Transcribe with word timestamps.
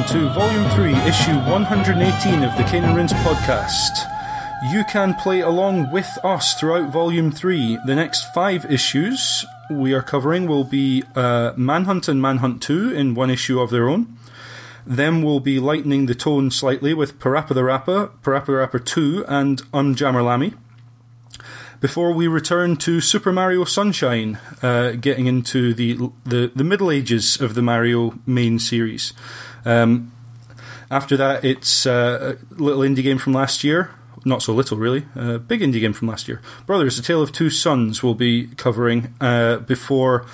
welcome 0.00 0.20
to 0.20 0.34
Volume 0.34 0.70
3, 0.70 0.94
Issue 1.08 1.36
118 1.50 2.42
of 2.42 2.56
the 2.56 2.94
Rinse 2.94 3.12
podcast. 3.12 4.70
You 4.72 4.82
can 4.84 5.14
play 5.14 5.40
along 5.40 5.90
with 5.92 6.08
us 6.24 6.58
throughout 6.58 6.90
Volume 6.90 7.30
3. 7.30 7.80
The 7.84 7.94
next 7.94 8.32
five 8.32 8.64
issues 8.70 9.44
we 9.70 9.92
are 9.92 10.02
covering 10.02 10.46
will 10.46 10.64
be 10.64 11.04
uh, 11.14 11.52
Manhunt 11.56 12.08
and 12.08 12.22
Manhunt 12.22 12.62
2 12.62 12.94
in 12.94 13.14
one 13.14 13.30
issue 13.30 13.60
of 13.60 13.70
their 13.70 13.88
own. 13.90 14.16
Then 14.86 15.22
we'll 15.22 15.40
be 15.40 15.58
lightening 15.58 16.06
the 16.06 16.14
tone 16.14 16.50
slightly 16.50 16.94
with 16.94 17.18
Parappa 17.18 17.54
the 17.54 17.64
Rapper, 17.64 18.10
Parappa 18.22 18.46
the 18.46 18.52
Rapper 18.54 18.78
2, 18.78 19.26
and 19.28 19.60
Unjammer 19.72 20.24
Lammy 20.24 20.54
before 21.80 22.12
we 22.12 22.28
return 22.28 22.76
to 22.76 23.00
Super 23.00 23.32
Mario 23.32 23.64
Sunshine, 23.64 24.38
uh, 24.62 24.92
getting 24.92 25.26
into 25.26 25.72
the, 25.72 26.10
the, 26.24 26.52
the 26.54 26.64
middle 26.64 26.90
ages 26.90 27.40
of 27.40 27.54
the 27.54 27.62
Mario 27.62 28.18
main 28.26 28.58
series. 28.58 29.14
Um, 29.64 30.12
after 30.90 31.16
that, 31.16 31.44
it's 31.44 31.86
uh, 31.86 32.36
a 32.36 32.54
little 32.54 32.82
indie 32.82 33.02
game 33.02 33.18
from 33.18 33.32
last 33.32 33.62
year. 33.62 33.90
Not 34.24 34.42
so 34.42 34.52
little, 34.52 34.76
really. 34.76 35.06
A 35.14 35.38
big 35.38 35.60
indie 35.60 35.80
game 35.80 35.92
from 35.92 36.08
last 36.08 36.28
year. 36.28 36.42
Brothers, 36.66 36.98
A 36.98 37.02
Tale 37.02 37.22
of 37.22 37.32
Two 37.32 37.48
Sons, 37.48 38.02
we'll 38.02 38.14
be 38.14 38.48
covering 38.56 39.14
uh, 39.20 39.58
before 39.58 40.26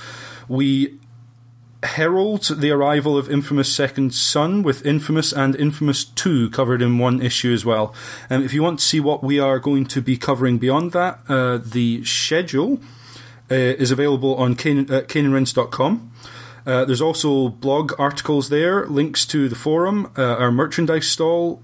we 0.48 0.98
herald 1.82 2.44
the 2.44 2.70
arrival 2.70 3.16
of 3.16 3.30
Infamous 3.30 3.72
Second 3.72 4.14
Son, 4.14 4.62
with 4.62 4.84
Infamous 4.84 5.32
and 5.32 5.54
Infamous 5.54 6.04
2 6.04 6.50
covered 6.50 6.82
in 6.82 6.98
one 6.98 7.22
issue 7.22 7.52
as 7.52 7.64
well. 7.64 7.94
Um, 8.28 8.42
if 8.42 8.52
you 8.52 8.62
want 8.62 8.80
to 8.80 8.84
see 8.84 9.00
what 9.00 9.22
we 9.22 9.38
are 9.38 9.58
going 9.58 9.86
to 9.86 10.00
be 10.00 10.16
covering 10.16 10.58
beyond 10.58 10.92
that, 10.92 11.20
uh, 11.28 11.58
the 11.58 12.04
schedule 12.04 12.80
uh, 13.50 13.54
is 13.54 13.90
available 13.90 14.34
on 14.36 14.54
Can- 14.56 14.90
uh. 14.90 15.02
Uh, 16.66 16.84
there's 16.84 17.00
also 17.00 17.48
blog 17.48 17.92
articles 17.98 18.48
there, 18.48 18.86
links 18.86 19.24
to 19.26 19.48
the 19.48 19.54
forum, 19.54 20.12
uh, 20.18 20.22
our 20.22 20.50
merchandise 20.50 21.06
stall, 21.06 21.62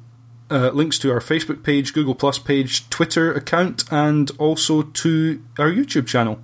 uh, 0.51 0.71
links 0.71 0.99
to 1.01 1.11
our 1.11 1.21
Facebook 1.21 1.63
page, 1.63 1.93
Google 1.93 2.15
Plus 2.15 2.39
page, 2.39 2.89
Twitter 2.89 3.33
account, 3.35 3.85
and 3.91 4.31
also 4.39 4.83
to 4.83 5.43
our 5.59 5.71
YouTube 5.71 6.07
channel 6.07 6.39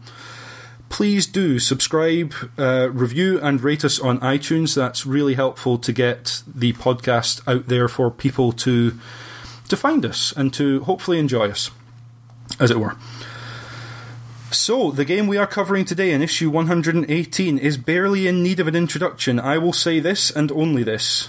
please 0.88 1.26
do 1.26 1.58
subscribe, 1.58 2.34
uh, 2.58 2.90
review, 2.90 3.38
and 3.40 3.62
rate 3.62 3.84
us 3.84 4.00
on 4.00 4.18
iTunes. 4.20 4.74
That's 4.74 5.06
really 5.06 5.34
helpful 5.34 5.78
to 5.78 5.92
get 5.92 6.42
the 6.46 6.72
podcast 6.74 7.46
out 7.46 7.68
there 7.68 7.88
for 7.88 8.10
people 8.10 8.52
to 8.52 8.98
to 9.68 9.76
find 9.76 10.06
us 10.06 10.32
and 10.34 10.52
to 10.54 10.82
hopefully 10.84 11.18
enjoy 11.18 11.50
us, 11.50 11.70
as 12.58 12.70
it 12.70 12.80
were. 12.80 12.96
So, 14.50 14.90
the 14.90 15.04
game 15.04 15.26
we 15.26 15.36
are 15.36 15.46
covering 15.46 15.84
today 15.84 16.10
in 16.10 16.22
issue 16.22 16.48
118 16.48 17.58
is 17.58 17.76
barely 17.76 18.26
in 18.26 18.42
need 18.42 18.60
of 18.60 18.66
an 18.66 18.74
introduction. 18.74 19.38
I 19.38 19.58
will 19.58 19.74
say 19.74 20.00
this 20.00 20.30
and 20.30 20.50
only 20.52 20.82
this. 20.82 21.28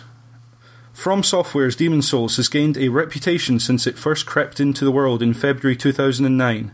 From 0.94 1.22
Software's 1.22 1.76
Demon 1.76 2.02
Souls 2.02 2.38
has 2.38 2.48
gained 2.48 2.78
a 2.78 2.88
reputation 2.88 3.60
since 3.60 3.86
it 3.86 3.98
first 3.98 4.26
crept 4.26 4.62
into 4.62 4.86
the 4.86 4.92
world 4.92 5.22
in 5.22 5.34
February 5.34 5.76
2009. 5.76 6.74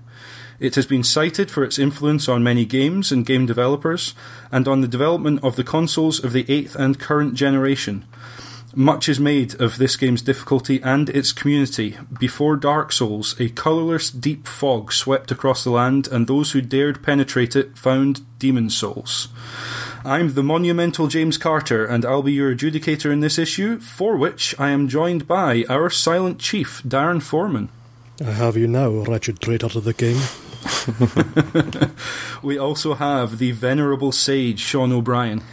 It 0.60 0.76
has 0.76 0.86
been 0.86 1.04
cited 1.04 1.50
for 1.50 1.64
its 1.64 1.80
influence 1.80 2.30
on 2.30 2.44
many 2.44 2.64
games 2.64 3.12
and 3.12 3.26
game 3.26 3.48
developers, 3.48 4.14
and 4.52 4.68
on 4.68 4.82
the 4.82 4.88
development 4.88 5.44
of 5.44 5.56
the 5.56 5.64
consoles 5.64 6.24
of 6.24 6.32
the 6.32 6.44
8th 6.44 6.76
and 6.76 7.00
current 7.00 7.34
generation. 7.34 8.06
Much 8.78 9.08
is 9.08 9.22
made 9.22 9.60
of 9.62 9.78
this 9.78 9.96
game's 9.96 10.22
difficulty 10.22 10.82
and 10.84 11.10
its 11.12 11.32
community. 11.32 11.98
Before 12.20 12.58
Dark 12.58 12.92
Souls, 12.92 13.34
a 13.40 13.48
colourless, 13.48 14.12
deep 14.12 14.46
fog 14.48 14.92
swept 14.92 15.32
across 15.32 15.64
the 15.64 15.70
land, 15.70 16.10
and 16.10 16.28
those 16.28 16.52
who 16.52 16.60
dared 16.60 17.02
penetrate 17.02 17.56
it 17.56 17.78
found 17.78 18.20
Demon 18.38 18.70
Souls. 18.70 19.30
I'm 20.04 20.34
the 20.34 20.44
monumental 20.44 21.08
James 21.08 21.38
Carter, 21.38 21.86
and 21.86 22.04
I'll 22.04 22.22
be 22.22 22.34
your 22.34 22.54
adjudicator 22.54 23.14
in 23.14 23.22
this 23.22 23.40
issue, 23.40 23.80
for 23.80 24.18
which 24.18 24.54
I 24.60 24.72
am 24.72 24.90
joined 24.90 25.26
by 25.26 25.64
our 25.70 25.90
silent 25.90 26.40
chief, 26.40 26.84
Darren 26.84 27.24
Foreman. 27.24 27.70
I 28.20 28.32
have 28.32 28.58
you 28.58 28.68
now, 28.68 28.90
wretched 28.90 29.40
traitor 29.40 29.70
to 29.70 29.80
the 29.80 29.94
king. 29.94 30.20
we 32.44 32.58
also 32.58 32.96
have 32.96 33.38
the 33.38 33.52
venerable 33.52 34.12
sage 34.12 34.60
Sean 34.60 34.92
O'Brien. 34.92 35.44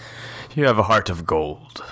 You 0.56 0.64
have 0.64 0.78
a 0.78 0.84
heart 0.84 1.08
of 1.08 1.24
gold. 1.24 1.84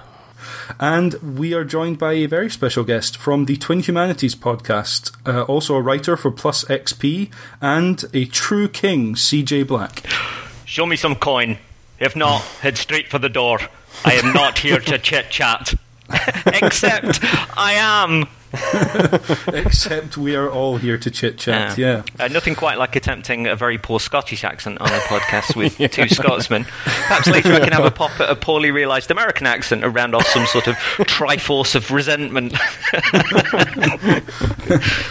And 0.78 1.14
we 1.38 1.54
are 1.54 1.64
joined 1.64 1.98
by 1.98 2.12
a 2.12 2.26
very 2.26 2.50
special 2.50 2.84
guest 2.84 3.16
from 3.16 3.46
the 3.46 3.56
Twin 3.56 3.80
Humanities 3.80 4.34
podcast, 4.34 5.12
uh, 5.26 5.42
also 5.42 5.74
a 5.74 5.80
writer 5.80 6.16
for 6.16 6.30
Plus 6.30 6.64
XP 6.64 7.30
and 7.60 8.04
a 8.14 8.26
true 8.26 8.68
king, 8.68 9.14
CJ 9.14 9.66
Black. 9.66 10.04
Show 10.64 10.86
me 10.86 10.96
some 10.96 11.14
coin. 11.16 11.58
If 11.98 12.14
not, 12.14 12.42
head 12.62 12.78
straight 12.78 13.08
for 13.08 13.18
the 13.18 13.28
door. 13.28 13.58
I 14.04 14.14
am 14.14 14.32
not 14.32 14.58
here 14.58 14.80
to 14.80 14.98
chit 15.02 15.30
chat. 15.30 15.74
Except 16.46 17.18
I 17.56 17.74
am. 17.74 18.26
Except 19.46 20.16
we 20.16 20.34
are 20.34 20.50
all 20.50 20.76
here 20.76 20.98
to 20.98 21.10
chit 21.10 21.38
chat. 21.38 21.78
Yeah, 21.78 22.02
yeah. 22.18 22.24
Uh, 22.24 22.28
nothing 22.28 22.54
quite 22.54 22.78
like 22.78 22.96
attempting 22.96 23.46
a 23.46 23.54
very 23.54 23.78
poor 23.78 24.00
Scottish 24.00 24.42
accent 24.42 24.80
on 24.80 24.88
a 24.88 24.98
podcast 25.00 25.54
with 25.54 25.78
yeah. 25.80 25.86
two 25.86 26.08
Scotsmen. 26.08 26.64
Perhaps 26.64 27.28
later 27.28 27.52
I 27.52 27.60
can 27.60 27.72
have 27.72 27.84
a 27.84 27.90
pop 27.90 28.18
at 28.20 28.28
a 28.28 28.34
poorly 28.34 28.72
realised 28.72 29.10
American 29.10 29.46
accent 29.46 29.84
and 29.84 29.94
round 29.94 30.14
off 30.14 30.26
some 30.26 30.46
sort 30.46 30.66
of 30.66 30.74
triforce 30.76 31.74
of 31.74 31.90
resentment. 31.90 32.54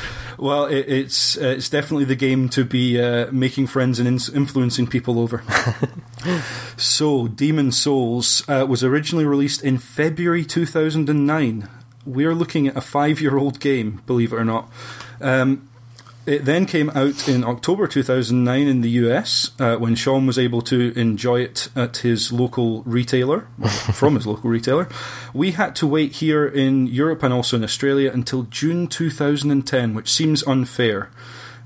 Well, 0.39 0.67
it, 0.67 0.85
it's 0.87 1.37
uh, 1.37 1.47
it's 1.57 1.67
definitely 1.67 2.05
the 2.05 2.15
game 2.15 2.47
to 2.49 2.63
be 2.63 2.99
uh, 2.99 3.29
making 3.29 3.67
friends 3.67 3.99
and 3.99 4.07
in- 4.07 4.33
influencing 4.33 4.87
people 4.87 5.19
over. 5.19 5.43
so, 6.77 7.27
Demon 7.27 7.73
Souls 7.73 8.47
uh, 8.47 8.65
was 8.65 8.81
originally 8.81 9.25
released 9.25 9.61
in 9.61 9.77
February 9.77 10.45
2009. 10.45 11.67
We're 12.09 12.35
looking 12.35 12.67
at 12.67 12.75
a 12.75 12.81
five-year-old 12.81 13.59
game, 13.59 14.01
believe 14.05 14.33
it 14.33 14.37
or 14.37 14.45
not. 14.45 14.69
Um, 15.21 15.69
it 16.25 16.45
then 16.45 16.67
came 16.67 16.91
out 16.91 17.27
in 17.27 17.43
October 17.43 17.87
2009 17.87 18.67
in 18.67 18.81
the 18.81 18.89
US 19.01 19.51
uh, 19.59 19.77
when 19.77 19.95
Sean 19.95 20.27
was 20.27 20.37
able 20.37 20.61
to 20.61 20.93
enjoy 20.95 21.41
it 21.41 21.69
at 21.75 21.97
his 21.97 22.31
local 22.31 22.83
retailer, 22.83 23.47
from 23.93 24.13
his 24.13 24.27
local 24.27 24.49
retailer. 24.49 24.87
We 25.33 25.51
had 25.51 25.75
to 25.77 25.87
wait 25.87 26.17
here 26.17 26.45
in 26.45 26.85
Europe 26.85 27.23
and 27.23 27.33
also 27.33 27.57
in 27.57 27.63
Australia 27.63 28.11
until 28.11 28.43
June 28.43 28.87
2010, 28.87 29.95
which 29.95 30.11
seems 30.11 30.43
unfair. 30.45 31.09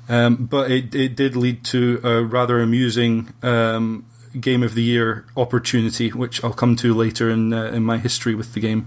Um, 0.08 0.46
but 0.46 0.72
it, 0.72 0.96
it 0.96 1.16
did 1.16 1.36
lead 1.36 1.66
to 1.66 2.00
a 2.04 2.24
rather 2.24 2.62
amusing 2.62 3.34
um, 3.42 4.06
Game 4.40 4.64
of 4.64 4.76
the 4.76 4.84
Year 4.84 5.26
opportunity, 5.36 6.10
which 6.10 6.44
I'll 6.44 6.54
come 6.54 6.76
to 6.78 6.94
later 6.94 7.30
in, 7.30 7.54
uh, 7.54 7.66
in 7.66 7.84
my 7.84 7.98
history 7.98 8.34
with 8.36 8.54
the 8.54 8.60
game. 8.60 8.86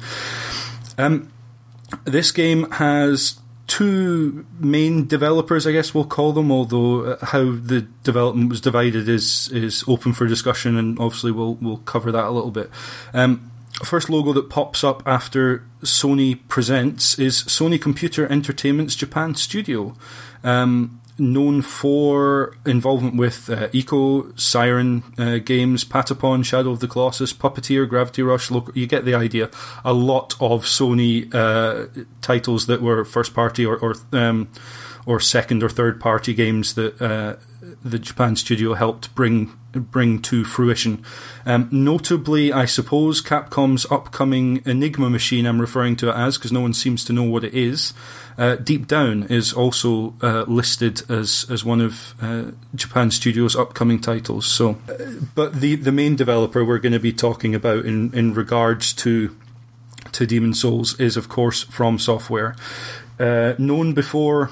Um, 0.96 1.30
this 2.04 2.30
game 2.32 2.70
has 2.72 3.38
two 3.66 4.46
main 4.58 5.06
developers, 5.06 5.66
I 5.66 5.72
guess 5.72 5.94
we'll 5.94 6.04
call 6.04 6.32
them. 6.32 6.52
Although 6.52 7.04
uh, 7.04 7.26
how 7.26 7.44
the 7.52 7.86
development 8.02 8.50
was 8.50 8.60
divided 8.60 9.08
is 9.08 9.48
is 9.52 9.84
open 9.88 10.12
for 10.12 10.26
discussion, 10.26 10.76
and 10.76 10.98
obviously 10.98 11.32
we'll 11.32 11.54
we'll 11.54 11.78
cover 11.78 12.12
that 12.12 12.24
a 12.24 12.30
little 12.30 12.50
bit. 12.50 12.70
Um, 13.12 13.50
first 13.84 14.08
logo 14.08 14.32
that 14.32 14.48
pops 14.48 14.82
up 14.84 15.02
after 15.06 15.64
Sony 15.82 16.38
presents 16.48 17.18
is 17.18 17.42
Sony 17.44 17.80
Computer 17.80 18.26
Entertainment's 18.30 18.94
Japan 18.94 19.34
Studio. 19.34 19.94
Um, 20.42 21.00
known 21.18 21.62
for 21.62 22.56
involvement 22.66 23.16
with 23.16 23.48
uh, 23.48 23.68
Ico, 23.68 24.38
Siren 24.38 25.02
uh, 25.18 25.38
games, 25.38 25.84
Patapon, 25.84 26.44
Shadow 26.44 26.70
of 26.70 26.80
the 26.80 26.88
Colossus, 26.88 27.32
Puppeteer, 27.32 27.88
Gravity 27.88 28.22
Rush. 28.22 28.50
Look, 28.50 28.74
you 28.74 28.86
get 28.86 29.04
the 29.04 29.14
idea. 29.14 29.50
A 29.84 29.92
lot 29.92 30.34
of 30.40 30.64
Sony 30.64 31.32
uh, 31.34 31.86
titles 32.20 32.66
that 32.66 32.82
were 32.82 33.04
first 33.04 33.34
party 33.34 33.64
or 33.64 33.76
or, 33.78 33.94
um, 34.12 34.48
or 35.06 35.20
second 35.20 35.62
or 35.62 35.68
third 35.68 36.00
party 36.00 36.34
games 36.34 36.74
that 36.74 37.00
uh, 37.00 37.36
the 37.84 37.98
Japan 37.98 38.36
studio 38.36 38.74
helped 38.74 39.14
bring 39.14 39.56
bring 39.72 40.20
to 40.22 40.44
fruition. 40.44 41.04
Um, 41.44 41.68
notably, 41.70 42.52
I 42.52 42.64
suppose 42.64 43.22
Capcom's 43.22 43.86
upcoming 43.90 44.62
Enigma 44.64 45.10
machine. 45.10 45.46
I'm 45.46 45.60
referring 45.60 45.96
to 45.96 46.08
it 46.08 46.14
as 46.14 46.38
because 46.38 46.52
no 46.52 46.60
one 46.60 46.74
seems 46.74 47.04
to 47.04 47.12
know 47.12 47.22
what 47.22 47.44
it 47.44 47.54
is. 47.54 47.92
Uh, 48.38 48.56
Deep 48.56 48.86
Down 48.86 49.22
is 49.24 49.52
also 49.52 50.14
uh, 50.22 50.44
listed 50.46 51.10
as 51.10 51.46
as 51.50 51.64
one 51.64 51.80
of 51.80 52.14
uh, 52.20 52.50
Japan 52.74 53.10
Studios' 53.10 53.56
upcoming 53.56 54.00
titles. 54.00 54.46
So, 54.46 54.78
uh, 54.88 54.94
but 55.34 55.60
the 55.60 55.76
the 55.76 55.92
main 55.92 56.16
developer 56.16 56.64
we're 56.64 56.78
going 56.78 56.92
to 56.92 57.00
be 57.00 57.12
talking 57.12 57.54
about 57.54 57.86
in 57.86 58.12
in 58.12 58.34
regards 58.34 58.92
to 58.94 59.34
to 60.12 60.26
Demon 60.26 60.54
Souls 60.54 60.98
is 61.00 61.16
of 61.16 61.28
course 61.28 61.64
From 61.64 61.98
Software, 61.98 62.54
uh, 63.18 63.54
known 63.58 63.94
before 63.94 64.50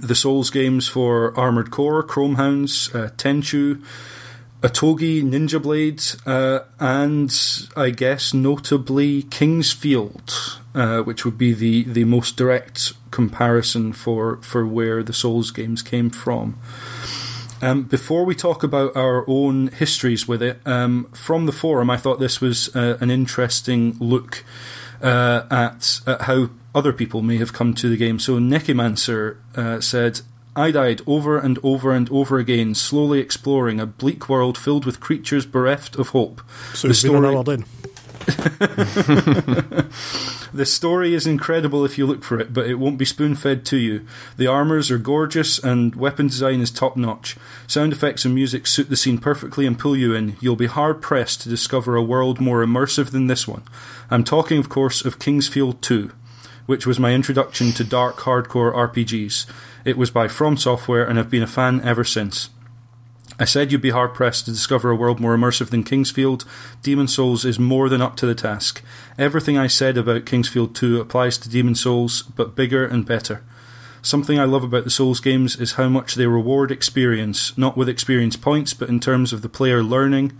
the 0.00 0.14
Souls 0.14 0.50
games 0.50 0.86
for 0.86 1.38
Armored 1.38 1.70
Core, 1.70 2.02
Chrome 2.02 2.36
Hounds, 2.36 2.94
uh, 2.94 3.10
Tenchu. 3.16 3.82
Otogi, 4.62 5.22
Ninja 5.22 5.60
Blade, 5.60 6.02
uh, 6.26 6.60
and 6.78 7.34
I 7.76 7.90
guess 7.90 8.34
notably 8.34 9.22
King's 9.22 9.72
Field, 9.72 10.60
uh, 10.74 11.00
which 11.00 11.24
would 11.24 11.38
be 11.38 11.54
the, 11.54 11.84
the 11.84 12.04
most 12.04 12.36
direct 12.36 12.92
comparison 13.10 13.94
for, 13.94 14.36
for 14.42 14.66
where 14.66 15.02
the 15.02 15.14
Souls 15.14 15.50
games 15.50 15.82
came 15.82 16.10
from. 16.10 16.58
Um, 17.62 17.84
before 17.84 18.24
we 18.24 18.34
talk 18.34 18.62
about 18.62 18.94
our 18.96 19.24
own 19.26 19.68
histories 19.68 20.28
with 20.28 20.42
it, 20.42 20.60
um, 20.66 21.08
from 21.12 21.46
the 21.46 21.52
forum, 21.52 21.88
I 21.88 21.96
thought 21.96 22.20
this 22.20 22.40
was 22.40 22.74
uh, 22.76 22.98
an 23.00 23.10
interesting 23.10 23.96
look 23.98 24.44
uh, 25.02 25.44
at, 25.50 26.00
at 26.06 26.22
how 26.22 26.50
other 26.74 26.92
people 26.92 27.22
may 27.22 27.38
have 27.38 27.52
come 27.52 27.74
to 27.74 27.88
the 27.88 27.96
game. 27.96 28.18
So 28.18 28.38
Nekimancer 28.38 29.38
uh, 29.56 29.80
said, 29.80 30.20
I 30.56 30.70
died 30.70 31.02
over 31.06 31.38
and 31.38 31.58
over 31.62 31.92
and 31.92 32.10
over 32.10 32.38
again, 32.38 32.74
slowly 32.74 33.20
exploring 33.20 33.78
a 33.78 33.86
bleak 33.86 34.28
world 34.28 34.58
filled 34.58 34.84
with 34.84 35.00
creatures 35.00 35.46
bereft 35.46 35.96
of 35.96 36.08
hope. 36.08 36.42
So 36.74 36.88
the 36.88 36.92
it's 36.92 37.02
been 37.02 37.12
story, 37.12 37.22
the 40.52 40.66
story 40.66 41.14
is 41.14 41.26
incredible 41.26 41.84
if 41.84 41.96
you 41.96 42.06
look 42.06 42.24
for 42.24 42.38
it, 42.38 42.52
but 42.52 42.66
it 42.66 42.74
won't 42.74 42.98
be 42.98 43.04
spoon 43.04 43.34
fed 43.34 43.64
to 43.66 43.76
you. 43.76 44.06
The 44.36 44.46
armors 44.46 44.90
are 44.90 44.98
gorgeous 44.98 45.58
and 45.58 45.94
weapon 45.94 46.26
design 46.26 46.60
is 46.60 46.70
top 46.70 46.96
notch. 46.96 47.36
Sound 47.66 47.92
effects 47.92 48.24
and 48.24 48.34
music 48.34 48.66
suit 48.66 48.90
the 48.90 48.96
scene 48.96 49.18
perfectly 49.18 49.66
and 49.66 49.78
pull 49.78 49.96
you 49.96 50.14
in. 50.14 50.36
You'll 50.40 50.56
be 50.56 50.66
hard 50.66 51.00
pressed 51.00 51.42
to 51.42 51.48
discover 51.48 51.96
a 51.96 52.02
world 52.02 52.40
more 52.40 52.64
immersive 52.64 53.10
than 53.10 53.28
this 53.28 53.46
one. 53.46 53.62
I'm 54.10 54.24
talking, 54.24 54.58
of 54.58 54.68
course, 54.68 55.04
of 55.04 55.18
King's 55.18 55.48
Field 55.48 55.80
2, 55.82 56.10
which 56.66 56.86
was 56.86 56.98
my 56.98 57.14
introduction 57.14 57.72
to 57.72 57.84
dark 57.84 58.18
hardcore 58.18 58.74
RPGs. 58.74 59.46
It 59.84 59.96
was 59.96 60.10
by 60.10 60.28
From 60.28 60.56
Software, 60.56 61.04
and 61.04 61.18
I've 61.18 61.30
been 61.30 61.42
a 61.42 61.46
fan 61.46 61.80
ever 61.82 62.04
since. 62.04 62.50
I 63.38 63.46
said 63.46 63.72
you'd 63.72 63.80
be 63.80 63.90
hard 63.90 64.12
pressed 64.12 64.44
to 64.44 64.50
discover 64.50 64.90
a 64.90 64.94
world 64.94 65.18
more 65.18 65.34
immersive 65.34 65.70
than 65.70 65.82
King's 65.82 66.10
Field. 66.10 66.44
Demon 66.82 67.08
Souls 67.08 67.46
is 67.46 67.58
more 67.58 67.88
than 67.88 68.02
up 68.02 68.14
to 68.16 68.26
the 68.26 68.34
task. 68.34 68.82
Everything 69.18 69.56
I 69.56 69.66
said 69.66 69.96
about 69.96 70.26
King's 70.26 70.50
Field 70.50 70.74
2 70.74 71.00
applies 71.00 71.38
to 71.38 71.48
Demon 71.48 71.74
Souls, 71.74 72.22
but 72.22 72.54
bigger 72.54 72.84
and 72.84 73.06
better. 73.06 73.42
Something 74.02 74.38
I 74.38 74.44
love 74.44 74.62
about 74.62 74.84
the 74.84 74.90
Souls 74.90 75.20
games 75.20 75.56
is 75.56 75.72
how 75.72 75.88
much 75.88 76.14
they 76.14 76.26
reward 76.26 76.70
experience, 76.70 77.56
not 77.56 77.76
with 77.78 77.88
experience 77.88 78.36
points, 78.36 78.74
but 78.74 78.90
in 78.90 79.00
terms 79.00 79.32
of 79.32 79.40
the 79.40 79.48
player 79.48 79.82
learning. 79.82 80.38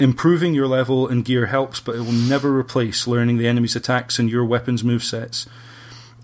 Improving 0.00 0.54
your 0.54 0.66
level 0.66 1.06
and 1.06 1.24
gear 1.24 1.46
helps, 1.46 1.78
but 1.78 1.94
it 1.94 2.00
will 2.00 2.12
never 2.12 2.56
replace 2.56 3.06
learning 3.06 3.38
the 3.38 3.46
enemy's 3.46 3.76
attacks 3.76 4.18
and 4.18 4.28
your 4.28 4.44
weapons' 4.44 4.82
movesets. 4.82 5.46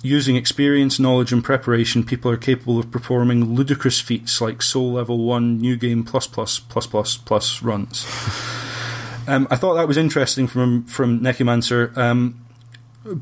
Using 0.07 0.37
experience, 0.37 1.01
knowledge, 1.01 1.33
and 1.33 1.43
preparation, 1.43 2.05
people 2.05 2.31
are 2.31 2.37
capable 2.37 2.79
of 2.79 2.93
performing 2.93 3.57
ludicrous 3.57 3.99
feats 3.99 4.41
like 4.41 4.63
Soul 4.63 4.93
Level 4.93 5.19
1 5.19 5.59
New 5.59 5.77
Game 5.77 6.05
plus 6.05 6.29
plus 6.29 6.61
plus 6.61 6.87
plus 6.87 7.17
plus 7.17 7.61
runs. 7.61 8.05
um, 9.27 9.49
I 9.51 9.57
thought 9.57 9.75
that 9.75 9.89
was 9.89 9.97
interesting 9.97 10.47
from 10.47 10.85
from 10.85 11.19
Nekimancer 11.19 11.97
um, 11.97 12.47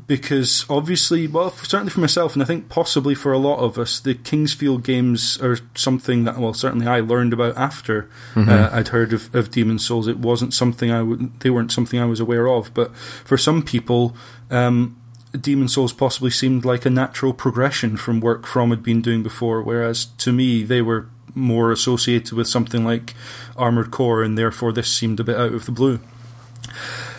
because 0.05 0.63
obviously, 0.69 1.25
well, 1.25 1.49
certainly 1.49 1.89
for 1.89 2.01
myself, 2.01 2.33
and 2.33 2.43
I 2.43 2.45
think 2.45 2.69
possibly 2.69 3.15
for 3.15 3.31
a 3.31 3.39
lot 3.39 3.57
of 3.57 3.79
us, 3.79 3.99
the 3.99 4.13
King's 4.13 4.53
Field 4.53 4.83
games 4.83 5.41
are 5.41 5.57
something 5.73 6.23
that, 6.25 6.37
well, 6.37 6.53
certainly 6.53 6.85
I 6.85 6.99
learned 6.99 7.33
about 7.33 7.57
after 7.57 8.09
uh, 8.35 8.69
I'd 8.71 8.89
heard 8.89 9.11
of, 9.11 9.33
of 9.33 9.49
Demon 9.49 9.79
Souls. 9.79 10.07
It 10.07 10.19
wasn't 10.19 10.53
something 10.53 10.91
I 10.91 11.01
would, 11.01 11.39
they 11.39 11.49
weren't 11.49 11.71
something 11.71 11.99
I 11.99 12.05
was 12.05 12.19
aware 12.19 12.47
of, 12.47 12.73
but 12.75 12.95
for 12.95 13.37
some 13.37 13.63
people, 13.63 14.15
um, 14.51 14.97
Demon 15.41 15.67
Souls 15.67 15.93
possibly 15.93 16.29
seemed 16.29 16.65
like 16.65 16.85
a 16.85 16.89
natural 16.89 17.33
progression 17.33 17.97
from 17.97 18.19
work 18.19 18.45
From 18.45 18.69
had 18.69 18.83
been 18.83 19.01
doing 19.01 19.23
before, 19.23 19.61
whereas 19.61 20.05
to 20.05 20.31
me 20.31 20.63
they 20.63 20.81
were 20.81 21.07
more 21.33 21.71
associated 21.71 22.33
with 22.33 22.47
something 22.47 22.85
like 22.85 23.13
Armored 23.57 23.91
Core, 23.91 24.23
and 24.23 24.37
therefore 24.37 24.71
this 24.71 24.91
seemed 24.91 25.19
a 25.19 25.23
bit 25.23 25.37
out 25.37 25.53
of 25.53 25.65
the 25.65 25.71
blue. 25.71 25.99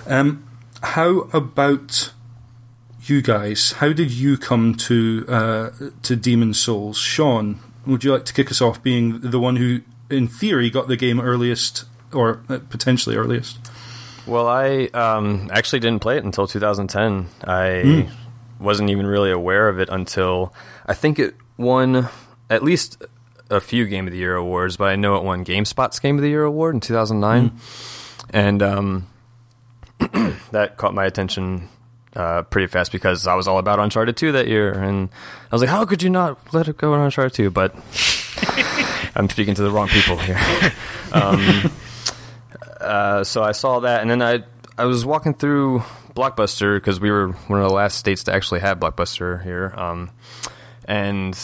Um, 0.07 0.47
how 0.83 1.29
about 1.33 2.13
you 3.03 3.23
guys? 3.23 3.73
How 3.73 3.93
did 3.93 4.11
you 4.11 4.37
come 4.37 4.75
to 4.75 5.25
uh, 5.29 5.71
to 6.03 6.17
Demon 6.17 6.55
Souls? 6.55 6.99
Sean, 6.99 7.61
would 7.87 8.05
you 8.05 8.13
like 8.13 8.25
to 8.27 8.33
kick 8.33 8.51
us 8.51 8.61
off, 8.61 8.83
being 8.83 9.21
the 9.21 9.39
one 9.39 9.57
who, 9.57 9.83
in 10.11 10.29
theory, 10.29 10.71
got 10.71 10.89
the 10.89 10.97
game 10.97 11.21
earliest, 11.21 11.85
or 12.13 12.43
uh, 12.49 12.59
potentially 12.71 13.17
earliest? 13.17 13.59
Well, 14.27 14.49
I 14.49 14.89
um, 14.93 15.51
actually 15.53 15.81
didn't 15.81 16.01
play 16.01 16.17
it 16.17 16.25
until 16.25 16.47
2010. 16.47 17.29
I 17.45 18.09
wasn't 18.59 18.91
even 18.91 19.07
really 19.07 19.31
aware 19.31 19.69
of 19.69 19.79
it 19.79 19.89
until 19.89 20.53
I 20.85 20.95
think 20.95 21.19
it 21.19 21.37
won 21.57 22.09
at 22.51 22.63
least 22.63 23.03
a 23.51 23.61
few 23.61 23.87
Game 23.87 24.07
of 24.07 24.13
the 24.13 24.19
Year 24.19 24.35
awards, 24.35 24.77
but 24.77 24.89
I 24.89 24.97
know 24.97 25.17
it 25.17 25.23
won 25.23 25.45
GameSpot's 25.45 26.01
Game 26.01 26.17
of 26.17 26.23
the 26.23 26.29
Year 26.29 26.43
award 26.43 26.75
in 26.75 26.81
2009, 26.81 27.53
and 28.31 28.63
um, 28.63 29.07
that 30.51 30.77
caught 30.77 30.95
my 30.95 31.05
attention 31.05 31.69
uh, 32.17 32.43
pretty 32.43 32.67
fast 32.67 32.91
because 32.93 33.27
I 33.27 33.35
was 33.35 33.47
all 33.47 33.59
about 33.59 33.79
Uncharted 33.79 34.17
2 34.17 34.33
that 34.33 34.49
year, 34.49 34.73
and 34.73 35.09
I 35.51 35.55
was 35.55 35.63
like, 35.63 35.71
how 35.71 35.85
could 35.85 36.03
you 36.03 36.11
not 36.11 36.53
let 36.53 36.67
it 36.67 36.77
go 36.77 36.95
on 36.95 37.01
Uncharted 37.01 37.35
2? 37.35 37.51
But 37.51 37.75
I'm 39.15 39.29
speaking 39.29 39.55
to 39.55 39.63
the 39.63 39.71
wrong 39.71 39.89
people 39.89 40.17
here. 40.17 40.41
um, 41.13 41.71
uh, 42.81 43.25
so 43.25 43.43
I 43.43 43.53
saw 43.53 43.81
that, 43.81 44.03
and 44.03 44.11
then 44.11 44.23
I 44.23 44.45
I 44.79 44.85
was 44.85 45.05
walking 45.05 45.35
through 45.35 45.81
Blockbuster 46.15 46.77
because 46.77 47.01
we 47.01 47.11
were 47.11 47.29
one 47.29 47.61
of 47.61 47.69
the 47.69 47.75
last 47.75 47.97
states 47.99 48.25
to 48.25 48.35
actually 48.35 48.61
have 48.61 48.79
Blockbuster 48.79 49.43
here, 49.43 49.73
um, 49.77 50.11
and 50.85 51.39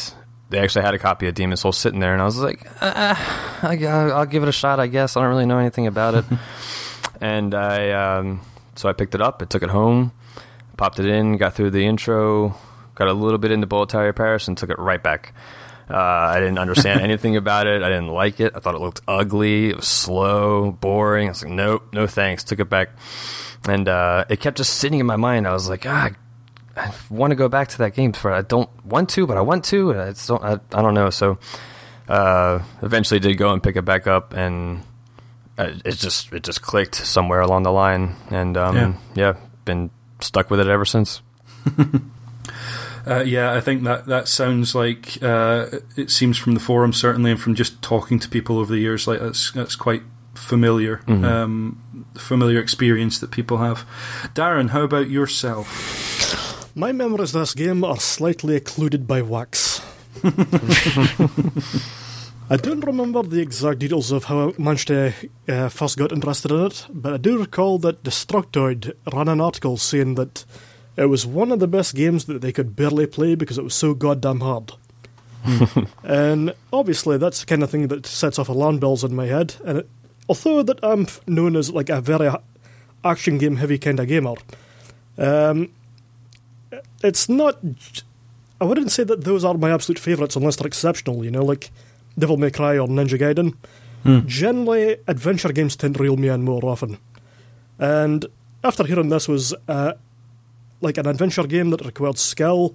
they 0.50 0.58
actually 0.58 0.82
had 0.82 0.94
a 0.94 0.98
copy 0.98 1.28
of 1.28 1.34
Demon 1.34 1.56
Souls 1.56 1.78
sitting 1.78 2.00
there, 2.00 2.12
and 2.12 2.20
I 2.20 2.24
was 2.24 2.38
like, 2.38 2.66
uh, 2.82 3.14
I, 3.62 3.76
I'll 3.86 4.26
give 4.26 4.42
it 4.42 4.48
a 4.48 4.52
shot, 4.52 4.80
I 4.80 4.86
guess. 4.86 5.16
I 5.16 5.20
don't 5.20 5.30
really 5.30 5.46
know 5.46 5.58
anything 5.58 5.86
about 5.86 6.14
it, 6.14 6.24
and 7.20 7.54
I 7.54 7.90
um, 8.18 8.40
so 8.74 8.88
I 8.88 8.92
picked 8.92 9.14
it 9.14 9.20
up, 9.20 9.40
I 9.42 9.46
took 9.46 9.62
it 9.62 9.70
home, 9.70 10.12
popped 10.76 10.98
it 10.98 11.06
in, 11.06 11.36
got 11.36 11.54
through 11.54 11.70
the 11.70 11.86
intro, 11.86 12.54
got 12.94 13.08
a 13.08 13.12
little 13.12 13.38
bit 13.38 13.50
into 13.50 13.66
Boletarian 13.66 14.14
Palace, 14.14 14.48
and 14.48 14.56
took 14.56 14.70
it 14.70 14.78
right 14.78 15.02
back. 15.02 15.34
Uh, 15.90 15.96
I 15.96 16.38
didn't 16.40 16.58
understand 16.58 17.00
anything 17.08 17.36
about 17.36 17.66
it. 17.66 17.82
I 17.82 17.88
didn't 17.88 18.08
like 18.08 18.40
it. 18.40 18.52
I 18.54 18.60
thought 18.60 18.74
it 18.74 18.80
looked 18.80 19.00
ugly. 19.08 19.70
It 19.70 19.76
was 19.76 19.88
slow, 19.88 20.72
boring. 20.72 21.28
I 21.28 21.30
was 21.32 21.42
like, 21.42 21.52
nope, 21.52 21.88
no 21.92 22.06
thanks. 22.06 22.44
Took 22.44 22.60
it 22.60 22.70
back, 22.70 22.90
and 23.68 23.88
uh, 23.88 24.24
it 24.28 24.40
kept 24.40 24.56
just 24.56 24.74
sitting 24.78 25.00
in 25.00 25.06
my 25.06 25.16
mind. 25.16 25.46
I 25.46 25.52
was 25.52 25.68
like, 25.68 25.84
ah, 25.86 26.10
I 26.76 26.92
want 27.10 27.32
to 27.32 27.34
go 27.36 27.48
back 27.48 27.68
to 27.68 27.78
that 27.78 27.94
game, 27.94 28.12
but 28.22 28.32
I 28.32 28.42
don't 28.42 28.70
want 28.84 29.10
to, 29.10 29.26
but 29.26 29.36
I 29.36 29.40
want 29.42 29.64
to. 29.66 29.90
And 29.90 30.00
I 30.00 30.14
don't. 30.26 30.42
I, 30.42 30.52
I 30.72 30.82
don't 30.82 30.94
know. 30.94 31.10
So 31.10 31.38
uh, 32.08 32.60
eventually, 32.80 33.20
did 33.20 33.34
go 33.36 33.52
and 33.52 33.62
pick 33.62 33.76
it 33.76 33.84
back 33.84 34.06
up, 34.06 34.32
and 34.32 34.82
uh, 35.58 35.72
it 35.84 35.92
just 35.96 36.32
it 36.32 36.42
just 36.44 36.62
clicked 36.62 36.94
somewhere 36.94 37.40
along 37.40 37.64
the 37.64 37.72
line, 37.72 38.16
and 38.30 38.56
um, 38.56 38.76
Yeah. 38.76 38.94
yeah, 39.14 39.40
been 39.64 39.90
stuck 40.20 40.50
with 40.50 40.60
it 40.60 40.68
ever 40.68 40.84
since. 40.86 41.20
Uh, 43.06 43.22
yeah, 43.26 43.52
I 43.52 43.60
think 43.60 43.82
that 43.84 44.06
that 44.06 44.28
sounds 44.28 44.74
like 44.74 45.22
uh, 45.22 45.66
it 45.96 46.10
seems 46.10 46.38
from 46.38 46.54
the 46.54 46.60
forum 46.60 46.92
certainly, 46.92 47.30
and 47.30 47.40
from 47.40 47.54
just 47.54 47.82
talking 47.82 48.18
to 48.20 48.28
people 48.28 48.58
over 48.58 48.72
the 48.72 48.80
years, 48.80 49.06
like 49.06 49.20
that's 49.20 49.50
that's 49.52 49.74
quite 49.76 50.02
familiar, 50.34 51.02
um, 51.08 52.06
familiar 52.16 52.60
experience 52.60 53.18
that 53.18 53.30
people 53.30 53.58
have. 53.58 53.84
Darren, 54.34 54.70
how 54.70 54.82
about 54.82 55.10
yourself? 55.10 56.70
My 56.74 56.92
memories 56.92 57.34
of 57.34 57.42
this 57.42 57.54
game 57.54 57.84
are 57.84 57.98
slightly 58.00 58.56
occluded 58.56 59.06
by 59.06 59.20
wax. 59.20 59.82
I 62.50 62.56
don't 62.56 62.84
remember 62.84 63.22
the 63.22 63.40
exact 63.40 63.78
details 63.78 64.10
of 64.12 64.24
how 64.24 64.50
I 64.50 64.52
managed 64.58 64.88
to 64.88 65.12
uh, 65.48 65.68
first 65.68 65.96
got 65.98 66.12
interested 66.12 66.50
in 66.50 66.66
it, 66.66 66.86
but 66.90 67.14
I 67.14 67.16
do 67.16 67.38
recall 67.38 67.78
that 67.78 68.02
Destructoid 68.02 68.92
ran 69.12 69.28
an 69.28 69.40
article 69.40 69.76
saying 69.76 70.16
that 70.16 70.44
it 70.96 71.06
was 71.06 71.26
one 71.26 71.52
of 71.52 71.60
the 71.60 71.68
best 71.68 71.94
games 71.94 72.26
that 72.26 72.40
they 72.40 72.52
could 72.52 72.76
barely 72.76 73.06
play 73.06 73.34
because 73.34 73.58
it 73.58 73.64
was 73.64 73.74
so 73.74 73.94
goddamn 73.94 74.40
hard. 74.40 74.72
and 76.04 76.54
obviously, 76.72 77.18
that's 77.18 77.40
the 77.40 77.46
kind 77.46 77.62
of 77.62 77.70
thing 77.70 77.88
that 77.88 78.06
sets 78.06 78.38
off 78.38 78.48
alarm 78.48 78.78
bells 78.78 79.02
in 79.02 79.14
my 79.14 79.26
head. 79.26 79.56
And 79.64 79.78
it, 79.78 79.90
although 80.28 80.62
that 80.62 80.78
I'm 80.82 81.06
known 81.26 81.56
as 81.56 81.70
like 81.70 81.88
a 81.88 82.00
very 82.00 82.30
action 83.04 83.38
game 83.38 83.56
heavy 83.56 83.78
kind 83.78 83.98
of 83.98 84.06
gamer, 84.06 84.34
um, 85.18 85.70
it's 87.02 87.28
not. 87.28 87.58
I 88.60 88.64
wouldn't 88.64 88.92
say 88.92 89.02
that 89.02 89.24
those 89.24 89.44
are 89.44 89.54
my 89.54 89.72
absolute 89.72 89.98
favourites 89.98 90.36
unless 90.36 90.56
they're 90.56 90.66
exceptional. 90.66 91.24
You 91.24 91.32
know, 91.32 91.44
like 91.44 91.70
Devil 92.18 92.36
May 92.36 92.50
Cry 92.50 92.78
or 92.78 92.86
Ninja 92.86 93.18
Gaiden. 93.18 93.54
Generally, 94.26 94.96
adventure 95.06 95.52
games 95.52 95.76
tend 95.76 95.94
to 95.94 96.02
reel 96.02 96.16
me 96.16 96.28
in 96.28 96.42
more 96.42 96.64
often. 96.64 96.98
And 97.78 98.26
after 98.64 98.84
hearing 98.84 99.10
this 99.10 99.28
was 99.28 99.54
uh, 99.68 99.92
like 100.82 100.98
an 100.98 101.06
adventure 101.06 101.46
game 101.46 101.70
that 101.70 101.84
required 101.84 102.18
skill, 102.18 102.74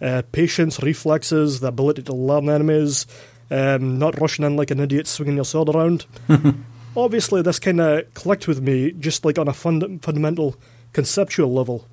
uh, 0.00 0.22
patience, 0.32 0.82
reflexes, 0.82 1.60
the 1.60 1.68
ability 1.68 2.02
to 2.02 2.14
learn 2.14 2.48
enemies, 2.48 3.06
um, 3.50 3.98
not 3.98 4.20
rushing 4.20 4.44
in 4.44 4.56
like 4.56 4.70
an 4.70 4.80
idiot 4.80 5.06
swinging 5.06 5.36
your 5.36 5.44
sword 5.44 5.68
around. 5.68 6.06
Obviously, 6.96 7.42
this 7.42 7.58
kind 7.58 7.80
of 7.80 8.12
clicked 8.14 8.48
with 8.48 8.60
me 8.60 8.92
just 8.92 9.24
like 9.24 9.38
on 9.38 9.48
a 9.48 9.52
fund- 9.52 10.02
fundamental 10.02 10.56
conceptual 10.92 11.52
level. 11.52 11.86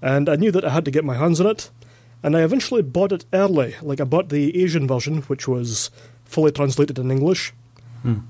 And 0.00 0.28
I 0.28 0.36
knew 0.36 0.52
that 0.52 0.64
I 0.64 0.70
had 0.70 0.84
to 0.84 0.90
get 0.90 1.04
my 1.04 1.16
hands 1.16 1.40
on 1.40 1.46
it. 1.48 1.70
And 2.22 2.36
I 2.36 2.42
eventually 2.42 2.82
bought 2.82 3.12
it 3.12 3.26
early. 3.32 3.74
Like, 3.82 4.00
I 4.00 4.04
bought 4.04 4.30
the 4.30 4.62
Asian 4.62 4.88
version, 4.88 5.22
which 5.22 5.46
was 5.46 5.90
fully 6.24 6.52
translated 6.52 6.98
in 6.98 7.10
English. 7.10 7.52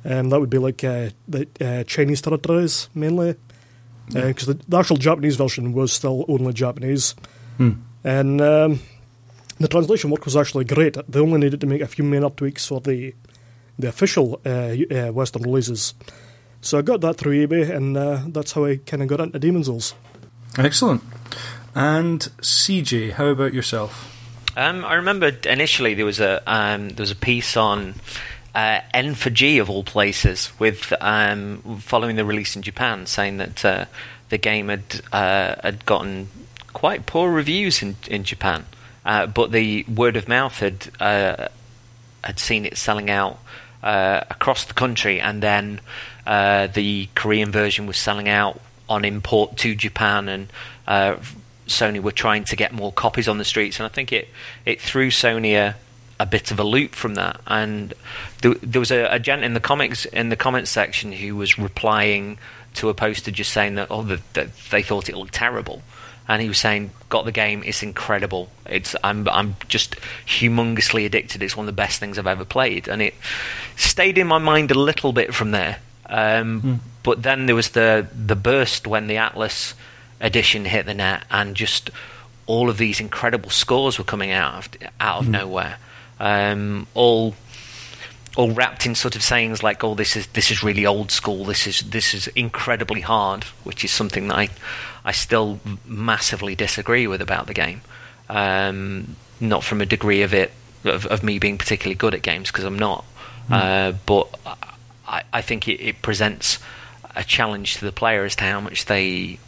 Um, 0.05 0.31
that 0.31 0.41
would 0.41 0.51
be 0.51 0.59
like 0.59 0.83
uh, 0.85 1.11
the 1.29 1.49
uh, 1.61 1.85
Chinese 1.85 2.23
territories 2.23 2.89
mainly, 2.95 3.35
because 4.09 4.47
the, 4.47 4.55
the 4.69 4.79
actual 4.79 4.97
Japanese 4.97 5.37
version 5.37 5.73
was 5.73 5.93
still 5.93 6.25
only 6.29 6.53
Japanese, 6.53 7.15
and 8.05 8.41
um, 8.41 8.81
the 9.59 9.69
translation 9.69 10.11
work 10.11 10.25
was 10.25 10.37
actually 10.37 10.65
great. 10.65 10.97
They 11.09 11.21
only 11.21 11.41
needed 11.41 11.61
to 11.61 11.67
make 11.67 11.81
a 11.81 11.87
few 11.87 12.05
minor 12.05 12.31
tweaks 12.31 12.67
for 12.67 12.81
the 12.81 13.15
the 13.79 13.89
official 13.89 14.41
uh, 14.45 14.77
uh, 14.91 15.13
Western 15.13 15.43
releases. 15.43 15.95
So 16.61 16.79
I 16.79 16.83
got 16.83 17.01
that 17.03 17.17
through 17.17 17.47
eBay, 17.47 17.69
and 17.69 17.97
uh, 17.97 18.23
that's 18.29 18.53
how 18.53 18.65
I 18.65 18.77
kind 18.77 19.03
of 19.03 19.09
got 19.09 19.21
into 19.21 19.39
Demon's 19.39 19.67
Souls. 19.67 19.95
Excellent. 20.57 21.03
And 21.75 22.21
CJ, 22.41 23.13
how 23.13 23.27
about 23.27 23.53
yourself? 23.53 24.11
Um, 24.57 24.85
I 24.85 24.95
remember 24.95 25.33
initially 25.47 25.95
there 25.95 26.05
was 26.05 26.21
a 26.21 26.43
um, 26.47 26.91
there 26.91 27.03
was 27.03 27.11
a 27.11 27.17
piece 27.17 27.57
on 27.57 27.95
uh, 28.55 28.81
N4G 28.95 29.61
of 29.61 29.69
all 29.69 29.83
places, 29.83 30.53
with 30.59 30.93
um, 31.01 31.81
following 31.81 32.17
the 32.17 32.25
release 32.25 32.55
in 32.55 32.63
Japan, 32.63 33.07
saying 33.07 33.39
that 33.39 33.65
uh, 33.65 33.85
the 34.29 34.39
game 34.39 34.69
had 34.69 35.01
uh, 35.13 35.57
had 35.63 35.85
gotten 35.85 36.29
quite 36.73 37.07
poor 37.07 37.33
reviews 37.33 37.83
in 37.83 37.97
in 38.07 38.23
Japan, 38.23 38.65
uh, 39.05 39.27
but 39.27 39.51
the 39.51 39.85
word 39.85 40.17
of 40.17 40.29
mouth 40.29 40.61
had 40.61 40.89
uh, 41.01 41.49
had 42.23 42.39
seen 42.39 42.65
it 42.65 42.79
selling 42.79 43.11
out 43.11 43.41
uh, 43.83 44.21
across 44.31 44.65
the 44.65 44.75
country, 44.75 45.21
and 45.21 45.43
then 45.43 45.81
the 46.25 47.09
Korean 47.17 47.51
version 47.51 47.87
was 47.87 47.97
selling 47.97 48.29
out 48.29 48.61
on 48.89 49.05
import 49.05 49.57
to 49.59 49.75
Japan, 49.75 50.29
and 50.29 50.49
Sony 51.67 52.01
were 52.01 52.13
trying 52.13 52.45
to 52.45 52.57
get 52.57 52.73
more 52.73 52.93
copies 52.93 53.27
on 53.27 53.39
the 53.39 53.45
streets, 53.45 53.81
and 53.81 53.87
I 53.87 53.89
think 53.89 54.13
it 54.13 54.29
it 54.65 54.81
threw 54.81 55.11
Sony 55.11 55.55
a, 55.55 55.75
a 56.21 56.27
bit 56.27 56.51
of 56.51 56.61
a 56.61 56.65
loop 56.65 56.95
from 56.95 57.15
that. 57.17 57.41
And 57.47 57.95
there, 58.43 58.55
there 58.55 58.81
was 58.81 58.91
a, 58.91 59.05
a, 59.07 59.19
gent 59.19 59.45
in 59.45 59.55
the 59.55 59.61
comics 59.61 60.05
in 60.07 60.29
the 60.29 60.37
comments 60.37 60.71
section 60.71 61.13
who 61.13 61.37
was 61.37 61.59
replying 61.59 62.39
to 62.75 62.89
a 62.89 62.95
poster 62.95 63.31
just 63.31 63.53
saying 63.53 63.77
that 63.77 63.89
oh 63.91 64.03
the, 64.03 64.21
that 64.33 64.49
they 64.71 64.83
thought 64.83 65.09
it 65.09 65.17
looked 65.17 65.35
terrible, 65.35 65.83
and 66.29 66.43
he 66.43 66.49
was 66.49 66.59
saying 66.59 66.91
got 67.09 67.25
the 67.25 67.33
game, 67.33 67.63
it's 67.65 67.83
incredible. 67.83 68.51
It's 68.67 68.97
I'm 69.03 69.29
I'm 69.29 69.57
just 69.69 69.97
humongously 70.27 71.05
addicted. 71.07 71.43
It's 71.43 71.57
one 71.57 71.65
of 71.65 71.75
the 71.75 71.81
best 71.81 72.01
things 72.01 72.19
I've 72.19 72.27
ever 72.27 72.45
played, 72.45 72.89
and 72.89 73.03
it 73.03 73.15
stayed 73.77 74.19
in 74.19 74.27
my 74.27 74.39
mind 74.39 74.71
a 74.71 74.79
little 74.79 75.13
bit 75.13 75.35
from 75.35 75.51
there. 75.51 75.79
Um, 76.07 76.63
mm. 76.63 76.79
But 77.03 77.23
then 77.23 77.47
there 77.47 77.55
was 77.55 77.71
the 77.71 78.07
the 78.15 78.37
burst 78.37 78.87
when 78.87 79.07
the 79.07 79.17
Atlus 79.17 79.75
edition 80.21 80.65
hit 80.65 80.87
the 80.87 80.95
net, 80.95 81.25
and 81.31 81.55
just 81.55 81.91
all 82.47 82.69
of 82.69 82.79
these 82.79 83.01
incredible 83.01 83.51
scores 83.51 83.99
were 83.99 84.05
coming 84.05 84.31
out 84.31 84.59
of, 84.59 84.69
out 85.01 85.21
of 85.21 85.27
mm. 85.27 85.31
nowhere, 85.31 85.79
um, 86.21 86.87
all 86.95 87.35
all 88.37 88.51
wrapped 88.51 88.85
in 88.85 88.95
sort 88.95 89.17
of 89.17 89.23
sayings 89.23 89.63
like, 89.63 89.85
"Oh, 89.85 89.95
this 89.95 90.17
is 90.17 90.27
this 90.29 90.51
is 90.51 90.63
really 90.63 90.87
old 90.87 91.11
school. 91.11 91.45
This 91.45 91.67
is 91.67 91.81
this 91.81 92.15
is 92.15 92.27
incredibly 92.29 93.01
hard," 93.01 93.45
which 93.63 93.85
is 93.85 93.91
something 93.91 94.29
that 94.29 94.37
I 94.37 94.49
I 95.05 95.13
still 95.13 95.61
massively 95.87 96.55
disagree 96.55 97.07
with 97.07 97.21
about 97.21 97.47
the 97.47 97.55
game. 97.55 97.83
Um, 98.29 99.17
not 99.41 99.63
from 99.63 99.81
a 99.81 99.87
degree 99.87 100.23
of 100.23 100.33
it 100.33 100.53
of, 100.85 101.07
of, 101.07 101.23
me 101.23 101.39
being 101.39 101.59
particularly 101.59 101.95
good 101.95 102.15
at 102.15 102.23
games 102.23 102.51
because 102.51 102.65
I'm 102.65 102.79
not, 102.79 103.05
mm. 103.49 103.55
uh, 103.55 103.97
but 104.07 104.29
I, 105.07 105.23
I 105.33 105.43
think 105.43 105.69
it, 105.69 105.81
it 105.81 106.03
presents 106.03 106.59
a 107.15 107.23
challenge 107.25 107.77
to 107.77 107.85
the 107.85 107.93
player 107.93 108.25
as 108.25 108.37
to 108.37 108.45
how 108.45 108.61
much 108.61 108.87
they 108.87 109.39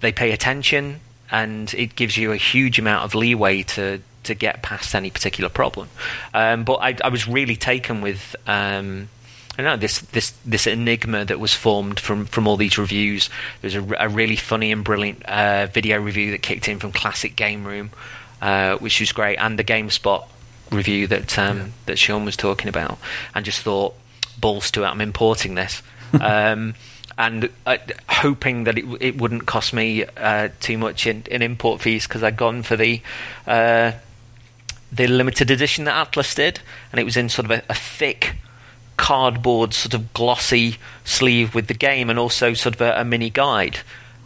they 0.00 0.12
pay 0.12 0.32
attention, 0.32 1.00
and 1.30 1.72
it 1.74 1.96
gives 1.96 2.16
you 2.16 2.32
a 2.32 2.36
huge 2.36 2.78
amount 2.78 3.04
of 3.04 3.14
leeway 3.14 3.62
to 3.62 4.02
to 4.24 4.34
get 4.34 4.62
past 4.62 4.94
any 4.94 5.10
particular 5.10 5.48
problem. 5.50 5.88
Um, 6.34 6.64
but 6.64 6.76
I, 6.76 6.96
I, 7.02 7.08
was 7.08 7.26
really 7.26 7.56
taken 7.56 8.00
with. 8.00 8.36
Um, 8.46 9.08
I 9.58 9.62
know 9.62 9.76
this 9.76 10.00
this 10.00 10.30
this 10.44 10.66
enigma 10.66 11.24
that 11.24 11.40
was 11.40 11.54
formed 11.54 12.00
from 12.00 12.26
from 12.26 12.46
all 12.46 12.56
these 12.56 12.78
reviews. 12.78 13.30
There's 13.60 13.74
a, 13.74 13.86
a 13.98 14.08
really 14.08 14.36
funny 14.36 14.72
and 14.72 14.84
brilliant 14.84 15.24
uh, 15.24 15.66
video 15.66 16.00
review 16.00 16.30
that 16.32 16.42
kicked 16.42 16.68
in 16.68 16.78
from 16.78 16.92
Classic 16.92 17.34
Game 17.34 17.66
Room, 17.66 17.90
uh, 18.40 18.76
which 18.78 19.00
was 19.00 19.12
great, 19.12 19.36
and 19.36 19.58
the 19.58 19.64
GameSpot 19.64 20.26
review 20.70 21.06
that 21.08 21.38
um, 21.38 21.58
yeah. 21.58 21.66
that 21.86 21.98
Sean 21.98 22.24
was 22.24 22.36
talking 22.36 22.68
about, 22.68 22.98
and 23.34 23.44
just 23.44 23.60
thought, 23.60 23.94
balls 24.38 24.70
to 24.72 24.84
it, 24.84 24.86
I'm 24.86 25.00
importing 25.00 25.54
this. 25.54 25.82
um, 26.20 26.74
and 27.20 27.50
uh, 27.66 27.76
hoping 28.08 28.64
that 28.64 28.78
it, 28.78 28.84
it 29.00 29.20
wouldn't 29.20 29.44
cost 29.44 29.74
me 29.74 30.04
uh, 30.16 30.48
too 30.60 30.78
much 30.78 31.06
in, 31.06 31.22
in 31.30 31.42
import 31.42 31.82
fees 31.82 32.06
because 32.06 32.22
I'd 32.22 32.38
gone 32.38 32.62
for 32.62 32.76
the 32.76 33.02
uh, 33.46 33.92
the 34.92 35.06
limited 35.06 35.50
edition 35.50 35.84
that 35.84 36.12
Atlus 36.12 36.34
did, 36.34 36.60
and 36.90 37.00
it 37.00 37.04
was 37.04 37.16
in 37.16 37.28
sort 37.28 37.44
of 37.44 37.50
a, 37.50 37.62
a, 37.68 37.74
thick 37.74 38.36
cardboard, 38.96 39.72
sort 39.72 39.94
of 39.94 40.12
glossy 40.12 40.76
sleeve 41.04 41.54
with 41.54 41.68
the 41.68 41.74
game, 41.74 42.10
and 42.10 42.18
also 42.18 42.54
sort 42.54 42.74
of 42.74 42.80
a, 42.80 43.00
a 43.00 43.04
mini 43.04 43.30
guide, 43.30 43.78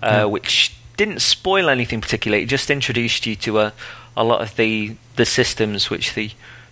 uh, 0.02 0.08
yeah. 0.10 0.24
which 0.24 0.74
didn't 0.96 1.20
spoil 1.20 1.68
anything 1.68 2.00
particularly. 2.00 2.44
It 2.44 2.46
just 2.46 2.70
introduced 2.70 3.26
you 3.26 3.36
to 3.36 3.60
a 3.60 3.72
a 4.16 4.24
lot 4.24 4.40
of 4.40 4.56
the 4.56 4.96
the 5.16 5.26
systems 5.26 5.90
which 5.90 6.14
the 6.14 6.30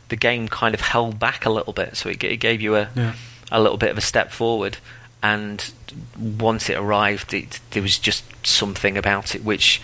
the 0.09 0.17
game 0.17 0.49
kind 0.49 0.75
of 0.75 0.81
held 0.81 1.19
back 1.19 1.45
a 1.45 1.51
little 1.51 1.73
bit, 1.73 1.97
so 1.97 2.09
it, 2.09 2.23
it 2.25 2.39
gave 2.39 2.61
you 2.61 2.77
a 2.77 2.89
yeah. 2.95 3.15
a 3.51 3.61
little 3.61 3.79
bit 3.79 3.91
of 3.91 3.99
a 3.99 4.03
step 4.03 4.31
forward 4.31 4.79
and 5.23 5.73
once 6.19 6.69
it 6.69 6.77
arrived, 6.77 7.33
it, 7.33 7.61
there 7.71 7.83
was 7.83 7.99
just 7.99 8.25
something 8.45 8.99
about 8.99 9.35
it 9.35 9.45
which 9.45 9.81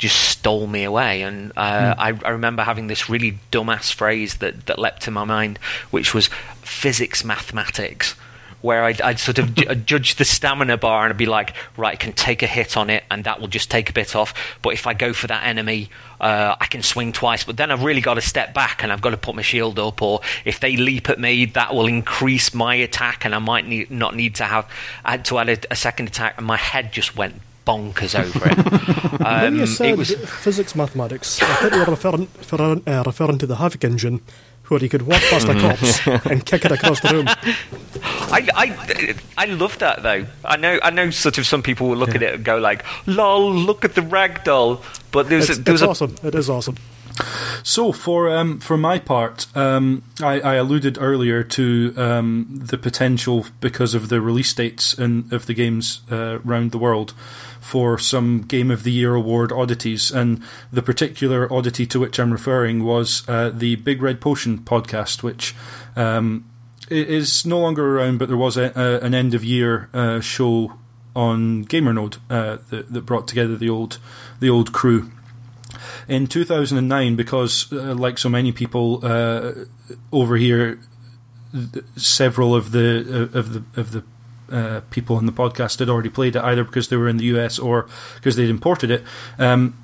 just 0.00 0.16
stole 0.16 0.66
me 0.66 0.82
away. 0.82 1.22
And 1.22 1.52
uh, 1.56 1.94
mm. 1.94 1.98
I, 1.98 2.18
I, 2.26 2.30
remember 2.30 2.62
having 2.62 2.86
this 2.88 3.08
really 3.08 3.38
dumbass 3.52 3.92
phrase 3.92 4.36
that, 4.36 4.66
that 4.66 4.78
leapt 4.78 5.02
to 5.02 5.10
my 5.10 5.24
mind, 5.24 5.58
which 5.90 6.14
was 6.14 6.28
physics 6.62 7.22
mathematics 7.22 8.16
where 8.62 8.84
I'd, 8.84 9.00
I'd 9.00 9.18
sort 9.18 9.38
of 9.38 9.54
judge 9.86 10.16
the 10.16 10.24
stamina 10.24 10.76
bar 10.76 11.04
and 11.04 11.12
I'd 11.12 11.16
be 11.16 11.26
like, 11.26 11.54
right, 11.76 11.94
I 11.94 11.96
can 11.96 12.12
take 12.12 12.42
a 12.42 12.46
hit 12.46 12.76
on 12.76 12.90
it 12.90 13.04
and 13.10 13.24
that 13.24 13.40
will 13.40 13.48
just 13.48 13.70
take 13.70 13.88
a 13.88 13.92
bit 13.92 14.14
off. 14.14 14.34
But 14.60 14.74
if 14.74 14.86
I 14.86 14.92
go 14.92 15.12
for 15.12 15.26
that 15.28 15.44
enemy, 15.44 15.88
uh, 16.20 16.56
I 16.60 16.66
can 16.66 16.82
swing 16.82 17.12
twice. 17.12 17.42
But 17.44 17.56
then 17.56 17.70
I've 17.70 17.82
really 17.82 18.02
got 18.02 18.14
to 18.14 18.20
step 18.20 18.52
back 18.52 18.82
and 18.82 18.92
I've 18.92 19.00
got 19.00 19.10
to 19.10 19.16
put 19.16 19.34
my 19.34 19.42
shield 19.42 19.78
up. 19.78 20.02
Or 20.02 20.20
if 20.44 20.60
they 20.60 20.76
leap 20.76 21.08
at 21.08 21.18
me, 21.18 21.46
that 21.46 21.74
will 21.74 21.86
increase 21.86 22.52
my 22.52 22.74
attack 22.74 23.24
and 23.24 23.34
I 23.34 23.38
might 23.38 23.66
need, 23.66 23.90
not 23.90 24.14
need 24.14 24.34
to 24.36 24.44
have 24.44 24.70
add 25.06 25.24
to 25.26 25.38
add 25.38 25.48
a, 25.48 25.58
a 25.70 25.76
second 25.76 26.08
attack. 26.08 26.34
And 26.36 26.46
my 26.46 26.58
head 26.58 26.92
just 26.92 27.16
went 27.16 27.40
bonkers 27.70 28.18
over 28.18 28.48
it. 28.50 28.58
um, 29.26 29.42
when 29.42 29.56
you 29.56 29.66
said 29.66 29.96
was, 29.96 30.14
physics 30.14 30.74
mathematics, 30.74 31.40
I 31.42 31.54
thought 31.54 31.72
you 31.72 31.78
were 31.78 31.84
referring, 31.84 32.28
referring, 32.38 32.82
uh, 32.86 33.02
referring 33.06 33.38
to 33.38 33.46
the 33.46 33.56
Havok 33.56 33.84
engine 33.84 34.20
where 34.68 34.80
he 34.80 34.88
could 34.88 35.02
walk 35.02 35.20
past 35.22 35.48
a 35.48 35.60
corpse 35.60 36.06
and 36.26 36.46
kick 36.46 36.64
it 36.64 36.70
across 36.70 37.00
the 37.00 37.08
room. 37.08 37.26
I, 38.32 38.48
I, 38.54 39.14
I 39.36 39.44
love 39.46 39.76
that 39.78 40.02
though. 40.02 40.26
I 40.44 40.56
know 40.56 40.78
I 40.82 40.90
know 40.90 41.10
sort 41.10 41.38
of 41.38 41.46
some 41.46 41.62
people 41.62 41.88
will 41.88 41.96
look 41.96 42.10
yeah. 42.10 42.16
at 42.16 42.22
it 42.22 42.34
and 42.34 42.44
go 42.44 42.58
like, 42.58 42.84
"Lol, 43.06 43.52
look 43.52 43.84
at 43.84 43.96
the 43.96 44.00
ragdoll." 44.00 44.84
But 45.10 45.28
there's 45.28 45.50
it's, 45.50 45.58
a, 45.58 45.62
there's 45.62 45.82
it's 45.82 45.86
a, 45.86 45.90
awesome. 45.90 46.14
It 46.22 46.36
is 46.36 46.48
awesome. 46.48 46.76
So 47.62 47.92
for 47.92 48.30
um, 48.30 48.60
for 48.60 48.76
my 48.76 48.98
part, 48.98 49.46
um, 49.56 50.04
I, 50.22 50.40
I, 50.40 50.54
alluded 50.54 50.96
earlier 50.98 51.42
to 51.42 51.92
um, 51.96 52.46
the 52.50 52.78
potential 52.78 53.46
because 53.60 53.94
of 53.94 54.08
the 54.08 54.20
release 54.20 54.54
dates 54.54 54.94
and 54.94 55.30
of 55.32 55.46
the 55.46 55.54
games 55.54 56.02
uh, 56.10 56.38
around 56.46 56.70
the 56.70 56.78
world 56.78 57.12
for 57.60 57.98
some 57.98 58.42
Game 58.42 58.70
of 58.70 58.82
the 58.82 58.92
Year 58.92 59.14
award 59.14 59.52
oddities, 59.52 60.10
and 60.10 60.42
the 60.72 60.82
particular 60.82 61.52
oddity 61.52 61.86
to 61.86 62.00
which 62.00 62.18
I'm 62.18 62.32
referring 62.32 62.84
was 62.84 63.22
uh, 63.28 63.50
the 63.50 63.76
Big 63.76 64.02
Red 64.02 64.20
Potion 64.20 64.58
podcast, 64.58 65.22
which 65.22 65.54
um, 65.96 66.44
is 66.88 67.46
no 67.46 67.60
longer 67.60 67.98
around, 67.98 68.18
but 68.18 68.28
there 68.28 68.36
was 68.36 68.56
a, 68.56 68.72
a, 68.74 69.04
an 69.04 69.14
end 69.14 69.34
of 69.34 69.44
year 69.44 69.88
uh, 69.92 70.20
show 70.20 70.72
on 71.14 71.64
GamerNode 71.64 72.16
uh, 72.28 72.58
that, 72.70 72.92
that, 72.92 73.02
brought 73.02 73.28
together 73.28 73.56
the 73.56 73.68
old 73.68 73.98
the 74.40 74.50
old 74.50 74.72
crew. 74.72 75.10
In 76.08 76.26
2009, 76.26 77.16
because 77.16 77.72
uh, 77.72 77.94
like 77.94 78.18
so 78.18 78.28
many 78.28 78.52
people 78.52 79.00
uh, 79.04 79.52
over 80.12 80.36
here, 80.36 80.80
several 81.96 82.54
of 82.54 82.72
the 82.72 83.30
uh, 83.34 83.38
of 83.38 83.52
the 83.52 83.80
of 83.80 83.92
the 83.92 84.04
uh, 84.50 84.80
people 84.90 85.16
on 85.16 85.26
the 85.26 85.32
podcast 85.32 85.78
had 85.78 85.88
already 85.88 86.10
played 86.10 86.36
it, 86.36 86.42
either 86.42 86.64
because 86.64 86.88
they 86.88 86.96
were 86.96 87.08
in 87.08 87.16
the 87.16 87.24
US 87.36 87.58
or 87.58 87.88
because 88.16 88.36
they'd 88.36 88.50
imported 88.50 88.90
it. 88.90 89.04
Um, 89.38 89.82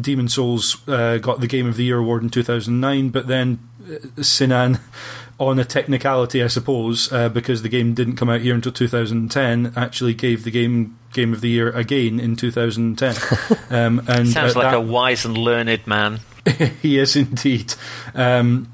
Demon 0.00 0.28
Souls 0.28 0.86
uh, 0.88 1.18
got 1.18 1.40
the 1.40 1.46
Game 1.46 1.66
of 1.66 1.76
the 1.76 1.84
Year 1.84 1.98
award 1.98 2.22
in 2.22 2.30
2009, 2.30 3.10
but 3.10 3.26
then 3.26 3.58
uh, 3.90 4.22
Sinan, 4.22 4.78
on 5.40 5.58
a 5.58 5.64
technicality, 5.64 6.42
I 6.42 6.48
suppose, 6.48 7.10
uh, 7.12 7.28
because 7.30 7.62
the 7.62 7.68
game 7.68 7.94
didn't 7.94 8.16
come 8.16 8.28
out 8.28 8.42
here 8.42 8.54
until 8.54 8.72
2010, 8.72 9.72
actually 9.74 10.14
gave 10.14 10.44
the 10.44 10.50
game 10.50 10.98
Game 11.12 11.32
of 11.32 11.40
the 11.40 11.48
Year 11.48 11.70
again 11.70 12.20
in 12.20 12.36
2010. 12.36 13.16
Um, 13.70 14.02
and 14.08 14.28
sounds 14.28 14.56
like 14.56 14.72
that, 14.72 14.74
a 14.74 14.80
wise 14.80 15.24
and 15.24 15.38
learned 15.38 15.86
man. 15.86 16.18
he 16.82 16.98
is 16.98 17.14
indeed. 17.14 17.72
Um, 18.16 18.72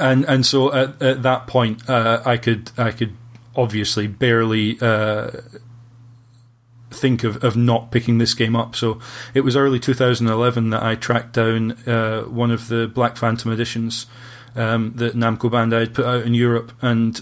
and 0.00 0.24
and 0.24 0.44
so 0.44 0.72
at, 0.72 1.00
at 1.00 1.22
that 1.22 1.46
point, 1.46 1.88
uh, 1.88 2.20
I 2.24 2.36
could 2.36 2.72
I 2.76 2.90
could 2.90 3.14
obviously 3.56 4.06
barely 4.06 4.78
uh, 4.80 5.30
think 6.94 7.24
of, 7.24 7.42
of 7.44 7.56
not 7.56 7.90
picking 7.90 8.18
this 8.18 8.34
game 8.34 8.56
up. 8.56 8.74
So 8.76 9.00
it 9.34 9.42
was 9.42 9.56
early 9.56 9.78
2011 9.78 10.70
that 10.70 10.82
I 10.82 10.94
tracked 10.94 11.34
down 11.34 11.72
uh, 11.86 12.22
one 12.22 12.50
of 12.50 12.68
the 12.68 12.86
Black 12.86 13.16
Phantom 13.16 13.52
editions 13.52 14.06
um, 14.56 14.92
that 14.96 15.14
Namco 15.14 15.50
Bandai 15.50 15.80
had 15.80 15.94
put 15.94 16.06
out 16.06 16.22
in 16.22 16.34
Europe 16.34 16.72
and 16.80 17.20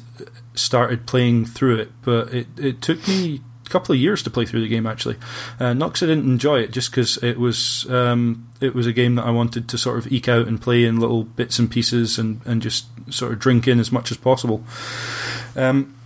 started 0.55 1.07
playing 1.07 1.47
through 1.47 1.79
it. 1.79 1.93
But 2.03 2.33
it, 2.33 2.47
it 2.59 2.83
took 2.83 3.07
me 3.09 3.41
a 3.67 3.71
couple 3.71 3.95
of 3.95 4.01
years 4.01 4.23
to 4.23 4.31
play 4.31 4.45
through 4.45 4.61
the 4.61 4.69
game 4.69 4.87
actually. 4.87 5.17
Uh, 5.59 5.73
not 5.73 5.89
because 5.93 6.05
I 6.05 6.15
didn't 6.15 6.31
enjoy 6.31 6.61
it, 6.61 6.73
just 6.73 6.91
because 6.91 7.17
it 7.19 7.39
was 7.39 7.91
um, 7.91 8.51
it 8.61 8.75
was 8.75 8.87
a 8.87 8.93
game 8.93 9.15
that 9.17 9.27
I 9.27 9.31
wanted 9.31 9.69
to 9.71 9.79
sort 9.79 9.99
of 9.99 10.13
eke 10.13 10.29
out 10.29 10.47
and 10.47 10.61
play 10.61 10.85
in 10.85 11.01
little 11.01 11.25
bits 11.25 11.59
and 11.59 11.71
pieces 11.71 12.19
and, 12.19 12.41
and 12.45 12.63
just 12.63 12.87
sort 13.11 13.33
of 13.33 13.39
drink 13.39 13.67
in 13.67 13.81
as 13.81 13.91
much 13.91 14.11
as 14.11 14.17
possible. 14.17 14.65
Um, 15.57 15.97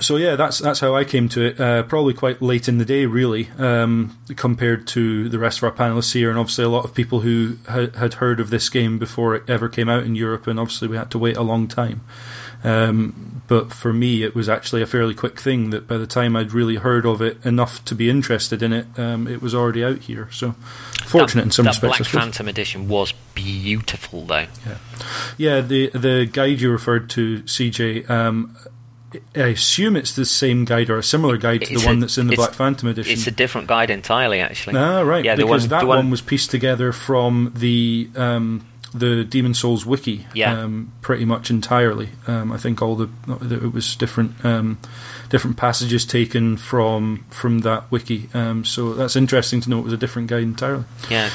so 0.00 0.16
yeah, 0.16 0.36
that's 0.36 0.58
that's 0.58 0.80
how 0.80 0.94
I 0.94 1.04
came 1.04 1.28
to 1.30 1.42
it. 1.46 1.60
Uh, 1.60 1.82
probably 1.82 2.12
quite 2.12 2.42
late 2.42 2.68
in 2.68 2.76
the 2.76 2.84
day, 2.84 3.06
really, 3.06 3.48
um, 3.58 4.18
compared 4.36 4.86
to 4.88 5.28
the 5.28 5.38
rest 5.38 5.58
of 5.58 5.64
our 5.64 5.72
panelists 5.72 6.12
here, 6.12 6.28
and 6.28 6.38
obviously 6.38 6.64
a 6.64 6.68
lot 6.68 6.84
of 6.84 6.94
people 6.94 7.20
who 7.20 7.56
ha- 7.68 7.90
had 7.96 8.14
heard 8.14 8.38
of 8.38 8.50
this 8.50 8.68
game 8.68 8.98
before 8.98 9.34
it 9.34 9.48
ever 9.48 9.68
came 9.68 9.88
out 9.88 10.04
in 10.04 10.14
Europe, 10.14 10.46
and 10.46 10.60
obviously 10.60 10.88
we 10.88 10.96
had 10.96 11.10
to 11.12 11.18
wait 11.18 11.36
a 11.36 11.42
long 11.42 11.68
time. 11.68 12.02
Um, 12.64 13.42
but 13.46 13.72
for 13.72 13.92
me, 13.92 14.22
it 14.24 14.34
was 14.34 14.48
actually 14.48 14.82
a 14.82 14.86
fairly 14.86 15.14
quick 15.14 15.40
thing 15.40 15.70
that 15.70 15.86
by 15.88 15.96
the 15.96 16.06
time 16.06 16.36
I'd 16.36 16.52
really 16.52 16.76
heard 16.76 17.06
of 17.06 17.22
it 17.22 17.44
enough 17.46 17.82
to 17.86 17.94
be 17.94 18.10
interested 18.10 18.62
in 18.62 18.74
it, 18.74 18.86
um, 18.98 19.26
it 19.26 19.40
was 19.40 19.54
already 19.54 19.82
out 19.82 20.00
here. 20.00 20.28
So 20.30 20.54
fortunate 21.06 21.42
that, 21.42 21.46
in 21.46 21.50
some 21.52 21.64
that 21.64 21.70
respects. 21.70 22.12
Black. 22.12 22.24
Phantom 22.24 22.48
edition 22.48 22.88
was 22.88 23.14
beautiful, 23.34 24.26
though. 24.26 24.46
Yeah, 24.66 24.78
yeah. 25.38 25.60
The 25.62 25.88
the 25.94 26.28
guide 26.30 26.60
you 26.60 26.70
referred 26.70 27.08
to, 27.10 27.42
CJ. 27.42 28.10
Um, 28.10 28.54
I 29.34 29.38
assume 29.48 29.96
it's 29.96 30.12
the 30.12 30.24
same 30.26 30.64
guide 30.66 30.90
or 30.90 30.98
a 30.98 31.02
similar 31.02 31.36
guide 31.38 31.62
to 31.62 31.72
It's 31.72 31.82
the 31.82 31.86
one 31.88 31.96
a- 31.96 32.00
that's 32.00 32.18
in 32.18 32.26
the 32.26 32.36
Black 32.36 32.52
Phantom 32.52 32.88
edition. 32.88 33.12
It's 33.14 33.26
a 33.26 33.30
different 33.30 33.66
guide 33.66 33.88
entirely, 33.90 34.40
actually. 34.40 34.76
Ah, 34.76 35.00
right. 35.00 35.24
Yeah, 35.24 35.34
the 35.34 35.44
because 35.44 35.62
one- 35.62 35.68
that 35.70 35.80
the 35.80 35.86
one, 35.86 35.96
one- 35.98 36.10
was 36.10 36.20
pieced 36.20 36.50
together 36.50 36.92
from 36.92 37.52
the 37.56 38.10
um, 38.16 38.66
the 38.94 39.24
Demon 39.24 39.54
Souls 39.54 39.86
wiki. 39.86 40.26
Yeah. 40.34 40.60
Um, 40.60 40.92
pretty 41.00 41.24
much 41.24 41.50
entirely. 41.50 42.10
Um, 42.26 42.52
I 42.52 42.58
think 42.58 42.82
all 42.82 42.96
the 42.96 43.08
it 43.50 43.72
was 43.72 43.96
different 43.96 44.44
um, 44.44 44.78
different 45.30 45.56
passages 45.56 46.04
taken 46.04 46.56
from 46.58 47.24
from 47.30 47.60
that 47.60 47.90
wiki. 47.90 48.28
Um, 48.34 48.64
so 48.66 48.92
that's 48.92 49.16
interesting 49.16 49.60
to 49.62 49.70
know 49.70 49.78
it 49.78 49.84
was 49.84 49.92
a 49.94 49.98
different 49.98 50.28
guide 50.28 50.42
entirely. 50.42 50.84
Yeah. 51.10 51.30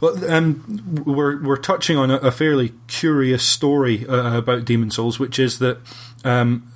Well, 0.00 0.30
um, 0.30 1.02
we're 1.06 1.42
we're 1.42 1.56
touching 1.56 1.96
on 1.96 2.10
a, 2.10 2.16
a 2.16 2.30
fairly 2.30 2.72
curious 2.86 3.42
story 3.42 4.06
uh, 4.06 4.36
about 4.36 4.64
Demon 4.64 4.90
Souls, 4.90 5.18
which 5.18 5.38
is 5.38 5.58
that 5.60 5.78
um, 6.24 6.70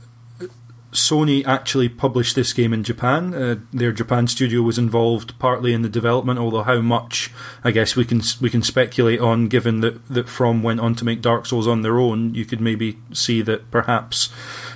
Sony 0.92 1.46
actually 1.46 1.88
published 1.88 2.34
this 2.34 2.52
game 2.52 2.72
in 2.72 2.82
Japan. 2.82 3.32
Uh, 3.32 3.56
their 3.72 3.92
Japan 3.92 4.26
studio 4.26 4.62
was 4.62 4.78
involved 4.78 5.38
partly 5.38 5.72
in 5.72 5.82
the 5.82 5.88
development, 5.88 6.38
although 6.38 6.64
how 6.64 6.80
much, 6.80 7.30
I 7.62 7.70
guess 7.70 7.94
we 7.94 8.04
can 8.04 8.22
we 8.40 8.50
can 8.50 8.62
speculate 8.62 9.20
on. 9.20 9.48
Given 9.48 9.80
that 9.82 10.06
that 10.08 10.28
From 10.28 10.62
went 10.62 10.80
on 10.80 10.94
to 10.96 11.04
make 11.04 11.20
Dark 11.20 11.46
Souls 11.46 11.68
on 11.68 11.82
their 11.82 11.98
own, 11.98 12.34
you 12.34 12.44
could 12.44 12.60
maybe 12.60 12.98
see 13.12 13.40
that 13.42 13.70
perhaps 13.70 14.30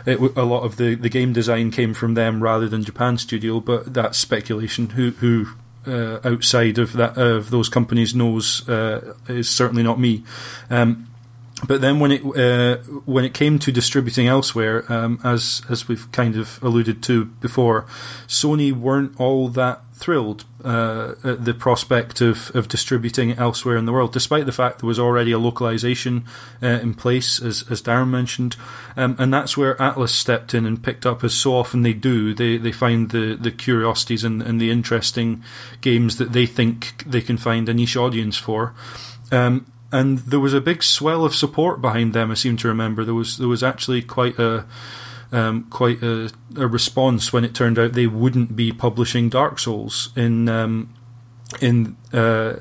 it, 0.07 0.21
a 0.21 0.45
lot 0.45 0.63
of 0.63 0.77
the, 0.77 0.95
the 0.95 1.09
game 1.09 1.33
design 1.33 1.71
came 1.71 1.95
from 1.95 2.15
them 2.15 2.43
rather 2.43 2.69
than 2.69 2.85
Japan 2.85 3.19
studio. 3.19 3.59
But 3.59 3.95
that's 3.95 4.19
speculation. 4.19 4.91
Who 4.91 5.11
who 5.13 5.49
uh, 5.87 6.21
outside 6.25 6.79
of 6.79 6.93
that 6.95 7.17
of 7.17 7.51
those 7.51 7.69
companies 7.69 8.15
knows 8.15 8.69
uh, 8.69 9.15
is 9.29 9.49
certainly 9.49 9.83
not 9.83 9.99
me. 9.99 10.23
Um, 10.71 11.09
but 11.67 11.81
then 11.81 12.01
when 12.01 12.13
it 12.13 12.23
uh, 12.25 12.77
when 13.05 13.25
it 13.25 13.33
came 13.33 13.59
to 13.61 13.73
distributing 13.73 14.27
elsewhere, 14.27 14.85
um, 14.93 15.21
as 15.25 15.63
as 15.69 15.89
we've 15.89 16.11
kind 16.13 16.37
of 16.37 16.63
alluded 16.63 17.03
to 17.05 17.27
before, 17.27 17.87
Sony 18.27 18.73
weren't 18.73 19.19
all 19.19 19.49
that 19.49 19.84
thrilled 19.95 20.45
uh, 20.65 21.15
at 21.23 21.45
the 21.45 21.55
prospect 21.55 22.21
of, 22.21 22.51
of 22.55 22.67
distributing 22.69 23.31
it 23.31 23.39
elsewhere 23.39 23.77
in 23.77 23.87
the 23.87 23.93
world, 23.93 24.13
despite 24.13 24.45
the 24.45 24.53
fact 24.53 24.81
there 24.81 24.89
was 24.89 24.99
already 24.99 25.31
a 25.31 25.39
localization 25.39 26.25
uh, 26.63 26.67
in 26.67 26.95
place, 26.95 27.41
as 27.41 27.65
as 27.71 27.81
Darren 27.81 28.09
mentioned, 28.09 28.57
um, 28.97 29.15
and 29.19 29.33
that's 29.33 29.57
where 29.57 29.77
Atlus 29.77 30.11
stepped 30.11 30.53
in 30.53 30.67
and 30.67 30.83
picked 30.83 31.07
up, 31.07 31.23
as 31.23 31.33
so 31.33 31.55
often 31.55 31.83
they 31.83 31.93
do. 31.93 32.35
They 32.35 32.57
they 32.57 32.73
find 32.73 33.11
the, 33.11 33.37
the 33.37 33.53
curiosities 33.53 34.25
and, 34.25 34.43
and 34.43 34.61
the 34.61 34.71
interesting 34.71 35.45
games 35.81 36.17
that 36.19 36.33
they 36.33 36.47
think 36.47 37.05
they 37.07 37.21
can 37.21 37.37
find 37.37 37.69
a 37.69 37.75
niche 37.75 37.97
audience 37.97 38.37
for. 38.37 38.75
Um, 39.31 39.71
and 39.93 40.19
there 40.19 40.41
was 40.41 40.55
a 40.55 40.61
big 40.61 40.83
swell 40.83 41.25
of 41.25 41.37
support 41.37 41.81
behind 41.81 42.15
them. 42.15 42.33
I 42.33 42.35
seem 42.35 42.57
to 42.59 42.69
remember 42.69 43.05
there 43.05 43.15
was 43.15 43.39
there 43.39 43.49
was 43.49 43.63
actually 43.63 44.03
quite 44.03 44.39
a 44.41 44.67
um, 45.33 45.65
quite 45.65 46.03
a, 46.03 46.31
a 46.57 46.67
response 46.67 47.33
when 47.33 47.45
it 47.45 47.55
turned 47.55 47.79
out 47.79 47.93
they 47.93 48.07
wouldn't 48.07 48.57
be 48.57 48.73
publishing 48.73 49.29
Dark 49.29 49.59
Souls 49.59 50.11
in 50.17 50.49
um, 50.49 50.95
in 51.61 51.97
uh, 52.13 52.55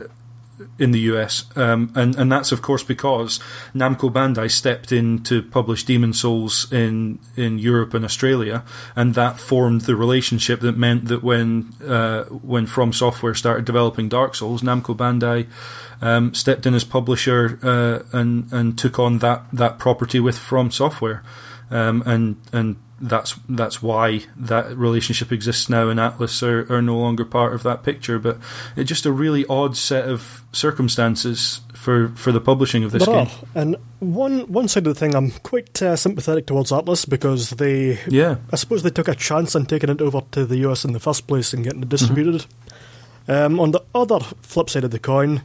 in 0.80 0.92
the 0.92 1.00
US, 1.00 1.46
um, 1.56 1.92
and 1.96 2.16
and 2.16 2.32
that's 2.32 2.52
of 2.52 2.62
course 2.62 2.84
because 2.84 3.40
Namco 3.76 4.12
Bandai 4.12 4.50
stepped 4.50 4.92
in 4.92 5.24
to 5.24 5.42
publish 5.42 5.84
Demon 5.84 6.14
Souls 6.14 6.72
in 6.72 7.20
in 7.36 7.60
Europe 7.60 7.94
and 7.94 8.06
Australia, 8.06 8.64
and 8.96 9.16
that 9.16 9.40
formed 9.40 9.82
the 9.82 9.96
relationship 9.96 10.62
that 10.62 10.78
meant 10.78 11.06
that 11.06 11.24
when 11.24 11.74
uh, 11.86 12.24
when 12.26 12.66
From 12.66 12.94
Software 12.94 13.36
started 13.36 13.66
developing 13.66 14.10
Dark 14.10 14.36
Souls, 14.36 14.62
Namco 14.62 14.96
Bandai 14.96 15.48
um, 16.02 16.34
stepped 16.34 16.66
in 16.66 16.74
as 16.74 16.84
publisher 16.84 17.60
uh, 17.64 18.18
and 18.18 18.52
and 18.52 18.78
took 18.78 19.00
on 19.00 19.20
that 19.20 19.44
that 19.54 19.80
property 19.80 20.20
with 20.20 20.38
From 20.38 20.72
Software, 20.72 21.24
um, 21.74 22.04
and 22.06 22.38
and 22.52 22.76
that's 23.02 23.36
that's 23.50 23.82
why 23.82 24.22
that 24.38 24.76
relationship 24.78 25.32
exists 25.32 25.70
now, 25.70 25.90
and 25.90 26.00
Atlus 26.00 26.42
are, 26.42 26.72
are 26.74 26.82
no 26.82 26.98
longer 26.98 27.26
part 27.26 27.54
of 27.54 27.64
that 27.64 27.84
picture. 27.84 28.20
But 28.20 28.38
it's 28.76 28.88
just 28.88 29.06
a 29.06 29.12
really 29.12 29.46
odd 29.48 29.76
set 29.76 30.08
of 30.08 30.44
circumstances 30.52 31.62
for, 31.74 32.10
for 32.10 32.32
the 32.32 32.40
publishing 32.40 32.84
of 32.84 32.92
this 32.92 33.06
there 33.06 33.26
game. 33.26 33.28
are, 33.28 33.62
and 33.62 33.76
one 34.00 34.42
one 34.52 34.68
side 34.68 34.88
of 34.88 34.94
the 34.94 35.00
thing, 35.00 35.16
I'm 35.16 35.32
quite 35.32 35.82
uh, 35.82 35.96
sympathetic 35.96 36.46
towards 36.46 36.72
Atlus 36.72 37.10
because 37.10 37.50
they, 37.52 38.00
Yeah, 38.08 38.38
I 38.52 38.56
suppose, 38.56 38.84
they 38.84 38.90
took 38.90 39.10
a 39.10 39.16
chance 39.16 39.56
on 39.56 39.66
taking 39.66 39.90
it 39.90 40.02
over 40.02 40.22
to 40.32 40.46
the 40.46 40.58
US 40.70 40.86
in 40.86 40.94
the 40.94 41.00
first 41.00 41.28
place 41.28 41.54
and 41.54 41.64
getting 41.64 41.82
it 41.82 41.90
distributed. 41.90 42.46
Um, 43.28 43.60
on 43.60 43.72
the 43.72 43.82
other 43.96 44.20
flip 44.42 44.70
side 44.70 44.84
of 44.84 44.92
the 44.92 45.00
coin, 45.00 45.44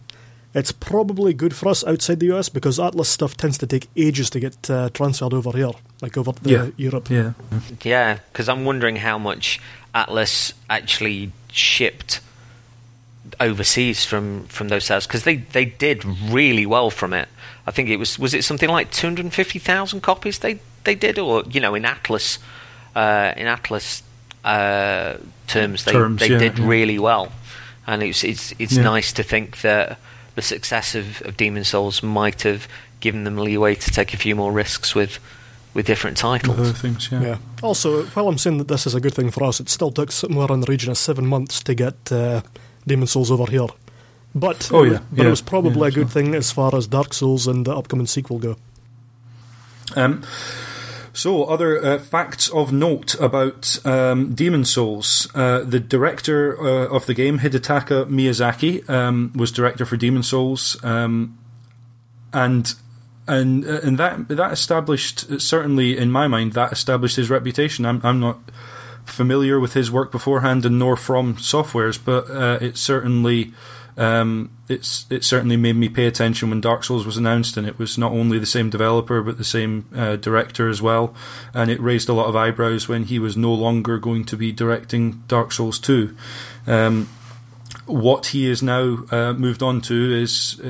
it's 0.59 0.73
probably 0.73 1.33
good 1.35 1.55
for 1.55 1.69
us 1.69 1.85
outside 1.85 2.21
the 2.21 2.33
US 2.37 2.49
because 2.49 2.79
Atlus 2.79 3.07
stuff 3.07 3.37
tends 3.37 3.59
to 3.59 3.67
take 3.67 3.87
ages 3.97 4.31
to 4.31 4.41
get 4.41 4.69
uh, 4.71 4.89
transferred 4.91 5.33
over 5.35 5.53
here, 5.53 5.73
like 6.03 6.17
over 6.17 6.33
to 6.33 6.51
Yeah. 6.51 6.69
Europe. 6.77 7.11
yeah, 7.11 7.33
Yeah, 7.83 8.19
because 8.33 8.49
I'm 8.49 8.65
wondering 8.65 8.97
how 8.97 9.19
much 9.19 9.61
Atlus 9.95 10.53
actually 10.69 11.33
shipped 11.53 12.21
overseas 13.41 14.05
from, 14.05 14.45
from 14.47 14.69
those 14.69 14.85
sales 14.85 15.07
because 15.07 15.25
they, 15.25 15.37
they 15.37 15.65
did 15.67 16.05
really 16.05 16.67
well 16.67 16.91
from 16.91 17.13
it. 17.13 17.29
I 17.67 17.71
think 17.71 17.91
it 17.91 17.97
was 17.99 18.19
was 18.19 18.33
it 18.33 18.45
something 18.45 18.71
like 18.71 18.91
250,000 18.91 20.01
copies 20.01 20.39
they 20.39 20.59
they 20.85 20.95
did, 20.95 21.19
or 21.19 21.43
you 21.51 21.61
know, 21.61 21.75
in 21.75 21.83
Atlus 21.83 22.39
uh, 22.97 23.35
in 23.37 23.47
Atlus 23.47 24.03
uh, 24.45 25.19
terms, 25.47 25.85
they 25.85 25.93
Terms, 25.93 26.21
they 26.21 26.29
yeah, 26.31 26.39
did 26.39 26.59
yeah. 26.59 26.67
really 26.67 26.99
well, 26.99 27.31
and 27.87 28.03
it's 28.03 28.25
it's 28.25 28.55
it's 28.59 28.73
Yeah. 28.77 28.85
nice 28.85 29.13
to 29.15 29.23
think 29.23 29.61
that 29.61 29.99
the 30.39 30.43
success 30.43 30.95
of, 30.95 31.21
of 31.23 31.37
Demon 31.37 31.65
Souls 31.65 32.01
might 32.03 32.43
have 32.43 32.69
given 33.01 33.25
them 33.25 33.37
leeway 33.37 33.75
to 33.75 33.91
take 33.91 34.15
a 34.15 34.17
few 34.17 34.37
more 34.37 34.53
risks 34.53 34.95
with 34.95 35.19
with 35.75 35.87
different 35.87 36.17
titles. 36.17 36.59
other 36.59 36.73
things. 36.73 37.09
Yeah. 37.13 37.23
Yeah. 37.23 37.37
Also, 37.63 38.05
while 38.15 38.29
I'm 38.29 38.39
saying 38.39 38.59
that 38.59 38.69
this 38.69 38.87
is 38.87 38.95
a 38.95 39.01
good 39.01 39.15
thing 39.15 39.31
for 39.31 39.45
us, 39.45 39.61
it 39.61 39.69
still 39.69 39.91
took 39.91 40.11
somewhere 40.13 40.51
in 40.53 40.61
the 40.61 40.67
region 40.71 40.91
of 40.91 40.97
seven 40.99 41.27
months 41.27 41.63
to 41.65 41.75
get 41.75 41.95
uh, 42.13 42.41
Demon 42.87 43.07
Souls 43.07 43.31
over 43.31 43.51
here. 43.51 43.67
But, 44.35 44.71
Oh, 44.73 44.83
it 44.85 44.89
was- 44.91 44.93
yeah, 44.93 45.05
but 45.11 45.19
yeah, 45.19 45.27
it 45.27 45.31
was 45.31 45.43
probably 45.43 45.81
yeah, 45.81 45.87
a 45.89 45.91
good 45.91 46.09
so- 46.09 46.15
thing 46.15 46.35
as 46.35 46.51
far 46.53 46.75
as 46.75 46.87
Dark 46.87 47.13
Souls 47.15 47.47
and 47.49 47.65
the 47.67 47.77
upcoming 47.77 48.07
sequel 48.07 48.39
go. 48.39 48.57
Um, 49.97 50.23
so, 51.19 51.43
other 51.47 51.85
uh, 51.85 51.99
facts 51.99 52.49
of 52.51 52.73
note 52.73 53.17
about 53.21 53.85
um, 53.85 54.37
Demon 54.37 54.65
Souls. 54.65 55.29
Uh, 55.35 55.65
the 55.65 55.81
director 55.81 56.57
uh, 56.61 56.87
of 56.87 57.07
the 57.07 57.15
game, 57.15 57.41
Hidetaka 57.41 58.07
Miyazaki, 58.07 58.89
um, 58.89 59.33
was 59.35 59.51
director 59.51 59.85
for 59.85 59.97
Demon 59.97 60.23
Souls, 60.23 60.77
um, 60.85 61.37
and 62.33 62.73
and 63.27 63.67
uh, 63.67 63.81
and 63.83 63.99
that 63.99 64.29
that 64.29 64.53
established 64.53 65.41
certainly 65.41 65.99
in 65.99 66.13
my 66.13 66.29
mind 66.29 66.53
that 66.53 66.71
established 66.71 67.17
his 67.17 67.29
reputation. 67.29 67.85
I'm 67.85 68.01
I'm 68.05 68.21
not 68.21 68.39
familiar 69.05 69.59
with 69.59 69.75
his 69.75 69.91
work 69.91 70.13
beforehand, 70.13 70.65
and 70.65 70.79
nor 70.79 70.97
from 70.97 71.35
softwares, 71.35 71.99
but 72.03 72.31
uh, 72.31 72.59
it 72.61 72.77
certainly 72.77 73.53
um, 73.97 74.57
it's 74.69 75.07
it 75.11 75.25
certainly 75.25 75.57
made 75.57 75.77
me 75.77 75.89
pay 75.89 76.07
attention 76.07 76.51
when 76.51 76.61
Dark 76.61 76.85
Souls 76.85 77.07
was 77.07 77.17
announced, 77.17 77.57
and 77.57 77.67
it 77.67 77.79
was 77.79 77.99
not 77.99 78.13
only 78.13 78.39
the 78.39 78.47
same 78.47 78.71
developer 78.71 79.23
but 79.23 79.39
the 79.39 79.45
same 79.45 79.87
uh, 79.95 80.17
director 80.17 80.69
as 80.69 80.83
well, 80.83 81.15
and 81.55 81.71
it 81.71 81.81
raised 81.81 82.09
a 82.09 82.13
lot 82.13 82.27
of 82.27 82.37
eyebrows 82.37 82.89
when 82.89 83.05
he 83.05 83.19
was 83.19 83.37
no 83.37 83.53
longer 83.53 83.99
going 83.99 84.25
to 84.27 84.37
be 84.37 84.53
directing 84.53 85.23
Dark 85.29 85.53
Souls 85.53 85.79
two. 85.79 86.17
Um, 86.67 87.09
what 87.87 88.27
he 88.27 88.49
is 88.49 88.63
now 88.63 88.99
uh, 89.11 89.33
moved 89.33 89.63
on 89.63 89.81
to 89.83 90.15
is 90.15 90.61
uh, 90.63 90.69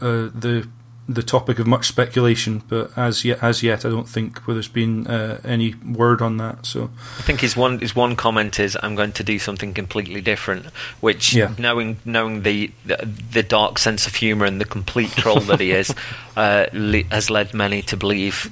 uh, 0.00 0.30
the 0.34 0.68
the 1.12 1.22
topic 1.24 1.58
of 1.58 1.66
much 1.66 1.88
speculation, 1.88 2.62
but 2.68 2.96
as 2.96 3.24
yet, 3.24 3.42
as 3.42 3.64
yet, 3.64 3.84
I 3.84 3.88
don't 3.88 4.08
think 4.08 4.38
where 4.46 4.54
there's 4.54 4.68
been 4.68 5.08
uh, 5.08 5.40
any 5.44 5.74
word 5.74 6.22
on 6.22 6.36
that. 6.36 6.64
So, 6.66 6.90
I 7.18 7.22
think 7.22 7.40
his 7.40 7.56
one 7.56 7.80
his 7.80 7.96
one 7.96 8.14
comment 8.14 8.60
is 8.60 8.78
I'm 8.80 8.94
going 8.94 9.12
to 9.12 9.24
do 9.24 9.38
something 9.40 9.74
completely 9.74 10.20
different, 10.20 10.66
which 11.00 11.32
Yeah. 11.34 11.52
knowing 11.58 11.96
knowing 12.04 12.42
the, 12.42 12.70
the 12.86 13.08
the 13.32 13.42
dark 13.42 13.78
sense 13.78 14.06
of 14.06 14.14
humour 14.14 14.46
and 14.46 14.60
the 14.60 14.64
complete 14.64 15.10
troll 15.10 15.40
that 15.40 15.58
he 15.58 15.72
is, 15.72 15.92
uh, 16.36 16.66
le- 16.72 17.02
has 17.10 17.28
led 17.28 17.52
many 17.54 17.82
to 17.82 17.96
believe 17.96 18.50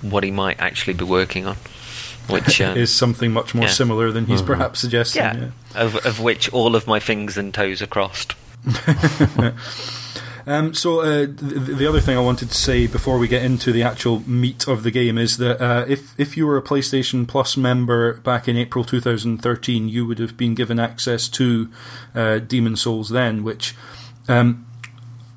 what 0.00 0.24
he 0.24 0.30
might 0.30 0.58
actually 0.60 0.94
be 0.94 1.04
working 1.04 1.46
on, 1.46 1.56
which 2.28 2.60
um, 2.62 2.76
is 2.76 2.90
something 2.92 3.32
much 3.32 3.54
more 3.54 3.66
yeah. 3.66 3.70
similar 3.70 4.10
than 4.10 4.26
he's 4.26 4.42
perhaps 4.42 4.80
suggesting. 4.80 5.22
yeah, 5.22 5.36
yeah. 5.36 5.82
of 5.82 5.96
of 6.06 6.20
which 6.20 6.48
all 6.54 6.74
of 6.74 6.86
my 6.86 7.00
fingers 7.00 7.36
and 7.36 7.52
toes 7.52 7.82
are 7.82 7.86
crossed. 7.86 8.34
Um, 10.46 10.74
so 10.74 11.00
uh, 11.00 11.26
the, 11.26 11.74
the, 11.78 11.86
other 11.86 12.00
thing 12.00 12.16
I 12.16 12.20
wanted 12.20 12.50
to 12.50 12.56
say 12.56 12.86
before 12.86 13.18
we 13.18 13.28
get 13.28 13.44
into 13.44 13.72
the 13.72 13.82
actual 13.82 14.20
meat 14.28 14.66
of 14.66 14.82
the 14.82 14.90
game 14.90 15.16
is 15.18 15.36
that 15.36 15.60
uh, 15.60 15.84
if 15.86 16.18
if 16.18 16.36
you 16.36 16.46
were 16.46 16.56
a 16.56 16.62
PlayStation 16.62 17.28
Plus 17.28 17.56
member 17.56 18.14
back 18.14 18.48
in 18.48 18.56
April 18.56 18.84
2013, 18.84 19.88
you 19.88 20.06
would 20.06 20.18
have 20.18 20.36
been 20.36 20.54
given 20.54 20.80
access 20.80 21.28
to 21.28 21.70
uh, 22.14 22.38
Demon 22.38 22.76
Souls 22.76 23.10
then, 23.10 23.44
which. 23.44 23.76
Um, 24.28 24.66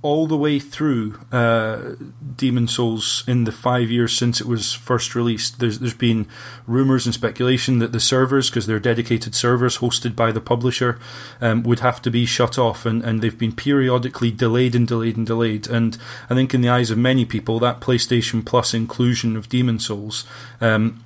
all 0.05 0.27
the 0.27 0.37
way 0.37 0.59
through 0.59 1.19
uh, 1.31 1.95
Demon 2.35 2.67
Souls 2.67 3.23
in 3.27 3.45
the 3.45 3.51
five 3.51 3.89
years 3.89 4.15
since 4.15 4.39
it 4.39 4.45
was 4.45 4.71
first 4.71 5.15
released. 5.15 5.59
There's 5.59 5.79
there's 5.79 5.95
been 5.95 6.27
rumors 6.67 7.07
and 7.07 7.13
speculation 7.13 7.79
that 7.79 7.91
the 7.91 7.99
servers, 7.99 8.49
because 8.49 8.67
they're 8.67 8.79
dedicated 8.79 9.33
servers 9.33 9.79
hosted 9.79 10.15
by 10.15 10.31
the 10.31 10.41
publisher, 10.41 10.99
um, 11.41 11.63
would 11.63 11.79
have 11.79 12.03
to 12.03 12.11
be 12.11 12.27
shut 12.27 12.59
off, 12.59 12.85
and, 12.85 13.03
and 13.03 13.21
they've 13.21 13.39
been 13.39 13.55
periodically 13.55 14.29
delayed 14.29 14.75
and 14.75 14.87
delayed 14.87 15.17
and 15.17 15.25
delayed. 15.25 15.67
And 15.67 15.97
I 16.29 16.35
think 16.35 16.53
in 16.53 16.61
the 16.61 16.69
eyes 16.69 16.91
of 16.91 16.99
many 16.99 17.25
people, 17.25 17.57
that 17.59 17.79
PlayStation 17.79 18.45
Plus 18.45 18.75
inclusion 18.75 19.35
of 19.35 19.49
Demon 19.49 19.79
Souls 19.79 20.23
um, 20.61 21.03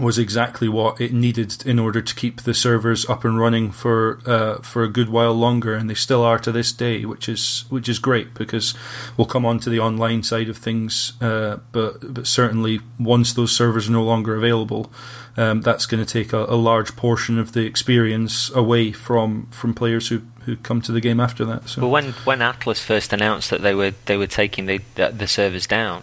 was 0.00 0.18
exactly 0.18 0.68
what 0.68 1.00
it 1.00 1.12
needed 1.12 1.64
in 1.66 1.78
order 1.78 2.00
to 2.00 2.14
keep 2.14 2.42
the 2.42 2.54
servers 2.54 3.08
up 3.08 3.24
and 3.24 3.38
running 3.38 3.70
for 3.70 4.20
uh, 4.26 4.56
for 4.58 4.82
a 4.82 4.88
good 4.88 5.08
while 5.08 5.34
longer, 5.34 5.74
and 5.74 5.88
they 5.88 5.94
still 5.94 6.22
are 6.22 6.38
to 6.38 6.52
this 6.52 6.72
day, 6.72 7.04
which 7.04 7.28
is 7.28 7.64
which 7.68 7.88
is 7.88 7.98
great 7.98 8.34
because 8.34 8.74
we'll 9.16 9.26
come 9.26 9.44
on 9.44 9.58
to 9.60 9.70
the 9.70 9.80
online 9.80 10.22
side 10.22 10.48
of 10.48 10.56
things, 10.56 11.12
uh, 11.20 11.58
but 11.72 12.14
but 12.14 12.26
certainly 12.26 12.80
once 12.98 13.32
those 13.32 13.52
servers 13.52 13.88
are 13.88 13.92
no 13.92 14.02
longer 14.02 14.36
available, 14.36 14.92
um, 15.36 15.60
that's 15.60 15.86
going 15.86 16.04
to 16.04 16.10
take 16.10 16.32
a, 16.32 16.44
a, 16.44 16.56
large 16.56 16.96
portion 16.96 17.38
of 17.38 17.52
the 17.52 17.66
experience 17.66 18.50
away 18.50 18.92
from 18.92 19.46
from 19.50 19.74
players 19.74 20.08
who. 20.08 20.22
Who 20.42 20.56
come 20.56 20.82
to 20.82 20.90
the 20.90 21.00
game 21.00 21.20
after 21.20 21.44
that? 21.44 21.68
So. 21.68 21.82
Well, 21.82 21.92
when 21.92 22.12
when 22.24 22.40
Atlus 22.40 22.82
first 22.82 23.12
announced 23.12 23.50
that 23.50 23.62
they 23.62 23.76
were 23.76 23.92
they 24.06 24.16
were 24.16 24.26
taking 24.26 24.66
the 24.66 24.80
the, 24.96 25.10
the 25.10 25.28
servers 25.28 25.68
down, 25.68 26.02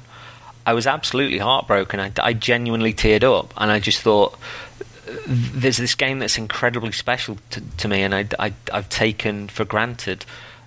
I 0.69 0.73
was 0.73 0.85
absolutely 0.85 1.39
heartbroken. 1.39 1.99
I, 1.99 2.11
I 2.21 2.33
genuinely 2.33 2.93
teared 2.93 3.23
up, 3.23 3.55
and 3.57 3.71
I 3.71 3.79
just 3.79 4.01
thought 4.01 4.37
there's 5.25 5.77
this 5.77 5.95
game 5.95 6.19
that's 6.19 6.37
incredibly 6.37 6.91
special 6.91 7.37
to, 7.49 7.61
to 7.77 7.87
me, 7.87 8.03
and 8.03 8.13
I, 8.13 8.27
I, 8.37 8.53
have 8.71 8.87
taken 8.87 9.47
for 9.47 9.65
granted 9.65 10.25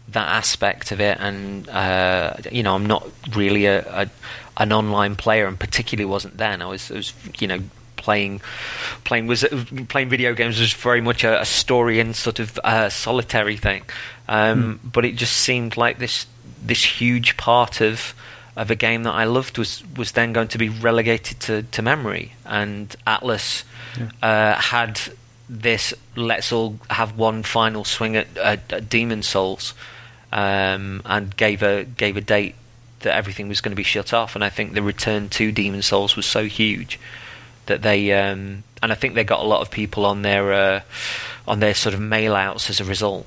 that 0.09 0.27
aspect 0.27 0.91
of 0.91 1.01
it. 1.01 1.19
And 1.21 1.69
uh, 1.69 2.35
you 2.51 2.65
know, 2.65 2.75
I'm 2.75 2.87
not 2.87 3.09
really 3.37 3.67
a, 3.67 4.03
a, 4.03 4.11
an 4.57 4.73
online 4.73 5.15
player, 5.15 5.47
and 5.47 5.57
particularly 5.57 6.07
wasn't 6.07 6.37
then. 6.37 6.63
I 6.63 6.67
was, 6.67 6.91
I 6.91 6.95
was 6.95 7.13
you 7.39 7.47
know, 7.47 7.61
playing 7.95 8.41
playing 9.05 9.29
was 9.29 9.45
playing 9.87 10.09
video 10.09 10.35
games 10.35 10.59
was 10.59 10.73
very 10.73 11.01
much 11.01 11.23
a, 11.23 11.43
a 11.43 11.45
story 11.45 12.01
and 12.01 12.17
sort 12.17 12.41
of 12.41 12.59
uh, 12.65 12.89
solitary 12.89 13.57
thing. 13.57 13.83
Um, 14.29 14.81
mm. 14.83 14.93
But 14.93 15.05
it 15.05 15.15
just 15.15 15.37
seemed 15.37 15.77
like 15.77 16.01
this 16.01 16.27
this 16.61 16.83
huge 16.83 17.37
part 17.37 17.81
of 17.81 18.15
of 18.57 18.71
a 18.71 18.75
game 18.75 19.05
that 19.05 19.13
I 19.13 19.25
loved 19.25 19.59
was 19.59 19.83
was 19.97 20.13
then 20.13 20.33
going 20.33 20.49
to 20.49 20.59
be 20.59 20.69
relegated 20.69 21.41
to, 21.41 21.63
to 21.63 21.83
memory. 21.83 22.33
And 22.45 22.95
Atlus 23.07 23.65
yeah. 23.99 24.11
uh, 24.23 24.61
had 24.61 25.01
this 25.49 25.95
let's 26.17 26.53
all 26.53 26.79
have 26.91 27.19
one 27.19 27.43
final 27.43 27.85
swing 27.85 28.17
at, 28.17 28.37
at, 28.37 28.73
at 28.73 28.89
Demon 28.89 29.23
Souls, 29.23 29.75
um, 30.33 31.03
and 31.05 31.37
gave 31.37 31.63
a 31.63 31.85
gave 31.85 32.17
a 32.17 32.21
date 32.21 32.55
that 33.01 33.17
everything 33.17 33.49
was 33.49 33.61
going 33.61 33.73
to 33.73 33.77
be 33.77 33.83
shut 33.83 34.13
off. 34.13 34.35
And 34.35 34.45
I 34.45 34.49
think 34.49 34.75
the 34.75 34.83
return 34.83 35.29
to 35.31 35.51
Demon 35.51 35.83
Souls 35.83 36.17
was 36.17 36.27
so 36.27 36.45
huge 36.45 36.99
that 37.67 37.83
they 37.83 38.13
um, 38.13 38.65
and 38.83 38.93
I 38.93 38.95
think 38.95 39.15
they 39.15 39.25
got 39.25 39.41
a 39.41 39.47
lot 39.47 39.61
of 39.61 39.71
people 39.71 40.05
on 40.05 40.23
their 40.23 40.53
uh, 40.53 40.81
on 41.49 41.61
their 41.61 41.75
sort 41.75 41.95
of 41.95 42.01
mail 42.01 42.35
outs 42.35 42.69
as 42.69 42.81
a 42.81 42.85
result 42.85 43.27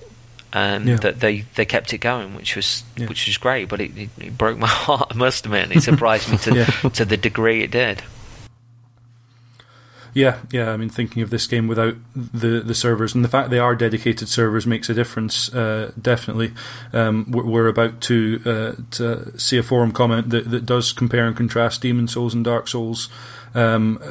um, 0.55 0.87
yeah. 0.87 0.95
that 0.95 1.19
they, 1.19 1.41
they 1.55 1.65
kept 1.65 1.93
it 1.93 1.97
going, 1.97 2.33
which 2.33 2.55
was 2.55 2.83
yeah. 2.95 3.07
which 3.07 3.27
was 3.27 3.37
great. 3.37 3.67
But 3.67 3.81
it, 3.81 3.95
it, 3.97 4.09
it, 4.17 4.37
broke 4.37 4.57
my 4.57 4.67
heart. 4.69 5.09
I 5.11 5.13
must 5.13 5.45
admit, 5.45 5.75
it 5.75 5.81
surprised 5.81 6.31
me 6.31 6.37
to 6.37 6.55
yeah. 6.55 6.89
to 6.89 7.05
the 7.05 7.17
degree 7.17 7.61
it 7.61 7.71
did. 7.71 8.01
Yeah, 10.13 10.39
yeah. 10.49 10.71
I 10.71 10.77
mean, 10.77 10.87
thinking 10.87 11.23
of 11.23 11.29
this 11.29 11.45
game 11.45 11.67
without 11.67 11.95
the 12.15 12.61
the 12.61 12.73
servers 12.73 13.13
and 13.13 13.23
the 13.23 13.27
fact 13.27 13.49
they 13.49 13.59
are 13.59 13.75
dedicated 13.75 14.29
servers 14.29 14.65
makes 14.65 14.89
a 14.89 14.93
difference. 14.93 15.53
Uh, 15.53 15.91
definitely, 16.01 16.53
um, 16.93 17.29
we're, 17.29 17.45
we're, 17.45 17.67
about 17.67 17.99
to 18.01 18.41
uh, 18.45 18.81
to 18.91 19.37
see 19.37 19.57
a 19.57 19.63
forum 19.63 19.91
comment 19.91 20.29
that, 20.29 20.49
that 20.51 20.65
does 20.65 20.93
compare 20.93 21.27
and 21.27 21.35
contrast 21.35 21.81
Demon 21.81 22.07
Souls 22.07 22.33
and 22.33 22.45
Dark 22.45 22.69
Souls. 22.69 23.09
Um, 23.53 24.01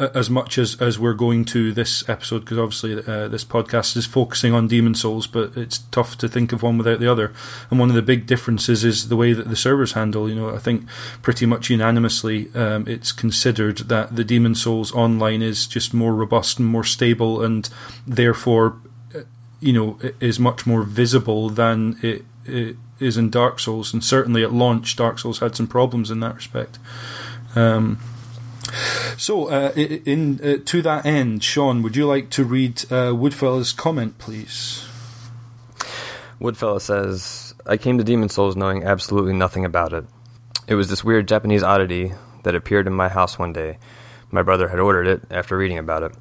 as 0.00 0.28
much 0.28 0.58
as, 0.58 0.80
as 0.80 0.98
we're 0.98 1.14
going 1.14 1.44
to 1.44 1.72
this 1.72 2.08
episode, 2.08 2.40
because 2.40 2.58
obviously 2.58 2.94
uh, 2.94 3.28
this 3.28 3.44
podcast 3.44 3.96
is 3.96 4.06
focusing 4.06 4.52
on 4.52 4.66
Demon 4.66 4.94
Souls, 4.94 5.26
but 5.28 5.56
it's 5.56 5.78
tough 5.90 6.18
to 6.18 6.28
think 6.28 6.52
of 6.52 6.62
one 6.62 6.78
without 6.78 6.98
the 6.98 7.10
other. 7.10 7.32
And 7.70 7.78
one 7.78 7.90
of 7.90 7.94
the 7.94 8.02
big 8.02 8.26
differences 8.26 8.84
is 8.84 9.08
the 9.08 9.16
way 9.16 9.32
that 9.32 9.48
the 9.48 9.56
servers 9.56 9.92
handle. 9.92 10.28
You 10.28 10.34
know, 10.34 10.50
I 10.50 10.58
think 10.58 10.88
pretty 11.22 11.46
much 11.46 11.70
unanimously, 11.70 12.50
um, 12.54 12.88
it's 12.88 13.12
considered 13.12 13.78
that 13.88 14.16
the 14.16 14.24
Demon 14.24 14.56
Souls 14.56 14.92
online 14.92 15.42
is 15.42 15.66
just 15.66 15.94
more 15.94 16.14
robust 16.14 16.58
and 16.58 16.66
more 16.66 16.84
stable, 16.84 17.42
and 17.42 17.68
therefore, 18.04 18.78
uh, 19.14 19.20
you 19.60 19.72
know, 19.72 19.98
is 20.18 20.40
much 20.40 20.66
more 20.66 20.82
visible 20.82 21.50
than 21.50 21.98
it, 22.02 22.24
it 22.44 22.76
is 22.98 23.16
in 23.16 23.30
Dark 23.30 23.60
Souls. 23.60 23.92
And 23.92 24.02
certainly 24.02 24.42
at 24.42 24.52
launch, 24.52 24.96
Dark 24.96 25.20
Souls 25.20 25.38
had 25.38 25.54
some 25.54 25.68
problems 25.68 26.10
in 26.10 26.18
that 26.20 26.34
respect. 26.34 26.80
Um, 27.54 28.00
so, 29.16 29.48
uh, 29.48 29.72
in 29.74 30.40
uh, 30.42 30.56
to 30.64 30.82
that 30.82 31.06
end, 31.06 31.42
Sean, 31.42 31.82
would 31.82 31.96
you 31.96 32.06
like 32.06 32.30
to 32.30 32.44
read 32.44 32.84
uh, 32.84 33.12
Woodfellas' 33.12 33.76
comment, 33.76 34.18
please? 34.18 34.84
Woodfella 36.40 36.80
says, 36.80 37.54
"I 37.66 37.76
came 37.76 37.98
to 37.98 38.04
Demon 38.04 38.28
Souls 38.28 38.56
knowing 38.56 38.84
absolutely 38.84 39.34
nothing 39.34 39.64
about 39.64 39.92
it. 39.92 40.04
It 40.66 40.74
was 40.74 40.88
this 40.88 41.04
weird 41.04 41.28
Japanese 41.28 41.62
oddity 41.62 42.12
that 42.42 42.54
appeared 42.54 42.86
in 42.86 42.92
my 42.92 43.08
house 43.08 43.38
one 43.38 43.52
day. 43.52 43.78
My 44.30 44.42
brother 44.42 44.68
had 44.68 44.80
ordered 44.80 45.06
it 45.06 45.22
after 45.30 45.56
reading 45.56 45.78
about 45.78 46.02
it." 46.02 46.12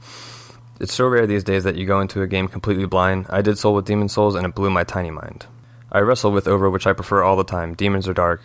It's 0.80 0.94
so 0.94 1.08
rare 1.08 1.28
these 1.28 1.44
days 1.44 1.64
that 1.64 1.76
you 1.76 1.86
go 1.86 2.02
into 2.02 2.24
a 2.24 2.28
game 2.28 2.48
completely 2.48 2.86
blind. 2.86 3.28
I 3.30 3.42
did 3.42 3.58
Soul 3.58 3.76
with 3.76 3.86
Demon 3.86 4.10
Souls 4.10 4.36
and 4.36 4.46
it 4.46 4.56
blew 4.56 4.70
my 4.70 4.84
tiny 4.84 5.12
mind. 5.12 5.46
I 5.92 6.00
wrestle 6.00 6.32
with 6.32 6.48
over 6.48 6.70
which 6.70 6.88
I 6.88 6.94
prefer 6.94 7.24
all 7.24 7.36
the 7.38 7.44
time. 7.44 7.76
Demons 7.76 8.08
are 8.08 8.14
dark. 8.14 8.42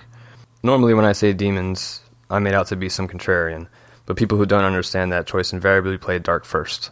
Normally, 0.63 0.93
when 0.93 1.07
I 1.07 1.13
say 1.13 1.33
demons, 1.33 2.03
I'm 2.29 2.43
made 2.43 2.55
out 2.55 2.67
to 2.69 2.77
be 2.77 2.91
some 2.91 3.09
contrarian 3.09 3.67
but 4.09 4.17
people 4.17 4.39
who 4.39 4.47
don't 4.47 4.65
understand 4.65 5.13
that 5.13 5.27
choice 5.27 5.53
invariably 5.53 5.99
play 5.99 6.19
dark 6.19 6.47
first. 6.47 6.91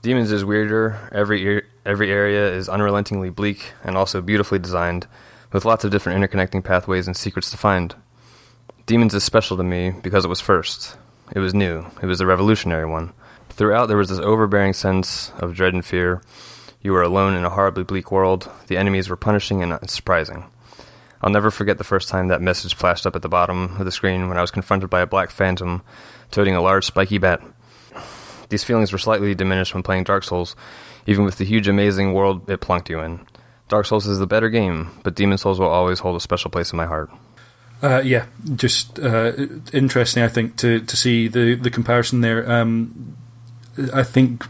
Demons 0.00 0.32
is 0.32 0.42
weirder. 0.42 1.10
Every 1.12 1.62
every 1.84 2.10
area 2.10 2.50
is 2.50 2.66
unrelentingly 2.66 3.28
bleak 3.28 3.74
and 3.84 3.94
also 3.94 4.22
beautifully 4.22 4.58
designed, 4.58 5.06
with 5.52 5.66
lots 5.66 5.84
of 5.84 5.90
different 5.90 6.18
interconnecting 6.18 6.64
pathways 6.64 7.06
and 7.06 7.14
secrets 7.14 7.50
to 7.50 7.58
find. 7.58 7.94
Demons 8.86 9.12
is 9.12 9.22
special 9.22 9.58
to 9.58 9.62
me 9.62 9.90
because 9.90 10.24
it 10.24 10.28
was 10.28 10.40
first. 10.40 10.96
It 11.32 11.40
was 11.40 11.52
new. 11.52 11.86
It 12.00 12.06
was 12.06 12.22
a 12.22 12.26
revolutionary 12.26 12.86
one. 12.86 13.12
Throughout, 13.50 13.88
there 13.88 13.98
was 13.98 14.08
this 14.08 14.18
overbearing 14.18 14.72
sense 14.72 15.30
of 15.38 15.54
dread 15.54 15.74
and 15.74 15.84
fear. 15.84 16.22
You 16.80 16.92
were 16.92 17.02
alone 17.02 17.34
in 17.34 17.44
a 17.44 17.50
horribly 17.50 17.84
bleak 17.84 18.10
world. 18.10 18.50
The 18.68 18.78
enemies 18.78 19.10
were 19.10 19.16
punishing 19.16 19.62
and 19.62 19.90
surprising. 19.90 20.44
I'll 21.20 21.30
never 21.30 21.50
forget 21.50 21.76
the 21.76 21.84
first 21.84 22.08
time 22.08 22.28
that 22.28 22.40
message 22.40 22.74
flashed 22.74 23.06
up 23.06 23.14
at 23.14 23.20
the 23.20 23.28
bottom 23.28 23.76
of 23.78 23.84
the 23.84 23.92
screen 23.92 24.28
when 24.28 24.38
I 24.38 24.42
was 24.42 24.50
confronted 24.50 24.88
by 24.88 25.02
a 25.02 25.06
black 25.06 25.30
phantom 25.30 25.82
toting 26.34 26.54
a 26.54 26.60
large 26.60 26.84
spiky 26.84 27.18
bat. 27.18 27.40
These 28.48 28.64
feelings 28.64 28.92
were 28.92 28.98
slightly 28.98 29.34
diminished 29.34 29.72
when 29.72 29.82
playing 29.82 30.04
Dark 30.04 30.24
Souls, 30.24 30.54
even 31.06 31.24
with 31.24 31.38
the 31.38 31.44
huge, 31.44 31.68
amazing 31.68 32.12
world 32.12 32.48
it 32.50 32.60
plunked 32.60 32.90
you 32.90 33.00
in. 33.00 33.26
Dark 33.68 33.86
Souls 33.86 34.06
is 34.06 34.18
the 34.18 34.26
better 34.26 34.50
game, 34.50 34.90
but 35.02 35.14
Demon 35.14 35.38
Souls 35.38 35.58
will 35.58 35.68
always 35.68 36.00
hold 36.00 36.16
a 36.16 36.20
special 36.20 36.50
place 36.50 36.72
in 36.72 36.76
my 36.76 36.86
heart. 36.86 37.10
Uh, 37.82 38.02
yeah, 38.04 38.26
just 38.54 38.98
uh, 38.98 39.32
interesting. 39.72 40.22
I 40.22 40.28
think 40.28 40.56
to 40.56 40.80
to 40.80 40.96
see 40.96 41.28
the 41.28 41.54
the 41.54 41.70
comparison 41.70 42.20
there. 42.20 42.50
Um, 42.50 43.16
I 43.92 44.02
think 44.02 44.44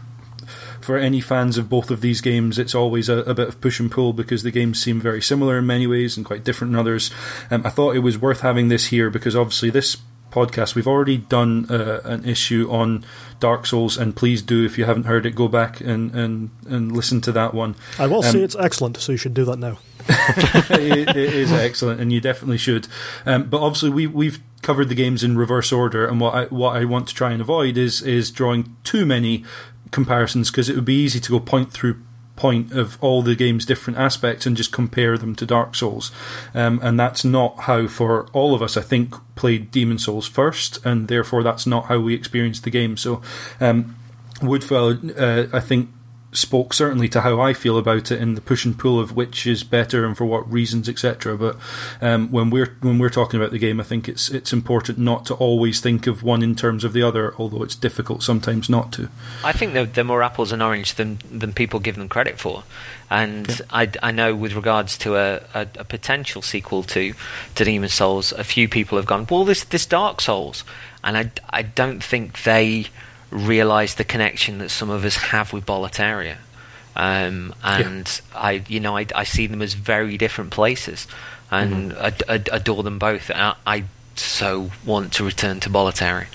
for 0.81 0.97
any 0.97 1.19
fans 1.19 1.57
of 1.57 1.67
both 1.67 1.89
of 1.89 2.01
these 2.01 2.21
games, 2.21 2.59
it's 2.59 2.75
always 2.75 3.09
a, 3.09 3.17
a, 3.19 3.33
bit 3.33 3.47
of 3.47 3.59
push 3.59 3.79
and 3.79 3.91
pull 3.91 4.13
because 4.13 4.43
the 4.43 4.51
games 4.51 4.81
seem 4.81 5.01
very 5.01 5.21
similar 5.21 5.57
in 5.57 5.65
many 5.65 5.87
ways 5.87 6.15
and 6.15 6.23
quite 6.25 6.43
different 6.43 6.73
in 6.73 6.79
others. 6.79 7.09
Um, 7.49 7.65
I 7.65 7.71
thought 7.71 7.95
it 7.95 7.99
was 7.99 8.19
worth 8.19 8.41
having 8.41 8.67
this 8.67 8.87
here 8.87 9.09
because 9.09 9.35
obviously 9.35 9.71
this 9.71 9.97
podcast. 10.31 10.75
We've 10.75 10.87
already 10.87 11.17
done 11.17 11.65
uh, 11.69 12.01
an 12.03 12.25
issue 12.25 12.67
on 12.69 13.05
Dark 13.39 13.65
Souls, 13.65 13.97
and 13.97 14.15
please 14.15 14.41
do, 14.41 14.65
if 14.65 14.77
you 14.77 14.85
haven't 14.85 15.05
heard 15.05 15.25
it, 15.25 15.31
go 15.31 15.47
back 15.47 15.81
and, 15.81 16.13
and, 16.13 16.49
and 16.67 16.91
listen 16.91 17.21
to 17.21 17.31
that 17.31 17.53
one. 17.53 17.75
I 17.99 18.07
will 18.07 18.23
um, 18.23 18.31
say 18.31 18.41
it's 18.41 18.55
excellent, 18.55 18.97
so 18.97 19.11
you 19.11 19.17
should 19.17 19.33
do 19.33 19.45
that 19.45 19.57
now. 19.57 19.79
it, 20.09 21.09
it 21.09 21.33
is 21.33 21.51
excellent, 21.51 21.99
and 21.99 22.11
you 22.11 22.21
definitely 22.21 22.57
should. 22.57 22.87
Um, 23.25 23.49
but 23.49 23.61
obviously, 23.61 23.89
we, 23.89 24.07
we've 24.07 24.39
covered 24.61 24.89
the 24.89 24.95
games 24.95 25.23
in 25.23 25.37
reverse 25.37 25.71
order, 25.71 26.07
and 26.07 26.19
what 26.19 26.33
I, 26.33 26.45
what 26.45 26.75
I 26.75 26.85
want 26.85 27.07
to 27.07 27.15
try 27.15 27.31
and 27.31 27.41
avoid 27.41 27.77
is 27.77 28.01
is 28.01 28.31
drawing 28.31 28.75
too 28.83 29.05
many 29.05 29.43
comparisons 29.91 30.51
because 30.51 30.69
it 30.69 30.75
would 30.75 30.85
be 30.85 31.01
easy 31.01 31.19
to 31.19 31.31
go 31.31 31.39
point 31.39 31.71
through 31.71 32.01
point 32.35 32.71
of 32.73 32.97
all 33.01 33.21
the 33.21 33.35
game's 33.35 33.65
different 33.65 33.97
aspects 33.97 34.45
and 34.45 34.57
just 34.57 34.71
compare 34.71 35.17
them 35.17 35.35
to 35.35 35.45
Dark 35.45 35.75
Souls. 35.75 36.11
Um, 36.53 36.79
and 36.83 36.99
that's 36.99 37.23
not 37.23 37.61
how, 37.61 37.87
for 37.87 38.27
all 38.33 38.53
of 38.53 38.61
us, 38.61 38.75
I 38.75 38.81
think, 38.81 39.15
played 39.35 39.71
Demon 39.71 39.99
Souls 39.99 40.27
first, 40.27 40.85
and 40.85 41.07
therefore 41.07 41.43
that's 41.43 41.65
not 41.65 41.85
how 41.85 41.99
we 41.99 42.13
experienced 42.13 42.63
the 42.63 42.69
game. 42.69 42.97
So, 42.97 43.21
um, 43.59 43.95
Woodfell, 44.41 45.17
uh, 45.17 45.55
I 45.55 45.61
think, 45.61 45.89
spoke 46.35 46.73
certainly 46.73 47.07
to 47.09 47.21
how 47.21 47.39
I 47.39 47.53
feel 47.53 47.77
about 47.77 48.11
it 48.11 48.21
and 48.21 48.35
the 48.35 48.41
push 48.41 48.65
and 48.65 48.77
pull 48.77 48.99
of 48.99 49.15
which 49.15 49.47
is 49.47 49.63
better 49.63 50.05
and 50.05 50.17
for 50.17 50.25
what 50.25 50.51
reasons, 50.51 50.89
etc. 50.89 51.37
But 51.37 51.57
um, 52.01 52.31
when 52.31 52.49
we're 52.49 52.75
when 52.81 52.99
we're 52.99 53.09
talking 53.09 53.39
about 53.39 53.51
the 53.51 53.59
game, 53.59 53.79
I 53.79 53.83
think 53.83 54.07
it's 54.07 54.29
it's 54.29 54.53
important 54.53 54.97
not 54.97 55.25
to 55.27 55.33
always 55.35 55.79
think 55.79 56.07
of 56.07 56.23
one 56.23 56.41
in 56.41 56.55
terms 56.55 56.83
of 56.83 56.93
the 56.93 57.03
other, 57.03 57.35
although 57.37 57.63
it's 57.63 57.75
difficult 57.75 58.23
sometimes 58.23 58.69
not 58.69 58.91
to. 58.93 59.09
I 59.43 59.51
think 59.51 59.73
they're, 59.73 59.85
they're 59.85 60.03
more 60.03 60.23
apples 60.23 60.51
and 60.51 60.61
oranges 60.61 60.93
than 60.93 61.19
than 61.31 61.53
people 61.53 61.79
give 61.79 61.95
them 61.95 62.09
credit 62.09 62.39
for, 62.39 62.63
and 63.09 63.47
yeah. 63.47 63.65
I, 63.71 63.91
I 64.03 64.11
know 64.11 64.35
with 64.35 64.53
regards 64.53 64.97
to 64.99 65.15
a, 65.15 65.41
a, 65.53 65.67
a 65.79 65.83
potential 65.83 66.41
sequel 66.41 66.83
to 66.83 67.13
to 67.55 67.63
Demon 67.63 67.89
Souls, 67.89 68.31
a 68.33 68.43
few 68.43 68.67
people 68.67 68.97
have 68.97 69.05
gone, 69.05 69.27
well, 69.29 69.45
this 69.45 69.63
this 69.63 69.85
Dark 69.85 70.21
Souls, 70.21 70.63
and 71.03 71.17
I 71.17 71.31
I 71.49 71.61
don't 71.61 72.03
think 72.03 72.43
they 72.43 72.87
realise 73.31 73.95
the 73.95 74.03
connection 74.03 74.59
that 74.59 74.69
some 74.69 74.89
of 74.89 75.05
us 75.05 75.15
have 75.15 75.53
with 75.53 75.65
Boletaria. 75.65 76.37
Um, 76.95 77.53
and 77.63 78.21
yeah. 78.31 78.39
I, 78.39 78.51
you 78.67 78.79
know, 78.79 78.95
I, 78.95 79.05
I, 79.13 79.25
see 79.25 79.47
them 79.47 79.61
as 79.61 79.73
very 79.73 80.17
different 80.17 80.51
places, 80.51 81.07
and 81.51 81.91
mm-hmm. 81.91 82.05
ad- 82.05 82.23
ad- 82.29 82.49
adore 82.53 82.83
them 82.83 82.99
both. 82.99 83.29
I, 83.31 83.55
I, 83.67 83.83
so 84.15 84.71
want 84.85 85.11
to 85.13 85.25
return 85.25 85.59
to 85.61 85.69
Boletaria. 85.69 86.27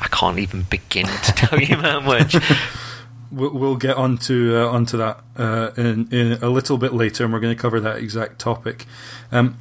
I 0.00 0.06
can't 0.08 0.38
even 0.38 0.62
begin 0.62 1.06
to 1.06 1.32
tell 1.36 1.60
you 1.60 1.76
how 1.76 2.00
much. 2.00 2.36
We'll 3.32 3.74
get 3.74 3.96
onto 3.96 4.54
uh, 4.56 4.68
onto 4.68 4.96
that 4.98 5.18
uh, 5.36 5.72
in, 5.76 6.08
in 6.12 6.32
a 6.40 6.48
little 6.48 6.78
bit 6.78 6.92
later, 6.92 7.24
and 7.24 7.32
we're 7.32 7.40
going 7.40 7.56
to 7.56 7.60
cover 7.60 7.80
that 7.80 7.96
exact 7.96 8.38
topic. 8.38 8.86
Um, 9.32 9.58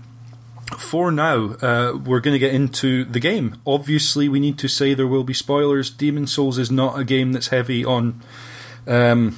for 0.80 1.12
now, 1.12 1.56
uh, 1.62 1.98
we're 1.98 2.20
going 2.20 2.34
to 2.34 2.40
get 2.40 2.54
into 2.54 3.06
the 3.06 3.20
game. 3.20 3.62
Obviously, 3.66 4.30
we 4.30 4.40
need 4.40 4.58
to 4.60 4.68
say 4.68 4.94
there 4.94 5.08
will 5.08 5.24
be 5.24 5.34
spoilers. 5.34 5.90
Demon 5.90 6.28
Souls 6.28 6.58
is 6.58 6.72
not 6.72 7.00
a 7.00 7.04
game 7.04 7.34
that's 7.34 7.48
heavy 7.48 7.84
on 7.84 8.22
um, 8.88 9.38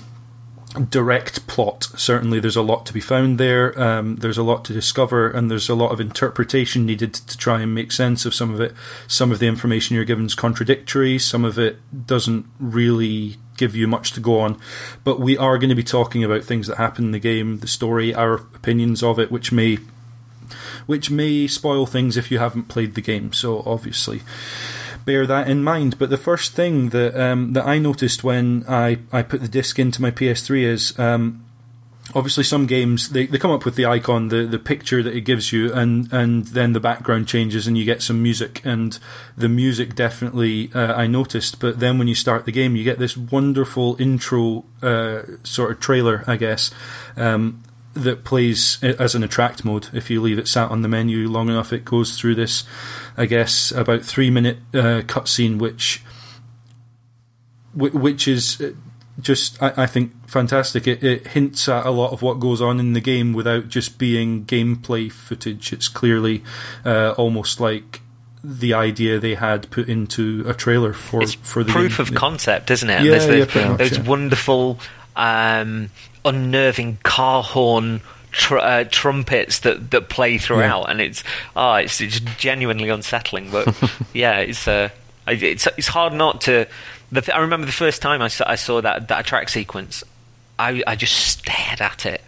direct 0.90 1.48
plot. 1.48 1.88
Certainly, 1.96 2.40
there's 2.40 2.56
a 2.56 2.62
lot 2.62 2.86
to 2.88 2.94
be 2.94 3.00
found 3.00 3.40
there. 3.40 3.80
Um, 3.80 4.18
there's 4.18 4.38
a 4.38 4.44
lot 4.44 4.66
to 4.66 4.74
discover, 4.74 5.30
and 5.30 5.50
there's 5.50 5.70
a 5.70 5.76
lot 5.76 5.92
of 5.92 6.00
interpretation 6.00 6.86
needed 6.86 7.14
to 7.14 7.38
try 7.38 7.62
and 7.62 7.74
make 7.74 7.92
sense 7.92 8.26
of 8.26 8.34
some 8.34 8.54
of 8.54 8.60
it. 8.62 8.74
Some 9.08 9.32
of 9.32 9.40
the 9.40 9.48
information 9.48 9.96
you're 9.96 10.06
given 10.06 10.26
is 10.26 10.36
contradictory. 10.36 11.18
Some 11.20 11.46
of 11.46 11.58
it 11.58 11.78
doesn't 12.08 12.46
really 12.60 13.38
give 13.58 13.76
you 13.76 13.88
much 13.88 14.12
to 14.12 14.20
go 14.20 14.40
on. 14.40 14.60
But 15.04 15.20
we 15.20 15.38
are 15.38 15.58
going 15.58 15.70
to 15.70 15.76
be 15.76 15.84
talking 15.84 16.24
about 16.24 16.44
things 16.44 16.68
that 16.68 16.78
happen 16.78 17.06
in 17.06 17.12
the 17.12 17.20
game, 17.20 17.60
the 17.60 17.68
story, 17.68 18.14
our 18.14 18.34
opinions 18.34 19.02
of 19.02 19.18
it, 19.18 19.32
which 19.32 19.52
may 19.52 19.80
which 20.86 21.10
may 21.12 21.48
spoil 21.48 21.86
things 21.86 22.18
if 22.18 22.32
you 22.32 22.40
haven't 22.40 22.68
played 22.68 22.96
the 22.96 23.02
game. 23.02 23.34
So 23.34 23.64
obviously, 23.66 24.22
bear 25.06 25.26
that 25.28 25.50
in 25.50 25.64
mind. 25.64 25.98
But 25.98 26.10
the 26.10 26.18
first 26.18 26.54
thing 26.54 26.90
that 26.90 27.16
um, 27.20 27.54
that 27.54 27.66
I 27.66 27.78
noticed 27.78 28.24
when 28.24 28.66
I, 28.68 29.00
I 29.12 29.22
put 29.22 29.42
the 29.42 29.48
disc 29.48 29.80
into 29.80 30.02
my 30.02 30.12
PS3 30.12 30.64
is 30.64 31.00
um, 31.00 31.46
obviously 32.14 32.44
some 32.44 32.66
games 32.66 33.10
they, 33.10 33.26
they 33.26 33.38
come 33.38 33.52
up 33.52 33.66
with 33.66 33.76
the 33.76 33.86
icon, 33.86 34.30
the, 34.30 34.46
the 34.46 34.60
picture 34.60 35.02
that 35.02 35.16
it 35.16 35.22
gives 35.22 35.52
you, 35.52 35.72
and, 35.74 36.12
and 36.12 36.46
then 36.48 36.74
the 36.74 36.80
background 36.80 37.28
changes 37.28 37.68
and 37.68 37.78
you 37.78 37.86
get 37.86 38.02
some 38.02 38.22
music. 38.22 38.62
And 38.64 38.98
the 39.38 39.50
music 39.50 39.96
definitely 39.96 40.72
uh, 40.74 40.94
I 40.94 41.08
noticed. 41.08 41.60
But 41.60 41.80
then 41.80 41.98
when 41.98 42.08
you 42.08 42.16
start 42.16 42.46
the 42.46 42.52
game, 42.52 42.76
you 42.76 42.84
get 42.84 43.00
this 43.00 43.18
wonderful 43.18 43.96
intro 44.00 44.66
uh, 44.82 45.24
sort 45.44 45.72
of 45.72 45.80
trailer, 45.80 46.24
I 46.28 46.38
guess. 46.38 46.72
Um, 47.18 47.64
that 47.96 48.24
plays 48.24 48.84
as 48.84 49.16
an 49.16 49.24
attract 49.24 49.66
mode. 49.66 49.88
If 49.94 50.10
you 50.10 50.22
leave 50.22 50.38
it 50.38 50.48
sat 50.48 50.70
on 50.70 50.82
the 50.82 50.88
menu 50.88 51.28
long 51.28 51.50
enough, 51.50 51.74
it 51.74 51.86
goes 51.86 52.20
through 52.20 52.36
this, 52.36 52.64
I 53.18 53.26
guess, 53.26 53.72
about 53.72 54.04
three 54.04 54.30
minute 54.30 54.58
uh, 54.74 55.02
cutscene, 55.02 55.58
which 55.58 56.04
which 57.74 58.28
is 58.28 58.62
uh, 58.62 58.72
just 59.20 59.62
I, 59.64 59.74
I 59.78 59.86
think 59.86 60.28
fantastic. 60.28 60.88
It, 60.88 61.04
it, 61.04 61.28
hints 61.28 61.68
at 61.70 61.86
a 61.86 61.92
lot 61.92 62.12
of 62.12 62.22
what 62.22 62.40
goes 62.40 62.62
on 62.62 62.80
in 62.80 62.94
the 62.94 63.02
game 63.02 63.34
without 63.34 63.70
just 63.70 63.98
being 63.98 64.46
gameplay 64.46 65.12
footage. 65.12 65.72
It's 65.72 65.88
clearly 65.88 66.44
uh, 66.84 67.12
almost 67.18 67.60
like 67.60 68.02
the 68.44 68.74
idea 68.74 69.20
they 69.20 69.36
had 69.36 69.70
put 69.72 69.90
into 69.90 70.44
a 70.48 70.54
trailer 70.54 70.94
for 70.94 71.24
it's 71.24 71.34
for 71.34 71.64
the 71.64 71.72
proof 71.72 71.98
game. 71.98 72.08
of 72.08 72.14
concept, 72.14 72.70
isn't 72.72 72.90
it? 72.90 73.04
Yeah, 73.04 73.18
the, 73.20 73.38
yeah, 73.38 73.70
much, 73.70 73.78
those 73.80 73.98
yeah. 73.98 74.04
wonderful 74.04 74.80
um, 75.16 75.90
unnerving 76.26 76.98
car 77.04 77.44
horn 77.44 78.02
tr- 78.32 78.58
uh, 78.58 78.84
trumpets 78.86 79.60
that, 79.60 79.92
that 79.92 80.10
play 80.10 80.38
throughout, 80.38 80.86
yeah. 80.86 80.92
and 80.92 81.02
it's 81.02 81.24
ah, 81.56 81.74
oh, 81.74 81.76
it's, 81.76 82.02
it's 82.02 82.20
genuinely 82.20 82.90
unsettling. 82.90 83.50
But 83.52 83.74
yeah, 84.14 84.40
it's 84.40 84.68
uh, 84.68 84.90
it's 85.28 85.68
it's 85.78 85.88
hard 85.88 86.14
not 86.14 86.42
to. 86.42 86.68
Th- 87.14 87.30
I 87.30 87.40
remember 87.40 87.66
the 87.66 87.72
first 87.72 88.02
time 88.02 88.22
I 88.22 88.28
saw, 88.28 88.46
I 88.48 88.56
saw 88.56 88.82
that 88.82 89.08
that 89.08 89.26
track 89.26 89.50
sequence, 89.50 90.04
I 90.60 90.84
I 90.86 90.96
just 90.96 91.16
stared 91.16 91.82
at 91.82 92.06
it 92.06 92.22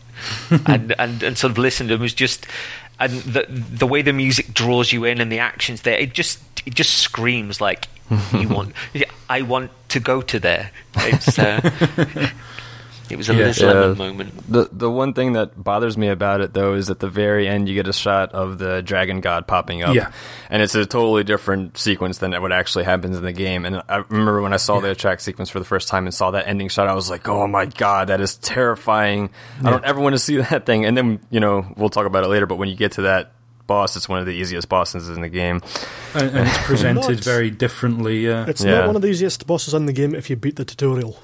and, 0.66 0.96
and 0.98 1.24
and 1.24 1.38
sort 1.38 1.52
of 1.52 1.58
listened 1.58 1.92
and 1.92 2.02
was 2.02 2.14
just 2.14 2.46
and 3.00 3.12
the 3.22 3.46
the 3.50 3.88
way 3.88 4.02
the 4.02 4.14
music 4.14 4.54
draws 4.54 4.92
you 4.92 5.04
in 5.04 5.22
and 5.22 5.32
the 5.32 5.40
actions 5.40 5.82
there, 5.82 5.98
it 5.98 6.14
just 6.14 6.40
it 6.66 6.74
just 6.74 6.96
screams 6.96 7.62
like 7.62 7.88
you 8.34 8.48
want. 8.50 8.74
I 9.30 9.42
want 9.42 9.72
to 9.90 10.00
go 10.00 10.22
to 10.22 10.40
there. 10.40 10.72
It's. 10.96 11.38
Uh, 11.38 12.30
it 13.10 13.16
was 13.18 13.30
a 13.30 13.34
yeah, 13.34 13.46
Liz 13.46 13.62
Lemon 13.62 13.90
yeah. 13.90 13.94
moment. 13.94 14.52
The 14.52 14.70
the 14.72 14.90
one 14.90 15.14
thing 15.14 15.34
that 15.34 15.62
bothers 15.62 15.98
me 15.98 16.10
about 16.10 16.42
it 16.42 16.54
though 16.54 16.74
is 16.74 16.90
at 16.90 17.00
the 17.00 17.10
very 17.10 17.48
end 17.48 17.68
you 17.70 17.76
get 17.76 17.88
a 17.88 17.94
shot 17.94 18.34
of 18.34 18.58
the 18.58 18.82
dragon 18.82 19.22
god 19.22 19.48
popping 19.48 19.84
up. 19.84 19.96
Yeah. 19.96 20.12
And 20.50 20.62
it's 20.62 20.76
a 20.76 20.86
totally 20.86 21.24
different 21.24 21.78
sequence 21.78 22.18
than 22.20 22.40
what 22.42 22.52
actually 22.52 22.84
happens 22.84 23.18
in 23.18 23.24
the 23.24 23.34
game. 23.34 23.66
And 23.66 23.82
I 23.88 23.98
remember 24.10 24.42
when 24.42 24.54
I 24.54 24.58
saw 24.58 24.76
yeah. 24.76 24.90
the 24.90 24.96
track 24.96 25.20
sequence 25.22 25.50
for 25.50 25.60
the 25.60 25.66
first 25.66 25.88
time 25.88 26.06
and 26.06 26.14
saw 26.14 26.32
that 26.32 26.48
ending 26.48 26.70
shot, 26.70 26.88
I 26.88 26.96
was 26.96 27.10
like, 27.10 27.28
Oh 27.28 27.48
my 27.48 27.66
god, 27.66 28.10
that 28.10 28.22
is 28.22 28.36
terrifying. 28.36 29.30
I 29.64 29.70
don't 29.70 29.86
ever 29.86 30.00
want 30.00 30.14
to 30.14 30.20
see 30.20 30.38
that 30.42 30.66
thing. 30.66 30.86
And 30.86 30.98
then, 30.98 31.20
you 31.30 31.40
know, 31.40 31.66
we'll 31.78 31.90
talk 31.90 32.06
about 32.06 32.24
it 32.24 32.28
later, 32.28 32.46
but 32.46 32.58
when 32.58 32.70
you 32.70 32.76
get 32.76 32.94
to 32.94 33.04
that 33.04 33.32
boss, 33.68 33.96
it's 33.96 34.10
one 34.10 34.20
of 34.20 34.26
the 34.26 34.32
easiest 34.32 34.70
bosses 34.70 35.10
in 35.10 35.22
the 35.22 35.30
game. 35.30 35.62
And, 36.16 36.36
and 36.36 36.48
it's 36.48 36.58
presented 36.66 37.24
very 37.24 37.52
differently, 37.52 38.26
yeah. 38.26 38.46
It's 38.48 38.64
not 38.64 38.88
one 38.88 38.96
of 38.96 39.02
the 39.02 39.10
easiest 39.10 39.46
bosses 39.46 39.74
in 39.74 39.86
the 39.86 39.94
game 39.94 40.16
if 40.16 40.30
you 40.30 40.36
beat 40.36 40.56
the 40.56 40.66
tutorial. 40.66 41.20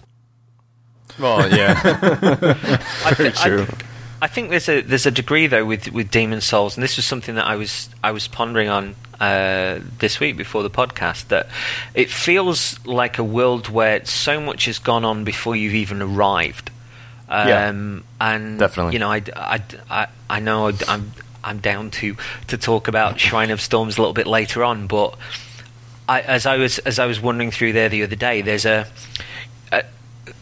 Well, 1.19 1.49
yeah, 1.49 1.82
very 3.15 3.32
true. 3.32 3.67
I, 3.69 4.26
I, 4.26 4.28
think 4.28 4.49
there's 4.49 4.69
a 4.69 4.82
there's 4.82 5.06
a 5.06 5.12
degree 5.12 5.47
though 5.47 5.65
with 5.65 5.91
with 5.91 6.10
Demon 6.12 6.41
Souls, 6.41 6.76
and 6.76 6.84
this 6.84 6.97
was 6.97 7.06
something 7.06 7.36
that 7.36 7.45
I 7.45 7.56
was 7.56 7.89
I 8.04 8.12
was 8.12 8.28
pondering 8.28 8.69
on 8.69 8.95
uh, 9.19 9.80
this 9.99 10.19
week 10.19 10.38
before 10.38 10.63
the 10.63 10.69
podcast. 10.69 11.28
That 11.28 11.47
it 11.93 12.10
feels 12.10 12.84
like 12.86 13.17
a 13.17 13.23
world 13.23 13.69
where 13.69 14.04
so 14.06 14.39
much 14.41 14.65
has 14.65 14.80
gone 14.80 15.06
on 15.06 15.23
before 15.23 15.56
you've 15.56 15.76
even 15.76 16.02
arrived. 16.02 16.71
Um, 17.30 17.47
yeah, 17.47 17.73
and 18.19 18.60
definitely. 18.60 18.93
You 18.93 18.99
know, 18.99 19.12
I, 19.12 19.23
I, 19.36 19.62
I, 19.89 20.08
I 20.30 20.39
know 20.39 20.71
I'm 20.88 21.12
I'm 21.43 21.60
down 21.60 21.91
to 21.91 22.15
to 22.47 22.58
talk 22.58 22.88
about 22.88 23.19
Shrine 23.19 23.52
of 23.52 23.62
Storms 23.62 23.97
a 23.97 24.02
little 24.02 24.13
bit 24.13 24.28
later 24.28 24.63
on, 24.63 24.88
but 24.88 25.17
I, 26.10 26.21
as 26.21 26.45
I 26.45 26.58
was 26.58 26.80
as 26.80 26.97
I 26.97 27.06
was 27.06 27.21
wandering 27.21 27.52
through 27.52 27.73
there 27.73 27.89
the 27.89 28.04
other 28.04 28.15
day, 28.15 28.41
there's 28.41 28.65
a 28.65 28.88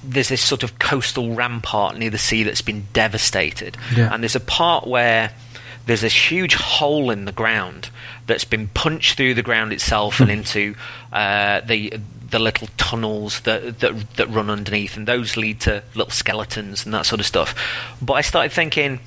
there's 0.04 0.30
this 0.30 0.42
sort 0.42 0.64
of 0.64 0.80
coastal 0.80 1.34
rampart 1.34 1.98
near 1.98 2.10
the 2.10 2.18
sea 2.18 2.44
that's 2.44 2.62
been 2.62 2.88
devastated, 2.94 3.78
yeah. 3.96 4.14
and 4.14 4.24
there's 4.24 4.36
a 4.36 4.42
part 4.42 4.88
where 4.88 5.32
there's 5.86 6.02
this 6.02 6.32
huge 6.32 6.54
hole 6.56 7.12
in 7.12 7.26
the 7.26 7.32
ground 7.32 7.90
that's 8.28 8.46
been 8.46 8.68
punched 8.70 9.18
through 9.18 9.34
the 9.34 9.42
ground 9.42 9.74
itself 9.74 10.20
and 10.20 10.30
into 10.32 10.76
uh, 11.12 11.62
the 11.62 11.94
the 12.30 12.40
little 12.40 12.70
tunnels 12.78 13.42
that, 13.42 13.80
that 13.80 14.16
that 14.16 14.28
run 14.30 14.50
underneath, 14.50 14.98
and 14.98 15.08
those 15.08 15.38
lead 15.38 15.60
to 15.62 15.84
little 15.96 16.12
skeletons 16.12 16.86
and 16.86 16.94
that 16.94 17.06
sort 17.06 17.20
of 17.20 17.26
stuff. 17.26 17.56
But 18.02 18.14
I 18.14 18.22
started 18.22 18.52
thinking, 18.52 19.00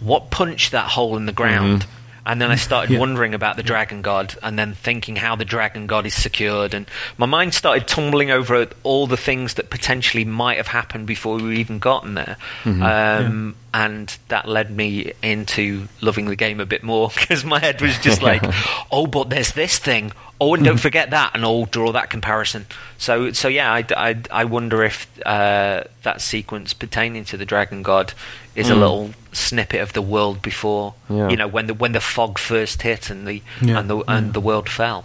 what 0.00 0.30
punched 0.30 0.72
that 0.72 0.88
hole 0.88 1.16
in 1.16 1.26
the 1.26 1.32
ground? 1.32 1.82
Mm-hmm 1.82 1.98
and 2.24 2.40
then 2.40 2.50
I 2.50 2.56
started 2.56 2.92
yeah. 2.92 2.98
wondering 2.98 3.34
about 3.34 3.56
the 3.56 3.62
dragon 3.62 4.02
god, 4.02 4.36
and 4.42 4.58
then 4.58 4.74
thinking 4.74 5.16
how 5.16 5.36
the 5.36 5.44
dragon 5.44 5.86
god 5.86 6.06
is 6.06 6.14
secured, 6.14 6.74
and 6.74 6.86
my 7.18 7.26
mind 7.26 7.54
started 7.54 7.86
tumbling 7.88 8.30
over 8.30 8.66
all 8.82 9.06
the 9.06 9.16
things 9.16 9.54
that 9.54 9.70
potentially 9.70 10.24
might 10.24 10.56
have 10.56 10.68
happened 10.68 11.06
before 11.06 11.36
we 11.36 11.58
even 11.58 11.78
gotten 11.78 12.14
there. 12.14 12.36
Mm-hmm. 12.64 12.82
Um. 12.82 13.56
And 13.74 14.14
that 14.28 14.46
led 14.46 14.70
me 14.70 15.12
into 15.22 15.88
loving 16.00 16.26
the 16.26 16.36
game 16.36 16.60
a 16.60 16.66
bit 16.66 16.82
more 16.82 17.08
because 17.14 17.44
my 17.44 17.58
head 17.58 17.80
was 17.80 17.98
just 17.98 18.22
like, 18.22 18.42
"Oh, 18.90 19.06
but 19.06 19.30
there's 19.30 19.52
this 19.52 19.78
thing. 19.78 20.12
Oh, 20.40 20.54
and 20.54 20.64
don't 20.64 20.74
mm-hmm. 20.74 20.82
forget 20.82 21.10
that." 21.10 21.32
And 21.34 21.44
I'll 21.44 21.64
draw 21.64 21.92
that 21.92 22.10
comparison. 22.10 22.66
So, 22.98 23.32
so 23.32 23.48
yeah, 23.48 23.72
I, 23.72 23.84
I, 23.96 24.22
I 24.30 24.44
wonder 24.44 24.82
if 24.84 25.06
uh, 25.24 25.84
that 26.02 26.20
sequence 26.20 26.74
pertaining 26.74 27.24
to 27.26 27.36
the 27.36 27.46
dragon 27.46 27.82
god 27.82 28.12
is 28.54 28.68
mm. 28.68 28.72
a 28.72 28.74
little 28.74 29.10
snippet 29.32 29.80
of 29.80 29.92
the 29.94 30.02
world 30.02 30.42
before 30.42 30.94
yeah. 31.08 31.28
you 31.30 31.36
know 31.36 31.48
when 31.48 31.66
the 31.66 31.74
when 31.74 31.92
the 31.92 32.00
fog 32.00 32.38
first 32.38 32.82
hit 32.82 33.08
and 33.08 33.26
the 33.26 33.42
yeah. 33.62 33.78
and 33.78 33.88
the 33.88 33.98
and 34.08 34.26
yeah. 34.26 34.32
the 34.32 34.40
world 34.40 34.68
fell. 34.68 35.04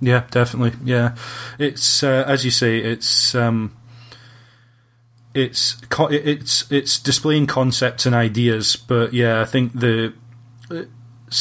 Yeah, 0.00 0.24
definitely. 0.30 0.78
Yeah, 0.84 1.16
it's 1.58 2.02
uh, 2.02 2.24
as 2.26 2.44
you 2.44 2.50
say, 2.50 2.78
it's 2.78 3.34
um, 3.34 3.74
it's 5.36 5.76
it's 6.10 6.70
it's 6.70 6.98
displaying 6.98 7.46
concepts 7.46 8.06
and 8.06 8.14
ideas, 8.14 8.76
but 8.76 9.12
yeah, 9.12 9.40
I 9.40 9.44
think 9.44 9.72
the 9.72 10.14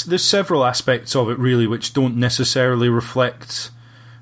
there's 0.08 0.24
several 0.24 0.66
aspects 0.66 1.16
of 1.16 1.30
it 1.30 1.38
really 1.38 1.68
which 1.68 1.94
don't 1.94 2.18
necessarily 2.18 2.90
reflect 2.90 3.72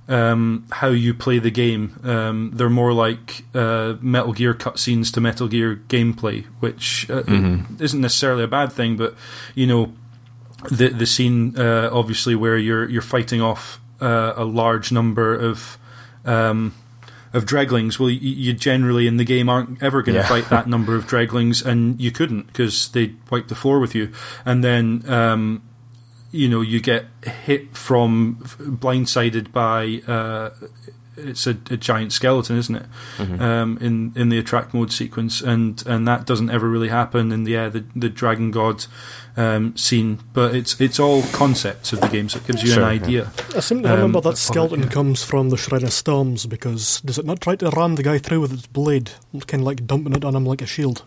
um, 0.07 0.65
how 0.71 0.89
you 0.89 1.13
play 1.13 1.39
the 1.39 1.49
game. 1.49 1.99
Um, 2.03 2.51
they're 2.53 2.69
more 2.69 2.93
like 2.93 3.45
uh, 3.53 3.95
Metal 4.01 4.33
Gear 4.33 4.53
cutscenes 4.53 5.12
to 5.13 5.21
Metal 5.21 5.47
Gear 5.47 5.81
gameplay, 5.88 6.45
which 6.59 7.09
uh, 7.09 7.23
isn't 7.79 8.01
necessarily 8.01 8.43
a 8.43 8.47
bad 8.47 8.71
thing. 8.71 8.97
But 8.97 9.15
you 9.55 9.65
know, 9.65 9.93
the 10.69 10.89
the 10.89 11.05
scene 11.05 11.57
uh, 11.57 11.89
obviously 11.91 12.36
where 12.36 12.57
you're 12.57 12.89
you're 12.89 13.01
fighting 13.01 13.41
off 13.41 13.79
uh, 14.01 14.33
a 14.36 14.43
large 14.43 14.91
number 14.91 15.33
of 15.33 15.77
um, 16.25 16.73
of 17.34 17.46
dreglings. 17.46 18.00
Well, 18.00 18.10
you, 18.10 18.19
you 18.19 18.54
generally 18.54 19.08
in 19.08 19.17
the 19.17 19.26
game 19.26 19.50
aren't 19.50 19.82
ever 19.82 20.02
going 20.02 20.15
to 20.15 20.22
Yeah. 20.22 20.28
fight 20.28 20.50
that 20.50 20.67
number 20.67 20.96
of 20.96 21.06
dreglings, 21.08 21.65
and 21.65 22.00
you 22.00 22.12
couldn't 22.12 22.48
because 22.48 22.89
they'd 22.89 23.15
wipe 23.32 23.48
the 23.48 23.56
floor 23.56 23.80
with 23.80 23.96
you. 23.96 24.12
And 24.46 24.63
then 24.63 25.04
um, 25.10 25.63
you 26.32 26.48
know 26.48 26.62
you 26.62 26.80
get 26.80 27.06
hit 27.26 27.76
from 27.76 28.38
blindsided 28.60 29.52
by. 29.52 30.02
Uh, 30.12 30.52
it's 31.17 31.45
a, 31.47 31.52
a 31.69 31.78
giant 31.78 32.12
skeleton, 32.13 32.58
isn't 32.58 32.76
it? 32.76 32.86
Um, 33.41 33.78
in 33.80 34.13
in 34.15 34.30
the 34.30 34.38
attract 34.38 34.73
mode 34.73 34.91
sequence, 34.91 35.41
and 35.41 35.82
and 35.86 36.08
that 36.08 36.26
doesn't 36.26 36.49
ever 36.49 36.69
really 36.69 36.89
happen 36.89 37.32
in 37.32 37.43
the 37.43 37.52
yeah, 37.52 37.69
the 37.69 37.84
the 37.95 38.10
dragon 38.10 38.52
god 38.52 38.86
um, 39.38 39.76
scene. 39.78 40.19
But 40.34 40.56
it's 40.56 40.80
it's 40.82 40.99
all 40.99 41.23
concepts 41.34 41.93
of 41.93 42.02
the 42.02 42.08
game, 42.08 42.30
so 42.30 42.39
it 42.39 42.47
gives 42.47 42.63
you 42.63 42.69
Sure, 42.69 42.84
an 42.84 42.95
yeah. 42.99 43.04
idea. 43.06 43.32
I 43.56 43.60
seem 43.60 43.84
to 43.84 43.89
Um, 43.89 43.95
remember 43.95 44.21
but- 44.21 44.32
that 44.32 44.38
skeleton 44.38 44.89
comes 44.89 45.23
from 45.23 45.49
the 45.49 45.58
Shrine 45.58 45.84
of 45.84 45.93
Storms 45.93 46.45
because 46.45 47.02
does 47.02 47.17
it 47.17 47.26
not 47.26 47.41
try 47.41 47.56
to 47.58 47.69
ram 47.69 47.95
the 47.95 48.04
guy 48.04 48.17
through 48.17 48.41
with 48.41 48.54
its 48.54 48.67
blade, 48.67 49.12
kind 49.47 49.62
of 49.62 49.67
like 49.67 49.86
dumping 49.88 50.13
it 50.13 50.26
on 50.26 50.36
him 50.36 50.45
like 50.45 50.62
a 50.62 50.67
shield? 50.67 51.04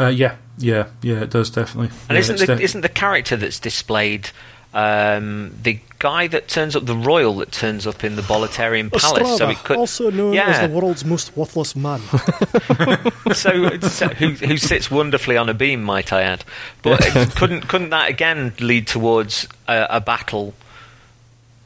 Uh, 0.00 0.08
yeah, 0.08 0.36
yeah, 0.58 0.86
yeah, 1.02 1.20
it 1.20 1.30
does 1.30 1.50
definitely. 1.50 1.90
And 2.08 2.16
Yeah, 2.16 2.20
isn't 2.20 2.38
the, 2.38 2.46
de- 2.46 2.62
isn't 2.62 2.80
the 2.80 2.88
character 2.88 3.36
that's 3.36 3.60
displayed 3.60 4.30
um, 4.74 5.54
the 5.62 5.80
guy 5.98 6.26
that 6.28 6.48
turns 6.48 6.74
up, 6.74 6.86
the 6.86 6.96
royal 6.96 7.36
that 7.36 7.52
turns 7.52 7.86
up 7.86 8.02
in 8.04 8.16
the 8.16 8.22
Boletarian 8.22 8.90
Palace? 8.90 9.38
So 9.38 9.50
it 9.50 9.58
could, 9.58 9.76
also 9.76 10.10
known 10.10 10.32
Yeah. 10.32 10.48
as 10.48 10.68
the 10.68 10.74
world's 10.74 11.04
most 11.04 11.36
worthless 11.36 11.76
man. 11.76 12.00
so, 13.34 13.78
so 13.80 14.08
who, 14.08 14.30
who 14.30 14.56
sits 14.56 14.90
wonderfully 14.90 15.36
on 15.36 15.48
a 15.48 15.54
beam, 15.54 15.82
might 15.82 16.12
I 16.12 16.22
add? 16.22 16.44
But 16.82 17.00
couldn't 17.36 17.68
couldn't 17.68 17.90
that 17.90 18.08
again 18.10 18.54
lead 18.60 18.86
towards 18.86 19.46
a, 19.68 19.86
a 19.90 20.00
battle 20.00 20.54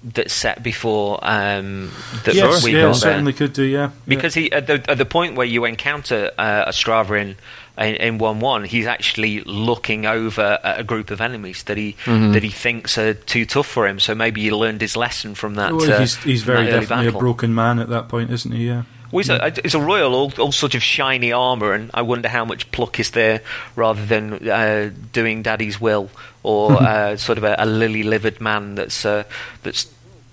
that's 0.05 0.33
set 0.33 0.63
before 0.63 1.19
um, 1.23 1.91
that 2.25 2.35
yes, 2.35 2.63
we 2.63 2.73
yeah, 2.77 2.91
it 2.91 2.95
certainly 2.95 3.33
could 3.33 3.53
do. 3.53 3.65
Yeah, 3.65 3.91
Because 4.07 4.35
he 4.35 4.53
at 4.53 4.67
the, 4.67 4.85
at 4.89 4.99
the 4.99 5.05
point 5.07 5.35
where 5.37 5.47
you 5.47 5.65
encounter 5.65 6.31
uh, 6.39 6.67
Ostrava 6.67 7.21
in 7.21 7.37
in, 7.79 7.95
in 7.97 8.19
one 8.19 8.41
one, 8.41 8.65
he's 8.65 8.87
actually 8.87 9.41
looking 9.43 10.07
over 10.07 10.59
at 10.63 10.81
a 10.81 10.85
group 10.85 11.11
of 11.11 11.21
enemies 11.21 11.63
that 11.65 11.77
he 11.77 11.97
Mm-hmm. 12.05 12.33
that 12.33 12.43
he 12.43 12.51
thinks 12.51 12.99
are 12.99 13.15
too 13.15 13.45
tough 13.47 13.67
for 13.67 13.87
him. 13.87 13.99
So 14.01 14.15
maybe 14.15 14.41
he 14.43 14.51
learned 14.51 14.81
his 14.81 14.97
lesson 14.97 15.35
from 15.35 15.55
that. 15.55 15.73
Well, 15.73 15.93
uh, 15.93 15.99
he's 16.01 16.17
he's 16.23 16.43
very 16.43 16.65
that 16.67 16.73
early 16.73 16.81
definitely 16.81 17.07
a 17.09 17.13
broken 17.13 17.55
man 17.55 17.79
at 17.79 17.89
that 17.89 18.09
point, 18.09 18.31
isn't 18.31 18.53
he? 18.53 18.67
Yeah. 18.69 18.83
Well, 19.13 19.21
he's 19.21 19.31
a, 19.31 19.47
it's 19.65 19.75
a 19.75 19.81
royal, 19.81 20.15
all, 20.15 20.33
all 20.39 20.53
sort 20.53 20.75
of 20.75 20.83
shiny 20.83 21.33
armour, 21.33 21.73
and 21.73 21.91
I 21.95 22.03
wonder 22.03 22.29
how 22.29 22.45
much 22.45 22.71
pluck 22.73 22.99
is 22.99 23.13
there 23.13 23.41
rather 23.77 24.05
than 24.05 24.49
uh, 24.49 24.91
doing 25.13 25.43
daddy's 25.43 25.81
will, 25.81 26.11
or 26.43 26.73
uh, 26.83 27.17
sort 27.17 27.39
of 27.39 27.45
a, 27.45 27.55
a 27.59 27.67
lily-livered 27.67 28.41
man 28.41 28.75
that's 28.75 29.05
uh, 29.05 29.23
that's 29.63 29.87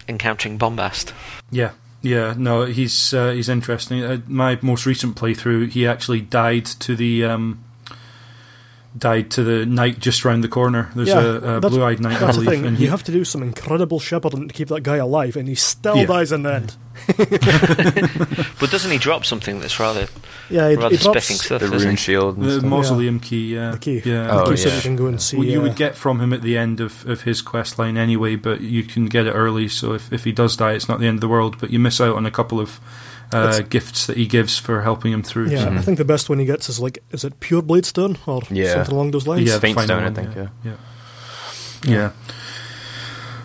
encountering 0.08 0.58
bombast. 0.58 1.13
Yeah, 1.51 1.71
yeah. 2.03 2.35
No, 2.37 2.65
he's 2.65 3.13
uh, 3.13 3.31
he's 3.31 3.49
interesting. 3.49 4.03
Uh, 4.03 4.21
my 4.27 4.59
most 4.61 4.85
recent 4.85 5.15
playthrough, 5.15 5.71
he 5.71 5.87
actually 5.87 6.21
died 6.21 6.65
to 6.65 6.95
the 6.95 7.23
um, 7.23 7.63
died 8.97 9.32
to 9.32 9.43
the 9.43 9.65
knight 9.65 9.99
just 9.99 10.23
round 10.23 10.43
the 10.43 10.47
corner. 10.47 10.89
There's 10.95 11.08
yeah, 11.10 11.19
a, 11.21 11.58
a 11.58 11.62
blue-eyed 11.62 11.99
knight, 11.99 12.17
I 12.17 12.19
That's 12.19 12.38
the 12.38 12.43
believe, 12.43 12.60
thing. 12.60 12.67
and 12.67 12.77
You 12.79 12.86
he, 12.86 12.91
have 12.91 13.03
to 13.03 13.12
do 13.12 13.23
some 13.25 13.41
incredible 13.41 13.99
shepherding 13.99 14.47
to 14.47 14.53
keep 14.53 14.67
that 14.67 14.82
guy 14.84 14.97
alive, 14.97 15.36
and 15.36 15.47
he 15.47 15.56
still 15.56 15.97
Yeah. 15.97 16.06
dies 16.06 16.32
in 16.32 16.43
the 16.43 16.53
end. 16.53 16.75
But 18.60 18.69
doesn't 18.71 18.91
he 18.91 18.97
drop 18.97 19.25
something 19.25 19.60
that's 19.60 19.79
rather 19.79 20.08
Yeah, 20.49 20.69
he, 20.69 20.75
rather 20.75 20.95
he 20.95 21.01
drops 21.01 21.25
spiffing 21.25 21.36
stuff? 21.38 21.62
The 21.62 21.67
rune 21.69 21.95
shield. 21.95 22.38
And 22.38 22.45
the 22.45 22.51
stuff. 22.60 22.63
mausoleum 22.69 23.19
key. 23.19 23.56
Yeah, 23.56 23.71
the 23.71 23.77
key. 23.77 24.01
Yeah, 24.06 24.27
the 24.27 24.41
Oh, 24.43 24.49
key 24.51 24.58
so 24.58 24.69
yeah. 24.69 24.75
you 24.75 24.82
can 24.82 24.95
go 24.95 25.08
and 25.08 25.21
see. 25.21 25.38
Well, 25.38 25.45
you 25.47 25.60
uh, 25.60 25.63
would 25.63 25.75
get 25.75 25.95
from 25.95 26.19
him 26.21 26.32
at 26.32 26.41
the 26.41 26.58
end 26.58 26.79
of, 26.79 27.06
of 27.08 27.21
his 27.21 27.41
quest 27.41 27.77
line 27.79 27.97
anyway, 27.97 28.36
but 28.36 28.62
you 28.62 28.84
can 28.84 29.08
get 29.08 29.25
it 29.27 29.32
early. 29.32 29.67
So 29.67 29.93
if, 29.93 30.12
if 30.13 30.23
he 30.23 30.32
does 30.32 30.56
die, 30.56 30.73
it's 30.73 30.88
not 30.88 30.99
the 30.99 31.08
end 31.08 31.15
of 31.17 31.21
the 31.21 31.27
world. 31.27 31.58
But 31.60 31.71
you 31.71 31.79
miss 31.79 31.99
out 31.99 32.15
on 32.15 32.25
a 32.25 32.32
couple 32.32 32.60
of 32.60 32.79
uh, 33.33 33.61
gifts 33.61 34.05
that 34.07 34.17
he 34.17 34.25
gives 34.27 34.57
for 34.57 34.81
helping 34.81 35.11
him 35.11 35.23
through. 35.23 35.49
Yeah, 35.49 35.65
so- 35.65 35.71
I 35.73 35.81
think 35.81 35.97
the 35.97 36.05
best 36.05 36.29
one 36.29 36.39
he 36.39 36.45
gets 36.45 36.69
is 36.69 36.79
like, 36.79 36.99
is 37.11 37.23
it 37.23 37.39
pure 37.39 37.61
blade 37.61 37.85
stone 37.85 38.17
or 38.25 38.41
Yeah. 38.49 38.73
something 38.75 38.93
along 38.95 39.11
those 39.11 39.27
lines? 39.27 39.47
Yeah, 39.47 39.55
the 39.55 39.61
Faint 39.61 39.79
Stone, 39.81 39.99
I 39.99 40.03
one, 40.05 40.15
think, 40.15 40.35
yeah. 40.35 40.47
yeah. 40.63 40.73
Yeah. 41.85 42.11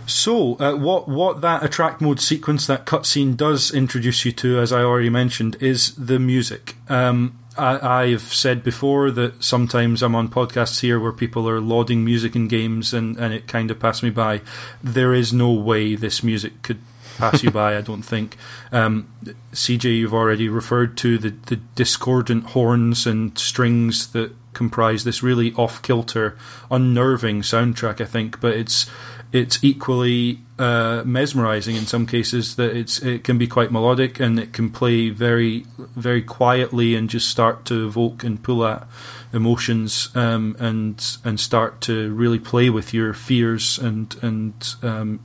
So, 0.07 0.57
uh, 0.59 0.75
what 0.75 1.07
what 1.07 1.43
that 1.43 1.63
attract 1.63 2.01
mode 2.01 2.19
sequence, 2.21 2.67
that 2.67 2.87
cutscene 2.87 3.37
does 3.37 3.71
introduce 3.71 4.25
you 4.25 4.33
to, 4.33 4.59
as 4.59 4.73
I 4.73 4.81
already 4.83 5.11
mentioned, 5.11 5.57
is 5.61 5.95
the 5.97 6.19
music. 6.19 6.77
Um, 6.89 7.39
I, 7.59 8.05
I've 8.05 8.23
said 8.23 8.63
before 8.65 9.11
that 9.11 9.43
sometimes 9.45 10.03
I'm 10.03 10.15
on 10.15 10.29
podcasts 10.29 10.81
here 10.81 10.99
where 10.99 11.13
people 11.13 11.47
are 11.49 11.61
lauding 11.61 12.05
music 12.07 12.35
in 12.37 12.49
games, 12.49 12.95
and, 12.95 13.19
and 13.19 13.35
it 13.35 13.47
kind 13.49 13.71
of 13.71 13.79
passed 13.81 14.03
me 14.03 14.09
by. 14.11 14.41
There 14.83 15.13
is 15.13 15.33
no 15.33 15.53
way 15.53 15.95
this 15.95 16.23
music 16.23 16.63
could 16.63 16.79
pass 17.19 17.43
you 17.43 17.51
by. 17.51 17.77
I 17.77 17.81
don't 17.81 18.03
think. 18.03 18.37
Um, 18.73 19.13
CJ, 19.53 19.99
you've 19.99 20.15
already 20.15 20.49
referred 20.49 20.97
to 20.99 21.19
the, 21.19 21.31
the 21.31 21.57
discordant 21.75 22.47
horns 22.47 23.07
and 23.07 23.37
strings 23.39 24.13
that 24.13 24.33
comprise 24.53 25.05
this 25.05 25.23
really 25.23 25.53
off 25.55 25.83
kilter, 25.83 26.37
unnerving 26.71 27.43
soundtrack. 27.43 28.01
I 28.01 28.07
think, 28.07 28.41
but 28.41 28.55
it's 28.55 28.89
it's 29.31 29.63
equally 29.63 30.41
uh, 30.59 31.03
mesmerizing 31.05 31.77
in 31.77 31.87
some 31.87 32.07
cases. 32.07 32.57
That 32.57 32.75
it's 32.75 33.01
it 33.01 33.25
can 33.25 33.37
be 33.37 33.47
quite 33.47 33.71
melodic 33.71 34.21
and 34.21 34.39
it 34.39 34.53
can 34.53 34.71
play 34.71 35.11
very 35.11 35.67
very 35.79 36.23
quietly 36.23 36.95
and 36.95 37.11
just 37.11 37.29
start 37.29 37.65
to 37.67 37.87
evoke 37.87 38.25
and 38.25 38.43
pull 38.43 38.65
at 38.65 38.87
emotions 39.33 40.11
um, 40.15 40.57
and 40.59 41.19
and 41.25 41.39
start 41.39 41.81
to 41.83 42.13
really 42.13 42.39
play 42.39 42.71
with 42.71 42.95
your 42.95 43.13
fears 43.13 43.79
and 43.79 44.17
and 44.23 44.75
um, 44.83 45.21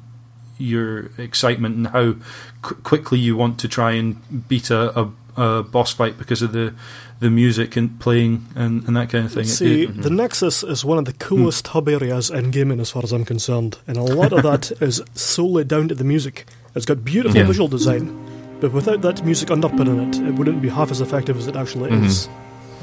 your 0.64 1.10
excitement 1.18 1.76
and 1.76 1.88
how 1.88 2.16
qu- 2.62 2.76
quickly 2.84 3.20
you 3.20 3.36
want 3.36 3.60
to 3.60 3.68
try 3.68 3.92
and 3.92 4.48
beat 4.48 4.70
a, 4.70 5.00
a, 5.00 5.12
a 5.42 5.64
boss 5.64 5.94
fight 5.94 6.18
because 6.18 6.42
of 6.42 6.52
the 6.54 6.74
the 7.20 7.30
music 7.30 7.78
and 7.78 7.98
playing 8.02 8.46
and, 8.54 8.86
and 8.86 8.98
that 8.98 9.10
kind 9.10 9.26
of 9.26 9.32
thing. 9.32 9.44
It- 9.44 9.48
See, 9.48 9.84
it- 9.84 10.02
the 10.02 10.10
Nexus 10.10 10.62
is 10.64 10.84
one 10.84 10.98
of 10.98 11.06
the 11.06 11.14
coolest 11.14 11.68
hub 11.70 11.88
areas 11.88 12.30
in 12.30 12.52
gaming, 12.52 12.82
as 12.82 12.92
far 12.92 13.02
as 13.04 13.14
I'm 13.14 13.24
concerned, 13.24 13.78
and 13.88 13.96
a 13.96 14.02
lot 14.04 14.34
of 14.34 14.44
that 14.50 14.72
is 14.82 15.02
solely 15.14 15.64
down 15.64 15.88
to 15.88 15.96
the 15.96 16.04
music. 16.04 16.46
It's 16.76 16.86
got 16.86 17.06
beautiful 17.06 17.38
Yeah. 17.40 17.46
visual 17.48 17.70
design, 17.70 18.58
but 18.60 18.74
without 18.74 19.02
that 19.04 19.24
music 19.24 19.52
underpinning 19.52 20.00
it, 20.10 20.18
it 20.28 20.34
wouldn't 20.36 20.62
be 20.62 20.70
half 20.70 20.92
as 20.92 21.00
effective 21.02 21.38
as 21.38 21.48
it 21.48 21.56
actually 21.56 21.92
Mm-hmm. 21.92 22.06
is. 22.06 22.28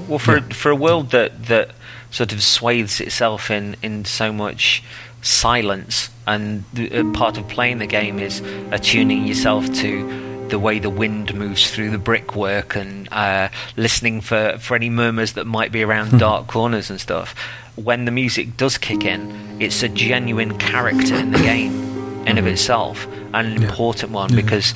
Well, 0.09 0.19
for 0.19 0.41
for 0.55 0.71
a 0.71 0.77
world 0.77 1.11
that 1.11 1.47
that 1.47 1.73
sort 2.11 2.33
of 2.33 2.43
swathes 2.43 3.01
itself 3.01 3.51
in 3.51 3.77
in 3.83 4.05
so 4.07 4.33
much 4.33 4.83
silence, 5.23 6.11
and 6.27 6.65
the, 6.73 6.93
uh, 6.93 7.13
part 7.13 7.39
of 7.39 7.49
playing 7.49 7.79
the 7.79 7.87
game 7.87 8.19
is 8.19 8.41
attuning 8.71 9.27
yourself 9.27 9.73
to 9.75 10.47
the 10.49 10.59
way 10.59 10.79
the 10.79 10.91
wind 10.91 11.33
moves 11.35 11.71
through 11.71 11.91
the 11.91 11.99
brickwork 11.99 12.75
and 12.75 13.09
uh, 13.13 13.49
listening 13.77 14.21
for, 14.21 14.59
for 14.59 14.75
any 14.75 14.91
murmurs 14.91 15.35
that 15.35 15.47
might 15.47 15.71
be 15.71 15.83
around 15.83 16.19
dark 16.19 16.49
corners 16.49 16.91
and 16.91 17.01
stuff. 17.01 17.35
When 17.77 18.05
the 18.05 18.11
music 18.11 18.57
does 18.57 18.77
kick 18.77 19.05
in, 19.05 19.61
it's 19.61 19.83
a 19.83 19.89
genuine 19.89 20.59
character 20.59 21.15
in 21.15 21.31
the 21.31 21.39
game 21.39 22.27
in 22.27 22.37
of 22.37 22.47
itself, 22.47 23.07
and 23.33 23.57
an 23.57 23.63
important 23.63 24.13
one 24.13 24.35
because 24.35 24.75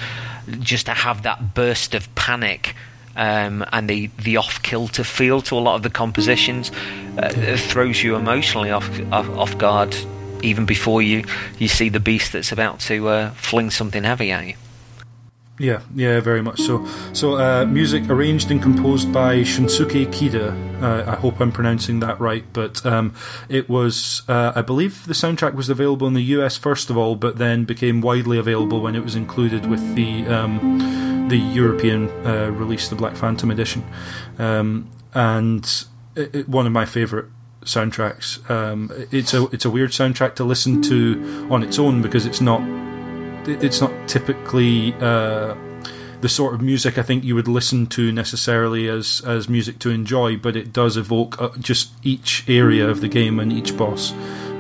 just 0.60 0.86
to 0.86 0.92
have 0.92 1.22
that 1.22 1.54
burst 1.54 1.94
of 1.94 2.12
panic 2.14 2.74
um, 3.16 3.64
and 3.72 3.88
the, 3.88 4.10
the 4.18 4.36
off 4.36 4.62
kilter 4.62 5.04
feel 5.04 5.40
to 5.42 5.56
a 5.56 5.60
lot 5.60 5.76
of 5.76 5.82
the 5.82 5.90
compositions 5.90 6.70
uh, 7.18 7.32
it 7.36 7.58
throws 7.58 8.02
you 8.02 8.16
emotionally 8.16 8.70
off, 8.70 8.88
off 9.12 9.28
off 9.30 9.58
guard 9.58 9.94
even 10.44 10.66
before 10.66 11.02
you, 11.02 11.24
you 11.58 11.68
see 11.68 11.88
the 11.88 12.00
beast 12.00 12.32
that's 12.32 12.52
about 12.52 12.80
to 12.80 13.08
uh, 13.08 13.30
fling 13.30 13.70
something 13.70 14.04
heavy 14.04 14.30
at 14.30 14.46
you. 14.46 14.54
Yeah, 15.56 15.82
yeah, 15.94 16.18
very 16.18 16.42
much 16.42 16.58
so. 16.60 16.84
So, 17.12 17.38
uh, 17.38 17.64
music 17.64 18.10
arranged 18.10 18.50
and 18.50 18.60
composed 18.60 19.12
by 19.12 19.36
Shunsuke 19.42 20.06
Kida. 20.06 20.82
Uh, 20.82 21.08
I 21.08 21.14
hope 21.14 21.40
I'm 21.40 21.52
pronouncing 21.52 22.00
that 22.00 22.18
right, 22.18 22.44
but 22.52 22.84
um, 22.84 23.14
it 23.48 23.68
was, 23.68 24.22
uh, 24.28 24.52
I 24.56 24.62
believe, 24.62 25.06
the 25.06 25.12
soundtrack 25.12 25.54
was 25.54 25.68
available 25.68 26.08
in 26.08 26.14
the 26.14 26.24
US 26.38 26.56
first 26.56 26.90
of 26.90 26.96
all, 26.96 27.14
but 27.14 27.38
then 27.38 27.64
became 27.64 28.00
widely 28.00 28.36
available 28.36 28.80
when 28.80 28.96
it 28.96 29.04
was 29.04 29.14
included 29.14 29.66
with 29.66 29.94
the 29.94 30.26
um, 30.26 31.28
the 31.28 31.38
European 31.38 32.08
uh, 32.26 32.50
release, 32.50 32.88
the 32.88 32.96
Black 32.96 33.16
Phantom 33.16 33.48
edition, 33.50 33.84
um, 34.40 34.90
and 35.14 35.84
it, 36.16 36.34
it, 36.34 36.48
one 36.48 36.66
of 36.66 36.72
my 36.72 36.84
favourite 36.84 37.26
soundtracks. 37.64 38.48
Um, 38.50 38.90
it's 39.10 39.34
a 39.34 39.44
it's 39.46 39.64
a 39.64 39.70
weird 39.70 39.90
soundtrack 39.90 40.34
to 40.36 40.44
listen 40.44 40.82
to 40.82 41.48
on 41.50 41.62
its 41.62 41.78
own 41.78 42.02
because 42.02 42.26
it's 42.26 42.40
not 42.40 42.62
it's 43.46 43.80
not 43.80 43.92
typically 44.08 44.94
uh, 44.94 45.54
the 46.20 46.28
sort 46.28 46.54
of 46.54 46.62
music 46.62 46.96
I 46.96 47.02
think 47.02 47.24
you 47.24 47.34
would 47.34 47.48
listen 47.48 47.86
to 47.88 48.12
necessarily 48.12 48.88
as 48.88 49.22
as 49.26 49.48
music 49.48 49.78
to 49.80 49.90
enjoy, 49.90 50.36
but 50.36 50.56
it 50.56 50.72
does 50.72 50.96
evoke 50.96 51.40
uh, 51.40 51.50
just 51.58 51.92
each 52.02 52.44
area 52.48 52.88
of 52.88 53.00
the 53.00 53.08
game 53.08 53.38
and 53.40 53.52
each 53.52 53.76
boss. 53.76 54.12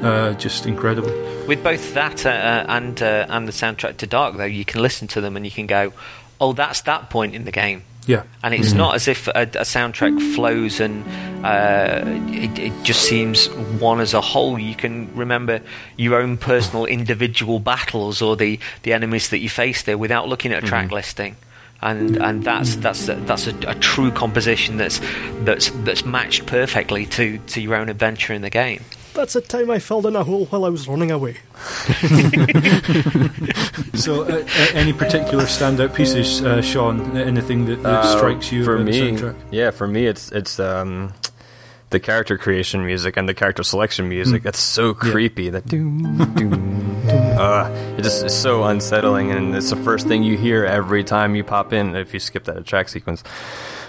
uh, 0.04 0.34
just 0.34 0.66
incredible. 0.66 1.10
With 1.46 1.62
both 1.64 1.94
that 1.94 2.26
uh, 2.26 2.30
uh, 2.30 2.66
and 2.68 3.00
and 3.02 3.48
the 3.48 3.52
soundtrack 3.52 3.96
to 3.98 4.06
Dark, 4.06 4.36
though, 4.36 4.44
you 4.44 4.64
can 4.64 4.82
listen 4.82 5.08
to 5.08 5.20
them 5.20 5.36
and 5.36 5.44
you 5.44 5.52
can 5.52 5.66
go, 5.66 5.92
"Oh, 6.40 6.52
that's 6.52 6.82
that 6.82 7.08
point 7.10 7.34
in 7.34 7.44
the 7.44 7.52
game." 7.52 7.84
Yeah, 8.06 8.24
and 8.42 8.52
it's 8.52 8.68
mm-hmm. 8.68 8.78
not 8.78 8.94
as 8.96 9.08
if 9.08 9.28
a, 9.28 9.42
a 9.42 9.64
soundtrack 9.64 10.34
flows 10.34 10.78
and 10.80 11.04
uh, 11.44 12.02
it, 12.28 12.58
it, 12.58 12.82
just 12.82 13.02
seems 13.02 13.48
one 13.48 14.00
as 14.00 14.12
a 14.14 14.20
whole. 14.20 14.58
You 14.58 14.74
can 14.74 15.14
remember 15.14 15.60
your 15.96 16.20
own 16.20 16.36
personal 16.36 16.84
individual 16.86 17.60
battles 17.60 18.20
or 18.20 18.36
the, 18.36 18.58
the 18.82 18.92
enemies 18.92 19.30
that 19.30 19.38
you 19.38 19.48
face 19.48 19.82
there 19.82 19.96
without 19.96 20.28
looking 20.28 20.52
at 20.52 20.64
a 20.64 20.66
track 20.66 20.86
mm-hmm. 20.86 20.94
listing. 20.94 21.36
And, 21.82 22.16
and 22.16 22.42
that's 22.42 22.76
that's 22.76 23.08
a, 23.08 23.14
that's 23.14 23.46
a, 23.46 23.54
a, 23.68 23.74
true 23.74 24.10
composition 24.10 24.78
that's 24.78 25.02
that's 25.40 25.70
that's 25.84 26.04
matched 26.06 26.46
perfectly 26.46 27.04
to, 27.06 27.36
to 27.38 27.60
your 27.60 27.74
own 27.74 27.90
adventure 27.90 28.32
in 28.32 28.40
the 28.40 28.48
game. 28.48 28.82
That's 29.14 29.36
a 29.36 29.40
time 29.40 29.70
I 29.70 29.78
fell 29.78 30.04
in 30.08 30.16
a 30.16 30.24
hole 30.24 30.46
while 30.46 30.64
I 30.64 30.68
was 30.68 30.88
running 30.88 31.12
away. 31.12 31.34
so, 33.94 34.24
uh, 34.24 34.44
any 34.74 34.92
particular 34.92 35.44
standout 35.44 35.94
pieces, 35.94 36.42
uh, 36.42 36.60
Sean? 36.60 37.16
Anything 37.16 37.66
that, 37.66 37.82
that 37.84 38.04
uh, 38.04 38.16
strikes 38.16 38.50
you 38.50 38.64
for 38.64 38.78
me? 38.78 39.16
Yeah, 39.52 39.70
for 39.70 39.86
me, 39.86 40.06
it's 40.06 40.32
it's 40.32 40.58
um, 40.58 41.14
the 41.90 42.00
character 42.00 42.36
creation 42.36 42.84
music 42.84 43.16
and 43.16 43.28
the 43.28 43.34
character 43.34 43.62
selection 43.62 44.08
music. 44.08 44.42
Mm. 44.42 44.44
That's 44.44 44.58
so 44.58 44.94
creepy. 44.94 45.44
Yeah. 45.44 45.50
That 45.52 45.66
doom, 45.66 46.18
doom, 46.18 46.34
doom. 46.34 46.90
Uh, 47.34 47.68
it 47.98 48.02
just 48.02 48.24
is 48.24 48.34
so 48.34 48.64
unsettling, 48.64 49.30
and 49.30 49.54
it's 49.54 49.68
the 49.68 49.76
first 49.76 50.08
thing 50.08 50.22
you 50.22 50.38
hear 50.38 50.64
every 50.64 51.04
time 51.04 51.34
you 51.34 51.44
pop 51.44 51.72
in. 51.72 51.94
If 51.94 52.14
you 52.14 52.20
skip 52.20 52.44
that 52.44 52.64
track 52.64 52.88
sequence 52.88 53.22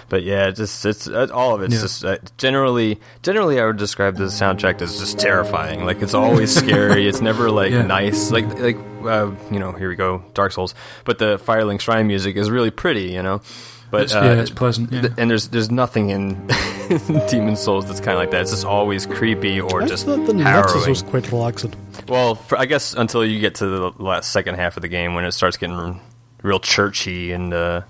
but 0.08 0.22
yeah, 0.22 0.50
just 0.50 0.84
it's 0.86 1.08
uh, 1.08 1.28
all 1.32 1.54
of 1.54 1.62
it's 1.62 1.74
yeah. 1.74 1.80
just 1.80 2.04
uh, 2.04 2.18
generally 2.38 3.00
generally 3.22 3.60
I 3.60 3.66
would 3.66 3.76
describe 3.76 4.16
the 4.16 4.24
soundtrack 4.24 4.80
as 4.80 4.98
just 4.98 5.18
terrifying. 5.18 5.84
Like 5.84 6.02
it's 6.02 6.14
always 6.14 6.54
scary. 6.56 7.08
It's 7.08 7.20
never 7.20 7.50
like 7.50 7.72
yeah. 7.72 7.82
nice. 7.82 8.30
Like 8.30 8.46
like 8.58 8.76
uh, 9.04 9.32
you 9.50 9.58
know 9.58 9.72
here 9.72 9.88
we 9.88 9.96
go 9.96 10.24
Dark 10.34 10.52
Souls, 10.52 10.74
but 11.04 11.18
the 11.18 11.38
Firelink 11.38 11.80
Shrine 11.80 12.06
music 12.06 12.36
is 12.36 12.50
really 12.50 12.70
pretty. 12.70 13.10
You 13.12 13.22
know. 13.22 13.42
But 13.88 14.02
it's, 14.02 14.14
uh, 14.14 14.22
yeah, 14.22 14.40
it's 14.40 14.50
pleasant. 14.50 14.92
Yeah. 14.92 15.00
Th- 15.02 15.12
and 15.16 15.30
there's 15.30 15.48
there's 15.48 15.70
nothing 15.70 16.10
in 16.10 16.46
Demon 17.28 17.56
Souls 17.56 17.86
that's 17.86 18.00
kind 18.00 18.12
of 18.12 18.18
like 18.18 18.30
that. 18.32 18.42
It's 18.42 18.50
just 18.50 18.64
always 18.64 19.06
creepy 19.06 19.60
or 19.60 19.82
I 19.82 19.86
just 19.86 20.06
thought 20.06 20.26
the 20.26 20.34
harrowing. 20.42 20.88
Was 20.88 21.02
quite 21.02 21.30
relaxing. 21.30 21.72
Well, 22.08 22.34
for, 22.34 22.58
I 22.58 22.66
guess 22.66 22.94
until 22.94 23.24
you 23.24 23.38
get 23.38 23.56
to 23.56 23.66
the 23.66 23.92
last 23.98 24.32
second 24.32 24.56
half 24.56 24.76
of 24.76 24.82
the 24.82 24.88
game 24.88 25.14
when 25.14 25.24
it 25.24 25.32
starts 25.32 25.56
getting 25.56 26.00
real 26.42 26.58
churchy 26.58 27.32
and 27.32 27.54
uh, 27.54 27.82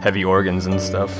heavy 0.00 0.24
organs 0.24 0.66
and 0.66 0.80
stuff. 0.80 1.10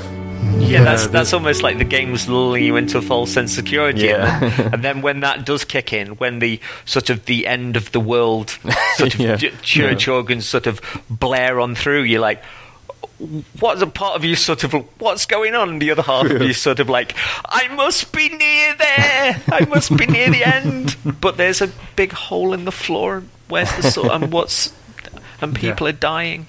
Yeah, 0.55 0.83
that's 0.83 1.07
that's 1.07 1.33
almost 1.33 1.63
like 1.63 1.77
the 1.77 1.85
game's 1.85 2.27
lulling 2.27 2.63
you 2.63 2.75
into 2.75 2.97
a 2.97 3.01
false 3.01 3.31
sense 3.31 3.51
of 3.51 3.55
security, 3.63 4.05
yeah. 4.05 4.43
and, 4.43 4.51
then, 4.57 4.73
and, 4.73 4.83
then, 4.83 5.01
when 5.01 5.19
that 5.21 5.45
does 5.45 5.63
kick 5.63 5.93
in, 5.93 6.17
when 6.17 6.39
the 6.39 6.59
sort 6.85 7.09
of 7.09 7.25
the 7.25 7.47
end 7.47 7.77
of 7.77 7.91
the 7.91 7.99
world 7.99 8.57
sort 8.95 9.13
of 9.13 9.19
yeah. 9.19 9.35
church 9.37 10.07
yeah. 10.07 10.13
organs 10.13 10.45
sort 10.45 10.67
of 10.67 10.81
blare 11.09 11.59
on 11.59 11.75
through, 11.75 12.03
you're 12.03 12.21
like, 12.21 12.43
what's 13.59 13.81
a 13.81 13.87
part 13.87 14.15
of 14.15 14.23
you 14.23 14.35
sort 14.35 14.63
of 14.63 14.73
what's 14.99 15.25
going 15.25 15.55
on? 15.55 15.69
And 15.69 15.81
the 15.81 15.91
other 15.91 16.01
half 16.01 16.29
of 16.29 16.41
you 16.41 16.53
sort 16.53 16.79
of 16.79 16.89
like 16.89 17.15
i 17.45 17.67
must 17.69 18.11
be 18.11 18.29
near 18.29 18.75
there. 18.75 19.41
I 19.51 19.65
must 19.65 19.95
be 19.95 20.05
near 20.05 20.29
the 20.29 20.43
end. 20.43 20.95
But 21.19 21.37
there's 21.37 21.61
a 21.61 21.69
big 21.95 22.11
hole 22.11 22.53
in 22.53 22.65
the 22.65 22.71
floor. 22.71 23.23
Where's 23.47 23.73
the 23.75 23.83
sort 23.91 24.11
and 24.11 24.31
what's 24.31 24.73
and 25.41 25.55
people 25.55 25.87
yeah. 25.87 25.93
are 25.93 25.97
dying 25.97 26.47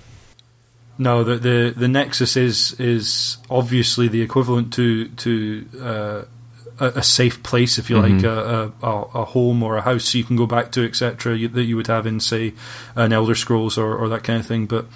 no, 0.98 1.22
the, 1.22 1.36
the 1.36 1.74
the 1.76 1.88
Nexus 1.88 2.36
is 2.36 2.78
is 2.80 3.38
obviously 3.48 4.08
the 4.08 4.20
equivalent 4.20 4.72
to 4.74 5.08
to 5.08 5.66
uh, 5.80 6.22
a, 6.80 6.98
a, 6.98 7.02
safe 7.02 7.42
place, 7.42 7.78
if 7.78 7.88
you 7.88 7.96
mm-hmm. 7.96 8.16
like, 8.16 8.24
a, 8.24 8.72
a, 8.82 9.02
a, 9.20 9.24
home 9.26 9.62
or 9.62 9.76
a 9.76 9.82
house 9.82 10.14
you 10.14 10.24
can 10.24 10.36
go 10.36 10.46
back 10.46 10.72
to, 10.72 10.84
etc. 10.84 11.48
That 11.48 11.64
you 11.64 11.76
would 11.76 11.86
have 11.86 12.06
in, 12.06 12.20
say, 12.20 12.54
an 12.96 13.12
Elder 13.12 13.34
Scrolls 13.34 13.78
or, 13.78 13.96
or 13.96 14.08
that 14.08 14.24
kind 14.24 14.40
of 14.40 14.46
thing. 14.46 14.66
But 14.66 14.86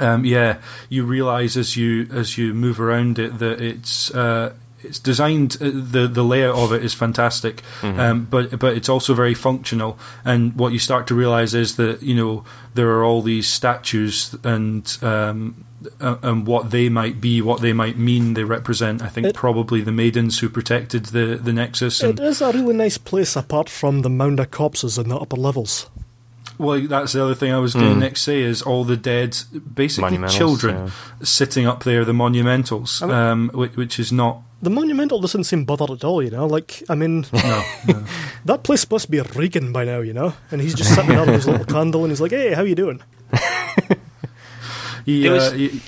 um, 0.00 0.24
yeah, 0.24 0.58
you 0.88 1.04
realize 1.04 1.56
as 1.56 1.76
you 1.76 2.06
as 2.12 2.38
you 2.38 2.54
move 2.54 2.80
around 2.80 3.18
it 3.18 3.38
that 3.38 3.60
it's 3.60 4.14
uh, 4.14 4.54
it's 4.86 4.98
designed 4.98 5.56
uh, 5.60 5.70
the 5.72 6.08
the 6.10 6.22
layout 6.24 6.56
of 6.56 6.72
it 6.72 6.84
is 6.84 6.94
fantastic, 6.94 7.62
mm-hmm. 7.80 7.98
um, 8.00 8.24
but 8.24 8.58
but 8.58 8.76
it's 8.76 8.88
also 8.88 9.14
very 9.14 9.34
functional. 9.34 9.98
And 10.24 10.54
what 10.56 10.72
you 10.72 10.78
start 10.78 11.06
to 11.08 11.14
realize 11.14 11.54
is 11.54 11.76
that 11.76 12.02
you 12.02 12.14
know 12.14 12.44
there 12.74 12.90
are 12.90 13.04
all 13.04 13.22
these 13.22 13.48
statues 13.48 14.34
and. 14.44 14.96
Um, 15.02 15.64
and 16.00 16.48
what 16.48 16.72
they 16.72 16.88
might 16.88 17.20
be, 17.20 17.40
what 17.40 17.60
they 17.60 17.72
might 17.72 17.96
mean, 17.96 18.34
they 18.34 18.42
represent. 18.42 19.02
I 19.02 19.08
think 19.08 19.28
it, 19.28 19.34
probably 19.36 19.82
the 19.82 19.92
maidens 19.92 20.40
who 20.40 20.48
protected 20.48 21.06
the 21.06 21.38
the 21.40 21.52
Nexus. 21.52 22.02
it 22.02 22.18
is 22.18 22.40
a 22.40 22.50
really 22.50 22.74
nice 22.74 22.98
place, 22.98 23.36
apart 23.36 23.68
from 23.68 24.02
the 24.02 24.10
mound 24.10 24.40
of 24.40 24.50
corpses 24.50 24.98
in 24.98 25.10
the 25.10 25.16
upper 25.16 25.36
levels. 25.36 25.88
Well, 26.58 26.80
that's 26.80 27.12
the 27.12 27.22
other 27.22 27.34
thing 27.34 27.52
I 27.52 27.58
was 27.58 27.74
going 27.74 27.90
to 27.90 27.94
mm. 27.94 28.00
next 28.00 28.22
say 28.22 28.40
is 28.40 28.62
all 28.62 28.84
the 28.84 28.96
dead, 28.96 29.36
basically 29.74 30.18
children, 30.28 30.86
yeah. 30.86 30.90
sitting 31.22 31.66
up 31.66 31.84
there, 31.84 32.04
the 32.04 32.12
monumentals, 32.12 33.02
I 33.02 33.06
mean, 33.06 33.14
um, 33.14 33.50
which, 33.52 33.76
which, 33.76 33.98
is 33.98 34.10
not 34.10 34.42
the 34.62 34.70
monumental 34.70 35.20
doesn't 35.20 35.44
seem 35.44 35.64
bothered 35.64 35.90
at 35.90 36.04
all, 36.04 36.22
you 36.22 36.30
know. 36.30 36.46
Like, 36.46 36.82
I 36.88 36.94
mean, 36.94 37.26
no, 37.32 37.64
no. 37.88 38.04
that 38.44 38.62
place 38.62 38.88
must 38.90 39.10
be 39.10 39.20
reeking 39.20 39.72
by 39.72 39.84
now, 39.84 40.00
you 40.00 40.12
know. 40.12 40.34
And 40.50 40.60
he's 40.60 40.74
just 40.74 40.94
sitting 40.94 41.10
there 41.10 41.20
with 41.20 41.34
his 41.34 41.46
little 41.46 41.66
candle, 41.66 42.04
and 42.04 42.10
he's 42.10 42.20
like, 42.20 42.32
"Hey, 42.32 42.54
how 42.54 42.62
you 42.62 42.74
doing?" 42.74 43.02
he, 45.04 45.28
was, 45.28 45.48
uh, 45.48 45.52
he, 45.52 45.80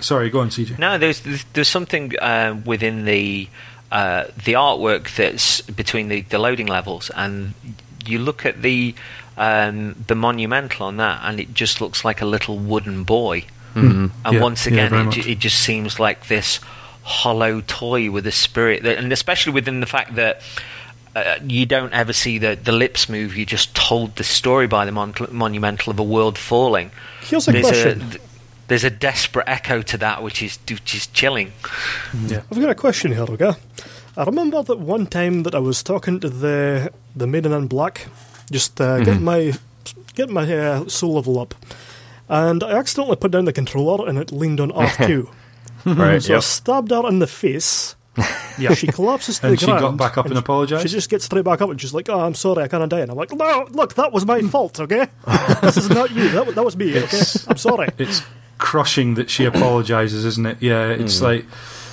sorry, 0.00 0.30
go 0.30 0.40
on, 0.40 0.50
CJ. 0.50 0.78
No, 0.78 0.98
there's 0.98 1.22
there's 1.52 1.68
something 1.68 2.18
uh, 2.18 2.60
within 2.64 3.04
the 3.04 3.48
uh, 3.92 4.24
the 4.44 4.54
artwork 4.54 5.14
that's 5.14 5.60
between 5.62 6.08
the, 6.08 6.22
the 6.22 6.38
loading 6.38 6.66
levels, 6.66 7.10
and 7.14 7.54
you 8.04 8.18
look 8.18 8.44
at 8.44 8.62
the 8.62 8.94
um, 9.36 9.94
the 10.08 10.16
monumental 10.16 10.86
on 10.86 10.96
that, 10.96 11.20
and 11.22 11.38
it 11.38 11.54
just 11.54 11.80
looks 11.80 12.04
like 12.04 12.20
a 12.20 12.26
little 12.26 12.58
wooden 12.58 13.04
boy. 13.04 13.44
Mm-hmm. 13.74 14.06
And 14.24 14.34
yeah, 14.34 14.40
once 14.40 14.66
again, 14.66 14.92
yeah, 14.92 15.08
it, 15.08 15.26
it 15.26 15.38
just 15.38 15.60
seems 15.60 16.00
like 16.00 16.26
this 16.26 16.58
hollow 17.08 17.62
toy 17.66 18.10
with 18.10 18.26
a 18.26 18.32
spirit, 18.32 18.82
that, 18.82 18.98
and 18.98 19.12
especially 19.12 19.52
within 19.52 19.80
the 19.80 19.86
fact 19.86 20.14
that. 20.16 20.42
Uh, 21.16 21.36
you 21.42 21.66
don't 21.66 21.92
ever 21.94 22.12
see 22.12 22.38
the, 22.38 22.54
the 22.54 22.70
lips 22.70 23.08
move. 23.08 23.34
You 23.34 23.44
just 23.44 23.74
told 23.74 24.14
the 24.16 24.22
story 24.22 24.68
by 24.68 24.84
the 24.84 24.92
mon- 24.92 25.14
monumental 25.32 25.90
of 25.90 25.98
a 25.98 26.02
world 26.04 26.38
falling. 26.38 26.92
Here's 27.22 27.48
a 27.48 27.52
there's 27.52 27.66
question. 27.66 28.02
A, 28.02 28.16
there's 28.68 28.84
a 28.84 28.90
desperate 28.90 29.48
echo 29.48 29.82
to 29.82 29.98
that, 29.98 30.22
which 30.22 30.42
is 30.42 30.58
which 30.68 30.94
is 30.94 31.06
chilling. 31.08 31.52
Yeah. 32.26 32.42
I've 32.52 32.60
got 32.60 32.70
a 32.70 32.74
question 32.74 33.12
here, 33.12 33.22
okay? 33.22 33.54
I 34.16 34.24
remember 34.24 34.62
that 34.62 34.78
one 34.78 35.06
time 35.06 35.42
that 35.44 35.54
I 35.54 35.58
was 35.58 35.82
talking 35.82 36.20
to 36.20 36.28
the 36.28 36.92
the 37.16 37.26
maiden 37.26 37.52
in 37.52 37.66
black, 37.66 38.06
just 38.52 38.80
uh, 38.80 38.84
mm-hmm. 38.84 39.04
getting 39.04 39.24
my 39.24 39.54
get 40.14 40.28
my 40.28 40.52
uh, 40.52 40.88
soul 40.88 41.14
level 41.14 41.40
up, 41.40 41.54
and 42.28 42.62
I 42.62 42.72
accidentally 42.72 43.16
put 43.16 43.30
down 43.30 43.46
the 43.46 43.52
controller 43.52 44.08
and 44.08 44.18
it 44.18 44.30
leaned 44.30 44.60
on 44.60 44.70
R 44.72 44.90
two. 45.06 45.30
right. 45.96 46.22
So 46.22 46.34
yep. 46.34 46.38
I 46.38 46.40
stabbed 46.40 46.90
her 46.90 47.08
in 47.08 47.18
the 47.18 47.26
face. 47.26 47.94
Yeah. 48.58 48.74
She 48.74 48.88
collapses 48.88 49.38
to 49.38 49.46
and 49.46 49.56
the 49.56 49.64
ground. 49.64 49.78
she 49.78 49.82
got 49.82 49.96
back 49.96 50.18
up 50.18 50.26
and, 50.26 50.32
and 50.32 50.38
apologised? 50.38 50.82
She 50.82 50.88
just 50.88 51.08
gets 51.08 51.24
straight 51.24 51.44
back 51.44 51.60
up 51.60 51.70
and 51.70 51.80
she's 51.80 51.94
like, 51.94 52.08
oh, 52.08 52.18
I'm 52.18 52.34
sorry, 52.34 52.64
I 52.64 52.68
can't 52.68 52.90
die. 52.90 53.00
And 53.00 53.10
I'm 53.10 53.16
like, 53.16 53.32
no, 53.32 53.68
look, 53.70 53.94
that 53.94 54.12
was 54.12 54.26
my 54.26 54.40
fault, 54.42 54.80
okay? 54.80 55.06
this 55.62 55.76
is 55.76 55.88
not 55.90 56.10
you. 56.10 56.28
That, 56.30 56.54
that 56.54 56.64
was 56.64 56.76
me, 56.76 56.90
it's, 56.90 57.36
okay? 57.36 57.50
I'm 57.50 57.56
sorry. 57.56 57.88
It's 57.98 58.22
crushing 58.58 59.14
that 59.14 59.30
she 59.30 59.44
apologises, 59.44 60.24
isn't 60.24 60.46
it? 60.46 60.60
Yeah, 60.60 60.88
it's 60.88 61.20
mm. 61.20 61.22
like 61.22 61.46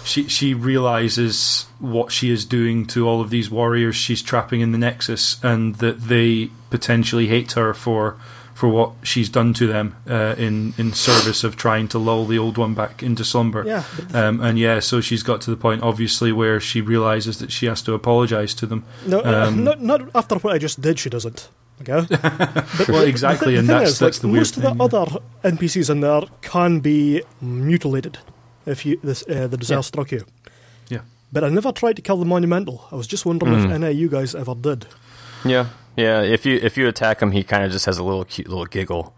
she 0.03 0.27
she 0.27 0.53
realizes 0.53 1.65
what 1.79 2.11
she 2.11 2.29
is 2.29 2.45
doing 2.45 2.85
to 2.87 3.07
all 3.07 3.21
of 3.21 3.29
these 3.29 3.49
warriors 3.49 3.95
she's 3.95 4.21
trapping 4.21 4.61
in 4.61 4.71
the 4.71 4.77
Nexus, 4.77 5.43
and 5.43 5.75
that 5.75 6.01
they 6.01 6.49
potentially 6.69 7.27
hate 7.27 7.53
her 7.53 7.73
for 7.73 8.17
for 8.55 8.69
what 8.69 8.93
she's 9.03 9.27
done 9.27 9.53
to 9.53 9.67
them 9.67 9.97
uh, 10.09 10.33
in 10.37 10.73
in 10.77 10.93
service 10.93 11.43
of 11.43 11.57
trying 11.57 11.89
to 11.89 11.99
lull 11.99 12.25
the 12.25 12.39
old 12.39 12.57
one 12.57 12.73
back 12.73 13.03
into 13.03 13.25
slumber. 13.25 13.65
Yeah, 13.67 13.83
um, 14.13 14.39
and 14.39 14.57
yeah, 14.57 14.79
so 14.79 15.01
she's 15.01 15.23
got 15.23 15.41
to 15.41 15.51
the 15.51 15.57
point, 15.57 15.83
obviously, 15.83 16.31
where 16.31 16.61
she 16.61 16.79
realizes 16.79 17.37
that 17.39 17.51
she 17.51 17.65
has 17.65 17.81
to 17.83 17.93
apologize 17.93 18.53
to 18.55 18.65
them. 18.65 18.85
No, 19.05 19.19
uh, 19.19 19.47
um, 19.47 19.65
not 19.65 19.81
not 19.81 20.09
after 20.15 20.35
what 20.35 20.55
I 20.55 20.57
just 20.57 20.79
did. 20.81 20.97
She 20.97 21.09
doesn't. 21.09 21.49
Okay. 21.81 22.07
but, 22.21 22.87
well, 22.87 23.03
exactly, 23.03 23.55
the, 23.55 23.55
the 23.55 23.59
and 23.59 23.69
that's 23.69 23.91
is, 23.91 23.99
that's 23.99 24.17
like, 24.17 24.21
the 24.21 24.27
weird 24.29 24.39
most 24.39 24.55
thing. 24.55 24.63
Most 24.63 24.93
of 24.93 24.93
the 24.93 24.97
yeah. 24.97 25.19
other 25.43 25.57
NPCs 25.57 25.89
in 25.89 25.99
there 25.99 26.21
can 26.41 26.79
be 26.79 27.23
mutilated 27.41 28.17
if 28.65 28.85
you 28.85 28.97
this, 29.03 29.23
uh, 29.27 29.47
the 29.47 29.57
disaster 29.57 29.75
yeah. 29.75 29.81
struck 29.81 30.11
you. 30.13 30.25
Yeah. 30.87 31.01
But 31.33 31.43
I 31.43 31.49
never 31.49 31.73
tried 31.73 31.97
to 31.97 32.01
kill 32.01 32.17
the 32.17 32.25
monumental. 32.25 32.87
I 32.89 32.95
was 32.95 33.07
just 33.07 33.25
wondering 33.25 33.51
mm. 33.51 33.65
if 33.65 33.71
any 33.71 33.87
of 33.87 33.95
you 33.95 34.07
guys 34.07 34.33
ever 34.33 34.55
did. 34.55 34.85
Yeah, 35.43 35.67
yeah, 35.95 36.21
if 36.21 36.45
you 36.45 36.59
if 36.61 36.77
you 36.77 36.87
attack 36.87 37.21
him, 37.21 37.31
he 37.31 37.43
kind 37.43 37.63
of 37.63 37.71
just 37.71 37.85
has 37.85 37.97
a 37.97 38.03
little 38.03 38.25
cute 38.25 38.47
little 38.47 38.65
giggle. 38.65 39.15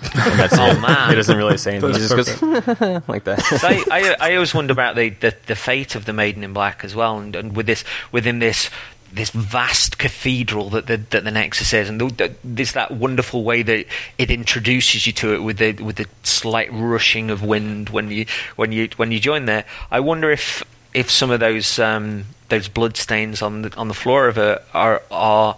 that's 0.14 0.58
oh 0.58 0.70
it. 0.70 0.80
man, 0.80 1.10
he 1.10 1.14
doesn't 1.14 1.36
really 1.36 1.58
say 1.58 1.76
anything. 1.76 1.92
He 1.92 1.98
just 1.98 2.16
goes 2.16 2.42
like 3.08 3.24
that. 3.24 3.42
So 3.42 3.68
I, 3.68 3.84
I, 3.90 4.30
I 4.30 4.34
always 4.34 4.54
wonder 4.54 4.72
about 4.72 4.96
the, 4.96 5.10
the, 5.10 5.34
the 5.46 5.54
fate 5.54 5.94
of 5.94 6.06
the 6.06 6.14
Maiden 6.14 6.42
in 6.42 6.54
Black 6.54 6.84
as 6.84 6.94
well, 6.94 7.18
and, 7.18 7.36
and 7.36 7.54
with 7.54 7.66
this 7.66 7.84
within 8.10 8.38
this 8.38 8.70
this 9.12 9.30
vast 9.30 9.98
cathedral 9.98 10.70
that 10.70 10.86
the, 10.86 10.96
that 10.96 11.24
the 11.24 11.30
Nexus 11.30 11.72
is, 11.72 11.88
and 11.88 12.00
the, 12.00 12.32
there's 12.44 12.72
that 12.72 12.92
wonderful 12.92 13.42
way 13.42 13.62
that 13.62 13.86
it 14.18 14.30
introduces 14.30 15.06
you 15.06 15.12
to 15.14 15.34
it 15.34 15.42
with 15.42 15.58
the 15.58 15.72
with 15.72 15.96
the 15.96 16.06
slight 16.22 16.72
rushing 16.72 17.30
of 17.30 17.42
wind 17.42 17.90
when 17.90 18.10
you 18.10 18.26
when 18.56 18.72
you 18.72 18.88
when 18.96 19.12
you 19.12 19.20
join 19.20 19.44
there. 19.44 19.64
I 19.90 20.00
wonder 20.00 20.30
if 20.30 20.62
if 20.94 21.10
some 21.10 21.30
of 21.30 21.40
those 21.40 21.78
um, 21.78 22.24
those 22.48 22.68
blood 22.68 22.96
stains 22.96 23.42
on 23.42 23.62
the 23.62 23.76
on 23.76 23.88
the 23.88 23.94
floor 23.94 24.28
of 24.28 24.38
it 24.38 24.62
are 24.72 25.02
are 25.10 25.56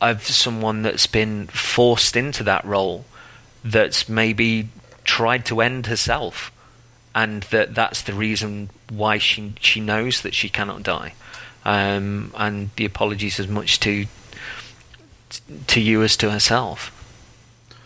of 0.00 0.24
someone 0.24 0.82
that's 0.82 1.06
been 1.06 1.46
forced 1.48 2.16
into 2.16 2.42
that 2.44 2.64
role, 2.64 3.04
that's 3.64 4.08
maybe 4.08 4.68
tried 5.04 5.46
to 5.46 5.60
end 5.60 5.86
herself, 5.86 6.52
and 7.14 7.42
that 7.44 7.74
that's 7.74 8.02
the 8.02 8.12
reason 8.12 8.70
why 8.90 9.18
she 9.18 9.54
she 9.60 9.80
knows 9.80 10.22
that 10.22 10.34
she 10.34 10.48
cannot 10.48 10.82
die. 10.82 11.14
Um, 11.64 12.32
and 12.36 12.70
the 12.76 12.84
apologies 12.84 13.40
as 13.40 13.48
much 13.48 13.80
to 13.80 14.06
to 15.66 15.80
you 15.80 16.02
as 16.02 16.16
to 16.18 16.30
herself. 16.30 16.92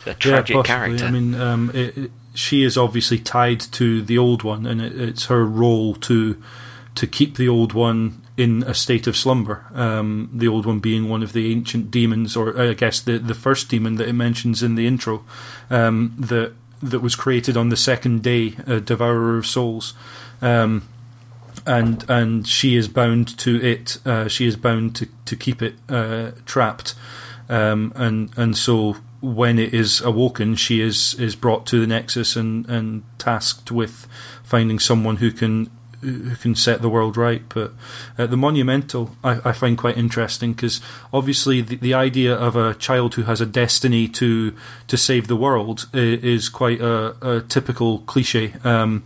A 0.07 0.15
tragic 0.15 0.57
yeah, 0.57 0.63
character. 0.63 1.05
I 1.05 1.11
mean, 1.11 1.35
um, 1.35 1.71
it, 1.75 1.97
it, 1.97 2.11
she 2.35 2.65
is 2.65 2.77
obviously 2.77 3.19
tied 3.19 3.61
to 3.61 4.03
the 4.03 4.19
old 4.19 4.43
one, 4.43 4.67
and 4.67 4.81
it, 4.81 4.99
it's 4.99 5.27
her 5.27 5.45
role 5.45 5.95
to 5.97 6.43
to 6.95 7.07
keep 7.07 7.37
the 7.37 7.49
old 7.49 7.73
one 7.73 8.23
in 8.41 8.63
a 8.63 8.73
state 8.73 9.07
of 9.07 9.17
slumber. 9.17 9.67
Um, 9.75 10.31
the 10.33 10.49
old 10.49 10.65
one 10.65 10.79
being 10.79 11.11
one 11.11 11.23
of 11.23 11.35
the 11.35 11.53
ancient 11.53 11.91
demons, 11.91 12.37
or 12.37 12.59
I 12.59 12.73
guess 12.73 13.01
the 13.01 13.19
the 13.19 13.35
first 13.35 13.69
demon 13.69 13.97
that 13.97 14.09
it 14.09 14.15
mentions 14.15 14.63
in 14.63 14.77
the 14.77 14.87
intro, 14.87 15.23
um, 15.69 16.15
that 16.19 16.53
that 16.83 17.01
was 17.01 17.15
created 17.15 17.57
on 17.57 17.69
the 17.69 17.77
second 17.77 18.23
day, 18.23 18.57
a 18.67 18.81
devourer 18.81 19.37
of 19.37 19.47
souls. 19.47 19.93
Um, 20.41 20.89
and 21.67 22.09
and 22.09 22.49
she 22.49 22.77
is 22.77 22.89
bound 22.89 23.37
to 23.39 23.63
it. 23.63 23.99
Uh, 24.07 24.29
she 24.29 24.47
is 24.47 24.57
bound 24.57 24.97
to, 24.97 25.09
to 25.27 25.37
keep 25.37 25.61
it 25.61 25.75
uh, 25.91 26.31
trapped, 26.47 26.95
um, 27.51 27.93
and 27.95 28.31
and 28.39 28.57
so 28.57 28.97
when 29.21 29.59
it 29.59 29.75
is 29.75 30.01
awoken, 30.01 30.57
she 30.57 30.81
is 30.81 31.13
is 31.15 31.37
brought 31.37 31.67
to 31.67 31.79
the 31.79 31.87
Nexus 31.87 32.37
and, 32.37 32.67
and 32.71 33.03
tasked 33.19 33.71
with 33.71 34.07
finding 34.43 34.79
someone 34.79 35.17
who 35.17 35.31
can 35.31 35.71
who 36.01 36.37
can 36.37 36.55
set 36.55 36.83
the 36.83 36.89
world 36.89 37.17
right. 37.17 37.43
But 37.49 37.73
uh, 38.19 38.27
the 38.27 38.37
monumental 38.37 39.17
I, 39.23 39.41
I 39.51 39.53
find 39.53 39.77
quite 39.77 39.97
interesting 39.97 40.53
because 40.53 40.81
obviously 41.13 41.61
the, 41.61 41.77
the 41.77 41.95
idea 41.95 42.35
of 42.35 42.57
a 42.57 42.75
child 42.75 43.15
who 43.15 43.23
has 43.23 43.41
a 43.41 43.47
destiny 43.47 44.09
to 44.09 44.55
to 44.89 44.97
save 44.97 45.29
the 45.29 45.37
world 45.37 45.89
is, 45.93 46.49
quite 46.49 46.81
a, 46.81 47.15
a 47.23 47.41
typical 47.43 47.99
cliche. 48.01 48.55
Um, 48.65 49.05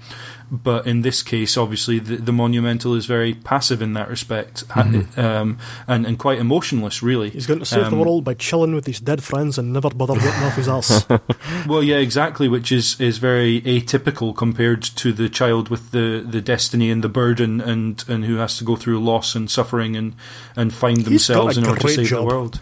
but 0.62 0.86
in 0.86 1.02
this 1.02 1.22
case, 1.22 1.56
obviously, 1.56 1.98
the, 1.98 2.16
the 2.16 2.32
monumental 2.32 2.94
is 2.94 3.06
very 3.06 3.34
passive 3.34 3.82
in 3.82 3.94
that 3.94 4.08
respect, 4.08 4.66
mm-hmm. 4.68 5.18
um, 5.20 5.58
and 5.88 6.06
and 6.06 6.18
quite 6.18 6.38
emotionless. 6.38 7.02
Really, 7.02 7.30
he's 7.30 7.46
going 7.46 7.58
to 7.58 7.66
save 7.66 7.84
um, 7.84 7.90
the 7.90 7.96
world 7.96 8.24
by 8.24 8.34
chilling 8.34 8.74
with 8.74 8.86
his 8.86 9.00
dead 9.00 9.22
friends 9.22 9.58
and 9.58 9.72
never 9.72 9.90
bother 9.90 10.14
getting 10.14 10.42
off 10.42 10.56
his 10.56 10.68
ass. 10.68 11.06
well, 11.66 11.82
yeah, 11.82 11.96
exactly, 11.96 12.48
which 12.48 12.70
is 12.70 13.00
is 13.00 13.18
very 13.18 13.60
atypical 13.62 14.34
compared 14.36 14.82
to 14.82 15.12
the 15.12 15.28
child 15.28 15.68
with 15.68 15.90
the, 15.90 16.24
the 16.26 16.40
destiny 16.40 16.90
and 16.90 17.02
the 17.02 17.08
burden, 17.08 17.60
and 17.60 18.04
and 18.08 18.24
who 18.24 18.36
has 18.36 18.56
to 18.58 18.64
go 18.64 18.76
through 18.76 19.02
loss 19.02 19.34
and 19.34 19.50
suffering 19.50 19.96
and 19.96 20.14
and 20.54 20.72
find 20.72 20.98
themselves 20.98 21.58
in 21.58 21.66
order 21.66 21.80
to 21.80 21.88
save 21.88 22.06
job. 22.06 22.20
the 22.20 22.34
world. 22.34 22.60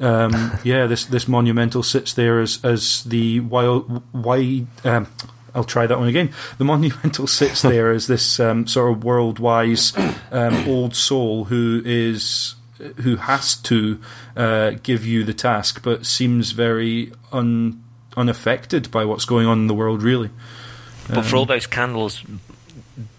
Um, 0.00 0.58
yeah, 0.64 0.86
this 0.86 1.04
this 1.04 1.26
monumental 1.26 1.82
sits 1.82 2.12
there 2.12 2.40
as 2.40 2.64
as 2.64 3.04
the 3.04 3.40
wild, 3.40 4.02
wide. 4.12 4.66
Um, 4.84 5.08
I'll 5.54 5.64
try 5.64 5.86
that 5.86 5.98
one 5.98 6.08
again. 6.08 6.32
The 6.58 6.64
monumental 6.64 7.26
sits 7.26 7.62
there 7.62 7.90
as 7.92 8.06
this 8.06 8.38
um, 8.40 8.66
sort 8.66 8.92
of 8.92 9.04
world 9.04 9.38
wise 9.38 9.92
um, 10.30 10.64
old 10.68 10.94
soul 10.94 11.44
who 11.44 11.82
is 11.84 12.54
who 13.02 13.16
has 13.16 13.56
to 13.56 14.00
uh, 14.36 14.72
give 14.82 15.04
you 15.04 15.24
the 15.24 15.34
task, 15.34 15.82
but 15.82 16.06
seems 16.06 16.52
very 16.52 17.12
un, 17.32 17.82
unaffected 18.16 18.88
by 18.90 19.04
what's 19.04 19.24
going 19.24 19.46
on 19.46 19.58
in 19.58 19.66
the 19.66 19.74
world. 19.74 20.02
Really, 20.02 20.30
but 21.08 21.18
um, 21.18 21.24
for 21.24 21.36
all 21.36 21.46
those 21.46 21.66
candles 21.66 22.22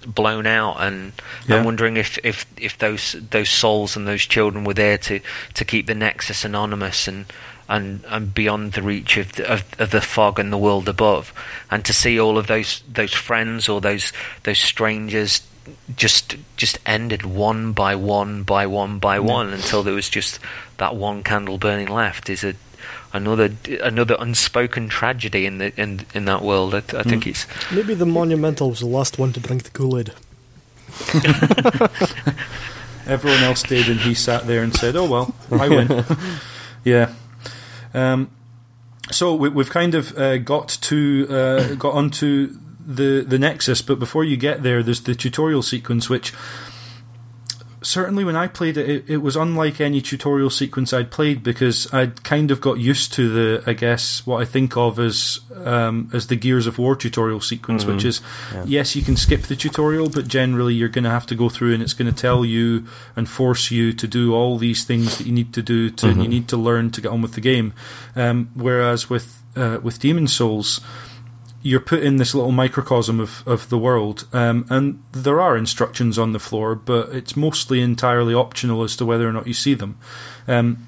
blown 0.06 0.46
out, 0.46 0.78
and 0.80 1.14
yeah. 1.48 1.58
I'm 1.58 1.66
wondering 1.66 1.98
if, 1.98 2.18
if, 2.24 2.46
if 2.58 2.78
those 2.78 3.16
those 3.32 3.50
souls 3.50 3.96
and 3.96 4.08
those 4.08 4.22
children 4.22 4.64
were 4.64 4.74
there 4.74 4.98
to, 4.98 5.20
to 5.56 5.66
keep 5.66 5.88
the 5.88 5.96
Nexus 5.96 6.46
anonymous 6.46 7.08
and 7.08 7.26
and, 7.70 8.04
and 8.08 8.34
beyond 8.34 8.74
the 8.74 8.82
reach 8.82 9.16
of 9.16 9.34
the, 9.34 9.50
of, 9.50 9.64
of 9.80 9.92
the 9.92 10.02
fog 10.02 10.40
and 10.40 10.52
the 10.52 10.58
world 10.58 10.90
above, 10.90 11.34
and 11.72 11.86
to 11.86 11.94
see 11.94 12.20
all 12.20 12.38
of 12.38 12.48
those 12.48 12.84
those 12.92 13.14
friends 13.14 13.70
or 13.70 13.80
those 13.80 14.12
those 14.44 14.60
strangers 14.60 15.42
just 15.96 16.36
just 16.58 16.80
ended 16.86 17.24
one 17.24 17.72
by 17.74 17.96
one 17.96 18.44
by 18.44 18.66
one 18.66 19.00
by 19.00 19.20
one 19.20 19.54
until 19.54 19.84
there 19.84 19.94
was 19.94 20.10
just 20.10 20.40
that 20.78 20.96
one 20.96 21.24
candle 21.24 21.58
burning 21.58 21.88
left 21.88 22.30
is 22.30 22.44
a 22.44 22.56
another 23.14 23.52
another 23.82 24.16
unspoken 24.20 24.90
tragedy 24.90 25.46
in 25.46 25.60
the 25.60 25.80
in 25.80 26.06
in 26.14 26.26
that 26.26 26.42
world. 26.42 26.74
I, 26.74 26.80
I 26.80 27.04
think 27.04 27.24
mm. 27.24 27.28
it's 27.28 27.46
maybe 27.72 27.94
the 27.94 28.06
monumental 28.06 28.70
was 28.70 28.80
the 28.80 28.88
last 28.88 29.18
one 29.20 29.34
to 29.34 29.40
drink 29.40 29.64
the 29.64 29.70
Kool 29.72 30.00
Aid. 30.00 30.14
Everyone 33.06 33.44
else 33.44 33.64
did, 33.64 33.90
and 33.90 34.00
he 34.00 34.14
sat 34.14 34.46
there 34.46 34.62
and 34.64 34.76
said, 34.76 34.96
"Oh 34.96 35.10
well, 35.10 35.36
I 35.52 35.70
win." 35.70 36.06
yeah. 36.84 37.14
Um, 38.00 38.32
so 39.12 39.34
we, 39.36 39.50
have 39.50 39.72
kind 39.72 39.95
of 39.95 40.18
uh, 40.18 40.38
got 40.38 40.70
to 40.82 41.28
uh, 41.30 41.76
got 41.76 41.93
onto 41.93 42.58
the 42.86 43.26
the 43.28 43.39
Nexus, 43.39 43.82
but 43.82 44.00
before 44.00 44.24
you 44.24 44.38
get 44.38 44.64
there, 44.64 44.84
there's 44.84 45.02
the 45.02 45.16
tutorial 45.16 45.62
sequence, 45.62 46.10
which 46.10 46.34
certainly 47.82 48.24
when 48.24 48.36
I 48.36 48.48
played 48.48 48.78
it, 48.78 48.90
it, 48.90 49.10
it, 49.10 49.18
was 49.18 49.36
unlike 49.36 49.80
any 49.80 50.02
tutorial 50.02 50.50
sequence 50.50 50.94
I'd 50.94 51.12
played 51.12 51.44
because 51.44 51.92
I'd 51.94 52.24
kind 52.24 52.52
of 52.52 52.62
got 52.62 52.80
used 52.80 53.14
to 53.14 53.30
the, 53.30 53.64
I 53.66 53.74
guess, 53.74 54.26
what 54.26 54.42
I 54.42 54.46
think 54.46 54.76
of 54.76 55.00
as 55.00 55.40
um, 55.56 56.10
as 56.14 56.28
the 56.28 56.36
Gears 56.36 56.68
of 56.68 56.78
War 56.78 56.96
tutorial 56.96 57.42
sequence, 57.42 57.84
mm-hmm. 57.84 57.96
which 57.96 58.06
is 58.06 58.22
yeah. 58.54 58.64
yes, 58.66 58.96
you 58.96 59.02
can 59.02 59.16
skip 59.16 59.44
the 59.44 59.56
tutorial, 59.56 60.10
but 60.10 60.28
generally 60.28 60.74
you're 60.74 60.90
going 60.90 61.04
to 61.04 61.10
have 61.10 61.26
to 61.28 61.36
go 61.36 61.50
through 61.50 61.74
and 61.74 61.84
it's 61.84 61.94
going 61.94 62.14
to 62.14 62.22
tell 62.22 62.44
you 62.44 62.86
and 63.16 63.30
force 63.30 63.72
you 63.72 63.94
to 63.94 64.08
do 64.08 64.34
all 64.34 64.58
these 64.58 64.84
things 64.84 65.18
that 65.18 65.28
you 65.28 65.34
need 65.34 65.54
to 65.54 65.62
do 65.62 65.90
to 65.90 66.08
mm-hmm. 66.08 66.22
you 66.22 66.28
need 66.28 66.48
to 66.50 66.58
learn 66.58 66.92
to 66.92 67.02
get 67.02 67.12
on 67.12 67.22
with 67.22 67.34
the 67.34 67.42
game. 67.42 67.74
Um, 68.16 68.52
whereas 68.56 69.10
with 69.10 69.42
uh, 69.56 69.80
with 69.82 70.00
Demon 70.00 70.28
Souls 70.28 70.82
you're 71.62 71.80
put 71.80 72.03
in 72.03 72.18
this 72.18 72.34
little 72.34 72.51
microcosm 72.51 73.20
of, 73.20 73.43
of 73.47 73.70
the 73.70 73.78
world, 73.78 74.28
um, 74.34 74.66
and 74.70 75.03
there 75.12 75.41
are 75.41 75.57
instructions 75.57 76.18
on 76.18 76.32
the 76.32 76.39
floor, 76.39 76.76
but 76.76 77.10
it's 77.10 77.36
mostly 77.36 77.82
entirely 77.82 78.34
optional 78.34 78.84
as 78.84 78.95
to 78.95 79.05
whether 79.05 79.28
or 79.28 79.34
not 79.34 79.47
you 79.47 79.53
see 79.53 79.74
them. 79.74 79.97
Um, 80.47 80.88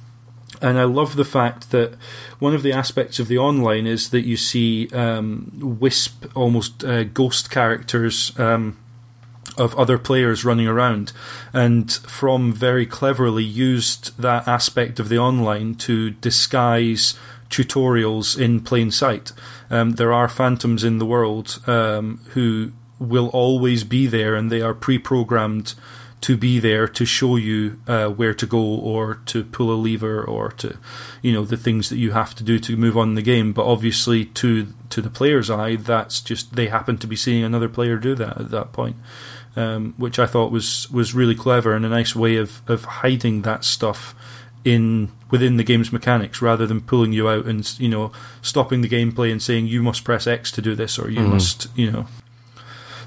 and 0.61 0.77
I 0.77 0.83
love 0.83 1.15
the 1.15 1.25
fact 1.25 1.71
that 1.71 1.95
one 2.39 2.53
of 2.53 2.63
the 2.63 2.71
aspects 2.71 3.19
of 3.19 3.27
the 3.27 3.37
online 3.37 3.87
is 3.87 4.11
that 4.11 4.21
you 4.21 4.37
see 4.37 4.87
um, 4.89 5.77
wisp, 5.79 6.25
almost 6.35 6.83
uh, 6.83 7.03
ghost 7.03 7.49
characters 7.49 8.37
um, 8.39 8.77
of 9.57 9.75
other 9.75 9.97
players 9.97 10.45
running 10.45 10.67
around, 10.67 11.11
and 11.51 11.91
From 11.91 12.53
very 12.53 12.85
cleverly 12.85 13.43
used 13.43 14.17
that 14.21 14.47
aspect 14.47 14.99
of 14.99 15.09
the 15.09 15.17
online 15.17 15.75
to 15.75 16.11
disguise 16.11 17.15
tutorials 17.49 18.39
in 18.39 18.61
plain 18.61 18.91
sight. 18.91 19.33
Um, 19.71 19.93
there 19.93 20.13
are 20.13 20.27
phantoms 20.27 20.83
in 20.83 20.99
the 20.99 21.05
world 21.05 21.61
um, 21.65 22.19
who 22.31 22.73
will 22.99 23.29
always 23.29 23.83
be 23.83 24.05
there, 24.05 24.35
and 24.35 24.51
they 24.51 24.61
are 24.61 24.75
pre-programmed 24.75 25.73
to 26.21 26.37
be 26.37 26.59
there 26.59 26.87
to 26.87 27.03
show 27.03 27.35
you 27.35 27.79
uh, 27.87 28.07
where 28.09 28.35
to 28.35 28.45
go 28.45 28.61
or 28.61 29.15
to 29.25 29.43
pull 29.43 29.71
a 29.71 29.75
lever 29.75 30.23
or 30.23 30.51
to 30.51 30.77
you 31.23 31.33
know 31.33 31.43
the 31.43 31.57
things 31.57 31.89
that 31.89 31.97
you 31.97 32.11
have 32.11 32.35
to 32.35 32.43
do 32.43 32.59
to 32.59 32.77
move 32.77 32.95
on 32.95 33.15
the 33.15 33.23
game. 33.23 33.53
But 33.53 33.65
obviously 33.65 34.25
to 34.25 34.67
to 34.89 35.01
the 35.01 35.09
player's 35.09 35.49
eye 35.49 35.77
that's 35.77 36.21
just 36.21 36.55
they 36.55 36.67
happen 36.67 36.97
to 36.99 37.07
be 37.07 37.15
seeing 37.15 37.43
another 37.43 37.69
player 37.69 37.97
do 37.97 38.13
that 38.13 38.37
at 38.37 38.51
that 38.51 38.71
point 38.71 38.97
um, 39.55 39.93
which 39.97 40.19
I 40.19 40.25
thought 40.25 40.51
was 40.51 40.89
was 40.91 41.13
really 41.13 41.35
clever 41.35 41.73
and 41.73 41.85
a 41.85 41.89
nice 41.89 42.15
way 42.15 42.37
of 42.37 42.61
of 42.69 42.85
hiding 42.85 43.41
that 43.41 43.63
stuff 43.63 44.15
in 44.63 45.11
within 45.29 45.57
the 45.57 45.63
game's 45.63 45.91
mechanics 45.91 46.41
rather 46.41 46.67
than 46.67 46.81
pulling 46.81 47.13
you 47.13 47.27
out 47.27 47.45
and 47.45 47.79
you 47.79 47.89
know 47.89 48.11
stopping 48.41 48.81
the 48.81 48.89
gameplay 48.89 49.31
and 49.31 49.41
saying 49.41 49.65
you 49.65 49.81
must 49.81 50.03
press 50.03 50.27
X 50.27 50.51
to 50.51 50.61
do 50.61 50.75
this 50.75 50.99
or 50.99 51.09
you 51.09 51.21
mm. 51.21 51.29
must 51.29 51.67
you 51.75 51.91
know. 51.91 52.05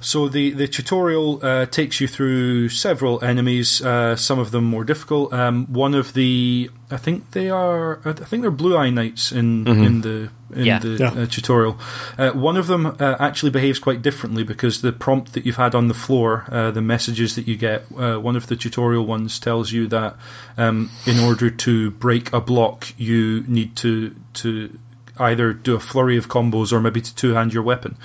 So 0.05 0.29
the 0.29 0.51
the 0.51 0.69
tutorial 0.69 1.41
uh, 1.43 1.65
takes 1.65 1.99
you 1.99 2.07
through 2.07 2.69
several 2.69 3.25
enemies, 3.25 3.81
uh, 3.81 4.17
some 4.17 4.39
of 4.39 4.51
them 4.51 4.65
more 4.65 4.85
difficult. 4.85 5.33
Um, 5.33 5.65
one 5.73 5.95
of 5.95 6.13
the 6.13 6.71
I 6.91 6.99
think 6.99 7.31
they 7.31 7.49
are 7.49 8.01
I 8.05 8.13
think 8.13 8.43
they're 8.43 8.51
blue 8.51 8.77
eye 8.77 8.91
knights 8.91 9.33
in 9.33 9.65
mm-hmm. 9.65 9.83
in 9.83 10.01
the 10.03 10.31
in 10.55 10.67
yeah. 10.67 10.79
the 10.79 10.89
yeah. 10.89 11.23
Uh, 11.23 11.27
tutorial. 11.27 11.79
Uh, 12.19 12.33
one 12.33 12.59
of 12.59 12.67
them 12.67 12.85
uh, 12.85 13.17
actually 13.19 13.51
behaves 13.51 13.79
quite 13.79 14.03
differently 14.03 14.45
because 14.45 14.83
the 14.83 14.93
prompt 14.93 15.33
that 15.33 15.47
you've 15.47 15.57
had 15.57 15.75
on 15.75 15.89
the 15.89 15.95
floor, 15.95 16.45
uh, 16.51 16.71
the 16.71 16.83
messages 16.83 17.35
that 17.37 17.49
you 17.49 17.57
get, 17.57 17.87
uh, 17.97 18.19
one 18.19 18.37
of 18.37 18.49
the 18.49 18.57
tutorial 18.57 19.07
ones 19.07 19.39
tells 19.39 19.73
you 19.73 19.87
that 19.87 20.17
um, 20.59 20.91
in 21.07 21.19
order 21.19 21.49
to 21.49 21.91
break 21.93 22.31
a 22.31 22.43
block, 22.43 22.93
you 22.99 23.43
need 23.49 23.75
to 23.77 24.15
to 24.35 24.79
either 25.19 25.55
do 25.55 25.75
a 25.75 25.81
flurry 25.81 26.19
of 26.19 26.29
combos 26.29 26.73
or 26.73 26.81
maybe 26.81 27.01
to 27.01 27.15
two 27.15 27.33
hand 27.33 27.55
your 27.55 27.63
weapon. 27.63 27.97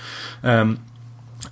Um, 0.42 0.82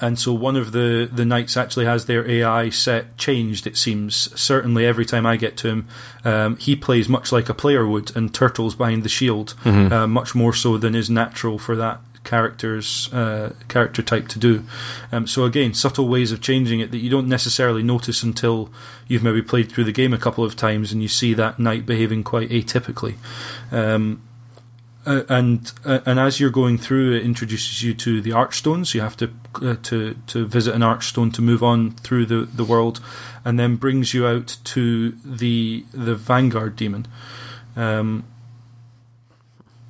and 0.00 0.18
so 0.18 0.32
one 0.32 0.56
of 0.56 0.72
the 0.72 1.08
the 1.10 1.24
knights 1.24 1.56
actually 1.56 1.86
has 1.86 2.06
their 2.06 2.28
AI 2.28 2.70
set 2.70 3.16
changed. 3.16 3.66
It 3.66 3.76
seems 3.76 4.14
certainly 4.38 4.86
every 4.86 5.04
time 5.04 5.26
I 5.26 5.36
get 5.36 5.56
to 5.58 5.68
him, 5.68 5.88
um, 6.24 6.56
he 6.56 6.76
plays 6.76 7.08
much 7.08 7.32
like 7.32 7.48
a 7.48 7.54
player 7.54 7.86
would 7.86 8.14
and 8.16 8.34
turtles 8.34 8.74
behind 8.74 9.02
the 9.02 9.08
shield, 9.08 9.54
mm-hmm. 9.64 9.92
uh, 9.92 10.06
much 10.06 10.34
more 10.34 10.52
so 10.52 10.78
than 10.78 10.94
is 10.94 11.08
natural 11.10 11.58
for 11.58 11.76
that 11.76 12.00
characters 12.28 13.10
uh, 13.14 13.54
character 13.68 14.02
type 14.02 14.28
to 14.28 14.38
do. 14.38 14.62
Um, 15.10 15.26
so 15.26 15.44
again, 15.44 15.72
subtle 15.72 16.08
ways 16.08 16.30
of 16.30 16.42
changing 16.42 16.80
it 16.80 16.90
that 16.90 16.98
you 16.98 17.08
don't 17.08 17.28
necessarily 17.28 17.82
notice 17.82 18.22
until 18.22 18.70
you've 19.06 19.22
maybe 19.22 19.40
played 19.40 19.72
through 19.72 19.84
the 19.84 19.92
game 19.92 20.12
a 20.12 20.18
couple 20.18 20.44
of 20.44 20.54
times 20.54 20.92
and 20.92 21.00
you 21.00 21.08
see 21.08 21.32
that 21.34 21.58
knight 21.58 21.86
behaving 21.86 22.24
quite 22.24 22.50
atypically. 22.50 23.14
Um, 23.72 24.22
uh, 25.08 25.24
and 25.30 25.72
uh, 25.86 26.00
and 26.04 26.20
as 26.20 26.38
you're 26.38 26.50
going 26.50 26.76
through, 26.76 27.14
it 27.16 27.22
introduces 27.24 27.82
you 27.82 27.94
to 27.94 28.20
the 28.20 28.30
archstones. 28.30 28.94
You 28.94 29.00
have 29.00 29.16
to 29.16 29.30
uh, 29.62 29.76
to 29.84 30.14
to 30.26 30.46
visit 30.46 30.74
an 30.74 30.82
archstone 30.82 31.32
to 31.32 31.42
move 31.42 31.62
on 31.62 31.92
through 31.92 32.26
the, 32.26 32.44
the 32.44 32.64
world, 32.64 33.00
and 33.42 33.58
then 33.58 33.76
brings 33.76 34.12
you 34.12 34.26
out 34.26 34.58
to 34.64 35.12
the 35.24 35.86
the 35.94 36.14
vanguard 36.14 36.76
demon. 36.76 37.06
Um, 37.74 38.24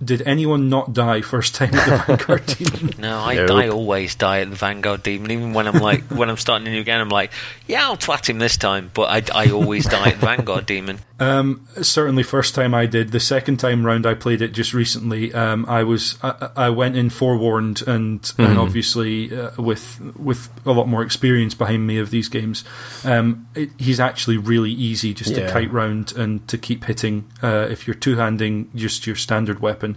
did 0.02 0.22
anyone 0.22 0.68
not 0.68 0.92
die 0.92 1.22
first 1.22 1.54
time 1.54 1.74
at 1.74 2.06
the 2.06 2.16
Vanguard 2.16 2.46
Demon? 2.46 2.94
No, 2.98 3.18
I, 3.18 3.34
Nope. 3.34 3.50
I 3.50 3.68
always 3.68 4.14
die 4.14 4.40
at 4.40 4.50
the 4.50 4.56
Vanguard 4.56 5.02
Demon. 5.02 5.30
Even 5.30 5.52
when 5.54 5.66
I'm 5.66 5.80
like 5.80 6.04
when 6.04 6.30
I'm 6.30 6.36
starting 6.36 6.68
a 6.68 6.70
new 6.70 6.84
game, 6.84 7.00
I'm 7.00 7.08
like, 7.08 7.32
yeah, 7.66 7.82
I'll 7.82 7.96
twat 7.96 8.28
him 8.28 8.38
this 8.38 8.56
time. 8.56 8.90
But 8.94 9.32
I, 9.34 9.46
I 9.46 9.50
always 9.50 9.86
die 9.86 10.10
at 10.10 10.20
the 10.20 10.26
Vanguard 10.26 10.66
Demon. 10.66 10.98
Um, 11.20 11.66
certainly, 11.82 12.22
first 12.22 12.54
time 12.54 12.74
I 12.74 12.86
did. 12.86 13.10
The 13.10 13.18
second 13.18 13.56
time 13.56 13.84
round, 13.84 14.06
I 14.06 14.14
played 14.14 14.40
it 14.40 14.52
just 14.52 14.72
recently. 14.72 15.34
Um, 15.34 15.66
I 15.66 15.82
was 15.82 16.16
I, 16.22 16.50
I 16.56 16.70
went 16.70 16.96
in 16.96 17.10
forewarned, 17.10 17.82
and 17.88 18.32
and 18.38 18.56
obviously 18.56 19.36
uh, 19.36 19.50
with 19.58 20.00
with 20.16 20.48
a 20.64 20.70
lot 20.70 20.86
more 20.86 21.02
experience 21.02 21.54
behind 21.54 21.86
me 21.88 21.98
of 21.98 22.10
these 22.10 22.28
games, 22.28 22.62
um, 23.04 23.48
it, 23.56 23.70
he's 23.78 23.98
actually 23.98 24.36
really 24.36 24.70
easy 24.70 25.12
just 25.12 25.34
to 25.34 25.50
kite 25.50 25.72
round 25.72 26.12
and 26.12 26.46
to 26.46 26.56
keep 26.56 26.84
hitting. 26.84 27.28
Uh, 27.42 27.66
if 27.68 27.88
you're 27.88 27.94
two 27.94 28.16
handing 28.16 28.70
just 28.76 29.04
your 29.04 29.16
standard 29.16 29.58
weapon, 29.58 29.87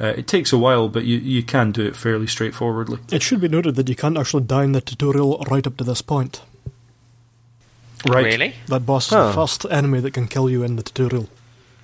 uh, 0.00 0.06
it 0.16 0.26
takes 0.26 0.52
a 0.52 0.58
while, 0.58 0.88
but 0.88 1.04
you 1.04 1.18
you 1.18 1.42
can 1.42 1.72
do 1.72 1.86
it 1.86 1.96
fairly 1.96 2.26
straightforwardly. 2.26 2.98
It 3.12 3.22
should 3.22 3.40
be 3.40 3.48
noted 3.48 3.74
that 3.76 3.88
you 3.88 3.94
can't 3.96 4.18
actually 4.18 4.44
die 4.44 4.64
in 4.64 4.72
the 4.72 4.80
tutorial 4.80 5.44
right 5.50 5.66
up 5.66 5.76
to 5.78 5.84
this 5.84 6.02
point. 6.02 6.40
Right? 8.06 8.24
Really? 8.24 8.54
That 8.68 8.86
boss 8.86 9.06
is 9.08 9.12
Huh. 9.14 9.26
the 9.28 9.32
first 9.32 9.66
enemy 9.70 10.00
that 10.00 10.12
can 10.12 10.28
kill 10.28 10.48
you 10.48 10.62
in 10.62 10.76
the 10.76 10.82
tutorial. 10.82 11.28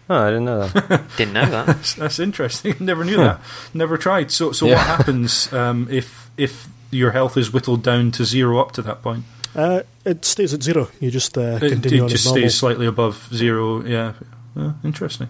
Oh, 0.08 0.16
I 0.16 0.26
didn't 0.30 0.44
know 0.44 0.68
that. 0.68 1.02
Didn't 1.16 1.32
know 1.32 1.46
that. 1.50 1.66
That's, 1.66 1.94
that's 1.94 2.18
interesting. 2.18 2.74
Never 2.80 3.04
knew 3.04 3.16
that. 3.16 3.40
Never 3.72 3.96
tried. 3.96 4.30
So, 4.30 4.52
so 4.52 4.66
Yeah. 4.66 4.74
what 4.76 4.86
happens 4.98 5.52
um, 5.52 5.88
if 5.90 6.30
if 6.36 6.68
your 6.90 7.12
health 7.12 7.36
is 7.36 7.52
whittled 7.52 7.82
down 7.82 8.10
to 8.12 8.24
zero 8.24 8.60
up 8.60 8.72
to 8.72 8.82
that 8.82 9.02
point? 9.02 9.24
Uh, 9.56 9.80
it 10.04 10.24
stays 10.24 10.52
at 10.52 10.62
zero. 10.62 10.88
You 11.00 11.10
just 11.10 11.38
uh, 11.38 11.58
It, 11.62 11.70
continue 11.70 12.00
it 12.00 12.02
on 12.02 12.08
just 12.10 12.26
as 12.26 12.30
stays 12.32 12.54
slightly 12.54 12.86
above 12.86 13.28
zero. 13.32 13.82
Yeah, 13.84 14.12
Uh, 14.56 14.72
interesting. 14.84 15.28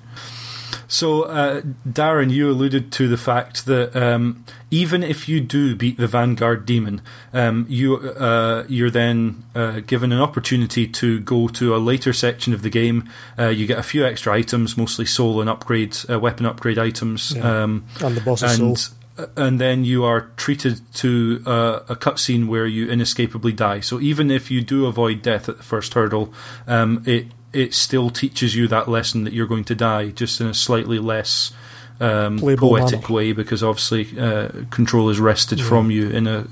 So, 0.94 1.22
uh, 1.24 1.62
Darren, 1.88 2.30
you 2.30 2.48
alluded 2.48 2.92
to 2.92 3.08
the 3.08 3.16
fact 3.16 3.66
that 3.66 3.96
um, 3.96 4.44
even 4.70 5.02
if 5.02 5.28
you 5.28 5.40
do 5.40 5.74
beat 5.74 5.96
the 5.96 6.06
Vanguard 6.06 6.64
Demon, 6.64 7.02
um, 7.32 7.66
you 7.68 7.96
uh, 7.96 8.64
you're 8.68 8.90
then 8.90 9.42
uh, 9.56 9.80
given 9.80 10.12
an 10.12 10.20
opportunity 10.20 10.86
to 10.86 11.18
go 11.18 11.48
to 11.48 11.74
a 11.74 11.78
later 11.78 12.12
section 12.12 12.54
of 12.54 12.62
the 12.62 12.70
game. 12.70 13.10
Uh, 13.36 13.48
you 13.48 13.66
get 13.66 13.76
a 13.76 13.82
few 13.82 14.06
extra 14.06 14.32
items, 14.32 14.76
mostly 14.76 15.04
soul 15.04 15.40
and 15.40 15.50
upgrade, 15.50 15.96
uh, 16.08 16.20
weapon 16.20 16.46
upgrade 16.46 16.78
items. 16.78 17.34
Yeah. 17.34 17.64
Um, 17.64 17.86
and 18.00 18.16
the 18.16 18.20
boss's 18.20 18.60
and 18.60 18.78
soul. 18.78 18.96
and 19.36 19.60
then 19.60 19.84
you 19.84 20.04
are 20.04 20.30
treated 20.36 20.80
to 20.94 21.42
uh, 21.44 21.80
a 21.88 21.96
cutscene 21.96 22.46
where 22.46 22.66
you 22.66 22.88
inescapably 22.88 23.52
die. 23.52 23.80
So 23.80 24.00
even 24.00 24.30
if 24.30 24.48
you 24.48 24.60
do 24.60 24.86
avoid 24.86 25.22
death 25.22 25.48
at 25.48 25.56
the 25.56 25.64
first 25.64 25.94
hurdle, 25.94 26.32
um, 26.68 27.02
it 27.04 27.26
it 27.54 27.74
still 27.74 28.10
teaches 28.10 28.54
you 28.54 28.66
that 28.68 28.88
lesson 28.88 29.24
that 29.24 29.32
you're 29.32 29.46
going 29.46 29.64
to 29.64 29.74
die, 29.74 30.10
just 30.10 30.40
in 30.40 30.46
a 30.46 30.54
slightly 30.54 30.98
less 30.98 31.52
um, 32.00 32.38
poetic 32.38 33.02
manner. 33.02 33.14
way, 33.14 33.32
because 33.32 33.62
obviously 33.62 34.18
uh, 34.18 34.48
control 34.70 35.08
is 35.10 35.20
wrested 35.20 35.60
from 35.60 35.90
you 35.90 36.10
in 36.10 36.26
a 36.26 36.46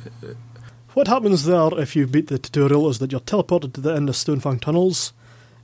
What 0.94 1.08
happens 1.08 1.44
there 1.44 1.70
if 1.78 1.96
you 1.96 2.06
beat 2.06 2.28
the 2.28 2.38
tutorial 2.38 2.88
is 2.88 2.98
that 2.98 3.10
you're 3.12 3.20
teleported 3.20 3.72
to 3.74 3.80
the 3.80 3.94
end 3.94 4.08
of 4.08 4.14
Stonefang 4.14 4.60
tunnels, 4.60 5.12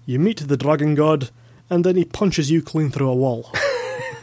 you 0.07 0.18
meet 0.18 0.39
the 0.39 0.57
dragon 0.57 0.95
god, 0.95 1.30
and 1.70 1.84
then 1.84 1.97
he 1.97 2.05
punches 2.05 2.51
you 2.51 2.62
clean 2.62 2.91
through 2.91 3.11
a 3.11 3.14
wall. 3.14 3.53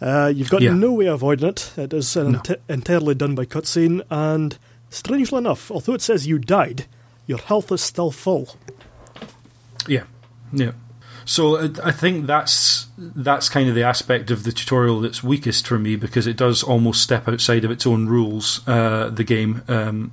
uh, 0.00 0.32
you've 0.34 0.50
got 0.50 0.62
Yeah. 0.62 0.74
no 0.74 0.92
way 0.92 1.06
of 1.06 1.14
avoiding 1.14 1.48
it. 1.48 1.72
It 1.76 1.92
is 1.92 2.16
an 2.16 2.34
enti- 2.36 2.60
entirely 2.68 3.14
done 3.14 3.34
by 3.34 3.44
cutscene, 3.44 4.02
and 4.10 4.56
strangely 4.88 5.38
enough, 5.38 5.70
although 5.70 5.94
it 5.94 6.02
says 6.02 6.26
you 6.26 6.38
died, 6.38 6.86
your 7.26 7.38
health 7.38 7.70
is 7.72 7.80
still 7.80 8.10
full. 8.10 8.56
Yeah, 9.88 10.04
yeah. 10.52 10.72
So 11.24 11.56
uh, 11.56 11.68
I 11.84 11.92
think 11.92 12.26
that's 12.26 12.88
that's 12.98 13.48
kind 13.48 13.68
of 13.68 13.74
the 13.74 13.84
aspect 13.84 14.32
of 14.32 14.42
the 14.42 14.52
tutorial 14.52 15.00
that's 15.00 15.22
weakest 15.22 15.66
for 15.66 15.78
me 15.78 15.94
because 15.94 16.26
it 16.26 16.36
does 16.36 16.62
almost 16.64 17.02
step 17.02 17.28
outside 17.28 17.64
of 17.64 17.70
its 17.70 17.86
own 17.86 18.06
rules. 18.08 18.66
Uh, 18.66 19.10
the 19.10 19.22
game, 19.22 19.62
um, 19.68 20.12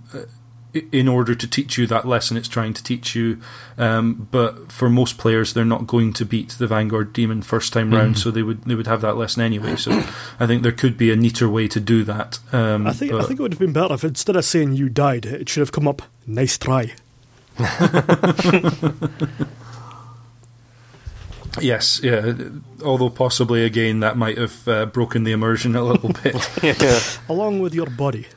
in 0.91 1.07
order 1.07 1.34
to 1.34 1.47
teach 1.47 1.78
you 1.78 1.88
that 1.88 2.07
lesson, 2.07 2.38
it's 2.38 2.47
trying 2.47 2.74
to 2.74 2.84
teach 2.84 3.15
you. 3.15 3.41
Um, 3.80 4.28
but 4.32 4.72
for 4.72 4.91
most 4.91 5.18
players, 5.18 5.53
they're 5.53 5.65
not 5.65 5.88
going 5.88 6.13
to 6.13 6.26
beat 6.26 6.49
the 6.49 6.68
Vanguard 6.68 7.13
Demon 7.13 7.41
first 7.41 7.74
time 7.74 7.93
round, 7.93 8.20
so 8.20 8.30
they 8.30 8.43
would 8.43 8.63
they 8.65 8.76
would 8.76 8.88
have 8.88 9.01
that 9.01 9.18
lesson 9.18 9.41
anyway. 9.41 9.76
So 9.76 9.91
I 10.39 10.45
think 10.45 10.61
there 10.61 10.72
could 10.72 10.97
be 10.97 11.11
a 11.11 11.15
neater 11.15 11.49
way 11.49 11.68
to 11.70 11.80
do 11.80 12.03
that. 12.03 12.39
Um, 12.51 12.86
I 12.86 12.93
think 12.93 13.13
I 13.13 13.24
think 13.24 13.39
it 13.39 13.43
would 13.43 13.53
have 13.53 13.59
been 13.59 13.74
better 13.74 13.95
if 13.95 14.03
instead 14.03 14.36
of 14.36 14.45
saying 14.45 14.74
you 14.74 14.89
died, 14.89 15.26
it 15.26 15.49
should 15.49 15.61
have 15.61 15.72
come 15.72 15.88
up 15.88 16.03
nice 16.28 16.57
try. 16.57 16.93
Yes, 21.62 21.99
yeah. 22.03 22.34
Although 22.84 23.10
possibly 23.10 23.64
again 23.64 23.99
that 24.01 24.18
might 24.18 24.38
have 24.38 24.68
uh, 24.68 24.86
broken 24.88 25.24
the 25.24 25.32
immersion 25.32 25.76
a 25.76 25.84
little 25.84 26.12
bit. 26.24 27.20
Along 27.30 27.60
with 27.60 27.74
your 27.74 27.88
body. 27.89 28.28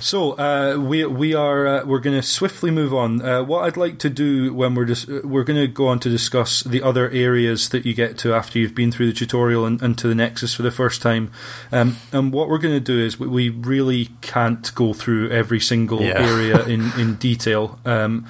So 0.00 0.38
uh, 0.38 0.76
we 0.78 1.04
we 1.06 1.34
are 1.34 1.66
uh, 1.66 1.84
we're 1.84 1.98
going 1.98 2.14
to 2.16 2.22
swiftly 2.22 2.70
move 2.70 2.94
on. 2.94 3.20
Uh, 3.20 3.42
what 3.42 3.64
I'd 3.64 3.76
like 3.76 3.98
to 3.98 4.08
do 4.08 4.54
when 4.54 4.76
we're 4.76 4.84
dis- 4.84 5.08
we're 5.08 5.42
going 5.42 5.58
to 5.60 5.66
go 5.66 5.88
on 5.88 5.98
to 5.98 6.08
discuss 6.08 6.62
the 6.62 6.80
other 6.82 7.10
areas 7.10 7.70
that 7.70 7.84
you 7.84 7.94
get 7.94 8.16
to 8.18 8.32
after 8.32 8.60
you've 8.60 8.76
been 8.76 8.92
through 8.92 9.06
the 9.08 9.12
tutorial 9.12 9.66
and, 9.66 9.82
and 9.82 9.98
to 9.98 10.06
the 10.06 10.14
Nexus 10.14 10.54
for 10.54 10.62
the 10.62 10.70
first 10.70 11.02
time. 11.02 11.32
Um, 11.72 11.96
and 12.12 12.32
what 12.32 12.48
we're 12.48 12.58
going 12.58 12.74
to 12.74 12.80
do 12.80 12.96
is 12.96 13.18
we, 13.18 13.26
we 13.26 13.48
really 13.48 14.10
can't 14.20 14.72
go 14.76 14.92
through 14.92 15.30
every 15.30 15.58
single 15.58 16.00
Yeah. 16.00 16.20
area 16.20 16.64
in 16.64 16.92
in 16.96 17.16
detail. 17.16 17.80
Um, 17.84 18.24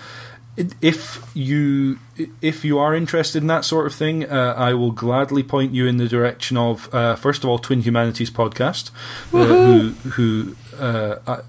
if 0.80 1.24
you 1.34 1.98
if 2.40 2.64
you 2.64 2.78
are 2.78 2.94
interested 2.94 3.42
in 3.42 3.46
that 3.48 3.64
sort 3.64 3.86
of 3.86 3.94
thing, 3.94 4.24
uh, 4.24 4.54
I 4.56 4.74
will 4.74 4.90
gladly 4.90 5.42
point 5.42 5.72
you 5.72 5.86
in 5.86 5.98
the 5.98 6.08
direction 6.08 6.56
of 6.56 6.92
uh, 6.92 7.14
first 7.14 7.44
of 7.44 7.50
all 7.50 7.58
Twin 7.58 7.82
Humanities 7.82 8.30
podcast, 8.30 8.90
uh, 9.32 9.46
who 9.46 9.88
who 10.10 10.56
uh, 10.78 11.42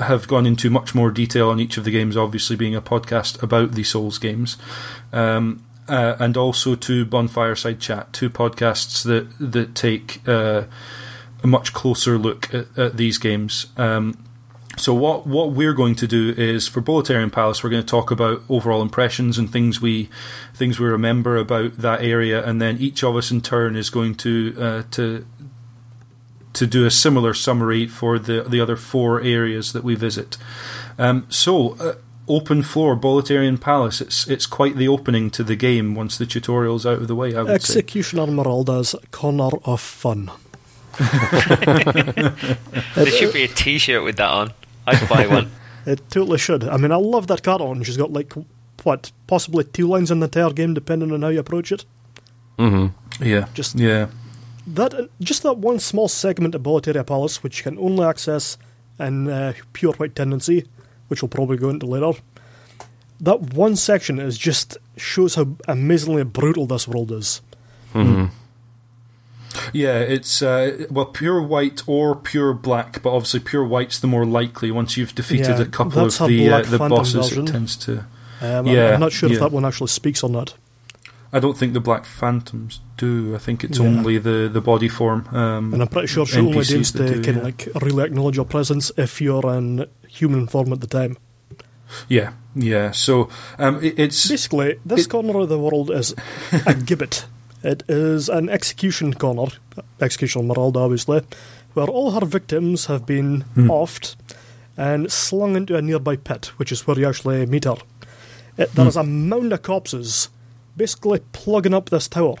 have 0.00 0.26
gone 0.26 0.46
into 0.46 0.68
much 0.70 0.94
more 0.94 1.10
detail 1.10 1.50
on 1.50 1.60
each 1.60 1.76
of 1.76 1.84
the 1.84 1.90
games. 1.90 2.16
Obviously, 2.16 2.56
being 2.56 2.74
a 2.74 2.82
podcast 2.82 3.42
about 3.42 3.72
the 3.72 3.84
Souls 3.84 4.18
games. 4.18 4.56
Um, 5.12 5.62
uh, 5.88 6.16
and 6.18 6.36
also 6.36 6.74
to 6.74 7.06
Bonfireside 7.06 7.78
Chat, 7.78 8.12
two 8.12 8.28
podcasts 8.28 9.04
that 9.04 9.28
that 9.38 9.76
take 9.76 10.26
uh, 10.26 10.64
a 11.44 11.46
much 11.46 11.72
closer 11.72 12.18
look 12.18 12.52
at, 12.52 12.76
at 12.76 12.96
these 12.96 13.18
games. 13.18 13.66
Um, 13.76 14.25
so 14.76 14.94
what 14.94 15.26
what 15.26 15.52
we're 15.52 15.72
going 15.72 15.94
to 15.96 16.06
do 16.06 16.34
is 16.36 16.68
for 16.68 16.80
Boletarian 16.80 17.32
Palace, 17.32 17.64
we're 17.64 17.70
going 17.70 17.82
to 17.82 17.88
talk 17.88 18.10
about 18.10 18.42
overall 18.48 18.82
impressions 18.82 19.38
and 19.38 19.50
things 19.50 19.80
we 19.80 20.08
things 20.54 20.78
we 20.78 20.86
remember 20.86 21.36
about 21.36 21.78
that 21.78 22.02
area, 22.02 22.44
and 22.44 22.60
then 22.60 22.76
each 22.78 23.02
of 23.02 23.16
us 23.16 23.30
in 23.30 23.40
turn 23.40 23.76
is 23.76 23.90
going 23.90 24.14
to 24.16 24.56
uh, 24.58 24.82
to 24.92 25.26
to 26.52 26.66
do 26.66 26.86
a 26.86 26.90
similar 26.90 27.34
summary 27.34 27.86
for 27.86 28.18
the 28.18 28.42
the 28.42 28.60
other 28.60 28.76
four 28.76 29.20
areas 29.20 29.72
that 29.72 29.84
we 29.84 29.94
visit. 29.94 30.36
Um, 30.98 31.26
so. 31.28 31.76
Uh, 31.78 31.94
Open 32.28 32.64
floor, 32.64 32.96
Boletarian 32.96 33.60
Palace. 33.60 34.00
It's 34.00 34.26
it's 34.26 34.46
quite 34.46 34.74
the 34.74 34.88
opening 34.88 35.30
to 35.30 35.44
the 35.44 35.54
game 35.54 35.94
once 35.94 36.18
the 36.18 36.26
tutorial's 36.26 36.84
out 36.84 36.98
of 36.98 37.06
the 37.06 37.14
way. 37.14 37.36
I 37.36 37.42
would 37.42 37.62
say. 37.62 37.78
Executioner 37.78 38.26
Miralda's 38.26 38.96
Corner 39.12 39.50
of 39.64 39.80
Fun. 39.80 40.32
There 42.96 43.06
should 43.06 43.32
be 43.32 43.44
a 43.44 43.48
T-shirt 43.48 44.02
with 44.02 44.16
that 44.16 44.28
on. 44.28 44.52
I'd 44.86 45.08
buy 45.08 45.26
one. 45.26 45.50
It 45.86 46.00
totally 46.10 46.38
should. 46.38 46.64
I 46.64 46.76
mean, 46.78 46.90
I 46.90 46.96
love 46.96 47.28
that 47.28 47.44
cartoon. 47.44 47.84
She's 47.84 47.96
got 47.96 48.12
like 48.12 48.32
what, 48.82 49.12
possibly 49.28 49.62
two 49.62 49.86
lines 49.86 50.10
in 50.10 50.18
the 50.18 50.24
entire 50.26 50.50
game, 50.50 50.74
depending 50.74 51.12
on 51.12 51.22
how 51.22 51.28
you 51.28 51.38
approach 51.38 51.70
it. 51.70 51.84
Mm-hmm. 52.58 53.24
Yeah, 53.24 53.46
Just- 53.54 53.76
yeah, 53.78 54.08
That 54.66 55.08
just 55.20 55.44
that 55.44 55.58
one 55.58 55.78
small 55.78 56.08
segment 56.08 56.56
of 56.56 56.62
Boletaria 56.62 57.06
Palace, 57.06 57.40
which 57.44 57.58
you 57.58 57.62
can 57.62 57.78
only 57.78 58.04
access 58.04 58.58
in 58.98 59.28
uh, 59.28 59.52
pure 59.74 59.92
white 59.92 60.16
tendency, 60.16 60.66
which 61.06 61.22
we'll 61.22 61.28
probably 61.28 61.56
go 61.56 61.68
into 61.70 61.86
later. 61.86 62.18
That 63.20 63.54
one 63.54 63.76
section 63.76 64.18
is 64.18 64.36
just 64.36 64.76
shows 64.96 65.36
how 65.36 65.46
amazingly 65.68 66.24
brutal 66.24 66.66
this 66.66 66.88
world 66.88 67.12
is. 67.12 67.42
Mm-hmm. 67.94 68.26
Yeah, 69.72 69.98
it's 70.00 70.42
uh, 70.42 70.86
well 70.90 71.06
pure 71.06 71.40
white 71.42 71.82
or 71.86 72.14
pure 72.16 72.52
black, 72.54 73.02
but 73.02 73.10
obviously 73.14 73.40
pure 73.40 73.64
white's 73.64 73.98
the 73.98 74.06
more 74.06 74.24
likely. 74.26 74.70
Once 74.70 74.96
you've 74.96 75.14
defeated 75.14 75.58
Yeah, 75.58 75.62
a 75.62 75.66
couple 75.66 76.04
of 76.04 76.16
the 76.18 76.48
uh, 76.50 76.62
the 76.62 76.78
bosses, 76.78 77.14
version. 77.14 77.46
it 77.48 77.50
tends 77.52 77.76
to. 77.78 77.92
Um, 78.40 78.66
I'm- 78.66 78.66
Yeah, 78.66 78.94
I'm 78.94 79.00
not 79.00 79.12
sure 79.12 79.28
yeah. 79.28 79.34
if 79.36 79.40
that 79.40 79.52
one 79.52 79.64
actually 79.64 79.88
speaks 79.88 80.22
or 80.22 80.30
not. 80.30 80.54
I 81.32 81.40
don't 81.40 81.56
think 81.58 81.72
the 81.74 81.80
Black 81.80 82.04
Phantoms 82.06 82.80
do. 82.96 83.34
I 83.34 83.38
think 83.38 83.64
it's 83.64 83.78
Yeah. 83.78 83.86
only 83.86 84.16
the, 84.18 84.48
the 84.50 84.60
body 84.60 84.88
form. 84.88 85.26
Um, 85.32 85.72
And 85.74 85.82
I'm 85.82 85.88
pretty 85.88 86.06
sure 86.06 86.24
she 86.24 86.38
only 86.38 86.58
NPCs 86.58 86.68
deigns 86.68 86.92
that 86.92 87.06
to 87.08 87.14
do, 87.14 87.22
kind 87.22 87.38
of 87.38 87.44
like 87.44 87.68
really 87.82 88.04
acknowledge 88.04 88.36
your 88.36 88.44
presence 88.46 88.92
if 88.96 89.20
you're 89.20 89.46
in 89.54 89.86
human 90.08 90.46
form 90.46 90.72
at 90.72 90.80
the 90.80 90.86
time. 90.86 91.16
yeah, 92.08 92.30
yeah. 92.54 92.92
So 92.92 93.28
um, 93.58 93.82
it, 93.82 93.98
it's 93.98 94.28
Basically, 94.28 94.78
this 94.86 95.04
It- 95.06 95.10
corner 95.10 95.38
of 95.40 95.48
the 95.48 95.58
world 95.58 95.90
is 95.90 96.12
a 96.52 96.74
gibbet. 96.74 97.24
It 97.62 97.82
is 97.88 98.28
an 98.28 98.48
execution 98.48 99.14
corner, 99.14 99.50
execution 100.00 100.46
Miralda 100.48 100.76
obviously, 100.76 101.22
where 101.74 101.86
all 101.88 102.12
her 102.12 102.24
victims 102.26 102.86
have 102.86 103.06
been 103.06 103.42
Hmm. 103.54 103.70
offed 103.70 104.16
and 104.76 105.10
slung 105.10 105.56
into 105.56 105.76
a 105.76 105.82
nearby 105.82 106.16
pit, 106.16 106.46
which 106.58 106.70
is 106.70 106.86
where 106.86 106.98
you 106.98 107.08
actually 107.08 107.44
meet 107.46 107.64
her. 107.64 107.76
It, 108.58 108.74
there 108.74 108.84
Hmm. 108.84 108.88
is 108.88 108.96
a 108.96 109.02
mound 109.04 109.52
of 109.52 109.62
corpses 109.62 110.28
basically 110.76 111.20
plugging 111.32 111.74
up 111.74 111.88
this 111.90 112.08
tower. 112.08 112.36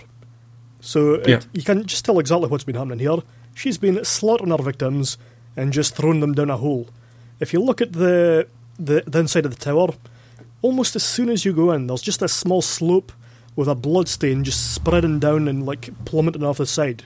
So 0.80 1.14
it, 1.14 1.28
Yeah. 1.28 1.40
you 1.52 1.62
can 1.62 1.86
just 1.86 2.04
tell 2.04 2.18
exactly 2.18 2.48
what's 2.48 2.64
been 2.64 2.76
happening 2.76 2.98
here. 2.98 3.18
She's 3.54 3.78
been 3.78 4.04
slaughtering 4.04 4.50
her 4.50 4.62
victims 4.62 5.16
and 5.56 5.72
just 5.72 5.94
throwing 5.96 6.20
them 6.20 6.34
down 6.34 6.50
a 6.50 6.56
hole. 6.58 6.88
If 7.40 7.52
you 7.54 7.60
look 7.62 7.80
at 7.80 7.94
the, 7.94 8.46
the, 8.78 9.02
the 9.06 9.18
inside 9.20 9.46
of 9.46 9.56
the 9.56 9.64
tower, 9.64 9.88
almost 10.62 10.94
as 10.94 11.02
soon 11.02 11.30
as 11.30 11.44
you 11.46 11.54
go 11.54 11.72
in, 11.72 11.86
there's 11.86 12.02
just 12.02 12.20
a 12.22 12.28
small 12.28 12.60
slope 12.60 13.12
with 13.56 13.68
a 13.68 13.74
blood 13.74 14.06
stain 14.08 14.44
just 14.44 14.74
spreading 14.74 15.18
down 15.18 15.48
and 15.48 15.64
like 15.66 15.88
plummeting 16.04 16.44
off 16.44 16.58
the 16.58 16.66
side. 16.66 17.02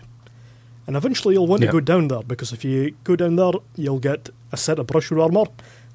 And 0.86 0.96
eventually 0.96 1.34
you'll 1.34 1.46
want 1.46 1.62
Yeah. 1.62 1.68
to 1.68 1.72
go 1.74 1.80
down 1.80 2.09
there 2.09 2.22
because 2.22 2.53
if 2.53 2.64
you 2.64 2.94
go 3.05 3.14
down 3.16 3.36
there, 3.36 3.53
you'll 3.76 4.01
get 4.01 4.28
a 4.51 4.57
set 4.57 4.78
of 4.80 4.88
brushwood 4.88 5.20
armor, 5.20 5.44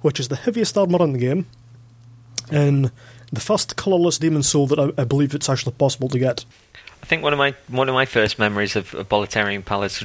which 0.01 0.19
is 0.19 0.29
the 0.29 0.37
heaviest 0.37 0.77
armor 0.77 1.03
in 1.03 1.11
the 1.13 1.19
game, 1.19 1.45
and 2.49 2.91
the 3.33 3.41
first 3.41 3.75
colorless 3.75 4.17
demon 4.19 4.43
soul 4.43 4.67
that 4.67 4.79
I, 4.79 5.01
I 5.01 5.03
believe 5.03 5.35
it's 5.35 5.49
actually 5.49 5.73
possible 5.73 6.07
to 6.09 6.19
get. 6.19 6.45
I 7.03 7.07
think 7.07 7.21
one 7.21 7.33
of 7.33 7.37
my 7.39 7.53
one 7.67 7.87
of 7.89 7.93
my 7.93 8.05
first 8.05 8.39
memories 8.39 8.75
of, 8.75 8.93
of 8.95 9.07
Boletarian 9.09 9.63
Palace, 9.63 10.03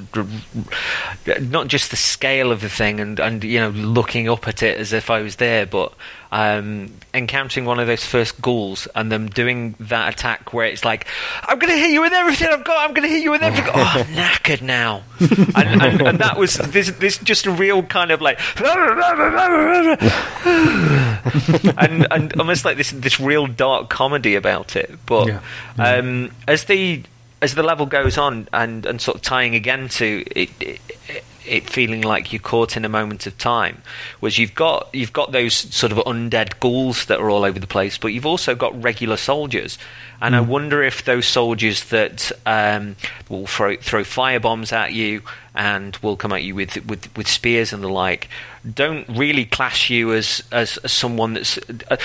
not 1.40 1.68
just 1.68 1.90
the 1.90 1.96
scale 1.96 2.52
of 2.52 2.60
the 2.60 2.68
thing 2.68 3.00
and, 3.00 3.18
and 3.18 3.42
you 3.44 3.58
know 3.60 3.70
looking 3.70 4.28
up 4.28 4.46
at 4.48 4.62
it 4.62 4.78
as 4.78 4.92
if 4.92 5.08
I 5.08 5.22
was 5.22 5.36
there, 5.36 5.64
but 5.66 5.94
um, 6.32 6.92
encountering 7.12 7.66
one 7.66 7.78
of 7.78 7.86
those 7.86 8.04
first 8.04 8.40
ghouls 8.40 8.86
and 8.94 9.10
them 9.10 9.28
doing 9.28 9.74
that 9.80 10.14
attack 10.14 10.52
where 10.52 10.66
it's 10.66 10.84
like, 10.84 11.06
"I'm 11.42 11.58
going 11.58 11.72
to 11.72 11.78
hit 11.78 11.90
you 11.90 12.00
with 12.00 12.12
everything 12.12 12.48
I've 12.48 12.64
got. 12.64 12.88
I'm 12.88 12.94
going 12.94 13.08
to 13.08 13.14
hit 13.14 13.22
you 13.22 13.30
with 13.30 13.42
everything." 13.42 13.70
oh, 13.74 13.92
I'm 13.96 14.04
knackered 14.14 14.62
now, 14.62 15.02
and, 15.20 15.82
and, 15.82 16.02
and 16.02 16.18
that 16.20 16.36
was 16.36 16.54
this 16.54 16.90
this 16.92 17.18
just 17.18 17.46
a 17.46 17.50
real 17.50 17.82
kind 17.82 18.10
of 18.10 18.20
like, 18.20 18.38
and 21.78 22.06
and 22.10 22.38
almost 22.38 22.64
like 22.64 22.76
this 22.76 22.90
this 22.92 23.18
real 23.20 23.46
dark 23.46 23.88
comedy 23.90 24.34
about 24.34 24.76
it, 24.76 24.98
but. 25.06 25.28
Yeah. 25.28 25.40
Um, 25.78 26.32
as 26.46 26.64
the 26.64 27.02
as 27.42 27.54
the 27.54 27.62
level 27.62 27.86
goes 27.86 28.18
on 28.18 28.48
and, 28.52 28.84
and 28.86 29.00
sort 29.00 29.16
of 29.16 29.22
tying 29.22 29.54
again 29.54 29.88
to 29.88 30.24
it, 30.36 30.50
it, 30.60 30.80
it 31.08 31.24
feeling 31.40 32.02
like 32.02 32.32
you're 32.32 32.40
caught 32.40 32.76
in 32.76 32.84
a 32.84 32.88
moment 32.88 33.26
of 33.26 33.36
time, 33.38 33.82
was 34.20 34.38
you've 34.38 34.54
got 34.54 34.88
you've 34.92 35.12
got 35.12 35.32
those 35.32 35.54
sort 35.54 35.92
of 35.92 35.98
undead 35.98 36.60
ghouls 36.60 37.06
that 37.06 37.20
are 37.20 37.30
all 37.30 37.44
over 37.44 37.58
the 37.58 37.66
place, 37.66 37.98
but 37.98 38.08
you've 38.08 38.26
also 38.26 38.54
got 38.54 38.82
regular 38.82 39.16
soldiers, 39.16 39.78
and 40.20 40.36
I 40.36 40.40
wonder 40.40 40.82
if 40.82 41.04
those 41.04 41.26
soldiers 41.26 41.84
that 41.84 42.30
um, 42.46 42.96
will 43.28 43.46
throw 43.46 43.76
throw 43.76 44.04
fire 44.04 44.40
bombs 44.40 44.72
at 44.72 44.92
you 44.92 45.22
and 45.54 45.96
will 45.98 46.16
come 46.16 46.32
at 46.32 46.42
you 46.42 46.54
with 46.54 46.84
with, 46.86 47.16
with 47.16 47.28
spears 47.28 47.72
and 47.72 47.82
the 47.82 47.88
like, 47.88 48.28
don't 48.74 49.08
really 49.08 49.44
clash 49.44 49.90
you 49.90 50.12
as 50.12 50.42
as, 50.52 50.76
as 50.78 50.92
someone 50.92 51.34
that's. 51.34 51.58
Uh, 51.58 51.96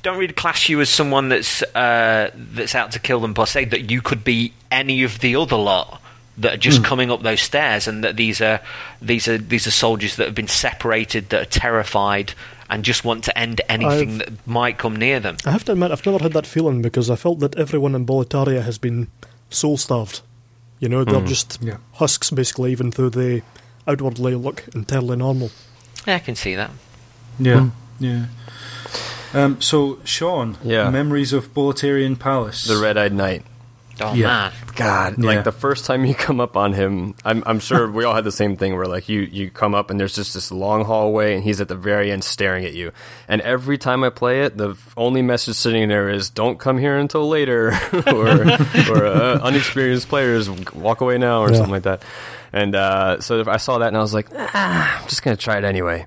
don't 0.00 0.18
really 0.18 0.32
class 0.32 0.68
you 0.68 0.80
as 0.80 0.88
someone 0.88 1.28
that's 1.28 1.62
uh, 1.74 2.30
that's 2.34 2.74
out 2.74 2.92
to 2.92 3.00
kill 3.00 3.18
them 3.20 3.34
per 3.34 3.46
se. 3.46 3.66
That 3.66 3.90
you 3.90 4.00
could 4.00 4.22
be 4.22 4.52
any 4.70 5.02
of 5.02 5.18
the 5.18 5.34
other 5.34 5.56
lot 5.56 6.00
that 6.38 6.54
are 6.54 6.58
just 6.58 6.78
hmm. 6.78 6.84
coming 6.84 7.10
up 7.10 7.22
those 7.22 7.42
stairs, 7.42 7.88
and 7.88 8.02
that 8.04 8.16
these 8.16 8.40
are 8.40 8.60
these 9.02 9.28
are 9.28 9.38
these 9.38 9.66
are 9.66 9.72
soldiers 9.72 10.16
that 10.16 10.26
have 10.26 10.34
been 10.34 10.48
separated, 10.48 11.28
that 11.30 11.42
are 11.42 11.50
terrified, 11.50 12.32
and 12.70 12.84
just 12.84 13.04
want 13.04 13.24
to 13.24 13.38
end 13.38 13.60
anything 13.68 14.20
I've- 14.20 14.24
that 14.24 14.46
might 14.46 14.78
come 14.78 14.96
near 14.96 15.20
them. 15.20 15.36
I 15.44 15.50
have 15.50 15.64
to 15.64 15.72
admit, 15.72 15.90
I've 15.90 16.04
never 16.06 16.18
had 16.18 16.32
that 16.32 16.46
feeling 16.46 16.82
because 16.82 17.10
I 17.10 17.16
felt 17.16 17.40
that 17.40 17.56
everyone 17.56 17.94
in 17.94 18.06
Boletaria 18.06 18.62
has 18.62 18.78
been 18.78 19.08
soul 19.50 19.76
starved. 19.76 20.20
You 20.80 20.88
know, 20.88 21.04
they're 21.04 21.20
hmm. 21.20 21.26
just 21.26 21.58
Yeah. 21.60 21.78
husks 21.94 22.30
basically, 22.30 22.70
even 22.72 22.90
though 22.90 23.08
they 23.08 23.42
outwardly 23.86 24.34
look 24.34 24.64
entirely 24.74 25.16
normal. 25.16 25.50
Yeah, 26.06 26.16
I 26.16 26.20
can 26.20 26.36
see 26.36 26.54
that. 26.54 26.70
yeah, 27.38 27.60
hmm. 27.60 28.04
yeah. 28.04 28.26
Um, 29.34 29.60
so 29.60 29.98
Sean, 30.04 30.56
Yeah. 30.62 30.88
memories 30.90 31.32
of 31.32 31.52
Boletarian 31.52 32.18
Palace. 32.18 32.64
The 32.64 32.78
Red 32.78 32.96
Eyed 32.96 33.12
Knight. 33.12 33.44
Oh 34.00 34.14
Yeah. 34.14 34.26
man, 34.26 34.52
God, 34.76 35.14
Yeah. 35.18 35.26
like 35.26 35.44
the 35.44 35.52
first 35.52 35.84
time 35.84 36.04
you 36.04 36.14
come 36.26 36.40
up 36.40 36.56
on 36.56 36.72
him, 36.72 37.14
I'm, 37.24 37.42
I'm 37.46 37.58
sure 37.60 37.90
we 37.90 38.04
all 38.04 38.14
had 38.14 38.24
the 38.24 38.32
same 38.32 38.56
thing 38.56 38.76
where 38.76 38.86
like 38.86 39.08
you, 39.08 39.20
you 39.22 39.50
come 39.50 39.74
up 39.74 39.90
and 39.90 39.98
there's 39.98 40.14
just 40.14 40.34
this 40.34 40.50
long 40.52 40.84
hallway 40.84 41.34
and 41.34 41.42
he's 41.42 41.60
at 41.60 41.68
the 41.68 41.74
very 41.76 42.10
end 42.12 42.22
staring 42.24 42.64
at 42.64 42.74
you. 42.74 42.92
And 43.28 43.40
every 43.42 43.78
time 43.78 44.04
I 44.04 44.10
play 44.10 44.42
it, 44.42 44.56
the 44.56 44.76
only 44.96 45.22
message 45.22 45.56
sitting 45.56 45.88
there 45.88 46.08
is 46.08 46.30
"Don't 46.30 46.58
come 46.58 46.78
here 46.78 46.96
until 46.96 47.28
later," 47.28 47.68
or 48.06 48.28
or 48.90 49.06
uh, 49.06 49.40
unexperienced 49.42 50.08
players 50.08 50.48
walk 50.72 51.00
away 51.00 51.18
now, 51.18 51.40
or 51.42 51.50
Yeah. 51.50 51.56
something 51.56 51.72
like 51.72 51.82
that. 51.84 52.02
And 52.52 52.74
uh, 52.74 53.20
so 53.20 53.44
I 53.46 53.58
saw 53.58 53.78
that 53.78 53.88
and 53.88 53.96
I 53.96 54.00
was 54.00 54.14
like, 54.14 54.28
ah, 54.34 55.00
I'm 55.02 55.08
just 55.08 55.22
gonna 55.22 55.36
try 55.36 55.58
it 55.58 55.64
anyway. 55.64 56.06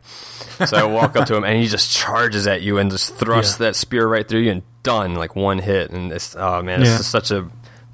So 0.66 0.76
I 0.78 0.84
walk 0.86 1.16
up 1.16 1.28
to 1.28 1.36
him 1.36 1.44
and 1.44 1.58
he 1.62 1.68
just 1.68 1.92
charges 1.92 2.48
at 2.48 2.62
you 2.62 2.78
and 2.80 2.90
just 2.92 3.16
thrusts 3.16 3.60
Yeah. 3.60 3.68
that 3.68 3.76
spear 3.76 4.08
right 4.08 4.28
through 4.28 4.40
you 4.42 4.52
and 4.52 4.62
done 4.84 5.14
like 5.16 5.36
one 5.36 5.60
hit. 5.60 5.92
And 5.92 6.12
it's 6.12 6.36
oh 6.36 6.62
man, 6.64 6.82
it's 6.82 6.90
Yeah. 6.92 6.98
just 6.98 7.12
such 7.12 7.30
a 7.32 7.48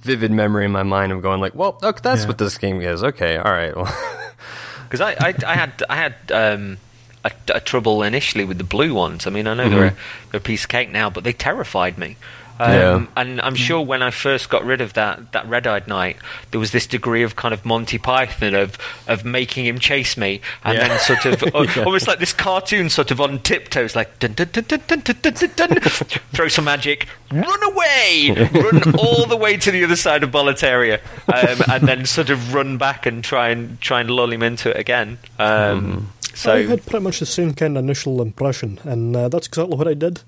vivid 0.08 0.32
memory 0.32 0.66
in 0.66 0.72
my 0.72 0.84
mind 0.84 1.12
of 1.12 1.22
going 1.22 1.40
like, 1.42 1.54
well, 1.54 1.78
okay, 1.84 2.00
that's 2.02 2.22
Yeah. 2.22 2.28
what 2.30 2.38
this 2.40 2.58
game 2.58 2.82
is. 2.82 3.04
Okay, 3.04 3.38
all 3.38 3.52
right. 3.52 3.76
Well, 3.76 3.86
because 4.84 5.02
I, 5.02 5.12
I 5.20 5.34
I 5.46 5.56
had 5.56 5.84
I 5.90 5.96
had 5.96 6.16
um, 6.32 6.78
a, 7.24 7.32
a 7.54 7.60
trouble 7.60 8.02
initially 8.04 8.46
with 8.46 8.58
the 8.58 8.64
blue 8.64 8.94
ones. 8.94 9.28
I 9.28 9.30
mean, 9.30 9.46
I 9.48 9.54
know 9.54 9.66
Mm-hmm. 9.66 9.76
they're 9.76 9.86
a, 9.88 9.96
they're 10.32 10.40
a 10.40 10.50
piece 10.52 10.64
of 10.64 10.70
cake 10.70 10.90
now, 10.92 11.10
but 11.10 11.24
they 11.24 11.34
terrified 11.34 11.98
me. 11.98 12.16
Um, 12.60 12.72
Yeah. 12.74 13.06
And 13.16 13.42
I'm 13.42 13.56
sure 13.56 13.82
when 13.82 14.02
I 14.02 14.12
first 14.12 14.50
got 14.50 14.66
rid 14.66 14.82
of 14.82 14.94
that, 14.94 15.32
that 15.32 15.48
red-eyed 15.48 15.88
knight, 15.88 16.18
there 16.52 16.60
was 16.60 16.72
this 16.72 16.88
degree 16.88 17.24
of 17.24 17.36
kind 17.36 17.54
of 17.54 17.66
Monty 17.66 17.98
Python 17.98 18.56
of 18.56 18.78
of 19.08 19.24
making 19.26 19.66
him 19.66 19.80
chase 19.80 20.18
me, 20.18 20.42
and 20.64 20.78
Yeah. 20.78 20.88
then 20.88 21.00
sort 21.00 21.26
of 21.26 21.44
al- 21.56 21.86
almost 21.86 22.08
like 22.08 22.20
this 22.20 22.34
cartoon, 22.34 22.90
sort 22.90 23.12
of 23.12 23.22
on 23.22 23.40
tiptoes, 23.40 23.96
like 23.96 24.18
dun 24.20 24.34
dun 24.34 24.50
dun 24.52 24.66
dun 24.68 24.82
dun 24.88 25.02
dun 25.02 25.16
dun, 25.22 25.34
dun, 25.34 25.50
dun, 25.56 25.80
throw 26.34 26.48
some 26.48 26.66
magic, 26.66 27.08
run 27.32 27.64
away, 27.72 28.34
run 28.54 28.96
all 29.00 29.26
the 29.28 29.38
way 29.38 29.58
to 29.58 29.70
the 29.72 29.84
other 29.84 29.96
side 29.96 30.24
of 30.24 30.32
Boletaria, 30.32 31.00
um, 31.34 31.62
and 31.72 31.88
then 31.88 32.06
sort 32.06 32.30
of 32.30 32.54
run 32.54 32.78
back 32.78 33.06
and 33.06 33.24
try 33.24 33.50
and 33.50 33.80
try 33.82 34.02
and 34.02 34.10
lull 34.10 34.32
him 34.32 34.42
into 34.44 34.70
it 34.70 34.78
again. 34.78 35.18
Um, 35.40 36.12
So 36.34 36.54
I 36.54 36.66
had 36.68 36.86
pretty 36.86 37.04
much 37.04 37.20
the 37.20 37.26
same 37.26 37.54
kind 37.54 37.78
of 37.78 37.84
initial 37.84 38.22
impression, 38.22 38.80
and 38.84 39.16
uh, 39.16 39.28
that's 39.30 39.48
exactly 39.48 39.76
what 39.76 39.88
I 39.88 39.96
did. 39.96 40.22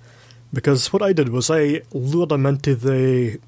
Because 0.52 0.92
what 0.92 1.02
I 1.02 1.14
did 1.14 1.30
was 1.30 1.50
I 1.52 1.82
lured 1.94 2.32
him 2.32 2.46
into 2.46 2.76
the 2.76 3.40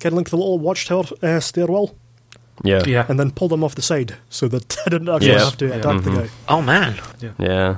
kind 0.00 0.12
of 0.12 0.14
like 0.14 0.30
the 0.30 0.36
little 0.36 0.58
watchtower 0.58 1.04
uh, 1.22 1.38
stairwell, 1.40 1.94
yeah, 2.64 2.82
yeah, 2.86 3.06
and 3.08 3.18
then 3.20 3.30
pulled 3.30 3.52
him 3.52 3.62
off 3.64 3.74
the 3.76 3.82
side 3.82 4.16
so 4.28 4.48
that 4.48 4.76
I 4.86 4.90
didn't 4.90 5.08
actually 5.08 5.28
Yes. 5.32 5.44
have 5.44 5.56
to 5.58 5.66
Yeah. 5.68 5.74
attack 5.76 6.02
the 6.02 6.10
guy. 6.10 6.28
Oh 6.48 6.60
man, 6.62 7.00
yeah. 7.38 7.76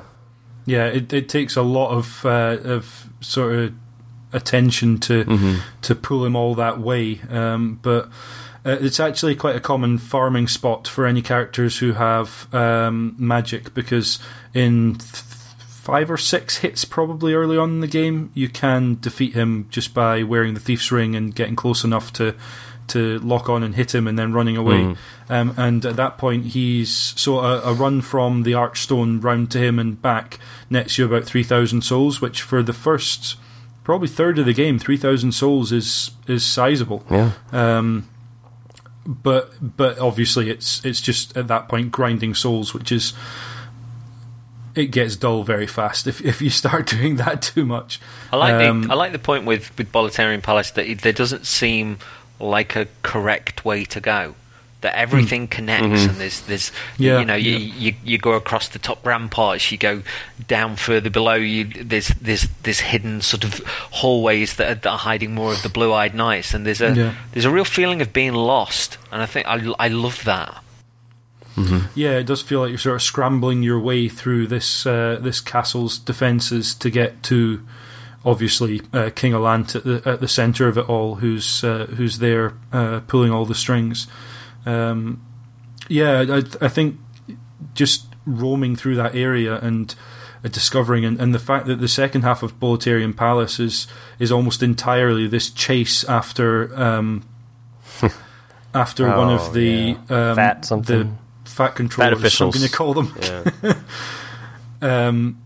yeah. 0.64 0.86
It, 0.86 1.12
it 1.12 1.28
takes 1.28 1.56
a 1.56 1.62
lot 1.62 1.90
of 1.90 2.24
uh, 2.24 2.56
of 2.64 3.08
sort 3.20 3.54
of 3.56 3.72
attention 4.32 4.98
to 5.00 5.24
Mm-hmm. 5.24 5.54
to 5.82 5.94
pull 5.94 6.24
him 6.24 6.34
all 6.36 6.54
that 6.54 6.80
way. 6.80 7.20
Um, 7.30 7.78
but 7.82 8.06
uh, 8.64 8.76
it's 8.80 8.98
actually 9.00 9.34
quite 9.36 9.54
a 9.56 9.60
common 9.60 9.98
farming 9.98 10.48
spot 10.48 10.88
for 10.88 11.06
any 11.06 11.22
characters 11.22 11.78
who 11.78 11.92
have 11.92 12.52
um, 12.54 13.14
magic 13.18 13.72
because 13.74 14.18
in 14.54 14.94
th- 14.94 15.22
five 15.86 16.10
or 16.10 16.16
six 16.18 16.58
hits, 16.58 16.84
probably 16.84 17.32
early 17.32 17.56
on 17.56 17.70
in 17.70 17.80
the 17.80 17.86
game, 17.86 18.30
you 18.34 18.48
can 18.48 18.98
defeat 19.00 19.34
him 19.34 19.66
just 19.70 19.94
by 19.94 20.22
wearing 20.22 20.54
the 20.54 20.60
thief's 20.60 20.90
ring 20.90 21.14
and 21.14 21.34
getting 21.34 21.56
close 21.56 21.84
enough 21.84 22.12
to. 22.14 22.34
To 22.90 23.18
lock 23.18 23.48
on 23.48 23.64
and 23.64 23.74
hit 23.74 23.92
him, 23.92 24.06
and 24.06 24.16
then 24.16 24.32
running 24.32 24.56
away. 24.56 24.76
Mhm. 24.76 24.96
Um, 25.28 25.54
and 25.56 25.84
at 25.84 25.96
that 25.96 26.18
point, 26.18 26.46
he's 26.54 26.88
so 27.16 27.40
a, 27.40 27.60
a 27.62 27.74
run 27.74 28.00
from 28.00 28.44
the 28.44 28.52
Archstone 28.52 29.20
round 29.24 29.50
to 29.50 29.58
him 29.58 29.80
and 29.80 30.00
back 30.00 30.38
nets 30.70 30.96
you 30.96 31.04
about 31.04 31.24
three 31.24 31.42
thousand 31.42 31.82
souls, 31.82 32.20
which 32.20 32.42
for 32.42 32.62
the 32.62 32.72
first 32.72 33.38
probably 33.82 34.06
third 34.06 34.38
of 34.38 34.46
the 34.46 34.52
game, 34.54 34.78
three 34.78 34.96
thousand 34.96 35.32
souls 35.32 35.72
is 35.72 36.12
is 36.28 36.44
sizable. 36.46 37.04
Yeah. 37.10 37.32
Um, 37.50 38.08
but 39.04 39.76
but 39.76 39.98
obviously 39.98 40.48
it's 40.48 40.80
it's 40.84 41.00
just 41.00 41.36
at 41.36 41.48
that 41.48 41.68
point 41.68 41.90
grinding 41.90 42.34
souls, 42.34 42.72
which 42.72 42.92
is 42.92 43.14
it 44.76 44.86
gets 44.92 45.16
dull 45.16 45.42
very 45.42 45.66
fast 45.66 46.06
if 46.06 46.20
if 46.24 46.40
you 46.42 46.50
start 46.50 46.86
doing 46.96 47.16
that 47.16 47.42
too 47.42 47.64
much. 47.64 48.00
I 48.32 48.36
like 48.36 48.54
Um, 48.54 48.82
the 48.82 48.92
I 48.92 48.94
like 48.96 49.12
the 49.12 49.18
point 49.18 49.44
with 49.46 49.76
with 49.78 49.90
Boletarian 49.92 50.42
Palace 50.42 50.70
that 50.72 50.86
it, 50.86 51.02
there 51.02 51.12
doesn't 51.12 51.46
seem 51.46 51.98
like 52.38 52.76
a 52.76 52.86
correct 53.02 53.64
way 53.64 53.84
to 53.86 54.00
go. 54.00 54.34
that 54.82 54.94
everything 54.94 55.48
connects 55.48 56.04
and 56.04 56.16
there's 56.20 56.42
there's 56.42 56.70
Yeah, 56.98 57.18
you 57.18 57.24
know 57.24 57.34
you, 57.34 57.56
yeah. 57.56 57.74
you 57.84 57.94
you 58.04 58.18
go 58.18 58.32
across 58.34 58.68
the 58.68 58.78
top 58.78 59.04
ramparts 59.06 59.72
you 59.72 59.78
go 59.78 60.02
down 60.46 60.76
further 60.76 61.08
below 61.10 61.34
you 61.34 61.64
there's 61.64 62.08
there's 62.20 62.46
there's 62.62 62.80
hidden 62.80 63.22
sort 63.22 63.42
of 63.42 63.52
hallways 63.90 64.56
that 64.56 64.70
are, 64.70 64.74
that 64.74 64.90
are 64.90 64.98
hiding 64.98 65.34
more 65.34 65.52
of 65.52 65.62
the 65.62 65.70
blue-eyed 65.70 66.14
knights 66.14 66.52
and 66.54 66.66
there's 66.66 66.82
a 66.82 66.92
Yeah. 66.94 67.12
there's 67.32 67.46
a 67.46 67.50
real 67.50 67.64
feeling 67.64 68.02
of 68.02 68.12
being 68.12 68.34
lost 68.34 68.98
and 69.10 69.22
I 69.22 69.26
think 69.26 69.46
I, 69.48 69.54
I 69.78 69.88
love 69.88 70.22
that 70.24 70.62
Yeah, 71.94 72.18
it 72.18 72.24
does 72.26 72.42
feel 72.42 72.60
like 72.60 72.68
you're 72.68 72.78
sort 72.78 72.96
of 72.96 73.02
scrambling 73.02 73.62
your 73.62 73.80
way 73.80 74.08
through 74.08 74.46
this 74.48 74.84
uh, 74.86 75.18
this 75.20 75.40
castle's 75.40 75.98
defences 75.98 76.74
to 76.74 76.90
get 76.90 77.22
to, 77.24 77.62
obviously, 78.24 78.82
uh, 78.92 79.10
King 79.14 79.32
Allant 79.32 79.74
at 79.74 79.84
the 79.84 80.02
at 80.04 80.20
the 80.20 80.28
centre 80.28 80.68
of 80.68 80.76
it 80.76 80.88
all, 80.88 81.16
who's 81.16 81.64
uh, 81.64 81.86
who's 81.96 82.18
there 82.18 82.52
uh, 82.72 83.00
pulling 83.06 83.32
all 83.32 83.46
the 83.46 83.54
strings. 83.54 84.06
Um, 84.66 85.22
yeah, 85.88 86.24
I, 86.28 86.42
I 86.64 86.68
think 86.68 86.98
just 87.74 88.06
roaming 88.26 88.76
through 88.76 88.96
that 88.96 89.14
area 89.14 89.58
and 89.60 89.94
uh, 90.44 90.48
discovering, 90.48 91.04
and, 91.06 91.18
and 91.20 91.32
the 91.34 91.38
fact 91.38 91.66
that 91.68 91.76
the 91.80 91.88
second 91.88 92.22
half 92.22 92.42
of 92.42 92.58
Boletarian 92.60 93.16
Palace 93.16 93.58
is 93.58 93.86
is 94.18 94.30
almost 94.30 94.62
entirely 94.62 95.26
this 95.26 95.48
chase 95.50 96.04
after. 96.04 96.74
Um, 96.78 97.24
After 98.74 99.08
one 99.08 99.30
Oh, 99.30 99.36
of 99.36 99.54
the 99.54 99.96
yeah. 100.10 100.30
um, 100.30 100.36
Fat 100.36 100.64
something. 100.66 100.98
the 100.98 101.08
fat 101.56 101.74
controllers, 101.74 102.12
I'm 102.12 102.18
officials. 102.18 102.54
going 102.56 102.68
to 102.68 102.76
call 102.76 102.94
them, 102.94 103.14
Yeah. 103.22 103.74
um, 104.82 105.42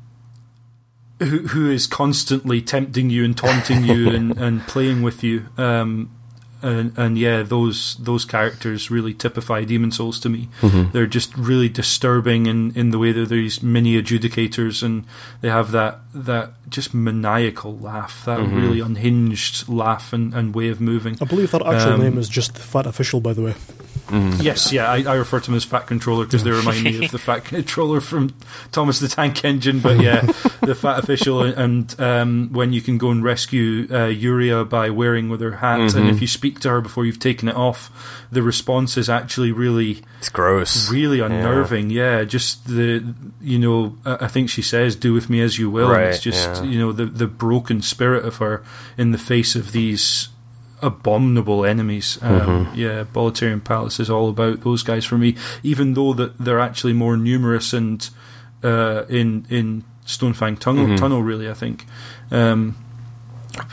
who 1.18 1.46
who 1.48 1.70
is 1.70 1.86
constantly 1.86 2.62
tempting 2.62 3.10
you 3.10 3.24
and 3.24 3.36
taunting 3.36 3.84
you 3.84 4.08
and, 4.16 4.36
and 4.38 4.62
playing 4.66 5.02
with 5.02 5.22
you. 5.22 5.46
Um, 5.58 6.10
and, 6.62 6.92
and 6.98 7.16
yeah, 7.18 7.42
those 7.42 7.96
those 8.00 8.26
characters 8.26 8.90
really 8.90 9.14
typify 9.14 9.64
Demon 9.64 9.90
Souls 9.92 10.20
to 10.20 10.28
me. 10.28 10.48
They're 10.92 11.06
just 11.06 11.34
really 11.36 11.70
disturbing 11.70 12.44
in, 12.46 12.72
in 12.76 12.90
the 12.90 12.98
way 12.98 13.12
that 13.12 13.28
they're 13.30 13.38
these 13.38 13.62
mini 13.62 14.00
adjudicators, 14.00 14.82
and 14.82 15.04
they 15.40 15.48
have 15.48 15.70
that 15.72 16.00
that 16.14 16.52
just 16.68 16.92
maniacal 16.92 17.78
laugh, 17.78 18.24
that 18.26 18.40
really 18.40 18.80
unhinged 18.80 19.68
laugh 19.70 20.12
and, 20.12 20.34
and 20.34 20.54
way 20.54 20.68
of 20.68 20.82
moving. 20.82 21.16
I 21.20 21.24
believe 21.24 21.50
their 21.50 21.66
actual 21.66 21.94
Um, 21.94 22.00
name 22.02 22.18
is 22.18 22.28
just 22.28 22.58
Fat 22.58 22.86
Official, 22.86 23.20
by 23.22 23.32
the 23.32 23.40
way. 23.42 23.54
Yes, 24.40 24.72
yeah, 24.72 24.90
I, 24.90 25.02
I 25.02 25.14
refer 25.14 25.40
to 25.40 25.46
them 25.46 25.54
as 25.54 25.64
Fat 25.64 25.86
Controller 25.86 26.24
because 26.24 26.44
they 26.44 26.50
remind 26.50 26.82
me 26.82 27.04
of 27.04 27.10
the 27.10 27.18
Fat 27.30 27.44
Controller 27.44 28.00
from 28.00 28.34
Thomas 28.72 28.98
the 28.98 29.08
Tank 29.08 29.44
Engine. 29.44 29.80
But 29.80 30.00
yeah, 30.00 30.20
the 30.60 30.74
Fat 30.74 30.98
Official, 30.98 31.42
and 31.42 31.98
um, 32.00 32.50
when 32.52 32.72
you 32.72 32.80
can 32.80 32.98
go 32.98 33.10
and 33.10 33.22
rescue 33.22 33.84
uh, 33.90 34.08
Yuria 34.08 34.68
by 34.68 34.90
wearing 34.90 35.28
with 35.28 35.40
her 35.40 35.56
hat, 35.56 35.94
and 35.94 36.08
if 36.08 36.20
you 36.20 36.26
speak 36.26 36.60
to 36.60 36.70
her 36.70 36.80
before 36.80 37.04
you've 37.04 37.18
taken 37.20 37.48
it 37.48 37.56
off, 37.56 38.26
the 38.32 38.42
response 38.42 38.96
is 38.96 39.08
actually 39.08 39.52
really, 39.52 40.02
It's 40.18 40.28
gross. 40.28 40.90
really 40.90 41.20
unnerving. 41.20 41.90
Yeah, 41.90 42.24
just 42.24 42.66
the 42.66 43.14
you 43.40 43.58
know, 43.58 43.96
I 44.04 44.28
think 44.28 44.50
she 44.50 44.62
says, 44.62 44.96
"Do 44.96 45.12
with 45.12 45.30
me 45.30 45.40
as 45.40 45.58
you 45.58 45.70
will." 45.70 45.92
and 45.92 46.04
it's 46.14 46.22
just 46.22 46.64
yeah. 46.64 46.70
you 46.70 46.78
know 46.78 46.92
the 46.92 47.06
the 47.06 47.26
broken 47.26 47.82
spirit 47.82 48.24
of 48.24 48.36
her 48.36 48.62
in 48.96 49.12
the 49.12 49.18
face 49.18 49.54
of 49.54 49.72
these 49.72 50.29
abominable 50.82 51.64
enemies. 51.64 52.18
Um, 52.22 52.40
Mm-hmm. 52.66 52.74
Yeah, 52.78 53.04
Boletarian 53.04 53.62
Palace 53.64 54.00
is 54.00 54.10
all 54.10 54.28
about 54.28 54.60
those 54.62 54.82
guys 54.82 55.04
for 55.04 55.18
me. 55.18 55.36
Even 55.62 55.94
though 55.94 56.12
that 56.14 56.38
they're 56.38 56.60
actually 56.60 56.92
more 56.92 57.16
numerous 57.16 57.72
and 57.72 58.08
uh, 58.62 59.04
in 59.08 59.46
in 59.50 59.84
Stonefang 60.06 60.58
Tunnel, 60.58 60.86
Mm-hmm. 60.86 60.96
Tunnel 60.96 61.22
really, 61.22 61.48
I 61.48 61.54
think. 61.54 61.86
Um, 62.30 62.76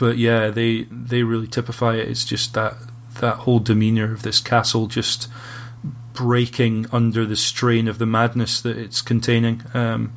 but 0.00 0.18
yeah, 0.18 0.48
they 0.50 0.82
they 0.84 1.22
really 1.22 1.46
typify 1.46 1.94
it. 1.96 2.08
It's 2.08 2.24
just 2.24 2.54
that 2.54 2.74
that 3.20 3.36
whole 3.38 3.58
demeanor 3.58 4.12
of 4.12 4.22
this 4.22 4.40
castle 4.40 4.86
just 4.86 5.28
breaking 6.12 6.86
under 6.92 7.24
the 7.24 7.36
strain 7.36 7.86
of 7.88 7.98
the 7.98 8.06
madness 8.06 8.60
that 8.60 8.76
it's 8.76 9.00
containing. 9.02 9.62
Um, 9.74 10.12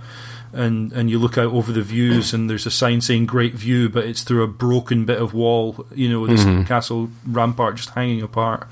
and 0.53 0.91
and 0.93 1.09
you 1.09 1.19
look 1.19 1.37
out 1.37 1.53
over 1.53 1.71
the 1.71 1.81
views, 1.81 2.33
and 2.33 2.49
there's 2.49 2.65
a 2.65 2.71
sign 2.71 3.01
saying 3.01 3.25
"Great 3.25 3.53
View," 3.53 3.89
but 3.89 4.05
it's 4.05 4.23
through 4.23 4.43
a 4.43 4.47
broken 4.47 5.05
bit 5.05 5.21
of 5.21 5.33
wall. 5.33 5.85
You 5.93 6.09
know, 6.09 6.27
this 6.27 6.43
castle 6.67 7.09
rampart 7.25 7.75
just 7.75 7.91
hanging 7.91 8.21
apart. 8.21 8.67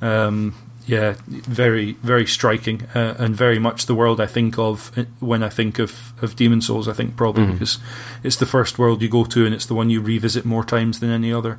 Um, 0.00 0.54
yeah, 0.86 1.14
very 1.28 1.92
very 2.02 2.26
striking, 2.26 2.82
uh, 2.94 3.14
and 3.18 3.34
very 3.36 3.58
much 3.58 3.86
the 3.86 3.94
world 3.94 4.20
I 4.20 4.26
think 4.26 4.58
of 4.58 4.90
uh, 4.96 5.04
when 5.20 5.42
I 5.42 5.48
think 5.48 5.78
of 5.78 6.12
of 6.22 6.36
Demon 6.36 6.60
Souls. 6.60 6.88
I 6.88 6.92
think 6.92 7.16
probably 7.16 7.46
because 7.46 7.78
it's 8.22 8.36
the 8.36 8.46
first 8.46 8.78
world 8.78 9.00
you 9.02 9.08
go 9.08 9.24
to, 9.24 9.46
and 9.46 9.54
it's 9.54 9.66
the 9.66 9.74
one 9.74 9.90
you 9.90 10.00
revisit 10.00 10.44
more 10.44 10.64
times 10.64 11.00
than 11.00 11.10
any 11.10 11.32
other. 11.32 11.58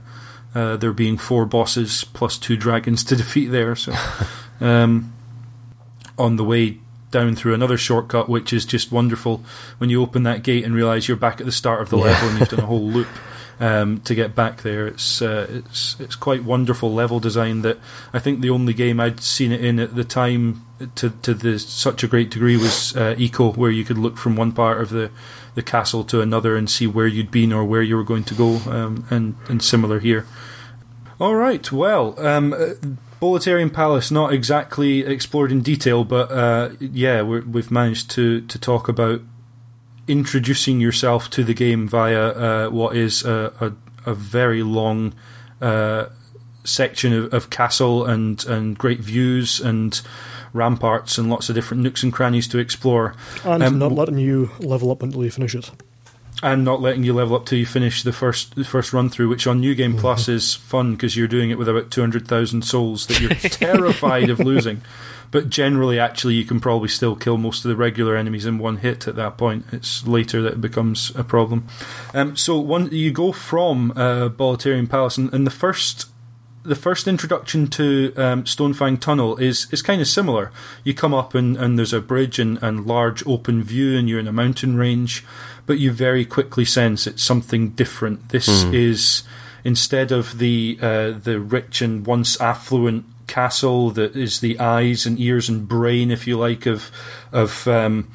Uh, 0.53 0.77
there 0.77 0.93
being 0.93 1.17
four 1.17 1.47
bosses 1.47 2.03
plus 2.03 2.37
two 2.37 2.55
dragons 2.55 3.03
to 3.05 3.15
defeat 3.15 3.47
there, 3.47 3.75
so. 3.75 3.93
Um, 4.61 5.13
on 6.17 6.37
the 6.37 6.43
way 6.43 6.77
down 7.13 7.35
through 7.37 7.53
another 7.53 7.77
shortcut, 7.77 8.27
which 8.27 8.51
is 8.51 8.65
just 8.65 8.91
wonderful 8.91 9.41
when 9.77 9.89
you 9.89 10.01
open 10.01 10.23
that 10.23 10.43
gate 10.43 10.65
and 10.65 10.75
realize 10.75 11.07
you're 11.07 11.15
back 11.15 11.39
at 11.39 11.45
the 11.45 11.51
start 11.53 11.81
of 11.81 11.89
the 11.89 11.97
Yeah. 11.97 12.03
level 12.03 12.29
and 12.29 12.39
you've 12.39 12.49
done 12.49 12.59
a 12.59 12.65
whole 12.65 12.85
loop 12.95 13.07
um, 13.61 14.01
to 14.01 14.13
get 14.15 14.35
back 14.35 14.63
there. 14.63 14.85
It's 14.87 15.21
uh, 15.21 15.47
it's 15.49 15.95
it's 15.99 16.15
quite 16.15 16.43
wonderful 16.43 16.93
level 16.93 17.19
design 17.21 17.61
that 17.61 17.77
I 18.11 18.19
think 18.19 18.41
the 18.41 18.49
only 18.49 18.73
game 18.73 18.99
I'd 18.99 19.21
seen 19.21 19.51
it 19.53 19.63
in 19.63 19.79
at 19.79 19.95
the 19.95 20.03
time 20.03 20.65
to 20.95 21.11
to 21.21 21.33
the 21.33 21.57
such 21.59 22.03
a 22.03 22.07
great 22.07 22.29
degree 22.31 22.57
was 22.57 22.93
uh, 22.97 23.15
Ico, 23.17 23.55
where 23.55 23.71
you 23.71 23.85
could 23.85 23.97
look 23.97 24.17
from 24.17 24.35
one 24.35 24.51
part 24.51 24.81
of 24.81 24.89
the 24.89 25.11
the 25.55 25.61
castle 25.61 26.03
to 26.05 26.19
another 26.19 26.55
and 26.57 26.67
see 26.67 26.87
where 26.87 27.05
you'd 27.07 27.29
been 27.29 27.53
or 27.53 27.63
where 27.63 27.83
you 27.83 27.95
were 27.95 28.03
going 28.03 28.23
to 28.25 28.33
go, 28.33 28.55
um, 28.71 29.05
and 29.11 29.35
and 29.47 29.61
similar 29.63 29.99
here. 29.99 30.25
All 31.19 31.35
right. 31.35 31.71
Well, 31.71 32.15
um, 32.19 32.97
Boletarian 33.23 33.71
Palace, 33.71 34.11
not 34.11 34.33
exactly 34.33 34.99
explored 35.05 35.49
in 35.49 35.61
detail, 35.61 36.03
but 36.03 36.29
uh, 36.29 36.71
yeah, 36.81 37.21
we're, 37.21 37.45
we've 37.45 37.71
managed 37.71 38.11
to 38.11 38.41
to 38.41 38.59
talk 38.59 38.89
about 38.89 39.21
introducing 40.09 40.81
yourself 40.81 41.29
to 41.29 41.41
the 41.45 41.53
game 41.53 41.87
via 41.87 42.27
uh, 42.27 42.69
what 42.69 42.97
is 42.97 43.23
a, 43.23 43.53
a, 43.61 44.11
a 44.11 44.13
very 44.13 44.61
long 44.61 45.13
uh, 45.61 46.07
section 46.65 47.13
of, 47.13 47.33
of 47.33 47.49
castle 47.49 48.05
and 48.05 48.45
and 48.45 48.77
great 48.77 48.99
views 48.99 49.61
and 49.61 50.01
ramparts 50.51 51.17
and 51.17 51.29
lots 51.29 51.47
of 51.47 51.55
different 51.55 51.81
nooks 51.81 52.03
and 52.03 52.11
crannies 52.11 52.49
to 52.49 52.57
explore. 52.57 53.15
And 53.45 53.63
Um, 53.63 53.79
not 53.79 53.93
letting 53.93 54.17
you 54.17 54.49
level 54.59 54.91
up 54.91 55.01
until 55.01 55.23
you 55.23 55.31
finish 55.31 55.55
it. 55.55 55.71
And 56.43 56.65
not 56.65 56.81
letting 56.81 57.05
you 57.05 57.13
level 57.13 57.37
up 57.37 57.45
till 57.45 57.57
you 57.57 57.65
finish 57.65 58.03
the 58.03 58.11
first 58.11 58.55
the 58.55 58.65
first 58.65 58.91
run 58.91 59.09
through, 59.09 59.29
which 59.29 59.47
on 59.47 59.61
New 59.61 59.73
Game 59.73 59.95
Plus 59.97 60.27
is 60.27 60.55
fun 60.55 60.91
because 60.91 61.15
you're 61.15 61.25
doing 61.27 61.51
it 61.51 61.57
with 61.57 61.69
about 61.69 61.89
two 61.89 62.01
hundred 62.01 62.27
thousand 62.27 62.63
souls 62.63 63.07
that 63.07 63.21
you're 63.21 63.29
terrified 63.35 64.29
of 64.29 64.39
losing. 64.39 64.81
But 65.31 65.49
generally, 65.49 65.99
actually, 65.99 66.35
you 66.35 66.45
can 66.45 66.59
probably 66.59 66.89
still 66.89 67.15
kill 67.15 67.37
most 67.37 67.63
of 67.65 67.69
the 67.69 67.75
regular 67.75 68.15
enemies 68.15 68.45
in 68.45 68.59
one 68.59 68.77
hit 68.77 69.07
at 69.07 69.15
that 69.15 69.37
point. 69.37 69.65
It's 69.71 70.05
later 70.05 70.43
that 70.43 70.53
it 70.53 70.61
becomes 70.61 71.11
a 71.15 71.23
problem. 71.23 71.65
Um, 72.13 72.35
so 72.35 72.59
one, 72.59 72.91
you 72.91 73.11
go 73.11 73.31
from 73.31 73.91
uh, 73.91 74.29
Boletarian 74.29 74.87
Palace, 74.87 75.17
and, 75.17 75.33
and 75.33 75.47
the 75.47 75.51
first 75.51 76.09
the 76.63 76.75
first 76.75 77.07
introduction 77.07 77.67
to 77.67 78.13
um, 78.15 78.43
Stonefang 78.43 78.99
Tunnel 78.99 79.37
is 79.37 79.67
is 79.71 79.81
kind 79.81 80.01
of 80.01 80.07
similar. 80.07 80.51
You 80.83 80.93
come 80.93 81.13
up 81.13 81.35
and, 81.35 81.57
and 81.57 81.77
there's 81.77 81.93
a 81.93 82.01
bridge 82.01 82.39
and, 82.39 82.61
and 82.61 82.85
large 82.85 83.25
open 83.27 83.63
view, 83.63 83.97
and 83.97 84.07
you're 84.07 84.19
in 84.19 84.27
a 84.27 84.33
mountain 84.33 84.77
range, 84.77 85.25
but 85.65 85.79
you 85.79 85.91
very 85.91 86.25
quickly 86.25 86.65
sense 86.65 87.07
it's 87.07 87.23
something 87.23 87.69
different. 87.69 88.29
This 88.29 88.47
is 88.73 89.23
instead 89.63 90.11
of 90.11 90.37
the 90.37 90.77
uh, 90.81 91.11
the 91.11 91.39
rich 91.39 91.81
and 91.81 92.05
once 92.05 92.39
affluent 92.41 93.05
castle 93.27 93.89
that 93.91 94.15
is 94.15 94.41
the 94.41 94.59
eyes 94.59 95.05
and 95.05 95.19
ears 95.19 95.49
and 95.49 95.67
brain, 95.67 96.11
if 96.11 96.27
you 96.27 96.37
like, 96.37 96.65
of 96.65 96.91
of 97.31 97.67
um, 97.67 98.11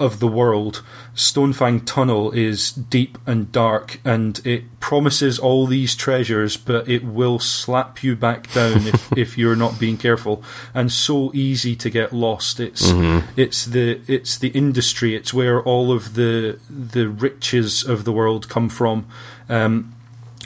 of 0.00 0.18
the 0.18 0.26
world. 0.26 0.82
Stonefang 1.14 1.84
Tunnel 1.84 2.32
is 2.32 2.72
deep 2.72 3.18
and 3.26 3.52
dark, 3.52 4.00
and 4.04 4.40
it 4.44 4.80
promises 4.80 5.38
all 5.38 5.66
these 5.66 5.94
treasures, 5.94 6.56
but 6.56 6.88
it 6.88 7.04
will 7.04 7.38
slap 7.38 8.02
you 8.02 8.16
back 8.16 8.52
down 8.52 8.86
if, 8.86 9.12
if 9.16 9.38
you're 9.38 9.54
not 9.54 9.78
being 9.78 9.98
careful. 9.98 10.42
And 10.74 10.90
so 10.90 11.30
easy 11.34 11.76
to 11.76 11.90
get 11.90 12.12
lost. 12.12 12.58
It's 12.58 12.90
it's 13.36 13.66
the 13.66 14.00
it's 14.08 14.38
the 14.38 14.48
industry. 14.48 15.14
It's 15.14 15.34
where 15.34 15.62
all 15.62 15.92
of 15.92 16.14
the 16.14 16.58
the 16.68 17.08
riches 17.08 17.84
of 17.84 18.04
the 18.04 18.12
world 18.12 18.48
come 18.48 18.68
from. 18.68 19.06
Um, 19.48 19.94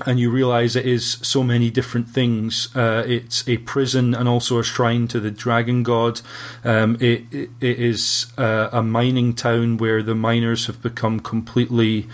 and 0.06 0.18
you 0.18 0.30
realize 0.30 0.74
it 0.74 0.86
is 0.86 1.18
so 1.22 1.42
many 1.42 1.70
different 1.70 2.08
things. 2.08 2.74
Uh, 2.74 3.04
it's 3.06 3.48
a 3.48 3.58
prison 3.58 4.14
and 4.14 4.28
also 4.28 4.58
a 4.58 4.64
shrine 4.64 5.06
to 5.08 5.20
the 5.20 5.30
dragon 5.30 5.82
god. 5.82 6.20
Um, 6.64 6.96
it, 7.00 7.24
it, 7.30 7.50
it 7.60 7.78
is 7.78 8.26
uh, 8.36 8.70
a 8.72 8.82
mining 8.82 9.34
town 9.34 9.76
where 9.76 10.02
the 10.02 10.14
miners 10.14 10.66
have 10.66 10.82
become 10.82 11.20
completely 11.20 12.08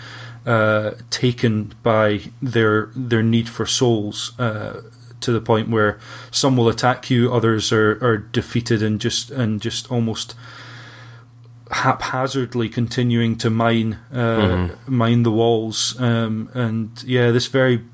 uh, 0.46 0.92
taken 1.10 1.74
by 1.82 2.22
their 2.42 2.90
their 2.94 3.22
need 3.22 3.48
for 3.48 3.66
souls. 3.66 4.38
Uh, 4.38 4.82
to 5.20 5.32
the 5.32 5.40
point 5.40 5.68
where 5.68 5.98
some 6.30 6.56
will 6.56 6.68
attack 6.70 7.10
you, 7.10 7.30
others 7.30 7.72
are, 7.72 8.02
are 8.02 8.16
defeated 8.16 8.82
and 8.82 9.00
just 9.00 9.30
and 9.30 9.60
just 9.60 9.90
almost 9.90 10.34
haphazardly 11.70 12.68
continuing 12.68 13.36
to 13.36 13.48
mine 13.48 13.94
uh, 14.12 14.68
mine 14.88 15.22
the 15.22 15.30
walls 15.30 15.98
um, 16.00 16.50
and 16.52 17.02
yeah 17.04 17.30
this 17.30 17.46
very 17.46 17.84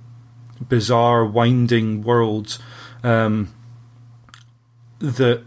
bizarre 0.69 1.27
winding 1.27 2.03
world 2.03 2.59
um, 3.05 3.53
that 4.99 5.45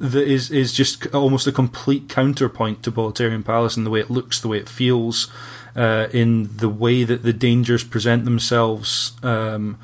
that 0.00 0.28
is 0.28 0.50
is 0.50 0.72
just 0.72 1.06
almost 1.14 1.46
a 1.46 1.52
complete 1.52 2.08
counterpoint 2.08 2.82
to 2.84 2.92
Boletaria 2.92 3.44
Palace 3.44 3.76
in 3.76 3.84
the 3.84 3.90
way 3.90 4.00
it 4.00 4.10
looks, 4.10 4.40
the 4.40 4.48
way 4.48 4.58
it 4.58 4.68
feels, 4.68 5.30
uh, 5.74 6.06
in 6.12 6.56
the 6.56 6.68
way 6.68 7.04
that 7.04 7.22
the 7.22 7.32
dangers 7.32 7.84
present 7.84 8.24
themselves. 8.24 9.12
Um, 9.22 9.78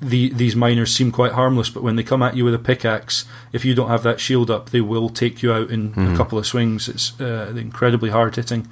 the, 0.00 0.28
these 0.30 0.54
miners 0.56 0.94
seem 0.94 1.10
quite 1.12 1.32
harmless, 1.32 1.70
but 1.70 1.82
when 1.82 1.96
they 1.96 2.02
come 2.02 2.22
at 2.22 2.36
you 2.36 2.44
with 2.44 2.54
a 2.54 2.58
pickaxe, 2.58 3.24
if 3.52 3.64
you 3.64 3.74
don't 3.74 3.88
have 3.88 4.02
that 4.02 4.20
shield 4.20 4.50
up, 4.50 4.70
they 4.70 4.80
will 4.80 5.08
take 5.08 5.42
you 5.42 5.52
out 5.52 5.70
in 5.70 5.94
a 5.96 6.16
couple 6.16 6.38
of 6.38 6.46
swings. 6.46 6.88
It's 6.88 7.18
uh, 7.20 7.54
incredibly 7.56 8.10
hard 8.10 8.36
hitting. 8.36 8.68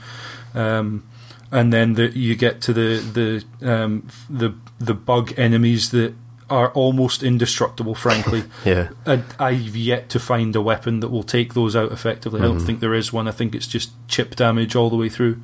Um, 0.55 1.05
and 1.51 1.73
then 1.73 1.95
the, 1.95 2.09
you 2.19 2.35
get 2.35 2.61
to 2.63 2.73
the 2.73 3.45
the 3.61 3.73
um, 3.73 4.09
the 4.29 4.55
the 4.79 4.95
bug 4.95 5.33
enemies 5.39 5.91
that 5.91 6.15
are 6.51 6.71
almost 6.73 7.23
indestructible. 7.23 7.95
Frankly, 7.95 8.45
Yeah. 8.65 8.89
I, 9.07 9.23
I've 9.39 9.77
yet 9.77 10.09
to 10.11 10.21
find 10.21 10.55
a 10.57 10.61
weapon 10.61 11.01
that 11.01 11.09
will 11.09 11.23
take 11.23 11.55
those 11.55 11.75
out 11.77 11.93
effectively. 11.93 12.41
I 12.41 12.45
don't 12.45 12.61
think 12.61 12.81
there 12.81 12.95
is 12.95 13.13
one. 13.13 13.27
I 13.29 13.33
think 13.33 13.55
it's 13.55 13.67
just 13.67 13.91
chip 14.09 14.35
damage 14.37 14.75
all 14.77 14.91
the 14.91 14.97
way 14.97 15.09
through. 15.09 15.41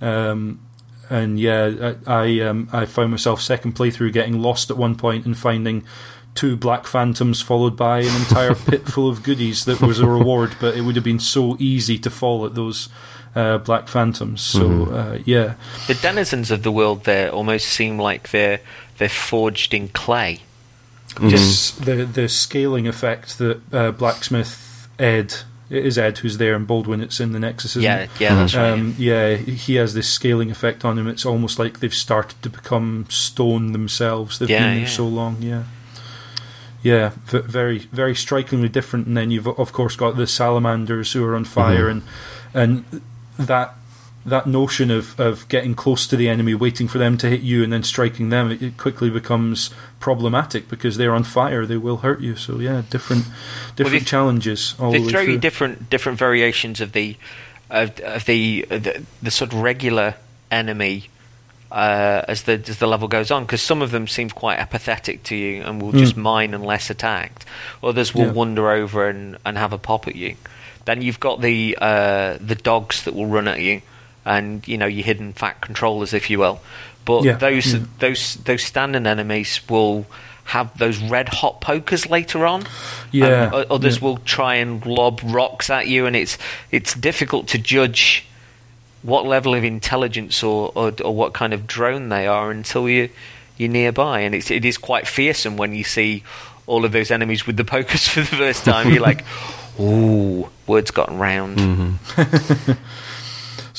Um, 0.00 0.60
and 1.12 1.38
yeah, 1.38 1.94
I 2.06 2.12
I, 2.24 2.40
um, 2.40 2.68
I 2.72 2.86
found 2.86 3.10
myself 3.10 3.40
second 3.40 3.74
playthrough 3.74 4.12
getting 4.12 4.40
lost 4.40 4.70
at 4.70 4.76
one 4.76 4.96
point 4.96 5.26
and 5.26 5.36
finding 5.36 5.84
two 6.34 6.56
black 6.56 6.86
phantoms 6.86 7.42
followed 7.42 7.76
by 7.76 8.00
an 8.00 8.16
entire 8.16 8.54
pit 8.70 8.86
full 8.88 9.08
of 9.08 9.22
goodies 9.22 9.64
that 9.66 9.80
was 9.80 9.98
a 10.00 10.06
reward. 10.06 10.56
But 10.60 10.76
it 10.76 10.80
would 10.82 10.96
have 10.96 11.04
been 11.04 11.20
so 11.20 11.56
easy 11.58 11.98
to 11.98 12.10
fall 12.10 12.46
at 12.46 12.54
those 12.54 12.88
uh, 13.34 13.58
black 13.58 13.88
phantoms. 13.88 14.40
So 14.40 14.86
uh, 14.86 15.18
yeah, 15.24 15.54
The 15.86 15.94
denizens 15.94 16.50
of 16.50 16.62
the 16.62 16.72
world 16.72 17.04
there 17.04 17.30
almost 17.30 17.68
seem 17.68 17.98
like 17.98 18.30
they're 18.30 18.60
they're 18.98 19.08
forged 19.08 19.74
in 19.74 19.88
clay. 19.88 20.40
just 21.28 21.84
the 21.84 22.06
the 22.06 22.28
scaling 22.28 22.88
effect 22.88 23.36
that 23.38 23.60
uh, 23.72 23.90
blacksmith 23.92 24.88
Ed 24.98 25.34
it 25.72 25.86
is 25.86 25.96
Ed 25.98 26.18
who's 26.18 26.36
there 26.38 26.54
and 26.54 26.66
Boldwin 26.68 27.02
it's 27.02 27.18
in 27.18 27.32
the 27.32 27.38
Nexus. 27.40 27.76
Yeah, 27.76 28.06
yeah, 28.20 28.34
that's 28.34 28.54
right. 28.54 28.70
Um, 28.72 28.94
yeah, 28.98 29.34
he 29.36 29.76
has 29.76 29.94
this 29.94 30.08
scaling 30.08 30.50
effect 30.50 30.84
on 30.84 30.98
him. 30.98 31.08
It's 31.08 31.24
almost 31.26 31.58
like 31.58 31.80
they've 31.80 31.94
started 31.94 32.40
to 32.42 32.50
become 32.50 33.06
stone 33.08 33.72
themselves. 33.72 34.38
They've 34.38 34.50
Yeah, 34.50 34.58
been 34.60 34.70
there 34.74 34.80
yeah. 34.82 34.86
so 34.88 35.06
long. 35.08 35.36
Yeah, 35.40 35.62
yeah, 36.82 37.12
v- 37.26 37.38
very, 37.40 37.78
very 37.78 38.14
strikingly 38.14 38.68
different. 38.68 39.06
And 39.06 39.16
then 39.16 39.30
you've 39.30 39.46
of 39.48 39.72
course 39.72 39.96
got 39.96 40.16
the 40.16 40.26
salamanders 40.26 41.12
who 41.12 41.24
are 41.24 41.34
on 41.34 41.44
fire, 41.44 41.88
and 41.88 42.02
and 42.52 42.84
that 43.38 43.74
that 44.24 44.46
notion 44.46 44.90
of, 44.90 45.18
of 45.18 45.48
getting 45.48 45.74
close 45.74 46.06
to 46.06 46.16
the 46.16 46.28
enemy, 46.28 46.54
waiting 46.54 46.86
for 46.88 46.98
them 46.98 47.16
to 47.18 47.28
hit 47.28 47.40
you, 47.40 47.64
and 47.64 47.72
then 47.72 47.82
striking 47.82 48.28
them, 48.28 48.50
it, 48.50 48.62
it 48.62 48.76
quickly 48.78 49.10
becomes 49.10 49.70
problematic 50.00 50.68
because 50.68 50.96
they're 50.96 51.14
on 51.14 51.24
fire. 51.24 51.66
They 51.66 51.76
will 51.76 51.98
hurt 51.98 52.20
you. 52.20 52.36
So 52.36 52.58
yeah, 52.58 52.82
different 52.90 53.24
different 53.76 54.00
they- 54.04 54.04
challenges 54.10 54.74
all 54.78 54.92
they 54.92 54.98
the 55.02 55.10
throw 55.10 55.24
through. 55.24 55.32
you 55.34 55.38
different 55.38 55.90
different 55.90 56.18
variations 56.18 56.80
of 56.80 56.92
the 56.92 57.16
of, 57.70 57.98
of 58.00 58.24
the, 58.26 58.66
the 58.68 59.02
the 59.22 59.30
sort 59.30 59.52
of 59.52 59.60
regular 59.60 60.14
enemy 60.50 61.08
uh, 61.70 62.22
as 62.28 62.42
the 62.42 62.52
as 62.68 62.78
the 62.78 62.86
level 62.86 63.08
goes 63.08 63.30
on 63.30 63.44
because 63.44 63.62
some 63.62 63.80
of 63.82 63.90
them 63.90 64.06
seem 64.06 64.28
quite 64.28 64.58
apathetic 64.58 65.22
to 65.24 65.34
you 65.34 65.62
and 65.62 65.80
will 65.80 65.92
just 65.92 66.16
mine 66.16 66.52
unless 66.54 66.90
attacked. 66.90 67.44
Others 67.82 68.14
will 68.14 68.26
Yeah. 68.26 68.32
wander 68.32 68.70
over 68.70 69.08
and, 69.08 69.38
and 69.46 69.56
have 69.58 69.72
a 69.72 69.78
pop 69.78 70.06
at 70.06 70.14
you. 70.14 70.36
Then 70.84 71.00
you've 71.00 71.18
got 71.20 71.40
the 71.40 71.76
uh, 71.80 72.36
the 72.40 72.56
dogs 72.56 73.04
that 73.04 73.14
will 73.14 73.26
run 73.26 73.48
at 73.48 73.60
you, 73.60 73.80
and 74.24 74.66
you 74.68 74.78
know 74.78 74.86
your 74.86 75.04
hidden 75.04 75.32
fat 75.32 75.60
controllers, 75.60 76.12
if 76.12 76.30
you 76.30 76.38
will. 76.38 76.60
But 77.04 77.24
Yeah, 77.24 77.34
those 77.36 77.74
yeah. 77.74 77.80
those 77.98 78.36
those 78.36 78.62
standing 78.62 79.06
enemies 79.06 79.60
will 79.68 80.06
have 80.44 80.76
those 80.78 80.98
red 80.98 81.28
hot 81.28 81.60
pokers 81.60 82.08
later 82.10 82.44
on. 82.46 82.64
Yeah, 83.12 83.44
And 83.44 83.54
others 83.70 83.98
yeah. 83.98 84.04
will 84.04 84.18
try 84.18 84.56
and 84.56 84.84
lob 84.84 85.20
rocks 85.24 85.70
at 85.70 85.86
you, 85.88 86.06
and 86.06 86.14
it's 86.16 86.38
it's 86.70 86.94
difficult 86.94 87.48
to 87.48 87.58
judge 87.58 88.24
what 89.02 89.26
level 89.26 89.54
of 89.54 89.64
intelligence 89.64 90.42
or, 90.42 90.70
or 90.74 90.92
or 91.04 91.14
what 91.14 91.32
kind 91.32 91.52
of 91.52 91.66
drone 91.66 92.08
they 92.08 92.26
are 92.26 92.50
until 92.50 92.88
you 92.88 93.08
you're 93.56 93.68
nearby, 93.70 94.20
and 94.20 94.34
it's 94.34 94.50
it 94.50 94.64
is 94.64 94.78
quite 94.78 95.06
fearsome 95.06 95.56
when 95.56 95.74
you 95.74 95.84
see 95.84 96.22
all 96.66 96.84
of 96.84 96.92
those 96.92 97.10
enemies 97.10 97.46
with 97.46 97.56
the 97.56 97.64
pokers 97.64 98.06
for 98.12 98.20
the 98.20 98.26
first 98.26 98.64
time. 98.64 98.90
You're 98.90 99.02
like, 99.02 99.24
ooh, 99.80 100.48
word's 100.66 100.90
gotten 100.92 101.18
round. 101.18 101.58
Mm-hmm. 101.58 102.72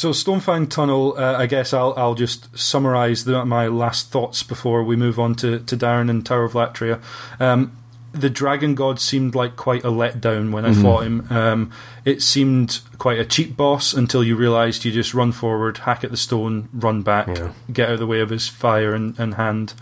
So 0.03 0.09
Stonefang 0.09 0.69
Tunnel, 0.69 1.17
uh, 1.17 1.37
I 1.37 1.45
guess 1.45 1.73
I'll 1.73 1.93
I'll 1.95 2.13
just 2.13 2.57
summarise 2.59 3.23
the, 3.23 3.45
my 3.45 3.67
last 3.67 4.11
thoughts 4.11 4.43
before 4.43 4.83
we 4.83 4.97
move 4.97 5.17
on 5.17 5.33
to, 5.35 5.59
to 5.59 5.77
Darren 5.77 6.09
and 6.09 6.25
Tower 6.25 6.43
of 6.43 6.51
Latria. 6.51 7.01
Um, 7.39 7.77
the 8.11 8.29
Dragon 8.29 8.75
God 8.75 8.99
seemed 8.99 9.33
like 9.33 9.55
quite 9.55 9.85
a 9.85 9.91
letdown 9.91 10.51
when 10.51 10.65
I 10.65 10.73
fought 10.73 11.05
him. 11.05 11.25
Um, 11.31 11.71
it 12.03 12.21
seemed 12.21 12.81
quite 12.97 13.17
a 13.17 13.23
cheap 13.23 13.55
boss 13.55 13.93
until 13.93 14.25
you 14.25 14.35
realised 14.35 14.83
you 14.83 14.91
just 14.91 15.13
run 15.13 15.31
forward, 15.31 15.77
hack 15.77 16.03
at 16.03 16.11
the 16.11 16.17
stone, 16.17 16.67
run 16.73 17.01
back, 17.01 17.27
Yeah. 17.29 17.53
get 17.71 17.87
out 17.87 17.93
of 17.93 17.99
the 17.99 18.05
way 18.07 18.19
of 18.19 18.29
his 18.29 18.49
fire 18.49 18.93
and, 18.93 19.17
and 19.17 19.35
hand 19.35 19.73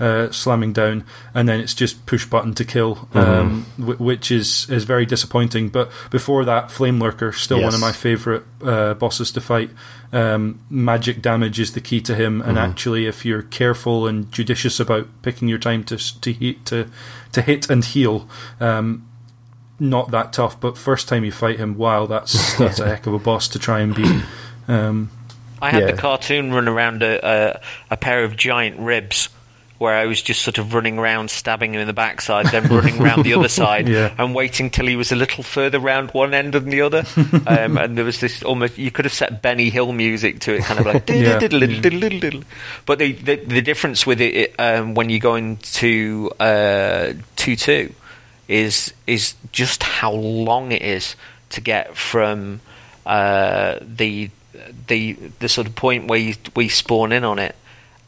uh, 0.00 0.30
slamming 0.30 0.72
down, 0.72 1.04
and 1.34 1.48
then 1.48 1.60
it's 1.60 1.74
just 1.74 2.04
push 2.06 2.26
button 2.26 2.54
to 2.54 2.64
kill, 2.64 3.08
um, 3.14 3.64
wh- 3.76 4.00
which 4.00 4.30
is 4.30 4.68
is 4.70 4.84
very 4.84 5.06
disappointing. 5.06 5.68
But 5.68 5.90
before 6.10 6.44
that, 6.44 6.70
Flame 6.70 6.98
Lurker 7.00 7.32
still 7.32 7.62
one 7.62 7.74
of 7.74 7.80
my 7.80 7.92
favourite 7.92 8.42
uh, 8.62 8.94
bosses 8.94 9.30
to 9.32 9.40
fight. 9.40 9.70
Um, 10.12 10.60
magic 10.70 11.22
damage 11.22 11.58
is 11.60 11.72
the 11.72 11.80
key 11.80 12.00
to 12.02 12.14
him, 12.14 12.40
and 12.42 12.58
actually, 12.58 13.06
if 13.06 13.24
you're 13.24 13.42
careful 13.42 14.06
and 14.06 14.30
judicious 14.32 14.78
about 14.80 15.08
picking 15.22 15.48
your 15.48 15.58
time 15.58 15.84
to 15.84 15.96
to 16.20 16.32
hit 16.32 16.64
to 16.66 16.88
to 17.32 17.42
hit 17.42 17.68
and 17.70 17.84
heal. 17.84 18.28
Um, 18.60 19.08
not 19.80 20.12
that 20.12 20.32
tough, 20.32 20.60
but 20.60 20.78
first 20.78 21.08
time 21.08 21.24
you 21.24 21.32
fight 21.32 21.58
him, 21.58 21.76
wow, 21.76 22.06
that's 22.06 22.54
that's 22.58 22.78
a 22.78 22.86
heck 22.86 23.06
of 23.08 23.12
a 23.14 23.18
boss 23.18 23.48
to 23.48 23.58
try 23.58 23.80
and 23.80 23.92
beat. 23.94 24.22
Um, 24.68 25.10
I 25.60 25.70
had 25.70 25.82
Yeah. 25.82 25.90
the 25.92 25.96
cartoon 25.96 26.52
run 26.52 26.68
around 26.68 27.02
a, 27.02 27.18
a, 27.26 27.60
a 27.90 27.96
pair 27.96 28.22
of 28.22 28.36
giant 28.36 28.78
ribs 28.78 29.28
where 29.78 29.94
I 29.96 30.06
was 30.06 30.22
just 30.22 30.42
sort 30.42 30.58
of 30.58 30.72
running 30.72 30.98
around, 30.98 31.30
stabbing 31.30 31.74
him 31.74 31.80
in 31.80 31.86
the 31.88 31.92
backside, 31.92 32.46
then 32.46 32.68
running 32.68 33.00
around 33.02 33.24
the 33.24 33.34
other 33.34 33.48
side, 33.62 33.88
Yeah. 33.88 34.14
and 34.18 34.34
waiting 34.34 34.70
till 34.70 34.86
he 34.86 34.94
was 34.96 35.10
a 35.10 35.16
little 35.16 35.42
further 35.42 35.80
round 35.80 36.10
one 36.12 36.32
end 36.32 36.52
than 36.54 36.68
the 36.70 36.80
other. 36.82 37.04
Um, 37.46 37.76
and 37.78 37.98
there 37.98 38.04
was 38.04 38.20
this 38.20 38.42
almost 38.44 38.78
you 38.78 38.90
could 38.90 39.04
have 39.04 39.12
set 39.12 39.42
Benny 39.42 39.70
Hill 39.70 39.92
music 39.92 40.38
to 40.40 40.54
it, 40.54 40.62
kind 40.62 40.80
of 40.80 40.86
like. 40.86 41.10
Yeah. 41.14 41.38
But 42.86 42.98
the, 42.98 43.12
the 43.12 43.36
the 43.36 43.62
difference 43.62 44.06
with 44.06 44.20
it, 44.20 44.34
it 44.34 44.54
um, 44.58 44.94
when 44.94 45.10
you 45.10 45.18
go 45.18 45.34
into 45.34 46.30
uh, 46.40 47.12
two 47.36 47.56
two 47.56 47.94
is 48.48 48.92
is 49.06 49.34
just 49.52 49.82
how 49.82 50.12
long 50.12 50.72
it 50.72 50.82
is 50.82 51.16
to 51.50 51.60
get 51.60 51.96
from 51.96 52.60
uh, 53.06 53.78
the 53.80 54.30
the 54.86 55.14
the 55.40 55.48
sort 55.48 55.66
of 55.66 55.74
point 55.74 56.06
where 56.08 56.18
you 56.18 56.34
we 56.54 56.68
spawn 56.68 57.12
in 57.12 57.24
on 57.24 57.38
it 57.38 57.54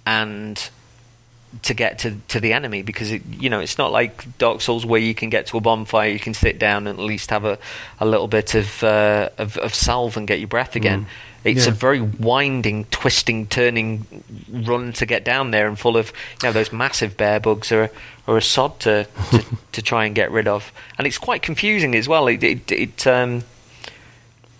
and 0.04 0.70
to 1.62 1.74
get 1.74 1.98
to 2.00 2.16
to 2.28 2.40
the 2.40 2.52
enemy 2.52 2.82
because 2.82 3.10
it, 3.12 3.22
you 3.26 3.48
know 3.50 3.60
it's 3.60 3.78
not 3.78 3.92
like 3.92 4.38
Dark 4.38 4.60
Souls 4.60 4.84
where 4.86 5.00
you 5.00 5.14
can 5.14 5.30
get 5.30 5.46
to 5.48 5.56
a 5.56 5.60
bonfire 5.60 6.08
you 6.10 6.18
can 6.18 6.34
sit 6.34 6.58
down 6.58 6.86
and 6.86 6.98
at 6.98 7.04
least 7.04 7.30
have 7.30 7.44
a, 7.44 7.58
a 8.00 8.06
little 8.06 8.28
bit 8.28 8.54
of, 8.54 8.82
uh, 8.82 9.28
of 9.38 9.56
of 9.58 9.74
salve 9.74 10.16
and 10.16 10.26
get 10.26 10.38
your 10.38 10.48
breath 10.48 10.76
again. 10.76 11.06
It's 11.44 11.66
Yeah. 11.66 11.72
a 11.72 11.74
very 11.74 12.00
winding, 12.00 12.86
twisting, 12.86 13.46
turning 13.46 14.04
run 14.50 14.92
to 14.94 15.06
get 15.06 15.24
down 15.24 15.52
there, 15.52 15.68
and 15.68 15.78
full 15.78 15.96
of 15.96 16.12
you 16.42 16.48
know 16.48 16.52
those 16.52 16.72
massive 16.72 17.16
bear 17.16 17.38
bugs 17.38 17.70
are 17.70 17.88
are 18.26 18.36
a 18.36 18.42
sod 18.42 18.80
to 18.80 19.06
to, 19.30 19.44
to 19.72 19.82
try 19.82 20.06
and 20.06 20.14
get 20.14 20.32
rid 20.32 20.48
of, 20.48 20.72
and 20.98 21.06
it's 21.06 21.18
quite 21.18 21.42
confusing 21.42 21.94
as 21.94 22.08
well. 22.08 22.26
It 22.26 22.42
it, 22.42 22.72
it 22.72 23.06
um 23.06 23.44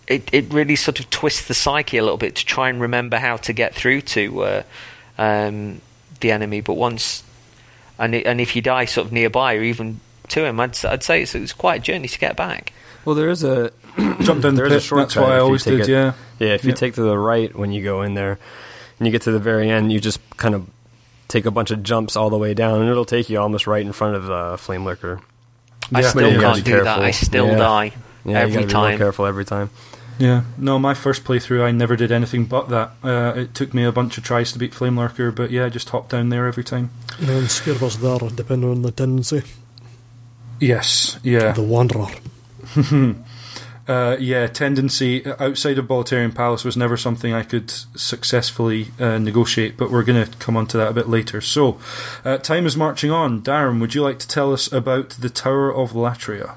it 0.06 0.28
it 0.32 0.52
really 0.52 0.76
sort 0.76 1.00
of 1.00 1.10
twists 1.10 1.48
the 1.48 1.54
psyche 1.54 1.96
a 1.98 2.02
little 2.02 2.18
bit 2.18 2.36
to 2.36 2.46
try 2.46 2.68
and 2.68 2.80
remember 2.80 3.18
how 3.18 3.36
to 3.38 3.52
get 3.52 3.74
through 3.74 4.02
to 4.02 4.42
uh, 4.44 4.62
um, 5.18 5.80
the 6.20 6.30
enemy. 6.32 6.60
But 6.60 6.74
once 6.74 7.22
and 7.98 8.14
it, 8.14 8.26
and 8.26 8.40
if 8.40 8.54
you 8.56 8.62
die 8.62 8.84
sort 8.84 9.06
of 9.06 9.12
nearby 9.12 9.54
or 9.54 9.62
even 9.62 10.00
to 10.28 10.44
him, 10.44 10.58
I'd 10.60 10.84
I'd 10.84 11.02
say 11.02 11.22
it's, 11.22 11.34
it's 11.34 11.52
quite 11.52 11.80
a 11.80 11.82
journey 11.82 12.08
to 12.08 12.18
get 12.18 12.36
back. 12.36 12.72
Well, 13.04 13.14
there 13.14 13.30
is 13.30 13.44
a 13.44 13.70
jump 14.22 14.42
down 14.42 14.54
the 14.56 14.62
There 14.62 14.66
is 14.66 14.72
a 14.72 14.76
pit. 14.76 14.82
shortcut 14.82 15.08
That's 15.08 15.16
what 15.16 15.32
I 15.32 15.38
always 15.38 15.64
did. 15.64 15.80
it- 15.80 15.88
Yeah, 15.88 16.12
yeah. 16.38 16.48
If 16.54 16.64
you 16.64 16.70
Yeah. 16.70 16.74
take 16.76 16.94
to 16.94 17.02
the 17.02 17.16
right 17.18 17.54
when 17.56 17.72
you 17.72 17.82
go 17.82 18.02
in 18.02 18.14
there, 18.14 18.38
and 18.98 19.06
you 19.06 19.12
get 19.12 19.22
to 19.22 19.30
the 19.30 19.38
very 19.38 19.70
end, 19.70 19.92
you 19.92 20.00
just 20.00 20.18
kind 20.36 20.54
of 20.54 20.66
take 21.28 21.46
a 21.46 21.50
bunch 21.50 21.70
of 21.70 21.82
jumps 21.82 22.16
all 22.16 22.30
the 22.30 22.38
way 22.38 22.54
down, 22.54 22.80
and 22.82 22.90
it'll 22.90 23.04
take 23.04 23.28
you 23.30 23.38
almost 23.40 23.66
right 23.66 23.84
in 23.84 23.92
front 23.92 24.16
of 24.16 24.26
the 24.26 24.56
flame 24.58 24.84
lurker. 24.84 25.20
I 25.94 26.00
Yeah, 26.00 26.08
still 26.10 26.30
but 26.32 26.40
can't 26.40 26.56
be 26.56 26.62
do 26.72 26.82
that. 26.84 26.98
I 27.00 27.10
still 27.12 27.46
Yeah. 27.48 27.56
die 27.56 27.92
Yeah, 28.24 28.40
every 28.40 28.54
gotta 28.54 28.66
be 28.66 28.72
time. 28.72 28.98
careful 28.98 29.26
every 29.26 29.44
time. 29.44 29.70
Yeah. 30.18 30.44
No, 30.56 30.78
my 30.78 30.94
first 30.94 31.24
playthrough, 31.24 31.62
I 31.62 31.70
never 31.70 31.96
did 31.96 32.10
anything 32.10 32.46
but 32.46 32.68
that. 32.70 32.92
Uh, 33.02 33.34
it 33.36 33.54
took 33.54 33.74
me 33.74 33.84
a 33.84 33.92
bunch 33.92 34.16
of 34.18 34.24
tries 34.24 34.52
to 34.52 34.58
beat 34.58 34.74
Flame 34.74 34.98
Lurker, 34.98 35.30
but 35.30 35.50
yeah, 35.50 35.66
I 35.66 35.68
just 35.68 35.90
hop 35.90 36.08
down 36.08 36.30
there 36.30 36.46
every 36.46 36.64
time. 36.64 36.90
And 37.20 37.28
was 37.80 37.98
there, 37.98 38.18
depending 38.34 38.70
on 38.70 38.82
the 38.82 38.90
tendency. 38.90 39.42
Yes, 40.60 41.18
yeah. 41.22 41.52
The 41.52 41.62
Wanderer. 41.62 42.08
uh, 43.88 44.16
yeah, 44.18 44.46
tendency 44.46 45.24
outside 45.38 45.78
of 45.78 45.86
Boletarian 45.86 46.34
Palace 46.34 46.64
was 46.64 46.76
never 46.76 46.96
something 46.96 47.34
I 47.34 47.42
could 47.42 47.70
successfully 47.70 48.88
uh, 48.98 49.18
negotiate, 49.18 49.76
but 49.76 49.90
we're 49.90 50.02
going 50.02 50.24
to 50.24 50.36
come 50.38 50.56
on 50.56 50.66
to 50.68 50.78
that 50.78 50.88
a 50.88 50.94
bit 50.94 51.08
later. 51.08 51.42
So, 51.42 51.78
uh, 52.24 52.38
time 52.38 52.64
is 52.64 52.76
marching 52.76 53.10
on. 53.10 53.42
Darren, 53.42 53.80
would 53.80 53.94
you 53.94 54.02
like 54.02 54.18
to 54.20 54.28
tell 54.28 54.52
us 54.52 54.72
about 54.72 55.10
the 55.10 55.30
Tower 55.30 55.74
of 55.74 55.92
Latria? 55.92 56.54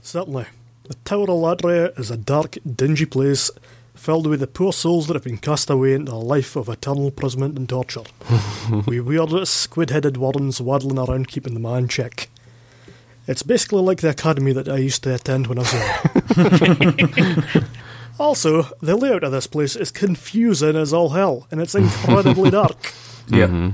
Certainly. 0.00 0.46
The 0.84 0.94
Tower 1.04 1.22
of 1.22 1.28
Latria 1.28 1.96
is 1.98 2.10
a 2.10 2.16
dark, 2.16 2.58
dingy 2.76 3.06
place 3.06 3.50
filled 3.94 4.26
with 4.26 4.40
the 4.40 4.48
poor 4.48 4.72
souls 4.72 5.06
that 5.06 5.14
have 5.14 5.22
been 5.22 5.38
cast 5.38 5.70
away 5.70 5.94
into 5.94 6.12
a 6.12 6.14
life 6.14 6.56
of 6.56 6.68
eternal 6.68 7.06
imprisonment 7.06 7.56
and 7.56 7.68
torture. 7.68 8.02
we 8.86 8.98
weird, 8.98 9.46
squid 9.46 9.90
headed 9.90 10.16
warrens 10.16 10.60
waddling 10.60 10.98
around 10.98 11.28
keeping 11.28 11.54
the 11.54 11.60
man 11.60 11.86
check. 11.86 12.28
It's 13.28 13.44
basically 13.44 13.82
like 13.82 14.00
the 14.00 14.10
academy 14.10 14.52
that 14.52 14.68
I 14.68 14.78
used 14.78 15.04
to 15.04 15.14
attend 15.14 15.46
when 15.46 15.58
I 15.58 15.62
was 15.62 15.72
young. 15.72 17.44
also, 18.18 18.62
the 18.80 18.96
layout 18.96 19.22
of 19.22 19.30
this 19.30 19.46
place 19.46 19.76
is 19.76 19.92
confusing 19.92 20.74
as 20.74 20.92
all 20.92 21.10
hell, 21.10 21.46
and 21.52 21.60
it's 21.60 21.76
incredibly 21.76 22.50
dark. 22.60 22.92
Yeah. 23.28 23.46
Mm-hmm. 23.46 23.70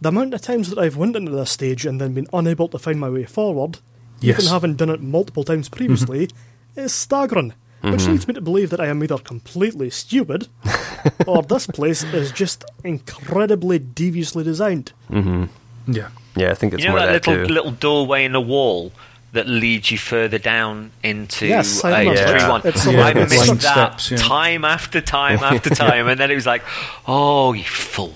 The 0.00 0.08
amount 0.10 0.34
of 0.34 0.42
times 0.42 0.70
that 0.70 0.78
I've 0.78 0.96
went 0.96 1.16
into 1.16 1.32
this 1.32 1.50
stage 1.50 1.84
and 1.84 2.00
then 2.00 2.14
been 2.14 2.28
unable 2.32 2.68
to 2.68 2.78
find 2.78 3.00
my 3.00 3.10
way 3.10 3.24
forward, 3.24 3.78
Yes. 4.20 4.38
even 4.40 4.52
having 4.52 4.74
done 4.76 4.90
it 4.90 5.00
multiple 5.02 5.44
times 5.44 5.68
previously, 5.68 6.28
is 6.76 6.92
staggering. 6.94 7.52
Which 7.82 8.06
leads 8.08 8.26
me 8.26 8.34
to 8.34 8.40
believe 8.40 8.70
that 8.70 8.80
I 8.80 8.86
am 8.86 9.00
either 9.04 9.18
completely 9.18 9.90
stupid, 9.90 10.48
or 11.26 11.42
this 11.44 11.68
place 11.68 12.02
is 12.02 12.32
just 12.32 12.64
incredibly 12.82 13.78
deviously 13.78 14.42
designed. 14.42 14.92
Yeah. 15.10 16.08
Yeah, 16.34 16.50
I 16.50 16.54
think 16.54 16.74
it's 16.74 16.82
you 16.82 16.88
know 16.88 16.96
more 16.96 17.06
that 17.06 17.22
that, 17.22 17.30
little 17.30 17.46
too. 17.46 17.52
little 17.54 17.70
doorway 17.70 18.24
in 18.24 18.32
the 18.32 18.40
wall 18.40 18.92
that 19.32 19.46
leads 19.46 19.90
you 19.90 19.98
further 19.98 20.38
down 20.38 20.90
into 21.04 21.46
Yes, 21.46 21.84
uh, 21.84 21.88
Yeah. 21.88 22.10
History 22.10 22.48
One. 22.48 22.62
It's 22.64 22.86
Yeah, 22.86 23.06
I 23.06 23.10
it's 23.10 23.30
missed 23.32 23.48
like 23.48 23.58
that 23.60 24.00
steps, 24.00 24.10
yeah. 24.10 24.16
time 24.18 24.64
after 24.64 25.00
time 25.00 25.38
after 25.44 25.70
time, 25.70 26.08
and 26.08 26.18
then 26.18 26.30
it 26.30 26.34
was 26.34 26.46
like, 26.46 26.62
oh, 27.06 27.52
you 27.52 27.62
fool. 27.64 28.14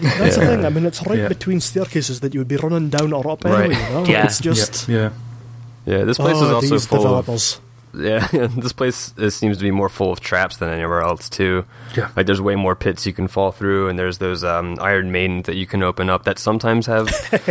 That's 0.00 0.36
the 0.36 0.46
thing. 0.46 0.64
I 0.64 0.68
mean, 0.68 0.86
it's 0.86 1.04
right 1.06 1.18
Yeah. 1.18 1.28
between 1.28 1.60
staircases 1.60 2.20
that 2.20 2.32
you 2.32 2.40
would 2.40 2.48
be 2.48 2.56
running 2.56 2.90
down 2.90 3.12
or 3.12 3.28
up 3.28 3.44
Right. 3.44 3.64
anyway. 3.72 3.82
You 3.82 3.90
know? 3.90 4.04
Yeah. 4.04 4.24
It's 4.24 4.40
just 4.40 4.88
Yeah. 4.88 5.10
Yeah, 5.90 6.04
this 6.04 6.18
place 6.18 6.36
oh, 6.36 6.44
is 6.44 6.52
also 6.52 6.78
full 6.78 6.98
of 6.98 7.02
developers. 7.02 7.60
Yeah, 8.00 8.26
this 8.30 8.72
place 8.72 9.12
is, 9.18 9.34
seems 9.34 9.56
to 9.58 9.62
be 9.64 9.70
more 9.72 9.88
full 9.88 10.12
of 10.12 10.20
traps 10.20 10.58
than 10.58 10.68
anywhere 10.70 11.00
else 11.02 11.28
too. 11.28 11.64
Yeah. 11.96 12.10
like 12.16 12.26
there's 12.26 12.40
way 12.40 12.54
more 12.54 12.76
pits 12.76 13.04
you 13.04 13.12
can 13.12 13.26
fall 13.26 13.50
through, 13.50 13.88
and 13.88 13.98
there's 13.98 14.18
those 14.18 14.44
um, 14.44 14.78
Iron 14.80 15.10
Maidens 15.10 15.46
that 15.46 15.56
you 15.56 15.66
can 15.66 15.82
open 15.82 16.08
up 16.08 16.22
that 16.24 16.38
sometimes 16.38 16.86
have, 16.86 17.10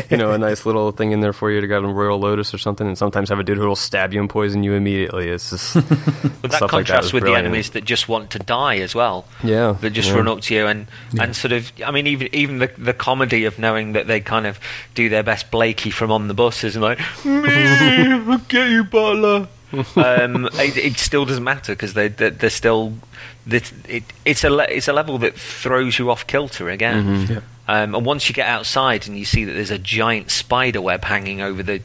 you 0.09 0.15
know, 0.15 0.31
a 0.31 0.37
nice 0.49 0.65
little 0.65 0.91
thing 0.91 1.11
in 1.11 1.19
there 1.19 1.33
for 1.33 1.51
you 1.51 1.59
to 1.59 1.67
grab 1.67 1.83
a 1.83 1.87
Royal 1.87 2.17
Lotus 2.19 2.53
or 2.53 2.57
something, 2.57 2.87
and 2.87 2.97
sometimes 2.97 3.27
have 3.29 3.39
a 3.39 3.43
dude 3.43 3.57
who 3.57 3.67
will 3.67 3.75
stab 3.75 4.13
you 4.13 4.21
and 4.21 4.29
poison 4.29 4.63
you 4.63 4.73
immediately. 4.75 5.27
It's 5.27 5.49
just 5.49 5.73
But 6.41 6.51
that 6.51 6.53
stuff 6.53 6.61
like 6.71 6.87
that 6.87 6.93
contrasts 6.93 7.11
with 7.13 7.23
brilliant. 7.23 7.43
the 7.43 7.47
enemies 7.49 7.69
that 7.71 7.83
just 7.83 8.07
want 8.07 8.29
to 8.31 8.39
die 8.39 8.77
as 8.77 8.95
well. 8.95 9.25
Yeah, 9.43 9.73
That 9.81 9.89
just 9.91 10.09
yeah. 10.09 10.15
run 10.15 10.27
up 10.29 10.39
to 10.41 10.55
you 10.55 10.67
and, 10.67 10.87
Yeah. 11.11 11.23
and 11.23 11.35
sort 11.35 11.51
of, 11.51 11.69
I 11.85 11.91
mean, 11.91 12.07
even 12.07 12.29
even 12.33 12.59
the, 12.59 12.71
the 12.77 12.93
comedy 12.93 13.43
of 13.45 13.59
knowing 13.59 13.91
that 13.93 14.07
they 14.07 14.21
kind 14.21 14.47
of 14.47 14.57
do 14.95 15.09
their 15.09 15.23
best 15.23 15.51
Blakey 15.51 15.89
from 15.89 16.11
on 16.13 16.29
the 16.29 16.33
buses 16.33 16.75
and 16.77 16.83
like, 16.83 16.99
me, 17.25 17.43
I'll 17.51 18.37
get 18.47 18.69
you, 18.69 18.85
butler. 18.85 19.47
um, 19.95 20.49
it, 20.53 20.77
it 20.77 20.97
still 20.97 21.25
doesn't 21.25 21.43
matter 21.43 21.73
because 21.73 21.93
they, 21.93 22.07
they 22.07 22.29
they're 22.31 22.49
still 22.49 22.93
it, 23.47 23.71
it, 23.87 24.03
it's 24.25 24.43
a 24.43 24.49
le- 24.49 24.67
it's 24.69 24.87
a 24.87 24.93
level 24.93 25.17
that 25.19 25.35
throws 25.35 25.99
you 25.99 26.09
off 26.09 26.25
kilter 26.27 26.69
again. 26.69 27.03
Mm-hmm. 27.03 27.33
Yeah. 27.33 27.39
Um, 27.67 27.93
and 27.93 28.05
once 28.05 28.27
you 28.27 28.33
get 28.33 28.47
outside 28.47 29.07
and 29.07 29.17
you 29.17 29.25
see 29.25 29.45
that 29.45 29.53
there's 29.53 29.69
a 29.71 29.77
giant 29.77 30.31
spider 30.31 30.81
web 30.81 31.03
hanging 31.03 31.41
over 31.41 31.61
the 31.61 31.81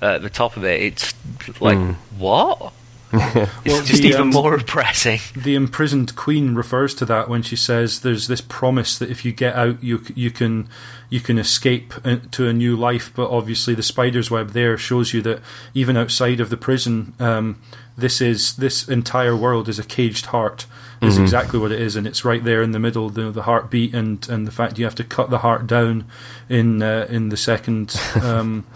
uh, 0.00 0.18
the 0.18 0.30
top 0.30 0.56
of 0.56 0.64
it, 0.64 0.80
it's 0.80 1.14
like 1.60 1.78
what? 2.16 2.72
it's 3.12 3.64
Well, 3.66 3.82
just 3.82 4.02
the, 4.02 4.08
even 4.08 4.20
um, 4.22 4.30
more 4.30 4.54
oppressing. 4.54 5.20
The 5.36 5.54
imprisoned 5.54 6.16
queen 6.16 6.54
refers 6.54 6.94
to 6.96 7.04
that 7.06 7.28
when 7.28 7.42
she 7.42 7.56
says 7.56 8.00
there's 8.00 8.26
this 8.26 8.40
promise 8.40 8.98
that 8.98 9.10
if 9.10 9.24
you 9.24 9.32
get 9.32 9.54
out, 9.54 9.82
you 9.82 10.02
you 10.14 10.30
can 10.30 10.68
you 11.14 11.20
can 11.20 11.38
escape 11.38 11.94
to 12.32 12.48
a 12.48 12.52
new 12.52 12.74
life. 12.74 13.12
But 13.14 13.30
obviously, 13.30 13.72
the 13.76 13.84
spider's 13.84 14.32
web 14.32 14.50
there 14.50 14.76
shows 14.76 15.14
you 15.14 15.22
that 15.22 15.38
even 15.72 15.96
outside 15.96 16.40
of 16.40 16.50
the 16.50 16.56
prison, 16.56 17.14
um, 17.20 17.62
this 17.96 18.20
is 18.20 18.56
this 18.56 18.88
entire 18.88 19.36
world 19.36 19.68
is 19.68 19.78
a 19.78 19.84
caged 19.84 20.26
heart. 20.26 20.66
Is 21.00 21.16
exactly 21.18 21.58
what 21.60 21.70
it 21.70 21.80
is, 21.80 21.94
and 21.96 22.06
it's 22.06 22.24
right 22.24 22.42
there 22.42 22.62
in 22.62 22.72
the 22.72 22.80
middle. 22.80 23.10
The 23.10 23.30
the 23.30 23.42
heartbeat 23.42 23.94
and 23.94 24.28
and 24.28 24.44
the 24.44 24.50
fact 24.50 24.76
you 24.78 24.86
have 24.86 24.94
to 24.96 25.04
cut 25.04 25.30
the 25.30 25.38
heart 25.38 25.68
down 25.68 26.04
in 26.48 26.82
uh, 26.82 27.06
in 27.08 27.28
the 27.28 27.36
second. 27.36 27.94
Um, 28.22 28.66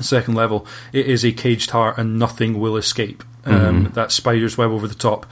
second 0.00 0.34
level, 0.34 0.64
it 0.92 1.06
is 1.06 1.24
a 1.24 1.32
caged 1.32 1.70
heart 1.70 1.98
and 1.98 2.18
nothing 2.18 2.60
will 2.60 2.76
escape. 2.76 3.24
Um, 3.44 3.90
That 3.94 4.12
spider's 4.12 4.56
web 4.56 4.70
over 4.70 4.86
the 4.86 4.94
top. 4.94 5.26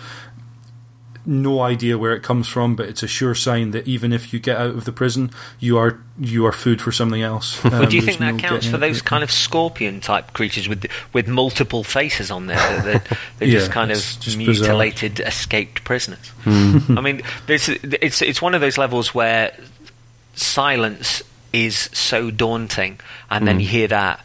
No 1.28 1.60
idea 1.60 1.98
where 1.98 2.12
it 2.14 2.22
comes 2.22 2.46
from, 2.46 2.76
but 2.76 2.88
it's 2.88 3.02
a 3.02 3.08
sure 3.08 3.34
sign 3.34 3.72
that 3.72 3.88
even 3.88 4.12
if 4.12 4.32
you 4.32 4.38
get 4.38 4.56
out 4.58 4.70
of 4.70 4.84
the 4.84 4.92
prison, 4.92 5.32
you 5.58 5.76
are 5.76 5.98
you 6.20 6.46
are 6.46 6.52
food 6.52 6.80
for 6.80 6.92
something 6.92 7.20
else. 7.20 7.64
Um, 7.64 7.70
But 7.72 7.90
do 7.90 7.96
you 7.96 8.02
think 8.02 8.20
that 8.20 8.34
no 8.34 8.38
counts 8.38 8.66
for 8.68 8.78
those 8.78 9.02
kind 9.02 9.24
of 9.24 9.30
scorpion 9.32 10.00
type 10.00 10.32
creatures 10.34 10.68
with 10.68 10.86
with 11.12 11.26
multiple 11.26 11.82
faces 11.82 12.30
on 12.30 12.46
there? 12.46 12.56
That 12.58 12.84
They're, 12.84 13.18
they're 13.38 13.48
Yeah, 13.48 13.58
just 13.58 13.72
kind 13.72 13.90
of 13.90 13.96
it's 13.98 14.14
just 14.16 14.38
bizarre. 14.38 14.68
mutilated, 14.68 15.18
escaped 15.18 15.82
prisoners. 15.82 16.30
I 16.46 17.00
mean, 17.00 17.22
there's, 17.46 17.68
it's 17.68 18.22
it's 18.22 18.40
one 18.40 18.54
of 18.54 18.60
those 18.60 18.78
levels 18.78 19.12
where 19.12 19.52
silence 20.34 21.22
is 21.52 21.76
so 21.92 22.30
daunting, 22.30 23.00
and 23.30 23.48
then 23.48 23.58
you 23.58 23.66
hear 23.66 23.88
that 23.88 24.24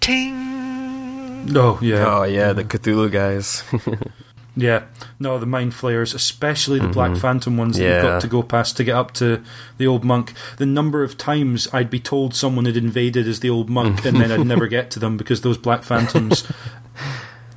ting. 0.00 1.54
Oh 1.54 1.78
yeah, 1.82 2.04
Oh 2.06 2.22
yeah, 2.24 2.52
the 2.54 2.64
Cthulhu 2.64 3.10
guys. 3.12 3.62
yeah. 4.56 4.84
No, 5.20 5.38
the 5.38 5.46
mind 5.46 5.74
flayers, 5.74 6.14
especially 6.14 6.78
the 6.78 6.88
Black 6.88 7.16
Phantom 7.16 7.56
ones 7.56 7.76
that 7.76 7.82
you've 7.84 7.92
Mm-hmm. 7.92 8.04
Yeah. 8.06 8.12
got 8.14 8.20
to 8.22 8.26
go 8.28 8.42
past 8.42 8.76
to 8.78 8.84
get 8.84 8.94
up 8.96 9.12
to 9.14 9.42
the 9.78 9.86
old 9.86 10.02
monk. 10.04 10.32
The 10.56 10.66
number 10.66 11.02
of 11.02 11.16
times 11.18 11.68
I'd 11.72 11.90
be 11.90 12.00
told 12.00 12.34
someone 12.34 12.64
had 12.64 12.76
invaded 12.76 13.28
as 13.28 13.40
the 13.40 13.50
old 13.50 13.68
monk, 13.68 14.04
and 14.06 14.16
then 14.20 14.32
I'd 14.32 14.46
never 14.46 14.66
get 14.76 14.90
to 14.92 14.98
them 14.98 15.16
because 15.16 15.42
those 15.42 15.58
Black 15.58 15.82
Phantoms. 15.84 16.46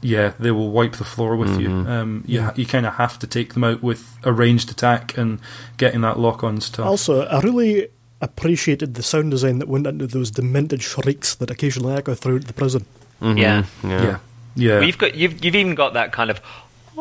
Yeah, 0.01 0.31
they 0.39 0.51
will 0.51 0.71
wipe 0.71 0.93
the 0.93 1.03
floor 1.03 1.35
with 1.35 1.59
you. 1.59 1.67
Mm-hmm. 1.67 1.89
Um, 1.91 2.23
yeah, 2.25 2.53
you 2.55 2.65
kind 2.65 2.85
of 2.85 2.93
have 2.93 3.19
to 3.19 3.27
take 3.27 3.53
them 3.53 3.65
out 3.65 3.83
with 3.83 4.17
a 4.23 4.31
ranged 4.31 4.71
attack 4.71 5.17
and 5.17 5.39
getting 5.77 6.01
that 6.01 6.17
lock 6.17 6.41
on 6.43 6.61
stuff. 6.61 6.85
Also, 6.85 7.23
I 7.25 7.41
really 7.41 7.89
appreciated 8.21 8.93
the 8.95 9.03
sound 9.03 9.31
design 9.31 9.59
that 9.59 9.67
went 9.67 9.87
into 9.87 10.07
those 10.07 10.31
demented 10.31 10.81
shrieks 10.81 11.35
that 11.35 11.51
occasionally 11.51 11.95
echo 11.95 12.15
throughout 12.15 12.45
the 12.45 12.53
prison. 12.53 12.85
Mhm, 13.21 13.38
Yeah. 13.39 13.65
yeah. 13.84 13.89
yeah, 14.03 14.17
yeah, 14.55 14.73
Well, 14.80 14.84
you've 14.84 14.97
got 14.97 15.15
you've 15.15 15.43
you've 15.43 15.55
even 15.55 15.76
got 15.76 15.93
that 15.95 16.13
kind 16.13 16.30
of. 16.30 16.39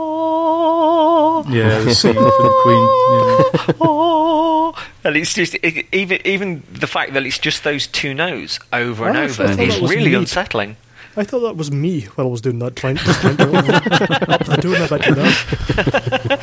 Oh, 0.00 1.44
yeah. 1.48 1.80
The 1.80 1.94
scene 1.94 2.14
for 2.14 2.20
the 2.20 2.54
queen. 2.62 3.68
Yeah. 3.68 3.74
oh, 3.80 4.74
and 5.04 5.16
it's 5.16 5.34
just 5.34 5.54
it, 5.62 5.86
even 5.92 6.24
even 6.26 6.62
the 6.72 6.86
fact 6.86 7.12
that 7.14 7.24
it's 7.26 7.38
just 7.38 7.64
those 7.64 7.86
two 7.86 8.14
notes 8.14 8.58
over 8.72 9.08
and 9.08 9.16
I 9.18 9.24
over 9.24 9.42
actually 9.44 9.68
thought 9.70 9.82
is 9.84 9.90
really 9.90 10.10
neat. 10.10 10.14
unsettling. 10.14 10.76
I 11.16 11.24
thought 11.24 11.40
that 11.40 11.56
was 11.56 11.72
me 11.72 12.02
while 12.02 12.28
I 12.28 12.30
was 12.30 12.40
doing 12.40 12.60
that, 12.60 12.76
trying, 12.76 12.94
to 12.98 13.10
up 13.10 14.44
the 14.44 14.56
tone 14.62 14.76
a 14.76 14.88
bit, 14.88 15.06
you 15.08 15.14
know. 15.16 16.36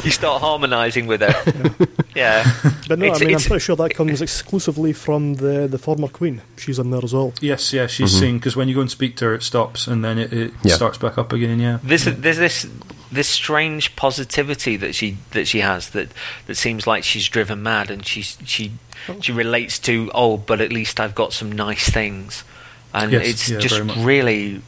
You 0.04 0.10
start 0.10 0.40
harmonising 0.40 1.06
with 1.06 1.22
it. 1.22 1.88
yeah, 2.16 2.42
But 2.88 2.98
no, 2.98 3.04
It's- 3.06 3.22
I 3.22 3.24
mean, 3.24 3.36
I'm 3.36 3.40
pretty 3.40 3.60
sure 3.62 3.76
that 3.76 3.94
comes 3.94 4.20
exclusively 4.22 4.92
from 4.92 5.34
the, 5.34 5.68
the 5.68 5.78
former 5.78 6.08
queen. 6.08 6.42
She's 6.56 6.80
in 6.80 6.90
there 6.90 7.02
as 7.04 7.12
well. 7.14 7.34
Yes, 7.40 7.72
yeah, 7.72 7.86
she's 7.86 8.10
mm-hmm. 8.10 8.18
singing 8.18 8.38
because 8.38 8.56
when 8.56 8.66
you 8.68 8.74
go 8.74 8.80
and 8.80 8.90
speak 8.90 9.14
to 9.16 9.26
her, 9.26 9.34
it 9.34 9.44
stops 9.44 9.86
and 9.86 10.04
then 10.04 10.18
it, 10.18 10.32
it 10.32 10.52
Yeah. 10.64 10.74
starts 10.74 10.98
back 10.98 11.18
up 11.18 11.32
again. 11.32 11.60
Yeah, 11.60 11.78
There's 11.84 12.04
there's 12.06 12.38
this 12.38 12.66
this 13.12 13.28
strange 13.28 13.94
positivity 13.96 14.76
that 14.76 14.94
she 14.94 15.16
that 15.30 15.46
she 15.46 15.60
has 15.60 15.90
that 15.90 16.08
that 16.46 16.56
seems 16.56 16.86
like 16.86 17.04
she's 17.04 17.28
driven 17.28 17.62
mad 17.62 17.90
and 17.90 18.04
she's 18.06 18.36
she 18.44 18.72
she 19.20 19.32
relates 19.32 19.78
to 19.78 20.10
oh 20.14 20.36
but 20.36 20.60
at 20.60 20.72
least 20.72 20.98
I've 20.98 21.14
got 21.14 21.32
some 21.32 21.52
nice 21.52 21.88
things 21.88 22.44
and 22.92 23.12
Yes, 23.12 23.28
it's 23.28 23.48
yeah, 23.50 23.58
just 23.58 23.80
really 23.96 24.60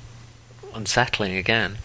unsettling 0.74 1.34
again 1.36 1.78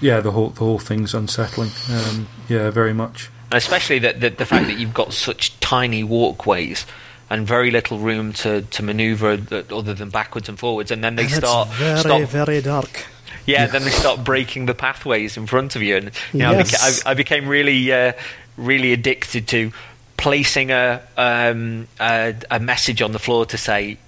yeah. 0.00 0.20
The 0.20 0.32
whole 0.32 0.50
the 0.50 0.60
whole 0.60 0.78
thing's 0.80 1.14
unsettling. 1.14 1.70
Um, 1.90 2.28
yeah, 2.48 2.68
very 2.70 2.92
much. 2.92 3.30
and 3.50 3.56
especially 3.58 4.00
that 4.00 4.20
the, 4.20 4.30
the 4.30 4.44
fact 4.44 4.66
that 4.66 4.76
you've 4.76 4.92
got 4.92 5.12
such 5.12 5.58
tiny 5.60 6.02
walkways 6.02 6.84
and 7.30 7.46
very 7.46 7.70
little 7.70 7.98
room 7.98 8.32
to 8.34 8.62
to 8.62 8.82
maneuver 8.82 9.38
other 9.70 9.94
than 9.94 10.10
backwards 10.10 10.48
and 10.48 10.58
forwards 10.58 10.90
and 10.90 11.02
then 11.02 11.14
they 11.16 11.22
And 11.22 11.32
start 11.32 11.68
it's 11.68 11.78
very, 11.78 11.98
stop 12.00 12.22
very 12.28 12.60
dark. 12.60 13.06
Yeah, 13.46 13.66
then 13.66 13.82
they 13.84 13.90
start 13.90 14.24
breaking 14.24 14.66
the 14.66 14.74
pathways 14.74 15.36
in 15.36 15.46
front 15.46 15.76
of 15.76 15.82
you, 15.82 15.96
and 15.96 16.10
you 16.32 16.38
know, 16.40 16.52
Yes. 16.52 16.74
I, 16.74 16.88
beca- 16.90 17.06
I, 17.06 17.10
I 17.10 17.14
became 17.14 17.46
really, 17.48 17.92
uh, 17.92 18.12
really 18.56 18.92
addicted 18.92 19.48
to 19.48 19.72
placing 20.16 20.70
a, 20.70 21.02
um, 21.16 21.86
a 22.00 22.34
a 22.50 22.58
message 22.60 23.02
on 23.02 23.12
the 23.12 23.18
floor 23.18 23.44
to 23.46 23.58
say, 23.58 23.98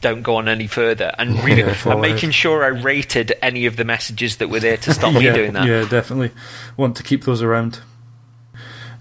"Don't 0.00 0.22
go 0.22 0.36
on 0.36 0.48
any 0.48 0.66
further," 0.66 1.12
and 1.18 1.38
really, 1.44 1.62
Yeah, 1.62 1.76
and 1.92 2.00
making 2.00 2.32
sure 2.32 2.64
I 2.64 2.68
rated 2.68 3.32
any 3.42 3.66
of 3.66 3.76
the 3.76 3.84
messages 3.84 4.36
that 4.38 4.48
were 4.48 4.60
there 4.60 4.76
to 4.78 4.92
stop 4.94 5.14
me 5.14 5.22
doing 5.30 5.52
that. 5.52 5.66
yeah, 5.66 5.86
definitely 5.88 6.32
want 6.76 6.96
to 6.96 7.02
keep 7.02 7.24
those 7.24 7.42
around. 7.42 7.80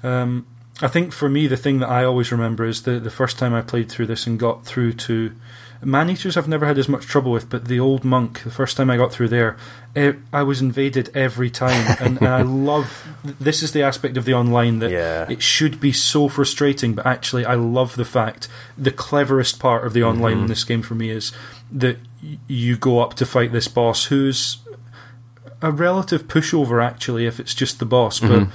Um, 0.03 0.45
I 0.81 0.87
think 0.87 1.13
for 1.13 1.29
me, 1.29 1.47
the 1.47 1.57
thing 1.57 1.79
that 1.79 1.89
I 1.89 2.03
always 2.03 2.31
remember 2.31 2.65
is 2.65 2.83
the 2.83 2.99
the 2.99 3.09
first 3.09 3.39
time 3.39 3.53
I 3.53 3.61
played 3.61 3.89
through 3.89 4.07
this 4.07 4.27
and 4.27 4.37
got 4.39 4.65
through 4.65 4.93
to 4.93 5.31
man 5.85 6.09
eaters. 6.09 6.35
I've 6.35 6.47
never 6.47 6.65
had 6.65 6.77
as 6.77 6.89
much 6.89 7.05
trouble 7.05 7.31
with, 7.31 7.49
but 7.49 7.65
the 7.65 7.79
old 7.79 8.03
monk, 8.03 8.43
the 8.43 8.51
first 8.51 8.75
time 8.75 8.89
I 8.89 8.97
got 8.97 9.13
through 9.13 9.29
there, 9.29 9.55
it, 9.95 10.17
I 10.33 10.43
was 10.43 10.61
invaded 10.61 11.15
every 11.15 11.49
time, 11.49 11.95
and, 11.99 12.17
and 12.17 12.27
I 12.27 12.41
love. 12.43 13.07
This 13.23 13.63
is 13.63 13.71
the 13.71 13.83
aspect 13.83 14.17
of 14.17 14.25
the 14.25 14.33
online 14.33 14.79
that 14.79 14.91
Yeah. 14.91 15.25
it 15.29 15.41
should 15.41 15.79
be 15.79 15.91
so 15.91 16.27
frustrating, 16.27 16.93
but 16.95 17.05
actually, 17.05 17.45
I 17.45 17.55
love 17.55 17.95
the 17.95 18.05
fact 18.05 18.47
the 18.77 18.91
cleverest 18.91 19.59
part 19.59 19.85
of 19.85 19.93
the 19.93 20.01
mm-hmm. 20.01 20.09
online 20.09 20.39
in 20.39 20.47
this 20.47 20.63
game 20.63 20.81
for 20.81 20.95
me 20.95 21.09
is 21.09 21.31
that 21.71 21.97
you 22.47 22.77
go 22.77 22.99
up 22.99 23.13
to 23.15 23.25
fight 23.25 23.51
this 23.51 23.67
boss 23.67 24.05
who's 24.05 24.57
a 25.61 25.71
relative 25.71 26.27
pushover 26.27 26.83
actually 26.83 27.25
if 27.25 27.39
it's 27.39 27.53
just 27.53 27.79
the 27.79 27.85
boss 27.85 28.19
but 28.19 28.29
mm-hmm. 28.29 28.51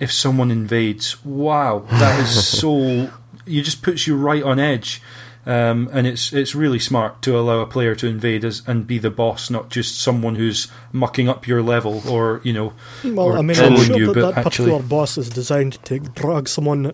if 0.00 0.12
someone 0.12 0.50
invades 0.50 1.24
wow 1.24 1.80
that 1.90 2.20
is 2.20 2.46
so 2.46 3.10
it 3.46 3.62
just 3.62 3.82
puts 3.82 4.06
you 4.06 4.16
right 4.16 4.42
on 4.42 4.58
edge 4.58 5.00
um, 5.46 5.88
and 5.92 6.06
it's 6.06 6.32
it's 6.32 6.54
really 6.54 6.78
smart 6.78 7.20
to 7.22 7.38
allow 7.38 7.60
a 7.60 7.66
player 7.66 7.94
to 7.96 8.06
invade 8.06 8.44
as, 8.44 8.62
and 8.66 8.86
be 8.86 8.98
the 8.98 9.10
boss, 9.10 9.50
not 9.50 9.70
just 9.70 10.00
someone 10.00 10.36
who's 10.36 10.68
mucking 10.92 11.28
up 11.28 11.46
your 11.46 11.62
level 11.62 12.02
or 12.08 12.40
you 12.44 12.52
know. 12.52 12.72
Well, 13.04 13.26
or 13.26 13.38
I 13.38 13.42
mean, 13.42 13.58
I'm 13.58 13.76
sure 13.76 13.96
you, 13.98 14.06
that 14.14 14.20
that 14.20 14.46
actually, 14.46 14.70
particular 14.70 14.82
boss 14.82 15.18
is 15.18 15.28
designed 15.28 15.82
to 15.84 15.98
drag 15.98 16.48
someone 16.48 16.92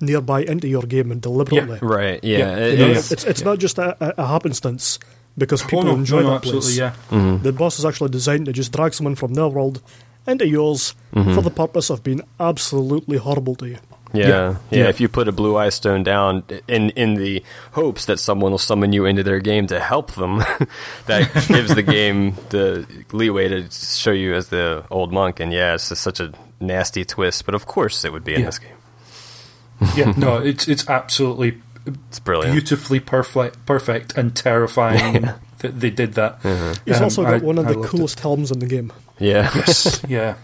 nearby 0.00 0.42
into 0.42 0.68
your 0.68 0.82
game 0.82 1.10
and 1.10 1.20
deliberately. 1.20 1.78
Right. 1.82 2.22
Yeah. 2.22 2.38
Yeah. 2.38 2.56
it- 2.56 2.72
You 2.72 2.78
know, 2.78 2.90
it's- 2.90 3.10
It's 3.12 3.24
it's 3.24 3.42
not 3.42 3.58
just 3.58 3.78
a, 3.78 3.96
a, 4.00 4.22
a 4.22 4.26
happenstance 4.28 4.98
because 5.36 5.62
people 5.62 5.80
oh, 5.80 5.92
no, 5.92 5.94
enjoy 5.94 6.20
no, 6.20 6.26
no, 6.26 6.30
that 6.34 6.42
place. 6.42 6.78
absolutely, 6.80 7.26
yeah. 7.26 7.38
The 7.42 7.52
boss 7.52 7.78
is 7.80 7.84
actually 7.84 8.10
designed 8.10 8.46
to 8.46 8.52
just 8.52 8.72
drag 8.72 8.94
someone 8.94 9.14
from 9.16 9.34
their 9.34 9.48
world 9.48 9.82
into 10.26 10.46
yours 10.46 10.94
for 11.12 11.40
the 11.42 11.50
purpose 11.50 11.90
of 11.90 12.02
being 12.04 12.20
absolutely 12.38 13.18
horrible 13.18 13.54
to 13.56 13.66
you. 13.68 13.78
Yeah, 14.12 14.26
Yeah. 14.28 14.54
yeah, 14.70 14.78
Yeah. 14.84 14.88
If 14.88 15.00
you 15.00 15.08
put 15.08 15.28
a 15.28 15.32
blue 15.32 15.56
eye 15.56 15.68
stone 15.70 16.02
down 16.02 16.42
in 16.66 16.90
in 16.90 17.14
the 17.14 17.42
hopes 17.72 18.06
that 18.06 18.18
someone 18.18 18.50
will 18.52 18.58
summon 18.58 18.92
you 18.92 19.04
into 19.04 19.22
their 19.22 19.40
game 19.40 19.66
to 19.68 19.78
help 19.80 20.12
them, 20.12 20.38
that 21.06 21.30
gives 21.48 21.74
the 21.74 21.82
game 21.82 22.34
the 22.50 22.86
leeway 23.12 23.48
to 23.48 23.70
show 23.70 24.12
you 24.12 24.34
as 24.34 24.48
the 24.48 24.84
old 24.90 25.12
monk. 25.12 25.40
And 25.40 25.52
yeah, 25.52 25.74
it's 25.74 25.88
just 25.90 26.02
such 26.02 26.20
a 26.20 26.32
nasty 26.60 27.04
twist. 27.04 27.44
But 27.44 27.54
of 27.54 27.66
course, 27.66 28.04
it 28.04 28.12
would 28.12 28.24
be 28.24 28.34
in 28.34 28.40
Yeah. 28.40 28.46
this 28.46 28.58
game. 28.58 28.76
yeah, 29.96 30.12
no, 30.16 30.38
it's 30.38 30.66
it's 30.68 30.88
absolutely 30.88 31.60
It's 31.86 32.18
brilliant. 32.18 32.52
beautifully 32.54 33.00
perfect, 33.00 33.64
perfect 33.66 34.16
and 34.16 34.34
terrifying 34.34 35.22
that 35.58 35.80
they 35.80 35.90
did 35.90 36.14
that. 36.14 36.38
He's 36.86 36.96
Um, 36.96 37.04
also 37.04 37.22
got 37.24 37.34
I- 37.34 37.38
one 37.38 37.58
of 37.58 37.66
I 37.66 37.72
the 37.72 37.78
loved 37.78 37.90
coolest 37.90 38.20
helms 38.20 38.50
in 38.50 38.58
the 38.60 38.66
game. 38.66 38.92
yeah, 39.18 39.50
Yes, 39.54 40.00
yeah, 40.08 40.34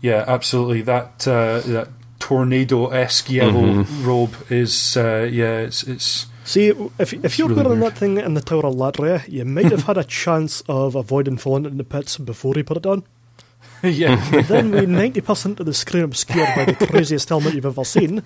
yeah, 0.00 0.24
absolutely. 0.28 0.82
That 0.82 1.26
uh, 1.26 1.60
that 1.66 1.88
tornado 2.26 2.88
esque 2.88 3.30
yellow 3.30 3.84
robe 4.02 4.34
is 4.50 4.96
uh, 4.96 5.28
yeah, 5.30 5.60
it's 5.66 5.82
it's 5.84 6.26
See, 6.44 6.72
if 6.98 7.12
if 7.12 7.38
you're 7.38 7.48
really 7.48 7.62
wearing 7.62 7.80
weird. 7.80 7.92
that 7.94 7.98
thing 7.98 8.18
in 8.18 8.34
the 8.34 8.40
Tower 8.40 8.66
of 8.66 8.74
Latria, 8.74 9.22
you 9.28 9.44
might 9.44 9.70
have 9.70 9.84
had 9.84 9.96
a 9.96 10.04
chance 10.22 10.62
of 10.68 10.94
avoiding 10.96 11.36
falling 11.38 11.64
into 11.64 11.76
the 11.76 11.84
pits 11.84 12.18
before 12.18 12.54
you 12.56 12.64
put 12.64 12.76
it 12.78 12.86
on. 12.86 13.02
yeah. 13.82 14.16
then, 14.48 14.70
with 14.70 14.88
90% 14.88 15.60
of 15.60 15.66
the 15.66 15.74
screen 15.74 16.04
obscured 16.04 16.48
by 16.56 16.64
the 16.64 16.86
craziest 16.90 17.28
helmet 17.28 17.54
you've 17.54 17.66
ever 17.66 17.84
seen, 17.84 18.22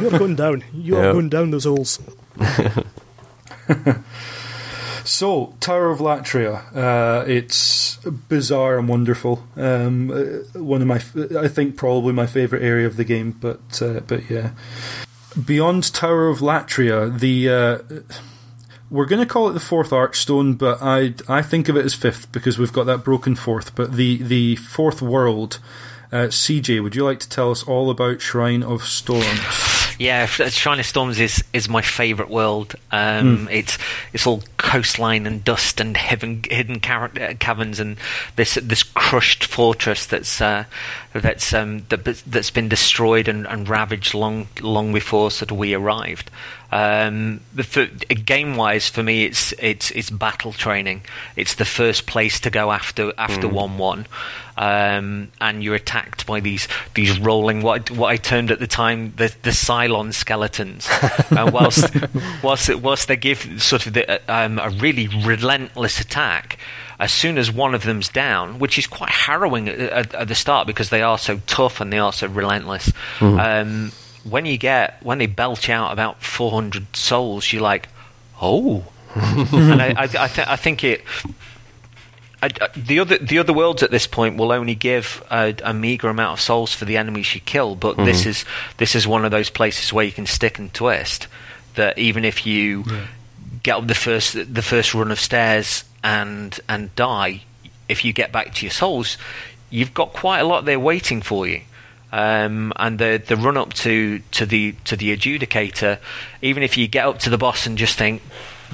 you're 0.00 0.18
going 0.18 0.34
down. 0.36 0.64
You're 0.74 1.02
Yeah. 1.04 1.12
going 1.12 1.28
down 1.30 1.50
those 1.52 1.64
holes. 1.64 2.00
So, 5.04 5.56
Tower 5.58 5.90
of 5.90 5.98
Latria, 5.98 6.74
uh, 6.76 7.24
it's 7.26 7.96
bizarre 8.28 8.78
and 8.78 8.88
wonderful. 8.88 9.44
Um, 9.56 10.10
uh, 10.10 10.58
one 10.58 10.80
of 10.80 10.86
my, 10.86 11.02
I 11.38 11.48
think, 11.48 11.76
probably 11.76 12.12
my 12.12 12.26
favorite 12.26 12.62
area 12.62 12.86
of 12.86 12.96
the 12.96 13.04
game. 13.04 13.32
But, 13.32 13.82
uh, 13.82 14.00
but 14.00 14.30
yeah, 14.30 14.50
beyond 15.44 15.92
Tower 15.92 16.28
of 16.28 16.38
Latria, 16.38 17.18
the 17.18 17.48
uh, 17.48 17.78
we're 18.90 19.06
going 19.06 19.26
to 19.26 19.26
call 19.26 19.48
it 19.48 19.54
the 19.54 19.60
fourth 19.60 19.90
Archstone, 19.90 20.56
but 20.56 20.82
I, 20.82 21.14
I 21.26 21.42
think 21.42 21.68
of 21.68 21.76
it 21.76 21.84
as 21.84 21.94
fifth 21.94 22.30
because 22.30 22.58
we've 22.58 22.72
got 22.72 22.84
that 22.84 23.02
broken 23.02 23.34
fourth. 23.34 23.74
But 23.74 23.94
the 23.94 24.22
the 24.22 24.56
fourth 24.56 25.00
world, 25.00 25.58
uh, 26.12 26.28
CJ, 26.28 26.82
would 26.82 26.94
you 26.94 27.04
like 27.04 27.18
to 27.20 27.28
tell 27.28 27.50
us 27.50 27.62
all 27.62 27.90
about 27.90 28.20
Shrine 28.20 28.62
of 28.62 28.84
Storms? 28.84 29.81
Yeah, 29.98 30.26
Shrine 30.26 30.80
of 30.80 30.86
Storms 30.86 31.20
is, 31.20 31.44
is 31.52 31.68
my 31.68 31.82
favourite 31.82 32.30
world. 32.30 32.74
Um, 32.90 33.48
It's 33.50 33.78
it's 34.12 34.26
all 34.26 34.42
coastline 34.56 35.26
and 35.26 35.44
dust 35.44 35.80
and 35.80 35.96
hidden 35.96 36.42
hidden 36.50 36.80
car- 36.80 37.10
uh, 37.20 37.34
caverns 37.38 37.80
and 37.80 37.96
this 38.36 38.54
this 38.54 38.82
crushed 38.82 39.44
fortress 39.44 40.06
that's 40.06 40.40
uh, 40.40 40.64
that's 41.12 41.52
um, 41.52 41.84
that, 41.88 42.04
that's 42.04 42.50
been 42.50 42.68
destroyed 42.68 43.28
and, 43.28 43.46
and 43.46 43.68
ravaged 43.68 44.14
long 44.14 44.48
long 44.60 44.92
before 44.92 45.30
sort 45.30 45.50
of 45.50 45.56
we 45.58 45.74
arrived. 45.74 46.30
Um, 46.72 47.40
for, 47.62 47.84
game 47.84 48.56
wise, 48.56 48.88
for 48.88 49.02
me, 49.02 49.24
it's 49.26 49.52
it's 49.58 49.90
it's 49.90 50.08
battle 50.08 50.52
training. 50.54 51.02
It's 51.36 51.54
the 51.56 51.66
first 51.66 52.06
place 52.06 52.40
to 52.40 52.50
go 52.50 52.72
after 52.72 53.12
after 53.18 53.46
one 53.46 53.76
one, 53.76 54.06
um, 54.56 55.28
and 55.38 55.62
you're 55.62 55.74
attacked 55.74 56.24
by 56.26 56.40
these 56.40 56.68
these 56.94 57.18
rolling 57.20 57.60
what 57.60 57.90
I- 57.90 57.94
what 57.94 58.08
I 58.10 58.16
termed 58.16 58.50
at 58.50 58.58
the 58.58 58.66
time 58.66 59.12
the 59.16 59.34
the 59.42 59.50
Cylon 59.50 60.14
skeletons. 60.14 60.88
and 61.30 61.52
whilst 61.52 61.94
whilst 62.42 62.74
whilst 62.76 63.06
they 63.06 63.16
give 63.16 63.62
sort 63.62 63.86
of 63.86 63.92
the, 63.92 64.20
um, 64.34 64.58
a 64.58 64.70
really 64.70 65.08
relentless 65.08 66.00
attack. 66.00 66.58
As 67.00 67.10
soon 67.10 67.36
as 67.36 67.50
one 67.50 67.74
of 67.74 67.82
them's 67.82 68.08
down, 68.08 68.60
which 68.60 68.78
is 68.78 68.86
quite 68.86 69.10
harrowing 69.10 69.68
at, 69.68 69.78
at, 69.80 70.14
at 70.14 70.28
the 70.28 70.36
start 70.36 70.68
because 70.68 70.90
they 70.90 71.02
are 71.02 71.18
so 71.18 71.40
tough 71.48 71.80
and 71.80 71.92
they 71.92 71.98
are 71.98 72.12
so 72.12 72.28
relentless, 72.28 72.92
um, 73.20 73.90
when 74.24 74.46
you 74.46 74.58
get 74.58 75.02
when 75.02 75.18
they 75.18 75.26
belch 75.26 75.68
out 75.68 75.92
about 75.92 76.22
400 76.22 76.96
souls, 76.96 77.52
you're 77.52 77.62
like, 77.62 77.88
oh. 78.40 78.84
and 79.14 79.82
I, 79.82 79.88
I, 79.88 80.02
I, 80.04 80.28
th- 80.28 80.48
I 80.48 80.56
think 80.56 80.84
it. 80.84 81.02
I, 82.42 82.48
the 82.74 82.98
other 82.98 83.18
the 83.18 83.38
other 83.38 83.52
worlds 83.52 83.82
at 83.82 83.90
this 83.90 84.06
point 84.06 84.36
will 84.36 84.50
only 84.50 84.74
give 84.74 85.22
a, 85.30 85.54
a 85.62 85.74
meager 85.74 86.08
amount 86.08 86.38
of 86.38 86.40
souls 86.40 86.74
for 86.74 86.86
the 86.86 86.96
enemies 86.96 87.34
you 87.34 87.40
kill, 87.40 87.76
but 87.76 87.96
this 87.98 88.20
mm-hmm. 88.20 88.30
is 88.30 88.44
this 88.78 88.94
is 88.94 89.06
one 89.06 89.24
of 89.24 89.30
those 89.30 89.50
places 89.50 89.92
where 89.92 90.04
you 90.04 90.12
can 90.12 90.26
stick 90.26 90.58
and 90.58 90.72
twist. 90.72 91.28
That 91.74 91.98
even 91.98 92.24
if 92.24 92.46
you 92.46 92.84
get 93.62 93.76
up 93.76 93.86
the 93.86 93.94
first 93.94 94.32
the 94.54 94.62
first 94.62 94.94
run 94.94 95.12
of 95.12 95.20
stairs 95.20 95.84
and 96.02 96.58
and 96.68 96.94
die, 96.96 97.42
if 97.88 98.04
you 98.04 98.12
get 98.12 98.32
back 98.32 98.54
to 98.54 98.66
your 98.66 98.72
souls, 98.72 99.18
you've 99.70 99.94
got 99.94 100.12
quite 100.12 100.40
a 100.40 100.44
lot 100.44 100.64
there 100.64 100.80
waiting 100.80 101.22
for 101.22 101.46
you. 101.46 101.60
Um, 102.12 102.74
and 102.76 102.98
the 102.98 103.22
the 103.26 103.36
run 103.36 103.56
up 103.56 103.72
to, 103.74 104.18
to 104.32 104.44
the 104.44 104.72
to 104.84 104.96
the 104.96 105.16
adjudicator, 105.16 105.98
even 106.42 106.62
if 106.62 106.76
you 106.76 106.86
get 106.86 107.06
up 107.06 107.18
to 107.20 107.30
the 107.30 107.38
boss 107.38 107.66
and 107.66 107.78
just 107.78 107.96
think, 107.96 108.20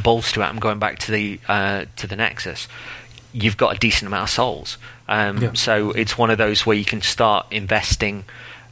balls 0.03 0.33
to 0.33 0.41
it, 0.41 0.45
I'm 0.45 0.59
going 0.59 0.81
back 0.81 0.99
to 1.01 1.13
the 1.13 1.41
uh, 1.47 1.85
to 1.97 2.07
the 2.09 2.17
Nexus, 2.17 2.67
you've 3.33 3.57
got 3.57 3.77
a 3.77 3.79
decent 3.79 4.09
amount 4.09 4.25
of 4.25 4.31
souls. 4.31 4.77
Um, 5.09 5.39
Yeah. 5.39 5.53
So 5.55 5.93
it's 5.93 6.19
one 6.19 6.31
of 6.31 6.39
those 6.39 6.67
where 6.67 6.77
you 6.77 6.85
can 6.85 7.01
start 7.01 7.47
investing 7.53 8.25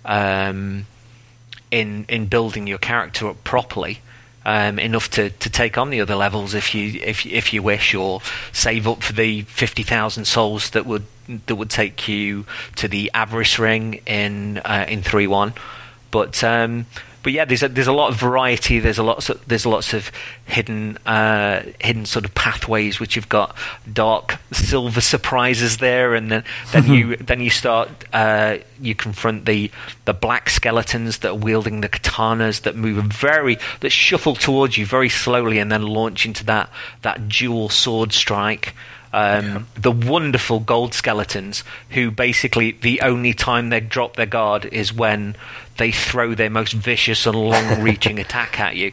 um, 0.05 0.87
in 1.71 2.05
in 2.09 2.27
building 2.27 2.67
your 2.67 2.79
character 2.79 3.29
up 3.29 3.45
properly. 3.45 4.01
Um, 4.49 4.79
enough 4.79 5.11
to, 5.11 5.31
to 5.31 5.51
take 5.51 5.77
on 5.77 5.91
the 5.91 6.01
other 6.01 6.15
levels 6.15 6.55
if 6.55 6.73
you 6.73 7.01
if 7.03 7.27
if 7.27 7.53
you 7.53 7.65
wish, 7.65 7.97
or 7.97 8.21
save 8.53 8.87
up 8.87 9.03
for 9.03 9.13
the 9.13 9.43
fifty 9.43 9.83
thousand 9.83 10.27
souls 10.27 10.71
that 10.71 10.87
would 10.87 11.05
that 11.47 11.57
would 11.57 11.69
take 11.69 12.07
you 12.07 12.47
to 12.77 12.87
the 12.87 13.11
avarice 13.13 13.59
ring 13.59 14.03
in 14.07 14.59
uh, 14.59 14.87
in 14.89 15.03
three 15.03 15.27
one. 15.27 15.53
But 16.13 16.45
um, 16.45 16.87
but 17.27 17.33
yeah, 17.33 17.45
there's 17.45 17.65
a, 17.65 17.69
there's 17.69 17.89
a 17.89 17.93
lot 17.93 18.13
of 18.13 18.21
variety. 18.21 18.79
There's 18.79 18.99
a 18.99 19.03
lots 19.03 19.29
of, 19.31 19.45
there's 19.49 19.67
lots 19.67 19.93
of 19.93 20.13
hidden 20.45 20.97
uh, 20.99 21.65
hidden 21.81 22.07
sort 22.07 22.25
of 22.25 22.33
pathways 22.37 23.01
which 23.01 23.17
you've 23.17 23.29
got 23.29 23.57
dark 23.93 24.37
silver 24.53 25.01
surprises 25.01 25.79
there, 25.79 26.15
and 26.15 26.31
then 26.31 26.45
then 26.71 26.87
you 26.93 27.17
then 27.17 27.41
you 27.41 27.51
start 27.51 27.89
uh, 28.13 28.59
you 28.81 28.95
confront 28.95 29.45
the 29.45 29.73
the 30.05 30.15
black 30.15 30.49
skeletons 30.49 31.19
that 31.19 31.31
are 31.31 31.35
wielding 31.35 31.81
the 31.81 31.89
katanas 31.89 32.63
that 32.63 32.77
move 32.77 33.03
very 33.07 33.59
that 33.81 33.91
shuffle 33.91 34.37
towards 34.37 34.79
you 34.79 34.87
very 34.87 35.09
slowly 35.09 35.59
and 35.59 35.73
then 35.73 35.83
launch 35.83 36.27
into 36.27 36.45
that 36.45 36.71
that 37.03 37.29
dual 37.29 37.69
sword 37.69 38.13
strike. 38.13 38.73
Um, 39.13 39.67
The 39.81 39.93
wonderful 39.93 40.61
gold 40.61 40.93
skeletons, 40.93 41.65
who 41.91 42.11
basically 42.11 42.73
the 42.73 43.01
only 43.01 43.33
time 43.33 43.71
they 43.71 43.81
drop 43.81 44.17
their 44.17 44.27
guard 44.27 44.67
is 44.67 44.93
when 44.93 45.37
they 45.79 45.91
throw 45.93 46.35
their 46.35 46.51
most 46.51 46.73
vicious 46.73 47.27
and 47.27 47.37
long-reaching 47.37 48.19
attack 48.25 48.59
at 48.61 48.77
you. 48.77 48.93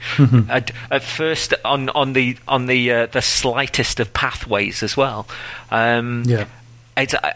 at, 0.49 0.72
at 0.91 1.03
first, 1.03 1.53
on 1.64 1.89
on 1.89 2.14
the 2.14 2.38
on 2.47 2.65
the 2.65 2.91
uh, 2.91 3.05
the 3.07 3.22
slightest 3.22 3.99
of 3.99 4.14
pathways 4.14 4.84
as 4.84 4.95
well. 4.97 5.27
Um, 5.72 6.23
Yeah. 6.26 6.45
it's, 6.97 7.15
I, 7.15 7.34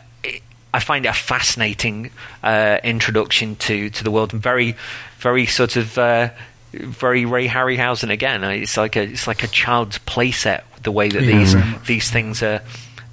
I 0.74 0.80
find 0.80 1.06
it 1.06 1.10
a 1.10 1.14
fascinating 1.14 2.12
uh, 2.44 2.78
introduction 2.84 3.56
to, 3.56 3.90
to 3.90 4.04
the 4.04 4.12
world 4.12 4.34
and 4.34 4.42
very, 4.42 4.76
very 5.20 5.46
sort 5.46 5.76
of 5.76 5.98
uh, 5.98 6.30
very 6.74 7.26
Ray 7.26 7.48
Harryhausen 7.48 8.10
again. 8.12 8.44
Uh, 8.44 8.50
It's 8.50 8.78
like 8.78 8.96
a 8.96 9.04
it's 9.04 9.26
like 9.28 9.44
a 9.44 9.48
child's 9.48 9.98
playset. 10.00 10.62
The 10.84 10.92
way 10.92 11.10
that 11.10 11.24
Yeah, 11.24 11.38
these 11.40 11.56
much. 11.56 11.86
these 11.88 12.12
things 12.12 12.44
are 12.44 12.62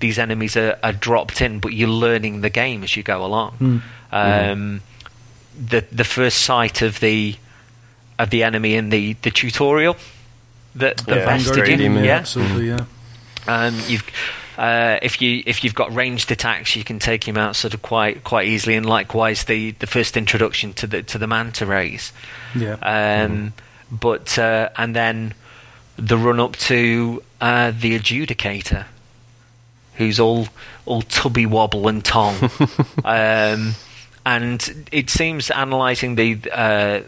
these 0.00 0.18
enemies 0.18 0.56
are, 0.56 0.76
are 0.82 0.92
dropped 0.92 1.40
in, 1.40 1.60
but 1.60 1.72
you're 1.72 1.88
learning 1.88 2.40
the 2.42 2.50
game 2.50 2.82
as 2.82 2.96
you 2.96 3.02
go 3.02 3.24
along. 3.24 3.52
Hmm. 3.52 3.78
Um, 4.12 4.80
the 5.58 5.84
the 5.92 6.04
first 6.04 6.42
sight 6.42 6.82
of 6.82 7.00
the 7.00 7.36
of 8.18 8.30
the 8.30 8.42
enemy 8.42 8.74
in 8.74 8.90
the, 8.90 9.14
the 9.22 9.30
tutorial 9.30 9.96
that 10.74 10.98
the 10.98 11.16
Yeah, 11.16 11.26
bested 11.26 11.54
Vanguard 11.54 11.68
Yeah, 12.04 12.16
absolutely, 12.16 12.68
yeah. 12.68 12.84
um, 13.46 13.74
you've 13.86 14.04
uh, 14.56 14.98
if 15.02 15.20
you 15.20 15.42
if 15.46 15.64
you've 15.64 15.74
got 15.74 15.92
ranged 15.94 16.30
attacks, 16.30 16.76
you 16.76 16.84
can 16.84 16.98
take 16.98 17.26
him 17.26 17.36
out 17.36 17.56
sort 17.56 17.74
of 17.74 17.82
quite 17.82 18.22
quite 18.22 18.46
easily, 18.48 18.76
and 18.76 18.86
likewise 18.86 19.44
the, 19.44 19.72
the 19.72 19.86
first 19.86 20.16
introduction 20.16 20.72
to 20.74 20.86
the 20.86 21.02
to 21.02 21.18
the 21.18 21.26
manta 21.26 21.66
rays. 21.66 22.12
Yeah. 22.54 22.74
Um, 22.74 23.52
But 23.90 24.38
uh, 24.38 24.70
and 24.76 24.94
then 24.94 25.34
the 25.96 26.16
run 26.16 26.40
up 26.40 26.56
to 26.56 27.22
uh, 27.40 27.72
the 27.78 27.98
adjudicator, 27.98 28.86
who's 29.94 30.18
all 30.18 30.48
all 30.86 31.02
tubby 31.02 31.46
wobble 31.46 31.88
and 31.88 32.04
tong, 32.04 32.36
um, 33.04 33.74
and 34.26 34.88
it 34.92 35.10
seems 35.10 35.50
analysing 35.50 36.14
the. 36.16 36.38
Uh, 36.52 37.00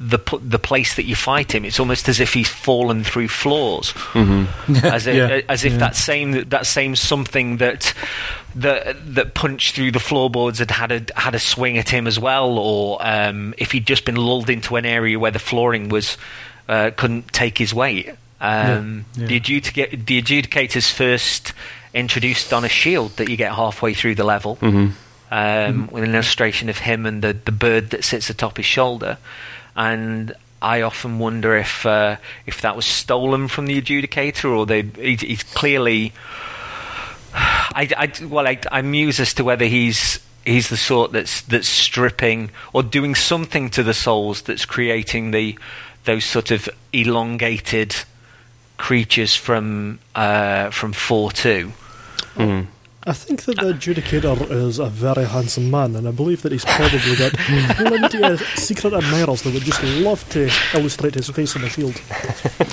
the 0.00 0.18
the 0.42 0.58
place 0.58 0.96
that 0.96 1.04
you 1.04 1.14
fight 1.14 1.54
him, 1.54 1.64
it's 1.64 1.78
almost 1.78 2.08
as 2.08 2.18
if 2.18 2.34
he's 2.34 2.48
fallen 2.48 3.04
through 3.04 3.28
floors, 3.28 3.94
as 4.82 5.06
if, 5.06 5.14
Yeah, 5.16 5.40
as 5.48 5.64
if 5.64 5.72
yeah. 5.72 5.78
that 5.78 5.94
same 5.96 6.48
that 6.48 6.66
same 6.66 6.96
something 6.96 7.58
that 7.58 7.94
that 8.56 8.96
that 9.14 9.34
punched 9.34 9.76
through 9.76 9.92
the 9.92 10.00
floorboards 10.00 10.58
had 10.58 10.72
had 10.72 10.90
a 10.92 11.18
had 11.18 11.36
a 11.36 11.38
swing 11.38 11.78
at 11.78 11.88
him 11.88 12.08
as 12.08 12.18
well, 12.18 12.58
or 12.58 12.98
um, 13.06 13.54
if 13.56 13.70
he'd 13.70 13.86
just 13.86 14.04
been 14.04 14.16
lulled 14.16 14.50
into 14.50 14.74
an 14.74 14.84
area 14.84 15.16
where 15.18 15.30
the 15.30 15.38
flooring 15.38 15.88
was 15.88 16.18
uh, 16.68 16.90
couldn't 16.96 17.32
take 17.32 17.56
his 17.56 17.72
weight. 17.72 18.10
Um, 18.40 19.04
Yeah. 19.14 19.26
The 19.28 19.36
the 19.96 20.18
adjudicator's 20.18 20.90
first 20.90 21.52
introduced 21.94 22.52
on 22.52 22.64
a 22.64 22.68
shield 22.68 23.16
that 23.18 23.28
you 23.28 23.36
get 23.36 23.52
halfway 23.54 23.94
through 23.94 24.16
the 24.16 24.24
level, 24.24 24.58
um, 25.30 25.88
with 25.88 26.04
an 26.04 26.14
illustration 26.14 26.68
of 26.68 26.78
him 26.78 27.06
and 27.06 27.22
the 27.22 27.32
the 27.32 27.52
bird 27.52 27.90
that 27.90 28.04
sits 28.04 28.30
atop 28.30 28.56
his 28.56 28.66
shoulder, 28.66 29.18
and. 29.76 30.34
I 30.62 30.80
often 30.80 31.18
wonder 31.18 31.58
if 31.58 31.84
uh, 31.84 32.16
if 32.46 32.62
that 32.62 32.74
was 32.74 32.86
stolen 32.86 33.48
from 33.48 33.66
the 33.66 33.82
adjudicator, 33.82 34.56
or 34.56 34.64
they 34.64 34.80
he's, 34.80 35.20
he's 35.20 35.42
clearly 35.42 36.14
I, 37.34 37.90
I, 37.96 38.24
well, 38.24 38.46
I, 38.46 38.58
I 38.70 38.80
muse 38.82 39.18
as 39.18 39.34
to 39.34 39.44
whether 39.44 39.64
he's 39.64 40.20
he's 40.46 40.68
the 40.68 40.76
sort 40.76 41.12
that's 41.12 41.40
that's 41.42 41.68
stripping 41.68 42.50
or 42.72 42.82
doing 42.82 43.14
something 43.14 43.70
to 43.70 43.82
the 43.82 43.94
souls 43.94 44.42
that's 44.42 44.64
creating 44.64 45.32
the 45.32 45.58
those 46.04 46.24
sort 46.24 46.50
of 46.50 46.68
elongated 46.92 47.94
creatures 48.76 49.34
from 49.34 49.98
uh, 50.14 50.70
from 50.70 50.92
four 50.92 51.32
two. 51.32 51.72
I 53.06 53.12
think 53.12 53.42
that 53.42 53.56
the 53.56 53.72
adjudicator 53.74 54.50
is 54.50 54.78
a 54.78 54.86
very 54.86 55.26
handsome 55.26 55.70
man, 55.70 55.94
and 55.94 56.08
I 56.08 56.10
believe 56.10 56.40
that 56.42 56.52
he's 56.52 56.64
probably 56.64 57.16
got 57.16 57.32
plenty 57.34 58.22
of 58.22 58.40
secret 58.56 58.94
admirers 58.94 59.42
that 59.42 59.52
would 59.52 59.62
just 59.62 59.82
love 60.00 60.26
to 60.30 60.50
illustrate 60.72 61.14
his 61.14 61.28
face 61.28 61.54
on 61.54 61.64
a 61.64 61.68
shield. 61.68 62.00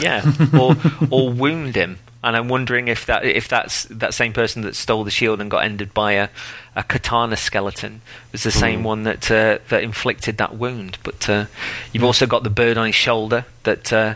Yeah, 0.01 0.23
or 0.57 0.75
or 1.09 1.31
wound 1.31 1.75
him. 1.75 1.99
And 2.23 2.37
I'm 2.37 2.47
wondering 2.47 2.87
if 2.87 3.05
that 3.07 3.25
if 3.25 3.47
that's 3.47 3.83
that 3.85 4.13
same 4.13 4.31
person 4.31 4.61
that 4.61 4.75
stole 4.75 5.03
the 5.03 5.11
shield 5.11 5.41
and 5.41 5.51
got 5.51 5.65
ended 5.65 5.93
by 5.93 6.13
a, 6.13 6.29
a 6.75 6.83
katana 6.83 7.35
skeleton 7.35 8.01
was 8.31 8.43
the 8.43 8.51
same 8.51 8.83
one 8.83 9.03
that 9.03 9.29
uh, 9.29 9.57
that 9.69 9.83
inflicted 9.83 10.37
that 10.37 10.55
wound. 10.55 10.97
But 11.03 11.27
uh, 11.27 11.45
you've 11.91 12.03
also 12.03 12.25
got 12.25 12.43
the 12.43 12.49
bird 12.49 12.77
on 12.77 12.85
his 12.85 12.95
shoulder 12.95 13.45
that 13.63 13.91
uh, 13.91 14.15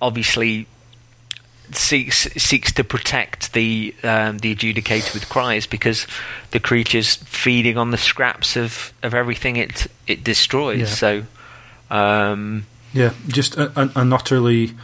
obviously 0.00 0.68
seeks 1.72 2.28
seeks 2.36 2.72
to 2.72 2.84
protect 2.84 3.52
the 3.52 3.94
um, 4.02 4.38
the 4.38 4.54
adjudicator 4.54 5.14
with 5.14 5.28
cries 5.28 5.66
because 5.66 6.06
the 6.50 6.60
creature's 6.60 7.16
feeding 7.16 7.76
on 7.76 7.90
the 7.90 7.98
scraps 7.98 8.56
of, 8.56 8.92
of 9.02 9.14
everything 9.14 9.56
it 9.56 9.86
it 10.06 10.24
destroys. 10.24 10.80
Yeah. 10.80 10.86
So. 10.86 11.22
Um, 11.90 12.66
Yeah, 12.92 13.12
just 13.26 13.56
an 13.56 14.12
utterly 14.12 14.74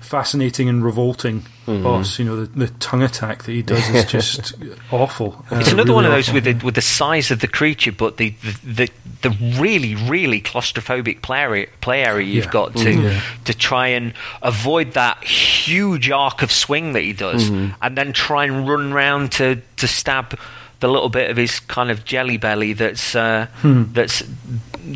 fascinating 0.00 0.68
and 0.68 0.84
revolting 0.84 1.46
Mm-hmm. 1.70 1.82
boss. 1.84 2.18
You 2.18 2.24
know, 2.24 2.44
the, 2.44 2.66
the 2.66 2.68
tongue 2.78 3.02
attack 3.02 3.44
that 3.44 3.52
he 3.52 3.62
does 3.62 3.88
is 3.90 4.04
just 4.06 4.54
awful. 4.90 5.44
It's 5.50 5.68
Uh, 5.68 5.72
another 5.74 5.76
really 5.76 5.94
one 5.94 6.04
of 6.06 6.12
those 6.12 6.28
awful. 6.28 6.34
with 6.40 6.44
the, 6.60 6.64
with 6.66 6.74
the 6.74 6.82
size 6.82 7.30
of 7.30 7.40
the 7.40 7.48
creature, 7.48 7.92
but 7.92 8.16
the 8.16 8.30
the, 8.42 8.60
the, 8.64 8.88
the 9.22 9.30
really 9.60 9.94
really 9.94 10.40
claustrophobic 10.40 11.22
play 11.22 11.40
area, 11.40 11.66
play 11.80 12.02
area 12.02 12.26
you've 12.26 12.46
Yeah. 12.46 12.50
got 12.50 12.76
to 12.76 12.90
Yeah. 12.90 13.20
to 13.44 13.54
try 13.54 13.88
and 13.88 14.12
avoid 14.42 14.92
that 14.94 15.22
huge 15.24 16.10
arc 16.10 16.42
of 16.42 16.50
swing 16.52 16.92
that 16.94 17.02
he 17.02 17.12
does, 17.12 17.48
and 17.48 17.96
then 17.96 18.12
try 18.12 18.44
and 18.44 18.68
run 18.68 18.92
round 18.92 19.32
to 19.32 19.60
to 19.76 19.86
stab 19.88 20.38
the 20.80 20.88
little 20.88 21.10
bit 21.10 21.30
of 21.30 21.36
his 21.36 21.60
kind 21.60 21.90
of 21.90 22.04
jelly 22.06 22.38
belly 22.38 22.72
that's 22.72 23.14
uh, 23.14 23.46
that's 23.62 24.22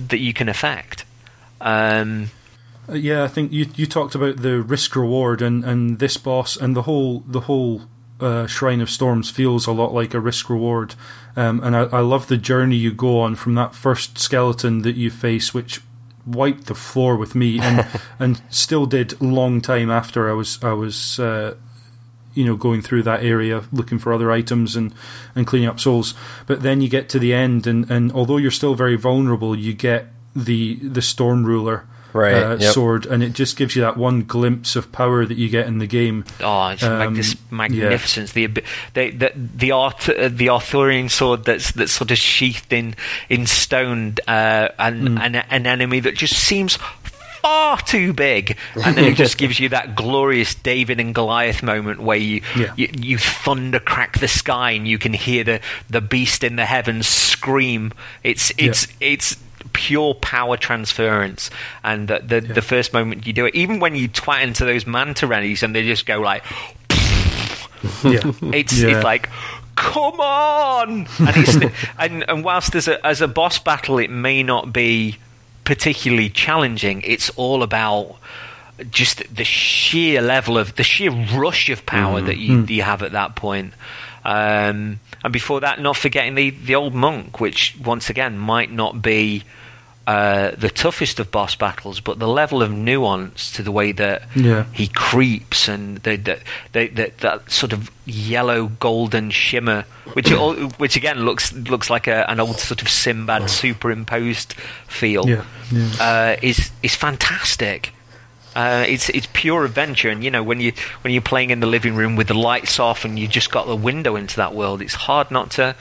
that 0.09 0.18
you 0.18 0.32
can 0.32 0.48
affect. 0.48 1.05
Um, 1.60 2.30
Uh, 2.89 2.94
yeah, 2.94 3.24
I 3.24 3.28
think 3.28 3.52
you 3.52 3.66
you 3.74 3.86
talked 3.86 4.15
about 4.15 4.39
the 4.39 4.61
risk 4.61 4.94
reward 4.97 5.40
and, 5.40 5.65
and 5.65 5.98
this 5.98 6.16
boss 6.16 6.56
and 6.56 6.77
the 6.77 6.82
whole 6.82 7.20
the 7.20 7.40
whole 7.40 7.82
uh, 8.20 8.47
Shrine 8.47 8.81
of 8.81 8.90
Storms 8.90 9.31
feels 9.31 9.66
a 9.66 9.73
lot 9.73 9.93
like 9.93 10.15
a 10.15 10.20
risk 10.20 10.51
reward, 10.51 10.94
um, 11.36 11.61
and 11.62 11.74
I, 11.74 11.85
I 11.85 12.01
love 12.01 12.28
the 12.28 12.36
journey 12.36 12.77
you 12.77 12.93
go 12.93 13.20
on 13.20 13.35
from 13.35 13.55
that 13.55 13.74
first 13.74 14.19
skeleton 14.19 14.82
that 14.82 14.97
you 14.97 15.11
face, 15.11 15.55
which 15.55 15.81
wiped 16.27 16.66
the 16.66 16.74
floor 16.74 17.16
with 17.16 17.35
me 17.35 17.59
and 17.62 17.86
and 18.19 18.43
still 18.51 18.86
did 18.86 19.20
long 19.20 19.61
time 19.61 19.90
after 19.90 20.28
I 20.28 20.32
was 20.32 20.62
I 20.62 20.73
was. 20.73 21.19
Uh, 21.19 21.56
you 22.36 22.44
know, 22.44 22.56
going 22.56 22.82
through 22.82 23.05
that 23.05 23.23
area 23.23 23.62
looking 23.70 23.97
for 23.97 24.12
other 24.12 24.32
items 24.32 24.74
and, 24.74 24.93
and 25.36 25.47
cleaning 25.47 25.69
up 25.69 25.78
souls. 25.78 26.15
But 26.48 26.62
then 26.62 26.81
you 26.81 26.89
get 26.89 27.09
to 27.11 27.20
the 27.20 27.32
end, 27.32 27.65
and, 27.69 27.89
and 27.89 28.11
although 28.11 28.39
you're 28.39 28.51
still 28.51 28.74
very 28.74 28.97
vulnerable, 28.97 29.56
you 29.56 29.73
get 29.73 30.09
the 30.35 30.74
the 30.82 31.01
Storm 31.01 31.44
Ruler 31.44 31.86
Right, 32.15 32.32
uh, 32.35 32.57
yep. 32.61 32.73
sword, 32.73 33.07
and 33.07 33.23
it 33.24 33.32
just 33.32 33.57
gives 33.57 33.74
you 33.74 33.82
that 33.82 33.97
one 33.97 34.23
glimpse 34.23 34.77
of 34.77 34.93
power 34.93 35.27
that 35.27 35.36
you 35.36 35.49
get 35.49 35.66
in 35.66 35.78
the 35.78 35.86
game. 35.89 36.24
Oh, 36.41 36.69
it's 36.69 36.82
Um, 36.85 36.99
mag- 36.99 37.15
this 37.16 37.36
magnificence! 37.51 38.32
The, 38.32 38.45
ab- 38.45 38.65
the 38.95 39.11
the 39.11 39.32
the 39.35 39.70
Art, 39.73 40.09
uh, 40.09 40.28
the 40.32 40.49
Arthurian 40.49 41.09
sword 41.09 41.45
that's 41.45 41.73
that's 41.73 41.91
sort 41.93 42.12
of 42.12 42.19
sheathed 42.19 42.73
in 42.73 42.95
in 43.28 43.47
stone, 43.47 44.15
uh, 44.28 44.69
and 44.78 45.09
Hmm. 45.09 45.19
an, 45.19 45.35
an 45.35 45.66
enemy 45.66 45.99
that 46.01 46.15
just 46.15 46.35
seems 46.35 46.78
far 47.43 47.78
too 47.78 48.12
big, 48.12 48.57
and 48.82 48.97
then 48.97 49.05
it 49.05 49.16
just 49.16 49.36
gives 49.43 49.59
you 49.61 49.69
that 49.70 49.97
glorious 49.97 50.55
David 50.55 51.01
and 51.01 51.15
Goliath 51.15 51.62
moment 51.62 52.01
where 52.01 52.16
you 52.16 52.43
Yeah. 52.57 52.73
you, 52.77 52.89
you 52.97 53.19
thunder 53.19 53.81
crack 53.81 54.20
the 54.20 54.28
sky 54.28 54.70
and 54.70 54.86
you 54.89 54.99
can 54.99 55.12
hear 55.12 55.43
the 55.45 55.61
the 55.91 56.01
beast 56.01 56.45
in 56.45 56.57
the 56.57 56.65
heavens 56.65 57.07
scream. 57.09 57.93
It's 58.23 58.53
it's 58.57 58.86
it's 59.01 59.36
pure 59.74 60.14
power 60.14 60.56
transference 60.56 61.51
and 61.82 62.09
the 62.09 62.20
the, 62.20 62.40
the 62.40 62.62
first 62.62 62.92
moment 62.94 63.26
you 63.26 63.32
do 63.34 63.44
it 63.44 63.55
even 63.55 63.78
when 63.80 63.94
you 63.94 64.09
twat 64.09 64.42
into 64.42 64.64
those 64.64 64.86
manta 64.86 65.26
rays 65.26 65.62
and 65.62 65.74
they 65.74 65.82
just 65.82 66.06
go 66.06 66.20
like 66.20 66.42
Yeah, 68.02 68.20
it's 68.55 68.78
Yeah. 68.80 68.88
it's 68.96 69.05
like 69.05 69.28
come 69.76 70.18
on! 70.20 71.06
And 71.18 71.36
it's 71.36 71.56
and, 71.98 72.24
and 72.28 72.44
whilst 72.44 72.74
as 72.74 72.88
a 72.88 73.05
as 73.06 73.20
a 73.20 73.28
boss 73.28 73.59
battle 73.59 73.98
it 73.98 74.09
may 74.10 74.42
not 74.42 74.72
be 74.72 75.18
particularly 75.64 76.28
challenging. 76.30 77.02
It's 77.05 77.30
all 77.30 77.62
about 77.62 78.16
just 78.90 79.22
the 79.34 79.44
sheer 79.44 80.20
level 80.22 80.56
of 80.59 80.76
the 80.76 80.82
sheer 80.84 81.10
rush 81.10 81.68
of 81.70 81.84
power 81.86 82.20
that 82.20 82.38
you 82.38 82.64
you 82.66 82.82
have 82.82 83.02
at 83.02 83.12
that 83.12 83.34
point. 83.36 83.74
Um, 84.24 85.01
and 85.24 85.32
before 85.32 85.60
that 85.60 85.80
not 85.80 85.96
forgetting 85.96 86.36
the 86.36 86.51
the 86.51 86.74
old 86.76 86.94
monk 86.94 87.40
which 87.40 87.74
once 87.84 88.09
again 88.10 88.38
might 88.38 88.70
not 88.70 89.02
be 89.02 89.42
uh, 90.06 90.51
the 90.59 90.68
toughest 90.68 91.18
of 91.18 91.30
boss 91.30 91.55
battles, 91.56 91.98
but 91.98 92.18
the 92.18 92.28
level 92.28 92.62
of 92.62 92.70
nuance 92.70 93.51
to 93.52 93.62
the 93.62 93.72
way 93.72 93.90
that 93.90 94.28
Yeah. 94.36 94.66
he 94.70 94.86
creeps 94.88 95.66
and 95.66 95.96
the, 96.02 96.16
the, 96.16 96.38
the, 96.72 96.88
the, 96.88 97.12
that 97.20 97.51
sort 97.51 97.72
of 97.72 97.90
yellow 98.05 98.66
golden 98.80 99.30
shimmer, 99.30 99.86
which 100.12 100.30
all, 100.30 100.52
which 100.76 100.94
again 100.96 101.20
looks 101.24 101.55
looks 101.55 101.88
like 101.88 102.06
a, 102.06 102.28
an 102.30 102.38
old 102.38 102.59
sort 102.59 102.82
of 102.82 102.88
Sinbad 102.90 103.48
superimposed 103.48 104.52
feel, 104.86 105.26
Yeah, 105.26 105.44
yeah. 105.72 105.88
Uh, 105.98 106.36
is 106.42 106.70
is 106.82 106.94
fantastic. 106.94 107.94
Uh, 108.55 108.85
it's 108.86 109.09
it's 109.09 109.26
pure 109.32 109.64
adventure, 109.64 110.09
and 110.10 110.22
you 110.22 110.31
know 110.31 110.43
when 110.43 110.60
you 110.60 110.72
when 111.02 111.12
you're 111.12 111.22
playing 111.22 111.51
in 111.51 111.60
the 111.60 111.66
living 111.66 111.97
room 111.97 112.14
with 112.16 112.28
the 112.28 112.35
lights 112.35 112.78
off 112.78 113.05
and 113.05 113.18
you 113.18 113.26
just 113.26 113.51
got 113.51 113.66
the 113.66 113.76
window 113.76 114.14
into 114.16 114.36
that 114.36 114.55
world, 114.55 114.81
it's 114.81 114.94
hard 114.94 115.31
not 115.31 115.51
to 115.52 115.74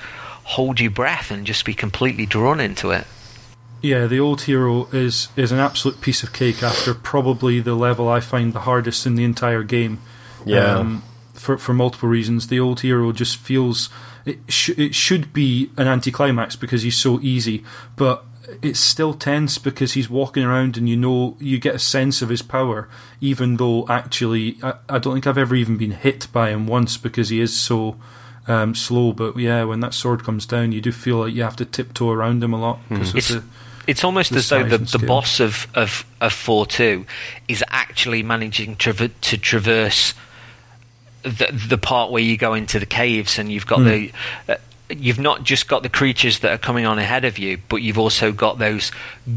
hold 0.43 0.79
your 0.79 0.91
breath 0.91 1.31
and 1.31 1.45
just 1.45 1.65
be 1.65 1.73
completely 1.73 2.25
drawn 2.25 2.59
into 2.59 2.89
it. 2.91 3.05
yeah. 3.81 4.07
The 4.07 4.19
old 4.19 4.41
hero 4.41 4.87
is 4.91 5.27
is 5.35 5.51
an 5.51 5.59
absolute 5.59 6.01
piece 6.01 6.23
of 6.23 6.33
cake 6.33 6.63
after 6.63 6.93
probably 6.93 7.59
the 7.59 7.75
level 7.75 8.09
I 8.09 8.19
find 8.21 8.53
the 8.53 8.61
hardest 8.61 9.05
in 9.05 9.15
the 9.15 9.23
entire 9.23 9.63
game. 9.63 9.99
Yeah. 10.45 10.77
Um, 10.77 11.03
for 11.33 11.57
for 11.57 11.73
multiple 11.73 12.09
reasons, 12.09 12.47
the 12.47 12.59
old 12.59 12.81
hero 12.81 13.11
just 13.11 13.37
feels 13.37 13.89
it. 14.25 14.39
Sh- 14.49 14.77
it 14.77 14.95
should 14.95 15.31
be 15.31 15.69
an 15.77 15.87
anticlimax 15.87 16.55
because 16.55 16.81
he's 16.83 16.97
so 16.97 17.19
easy, 17.21 17.63
but 17.95 18.25
it's 18.61 18.79
still 18.79 19.13
tense 19.13 19.57
because 19.57 19.93
he's 19.93 20.09
walking 20.09 20.43
around 20.43 20.77
and 20.77 20.89
you 20.89 20.97
know 20.97 21.37
you 21.39 21.57
get 21.59 21.75
a 21.75 21.79
sense 21.79 22.21
of 22.21 22.29
his 22.29 22.41
power, 22.41 22.89
even 23.21 23.57
though 23.57 23.85
actually 23.87 24.57
I, 24.61 24.73
I 24.89 24.99
don't 24.99 25.13
think 25.13 25.27
I've 25.27 25.37
ever 25.37 25.55
even 25.55 25.77
been 25.77 25.91
hit 25.91 26.27
by 26.33 26.49
him 26.49 26.67
once 26.67 26.97
because 26.97 27.29
he 27.29 27.39
is 27.39 27.57
so 27.57 27.95
um, 28.47 28.75
slow. 28.75 29.13
But 29.13 29.37
yeah, 29.37 29.63
when 29.63 29.79
that 29.79 29.93
sword 29.93 30.23
comes 30.23 30.45
down, 30.45 30.71
you 30.73 30.81
do 30.81 30.91
feel 30.91 31.17
like 31.17 31.33
you 31.33 31.43
have 31.43 31.55
to 31.57 31.65
tiptoe 31.65 32.09
around 32.11 32.43
him 32.43 32.53
a 32.53 32.59
lot 32.59 32.79
because 32.89 33.15
It's 33.15 33.29
the, 33.29 33.43
it's 33.87 34.03
almost 34.03 34.31
the 34.31 34.37
as 34.37 34.49
though 34.49 34.63
the, 34.63 34.77
the 34.77 34.99
boss 35.05 35.39
of 35.39 35.67
of 35.73 36.05
of 36.19 36.33
four 36.33 36.65
two 36.65 37.05
is 37.47 37.63
actually 37.69 38.23
managing 38.23 38.75
traver- 38.75 39.11
to 39.21 39.37
traverse 39.37 40.13
the 41.23 41.47
the 41.69 41.77
part 41.77 42.11
where 42.11 42.21
you 42.23 42.35
go 42.37 42.53
into 42.53 42.79
the 42.79 42.85
caves 42.85 43.39
and 43.39 43.49
you've 43.51 43.67
got 43.67 43.79
Hmm. 43.79 43.87
the. 43.87 44.11
Uh, 44.49 44.55
You've 44.99 45.19
not 45.19 45.43
just 45.43 45.67
got 45.67 45.83
the 45.83 45.89
creatures 45.89 46.39
that 46.39 46.51
are 46.51 46.57
coming 46.57 46.85
on 46.85 46.99
ahead 46.99 47.25
of 47.25 47.37
you, 47.37 47.57
but 47.69 47.77
you've 47.77 47.97
also 47.97 48.31
got 48.31 48.59
those 48.59 48.91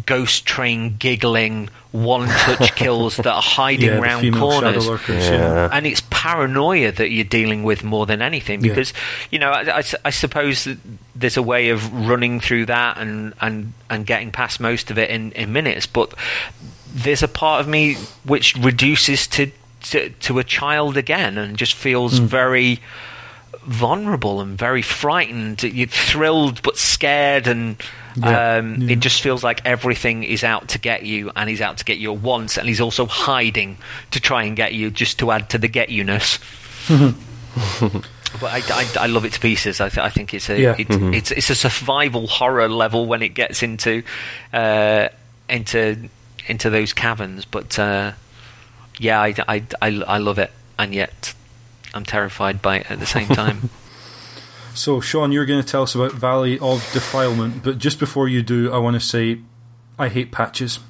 ghost 0.06 0.46
train 0.46 0.96
giggling 0.98 1.68
one 1.92 2.28
touch 2.28 2.74
kills 2.76 3.16
that 3.16 3.26
are 3.26 3.40
hiding 3.42 3.88
yeah, 3.88 3.94
the 3.96 4.00
round 4.02 4.34
corners 4.34 4.84
shadow 4.84 4.92
lurkers. 4.92 5.24
Yeah. 5.28 5.32
Yeah. 5.32 5.68
and 5.72 5.86
it's 5.86 6.02
paranoia 6.10 6.92
that 6.92 7.10
you're 7.10 7.24
dealing 7.24 7.62
with 7.62 7.82
more 7.84 8.04
than 8.06 8.20
anything 8.20 8.62
Yeah. 8.62 8.68
because 8.70 8.92
you 9.30 9.38
know 9.38 9.50
I, 9.50 9.60
I 9.62 9.78
s- 9.78 9.94
I 10.04 10.10
suppose 10.10 10.64
that 10.64 10.76
there's 11.14 11.36
a 11.38 11.42
way 11.42 11.70
of 11.70 11.90
running 12.06 12.38
through 12.40 12.66
that 12.66 12.98
and 12.98 13.32
and 13.40 13.72
and 13.88 14.04
getting 14.04 14.30
past 14.30 14.60
most 14.60 14.90
of 14.90 14.98
it 14.98 15.08
in 15.08 15.32
in 15.32 15.52
minutes 15.54 15.86
but 15.86 16.12
there's 16.92 17.22
a 17.22 17.28
part 17.28 17.60
of 17.60 17.68
me 17.68 17.94
which 18.24 18.54
reduces 18.56 19.26
to 19.28 19.50
to, 19.82 20.10
to 20.10 20.38
a 20.38 20.44
child 20.44 20.96
again 20.98 21.38
and 21.38 21.56
just 21.56 21.74
feels 21.74 22.18
Hmm. 22.18 22.26
very 22.26 22.80
vulnerable 23.64 24.40
and 24.40 24.56
very 24.58 24.82
frightened 24.82 25.62
you're 25.62 25.86
thrilled 25.88 26.62
but 26.62 26.76
scared 26.76 27.46
and 27.46 27.76
Yeah, 28.16 28.56
um, 28.58 28.76
yeah. 28.82 28.92
it 28.92 29.00
just 29.00 29.22
feels 29.22 29.42
like 29.44 29.60
everything 29.64 30.22
is 30.24 30.44
out 30.44 30.68
to 30.68 30.78
get 30.78 31.02
you 31.04 31.30
and 31.36 31.48
he's 31.50 31.60
out 31.60 31.78
to 31.78 31.84
get 31.84 31.98
you 31.98 32.12
at 32.14 32.20
once 32.20 32.56
and 32.58 32.68
he's 32.68 32.80
also 32.80 33.06
hiding 33.06 33.76
to 34.12 34.20
try 34.20 34.44
and 34.44 34.56
get 34.56 34.72
you 34.74 34.90
just 34.90 35.18
to 35.18 35.30
add 35.32 35.50
to 35.50 35.58
the 35.58 35.68
get 35.68 35.88
you-ness 35.90 36.38
but 38.40 38.44
I, 38.52 38.62
I, 38.70 38.86
I 39.00 39.06
love 39.06 39.24
it 39.24 39.32
to 39.32 39.40
pieces. 39.40 39.80
I, 39.80 39.88
th- 39.88 40.04
I 40.04 40.10
think 40.10 40.34
it's 40.34 40.48
a 40.50 40.60
Yeah. 40.60 40.74
it, 40.78 40.86
it's 40.90 41.30
it's 41.30 41.50
a 41.50 41.54
survival 41.54 42.26
horror 42.26 42.68
level 42.68 43.06
when 43.06 43.22
it 43.22 43.30
gets 43.30 43.62
into 43.62 44.02
uh, 44.52 45.08
into 45.48 46.08
into 46.46 46.70
those 46.70 46.92
caverns. 46.92 47.44
But 47.44 47.78
uh, 47.78 48.12
yeah 48.98 49.20
I, 49.20 49.34
I, 49.48 49.62
I, 49.80 49.88
I 50.06 50.18
love 50.18 50.38
it. 50.38 50.50
And 50.78 50.94
yet 50.94 51.32
I'm 51.96 52.04
terrified 52.04 52.60
by 52.62 52.78
it 52.78 52.90
at 52.90 53.00
the 53.00 53.06
same 53.06 53.28
time 53.28 53.70
So, 54.74 55.00
Sean, 55.00 55.32
you're 55.32 55.46
going 55.46 55.62
to 55.62 55.66
tell 55.66 55.82
us 55.82 55.94
about 55.94 56.12
Valley 56.12 56.58
of 56.58 56.80
Defilement, 56.92 57.62
but 57.64 57.78
just 57.78 57.98
before 57.98 58.28
you 58.28 58.42
do, 58.42 58.70
I 58.70 58.76
want 58.78 58.92
to 58.94 59.00
say 59.00 59.40
I 59.98 60.08
hate 60.08 60.30
patches. 60.32 60.80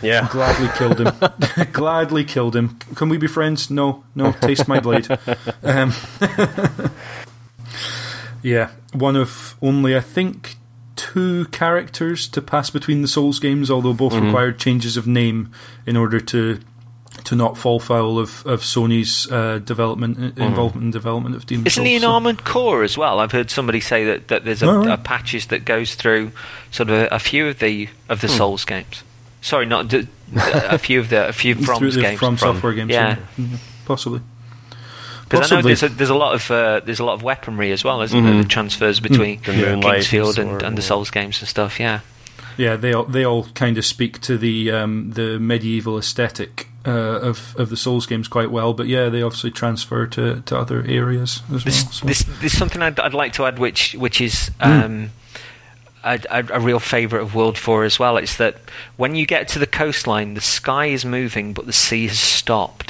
Yeah. 0.00 0.26
Gladly 0.32 0.68
killed 0.78 0.98
him. 1.00 1.12
Gladly 1.72 2.24
killed 2.24 2.56
him. 2.56 2.78
Can 2.94 3.10
we 3.10 3.18
be 3.18 3.26
friends? 3.26 3.68
No, 3.70 4.04
no. 4.14 4.32
Taste 4.32 4.66
my 4.68 4.80
blade. 4.80 5.06
Um, 5.62 5.92
yeah, 8.42 8.70
one 8.92 9.16
of 9.16 9.56
only 9.60 9.96
I 9.96 10.00
think 10.00 10.54
two 10.94 11.44
characters 11.46 12.28
to 12.28 12.40
pass 12.40 12.70
between 12.70 13.02
the 13.02 13.08
Souls 13.08 13.38
games, 13.38 13.70
although 13.70 13.92
both 13.92 14.12
Mm-hmm. 14.14 14.26
required 14.26 14.58
changes 14.58 14.96
of 14.96 15.06
name 15.06 15.50
in 15.84 15.96
order 15.96 16.20
to 16.20 16.60
to 17.26 17.36
not 17.36 17.56
fall 17.58 17.78
foul 17.78 18.18
of, 18.18 18.44
of 18.46 18.62
Sony's 18.62 19.30
uh, 19.30 19.58
development 19.58 20.38
involvement 20.38 20.84
in 20.86 20.90
development 20.90 21.36
of 21.36 21.46
Demon 21.46 21.64
Mm. 21.64 21.66
Isn't 21.68 21.74
Souls. 21.82 21.86
he 21.86 21.94
an 21.96 22.02
so- 22.02 22.10
Armored 22.12 22.44
Core 22.44 22.82
as 22.82 22.96
well? 22.98 23.20
I've 23.20 23.32
heard 23.32 23.50
somebody 23.50 23.80
say 23.80 24.04
that, 24.04 24.28
that 24.28 24.44
there's 24.44 24.62
a, 24.62 24.66
Oh, 24.68 24.78
right. 24.78 24.90
a 24.90 24.96
patches 24.98 25.46
that 25.48 25.64
goes 25.64 25.94
through 25.94 26.32
sort 26.70 26.88
of 26.90 26.94
a, 26.96 27.08
a 27.14 27.18
few 27.18 27.46
of 27.48 27.58
the 27.58 27.88
of 28.08 28.20
Hmm. 28.20 28.26
the 28.26 28.32
Souls 28.32 28.64
games. 28.64 29.02
Sorry, 29.42 29.66
not 29.66 29.88
d- 29.88 30.08
a 30.34 30.78
few 30.78 30.98
of 30.98 31.08
the 31.10 31.28
a 31.28 31.32
few 31.32 31.54
From's 31.64 31.96
games. 31.96 32.18
From 32.18 32.36
From- 32.36 32.54
Software 32.56 32.72
games. 32.72 32.90
yeah. 32.90 33.16
Mhm, 33.38 33.58
possibly. 33.84 34.20
Because 35.28 35.50
I 35.50 35.56
know 35.56 35.62
there's 35.62 35.82
a, 35.82 35.88
there's 35.88 36.10
a 36.10 36.14
lot 36.14 36.34
of 36.36 36.50
uh, 36.50 36.80
there's 36.84 37.00
a 37.00 37.04
lot 37.04 37.14
of 37.14 37.22
weaponry 37.24 37.72
as 37.72 37.82
well, 37.82 38.00
isn't 38.02 38.22
there? 38.24 38.32
Mhm. 38.32 38.42
The 38.42 38.48
transfers 38.48 39.00
between 39.00 39.40
The 39.42 39.52
Moonlight 39.52 39.92
King's 39.94 40.06
Field 40.06 40.38
and, 40.38 40.62
and 40.62 40.78
the. 40.78 40.82
Souls 40.82 41.10
games 41.10 41.40
and 41.40 41.48
stuff. 41.48 41.80
Yeah, 41.80 42.00
Yeah, 42.56 42.76
they 42.76 42.92
all, 42.92 43.04
they 43.04 43.24
all 43.24 43.44
kind 43.54 43.76
of 43.76 43.84
speak 43.84 44.20
to 44.22 44.38
the 44.38 44.70
um, 44.70 45.10
the 45.14 45.38
medieval 45.40 45.98
aesthetic 45.98 46.68
uh, 46.86 46.90
of 47.20 47.54
of 47.58 47.68
the 47.70 47.76
Souls 47.76 48.06
games 48.06 48.28
quite 48.28 48.50
well, 48.50 48.72
but 48.74 48.86
yeah, 48.86 49.08
they 49.08 49.22
obviously 49.22 49.50
transfer 49.50 50.06
to, 50.06 50.40
to 50.42 50.58
other 50.58 50.82
areas 50.86 51.42
as 51.52 51.64
This, 51.64 51.82
well. 51.84 51.92
So. 51.92 52.06
this 52.06 52.26
is 52.42 52.56
something 52.56 52.80
I'd, 52.82 52.98
I'd 53.00 53.14
like 53.14 53.32
to 53.34 53.44
add, 53.46 53.58
which 53.58 53.94
which 53.94 54.20
is 54.20 54.50
Hmm. 54.60 54.70
um, 54.70 55.10
a, 56.04 56.20
a, 56.30 56.44
a 56.52 56.60
real 56.60 56.78
favourite 56.78 57.22
of 57.22 57.34
World 57.34 57.58
Four 57.58 57.82
as 57.84 57.98
well. 57.98 58.16
It's 58.16 58.36
that 58.36 58.56
when 58.96 59.14
you 59.16 59.26
get 59.26 59.48
to 59.48 59.58
the 59.58 59.66
coastline, 59.66 60.34
the 60.34 60.40
sky 60.40 60.86
is 60.86 61.04
moving, 61.04 61.52
but 61.52 61.66
the 61.66 61.72
sea 61.72 62.06
has 62.06 62.18
stopped. 62.20 62.85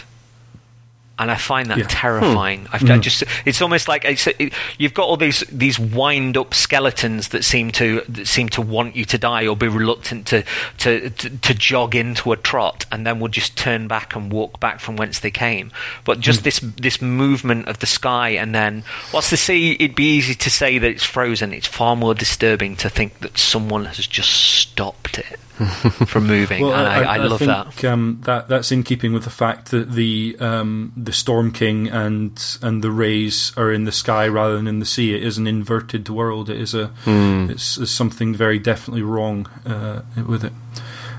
And 1.18 1.30
I 1.30 1.36
find 1.36 1.70
that 1.70 1.78
Yeah. 1.78 1.84
Hmm. 1.84 1.88
terrifying. 1.88 2.66
I, 2.72 2.76
I 2.76 2.98
just, 2.98 3.24
it's 3.46 3.62
almost 3.62 3.88
like 3.88 4.04
it's, 4.04 4.26
it, 4.26 4.52
you've 4.76 4.92
got 4.92 5.08
all 5.08 5.16
these 5.16 5.40
these 5.50 5.78
wind 5.78 6.36
up 6.36 6.52
skeletons 6.52 7.28
that 7.28 7.42
seem 7.42 7.70
to 7.72 8.02
that 8.06 8.26
seem 8.26 8.50
to 8.50 8.60
want 8.60 8.96
you 8.96 9.06
to 9.06 9.16
die 9.16 9.46
or 9.46 9.56
be 9.56 9.66
reluctant 9.66 10.26
to, 10.26 10.44
to 10.78 11.08
to 11.08 11.30
to 11.30 11.54
jog 11.54 11.94
into 11.94 12.32
a 12.32 12.36
trot, 12.36 12.84
and 12.92 13.06
then 13.06 13.18
will 13.18 13.28
just 13.28 13.56
turn 13.56 13.88
back 13.88 14.14
and 14.14 14.30
walk 14.30 14.60
back 14.60 14.78
from 14.78 14.96
whence 14.96 15.20
they 15.20 15.30
came. 15.30 15.72
But 16.04 16.20
just 16.20 16.44
this 16.44 16.60
this 16.60 17.00
movement 17.00 17.66
of 17.68 17.78
the 17.78 17.86
sky, 17.86 18.28
and 18.30 18.54
then 18.54 18.84
what's 19.10 19.30
the 19.30 19.38
sea, 19.38 19.72
it'd 19.80 19.96
be 19.96 20.16
easy 20.16 20.34
to 20.34 20.50
say 20.50 20.76
that 20.78 20.90
it's 20.90 21.04
frozen. 21.04 21.54
It's 21.54 21.66
far 21.66 21.96
more 21.96 22.14
disturbing 22.14 22.76
to 22.76 22.90
think 22.90 23.20
that 23.20 23.38
someone 23.38 23.86
has 23.86 24.06
just 24.06 24.30
stopped 24.30 25.18
it 25.18 25.40
from 26.06 26.26
moving, 26.26 26.62
Well, 26.62 26.74
and 26.74 26.86
I, 26.86 27.14
I, 27.14 27.16
love 27.18 27.38
think, 27.38 27.50
that. 27.50 27.84
Um, 27.84 28.20
that 28.24 28.48
that's 28.48 28.70
in 28.72 28.82
keeping 28.82 29.12
with 29.12 29.24
the 29.24 29.30
fact 29.30 29.70
that 29.70 29.92
the 29.92 30.36
um, 30.40 30.92
the 30.96 31.12
Storm 31.12 31.50
King 31.52 31.88
and 31.88 32.38
and 32.62 32.82
the 32.84 32.90
rays 32.90 33.52
are 33.56 33.72
in 33.72 33.84
the 33.84 33.92
sky 33.92 34.28
rather 34.28 34.56
than 34.56 34.66
in 34.66 34.78
the 34.80 34.86
sea. 34.86 35.14
It 35.14 35.22
is 35.22 35.38
an 35.38 35.46
inverted 35.46 36.08
world. 36.08 36.50
It 36.50 36.60
is 36.60 36.74
a 36.74 36.88
Hmm. 37.04 37.48
it's, 37.50 37.78
it's 37.78 37.90
something 37.90 38.34
very 38.34 38.58
definitely 38.58 39.02
wrong 39.02 39.46
uh, 39.64 40.02
with 40.26 40.44
it. 40.44 40.52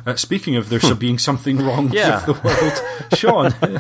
Uh, 0.06 0.16
speaking 0.16 0.56
of 0.56 0.70
there 0.70 0.80
being 0.96 1.18
something 1.20 1.58
wrong 1.58 1.92
Yeah. 1.92 2.26
with 2.26 2.38
the 2.38 2.48
world, 2.48 3.14
Sean, 3.18 3.80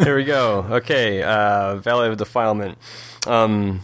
Here 0.04 0.16
we 0.16 0.24
go. 0.24 0.66
Okay, 0.70 1.22
uh, 1.22 1.76
Valley 1.76 2.08
of 2.08 2.16
Defilement 2.18 2.76
um, 3.26 3.80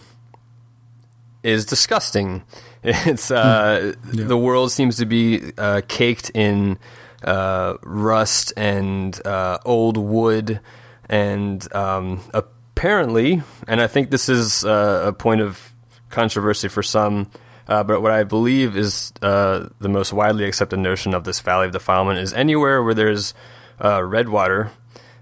is 1.42 1.64
disgusting. 1.64 2.42
It's 2.86 3.30
uh, 3.30 3.94
Yeah. 4.12 4.24
the 4.24 4.36
world 4.36 4.70
seems 4.72 4.96
to 4.98 5.06
be 5.06 5.52
uh, 5.58 5.80
caked 5.88 6.30
in 6.34 6.78
uh, 7.24 7.74
rust 7.82 8.52
and 8.56 9.18
uh, 9.26 9.58
old 9.64 9.96
wood, 9.96 10.60
and 11.08 11.66
um, 11.74 12.20
apparently, 12.32 13.42
and 13.66 13.80
I 13.80 13.86
think 13.88 14.10
this 14.10 14.28
is 14.28 14.64
uh, 14.64 15.04
a 15.06 15.12
point 15.12 15.40
of 15.40 15.72
controversy 16.10 16.68
for 16.68 16.82
some. 16.82 17.30
Uh, 17.68 17.82
but 17.82 18.00
what 18.00 18.12
I 18.12 18.22
believe 18.22 18.76
is 18.76 19.12
uh, 19.22 19.66
the 19.80 19.88
most 19.88 20.12
widely 20.12 20.44
accepted 20.44 20.78
notion 20.78 21.14
of 21.14 21.24
this 21.24 21.40
Valley 21.40 21.66
of 21.66 21.72
Defilement 21.72 22.20
is 22.20 22.32
anywhere 22.32 22.80
where 22.82 22.94
there's 22.94 23.34
uh, 23.82 24.04
red 24.04 24.28
water, 24.28 24.70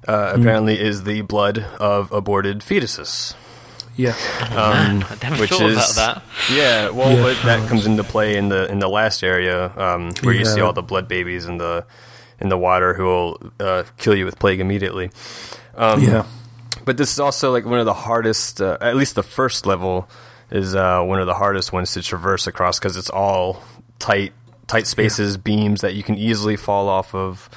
uh, 0.07 0.33
apparently 0.35 0.79
is 0.79 1.05
the 1.05 1.23
blood 1.23 1.59
of 1.81 2.13
aborted 2.13 2.61
fetuses. 2.61 3.35
Yeah, 3.97 4.15
Man, 4.51 5.03
I 5.05 5.17
never 5.23 5.41
which 5.41 5.51
thought 5.51 5.63
is 5.71 5.93
about 5.97 6.17
that. 6.17 6.23
yeah. 6.53 6.91
Well, 6.91 7.13
Yeah. 7.17 7.23
but 7.23 7.43
that 7.45 7.69
comes 7.69 7.87
into 7.87 8.05
play 8.05 8.37
in 8.37 8.49
the 8.49 8.71
in 8.71 8.79
the 8.79 8.89
last 8.89 9.23
area 9.23 9.67
um, 9.77 10.13
where 10.23 10.35
you 10.35 10.45
see 10.45 10.61
all 10.61 10.73
the 10.73 10.83
blood 10.83 11.09
babies 11.09 11.47
in 11.47 11.59
the 11.59 11.85
in 12.41 12.49
the 12.49 12.59
water 12.59 12.95
who 12.95 13.05
will 13.05 13.53
uh, 13.61 13.85
kill 13.99 14.15
you 14.17 14.25
with 14.25 14.39
plague 14.39 14.61
immediately. 14.61 15.11
Um, 15.77 16.03
yeah. 16.03 16.27
but 16.85 16.97
this 16.97 17.13
is 17.13 17.21
also 17.21 17.53
like 17.53 17.65
one 17.65 17.79
of 17.79 17.87
the 17.87 17.95
hardest. 17.95 18.61
Uh, 18.61 18.77
at 18.81 18.97
least 18.97 19.15
the 19.15 19.23
first 19.23 19.67
level 19.67 20.09
is 20.51 20.75
uh, 20.75 21.03
one 21.03 21.21
of 21.21 21.27
the 21.27 21.35
hardest 21.35 21.73
ones 21.73 21.93
to 21.95 22.03
traverse 22.03 22.47
across 22.47 22.79
because 22.79 22.97
it's 22.97 23.11
all 23.11 23.63
tight, 23.99 24.33
tight 24.67 24.87
spaces, 24.87 25.37
beams 25.37 25.81
that 25.81 25.95
you 25.95 26.03
can 26.03 26.17
easily 26.17 26.57
fall 26.57 26.89
off 26.89 27.15
of. 27.15 27.49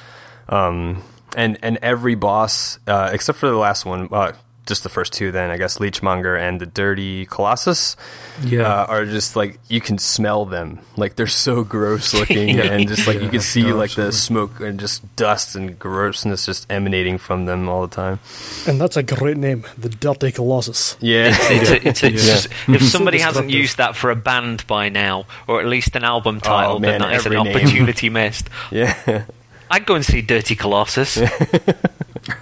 Um, 0.48 1.02
and 1.36 1.58
and 1.62 1.78
every 1.82 2.14
boss, 2.14 2.78
uh, 2.86 3.10
except 3.12 3.38
for 3.38 3.48
the 3.50 3.56
last 3.56 3.84
one, 3.84 4.08
uh, 4.10 4.32
just 4.68 4.84
the 4.84 4.88
first 4.88 5.12
two, 5.12 5.32
then 5.32 5.50
I 5.50 5.56
guess 5.56 5.78
Leechmonger 5.78 6.38
and 6.38 6.60
the 6.60 6.66
Dirty 6.66 7.26
Colossus, 7.26 7.96
Yeah. 8.44 8.62
uh, 8.62 8.86
are 8.86 9.04
just 9.06 9.34
like 9.34 9.58
you 9.68 9.80
can 9.80 9.98
smell 9.98 10.44
them, 10.44 10.78
like 10.96 11.16
they're 11.16 11.26
so 11.26 11.64
gross 11.64 12.14
looking, 12.14 12.60
and 12.60 12.86
just 12.86 13.06
like 13.08 13.20
you 13.20 13.28
can 13.28 13.40
see 13.40 13.62
no, 13.64 13.74
like 13.76 13.94
the 13.96 14.12
smoke 14.12 14.60
and 14.60 14.78
just 14.78 15.02
dust 15.16 15.56
and 15.56 15.76
grossness 15.78 16.46
just 16.46 16.70
emanating 16.70 17.18
from 17.18 17.46
them 17.46 17.68
all 17.68 17.86
the 17.86 17.94
time. 17.94 18.20
And 18.68 18.80
that's 18.80 18.96
a 18.96 19.02
great 19.02 19.36
name, 19.38 19.64
the 19.76 19.88
Dirty 19.88 20.30
Colossus. 20.30 20.96
Yeah, 21.00 21.34
It's, 21.34 21.70
a, 21.70 21.88
it's, 21.88 22.02
Yeah. 22.02 22.10
just- 22.10 22.48
if 22.68 22.82
somebody 22.94 23.18
hasn't 23.18 23.50
used 23.50 23.78
that 23.78 23.96
for 23.96 24.10
a 24.10 24.16
band 24.16 24.66
by 24.68 24.88
now, 24.90 25.24
or 25.46 25.60
at 25.60 25.66
least 25.66 25.96
an 25.96 26.04
album 26.04 26.40
title, 26.40 26.76
Oh, 26.76 26.78
man, 26.78 27.00
then 27.00 27.10
that 27.10 27.12
is 27.14 27.26
an 27.26 27.32
name. 27.32 27.46
opportunity 27.56 28.10
missed. 28.10 28.48
yeah. 28.70 29.24
I'd 29.70 29.86
go 29.86 29.94
and 29.94 30.04
see 30.04 30.22
Dirty 30.22 30.54
Colossus. 30.56 31.18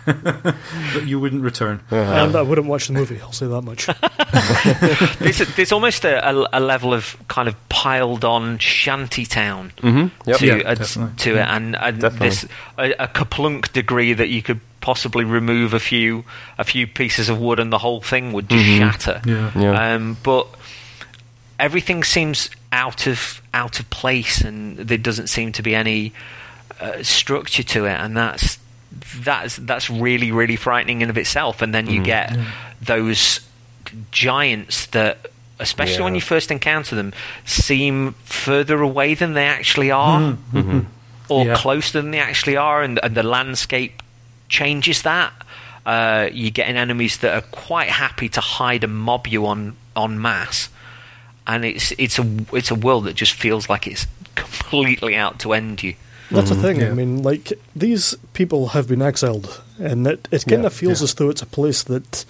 But 0.04 1.06
you 1.06 1.20
wouldn't 1.20 1.42
return. 1.42 1.80
And 1.90 2.34
I 2.36 2.42
wouldn't 2.42 2.66
watch 2.66 2.86
the 2.88 2.92
movie, 2.94 3.20
I'll 3.20 3.32
say 3.32 3.46
that 3.46 3.62
much. 3.62 3.86
there's, 5.18 5.38
there's 5.56 5.72
almost 5.72 6.04
a, 6.04 6.28
a, 6.28 6.48
a 6.54 6.60
level 6.60 6.92
of 6.94 7.16
kind 7.28 7.48
of 7.48 7.68
piled 7.68 8.24
on 8.24 8.58
shanty 8.58 9.26
town 9.26 9.72
Mm-hmm. 9.78 10.28
Yep. 10.28 10.38
to, 10.38 10.46
Yeah, 10.46 10.54
uh, 10.64 10.74
definitely. 10.74 11.16
to 11.18 11.36
it, 11.36 11.46
and, 11.48 11.76
and 11.76 12.00
this 12.00 12.44
a, 12.78 12.92
a 12.92 13.08
KerPlunk 13.08 13.72
degree 13.72 14.12
that 14.12 14.28
you 14.28 14.42
could 14.42 14.60
possibly 14.80 15.24
remove 15.24 15.74
a 15.74 15.80
few 15.80 16.24
a 16.58 16.64
few 16.64 16.86
pieces 16.86 17.28
of 17.28 17.40
wood 17.40 17.58
and 17.60 17.72
the 17.72 17.78
whole 17.78 18.00
thing 18.00 18.32
would 18.32 18.48
just 18.48 18.64
shatter. 18.64 19.20
Yeah. 19.24 19.50
Yeah. 19.56 19.94
Um, 19.94 20.16
but 20.22 20.46
everything 21.58 22.04
seems 22.04 22.50
out 22.72 23.06
of 23.06 23.40
out 23.54 23.78
of 23.80 23.88
place, 23.90 24.40
and 24.40 24.76
there 24.78 24.98
doesn't 24.98 25.28
seem 25.28 25.52
to 25.52 25.62
be 25.62 25.74
any 25.74 26.12
uh, 26.80 27.02
structure 27.02 27.62
to 27.62 27.86
it, 27.86 27.92
and 28.00 28.16
that's 28.16 28.58
that's 29.20 29.56
that's 29.56 29.88
really 29.90 30.32
really 30.32 30.56
frightening 30.56 31.00
in 31.02 31.10
of 31.10 31.18
itself. 31.18 31.62
And 31.62 31.74
then 31.74 31.86
you 31.88 32.02
get 32.02 32.36
those 32.82 33.40
giants 34.10 34.86
that. 34.86 35.18
Especially 35.58 36.02
when 36.04 36.14
you 36.14 36.20
first 36.20 36.50
encounter 36.50 36.94
them, 36.94 37.14
seem 37.46 38.12
further 38.24 38.82
away 38.82 39.14
than 39.14 39.32
they 39.32 39.46
actually 39.46 39.90
are, 39.90 40.36
or 41.30 41.46
Yeah. 41.46 41.56
closer 41.56 42.02
than 42.02 42.10
they 42.10 42.18
actually 42.18 42.58
are, 42.58 42.82
and, 42.82 43.00
and 43.02 43.14
the 43.14 43.22
landscape 43.22 44.02
changes 44.50 45.00
that. 45.00 45.32
Uh, 45.86 46.28
you're 46.30 46.50
getting 46.50 46.76
enemies 46.76 47.16
that 47.18 47.32
are 47.32 47.40
quite 47.52 47.88
happy 47.88 48.28
to 48.28 48.40
hide 48.42 48.84
and 48.84 48.94
mob 48.94 49.26
you 49.26 49.46
on 49.46 49.76
on 49.94 50.20
mass, 50.20 50.68
and 51.46 51.64
it's 51.64 51.90
it's 51.96 52.18
a 52.18 52.26
it's 52.52 52.70
a 52.70 52.74
world 52.74 53.04
that 53.04 53.14
just 53.14 53.32
feels 53.32 53.70
like 53.70 53.86
it's 53.86 54.06
completely 54.34 55.16
out 55.16 55.38
to 55.38 55.54
end 55.54 55.82
you. 55.82 55.94
That's 56.30 56.50
the 56.50 56.56
thing. 56.56 56.82
I 56.82 56.90
mean, 56.90 57.22
like 57.22 57.52
these 57.74 58.16
people 58.32 58.68
have 58.68 58.88
been 58.88 59.02
exiled, 59.02 59.62
and 59.78 60.06
it, 60.06 60.28
it 60.32 60.44
kind 60.46 60.62
Yeah, 60.62 60.66
of 60.66 60.72
feels 60.72 61.00
yeah. 61.00 61.04
as 61.04 61.14
though 61.14 61.30
it's 61.30 61.42
a 61.42 61.46
place 61.46 61.82
that 61.84 62.24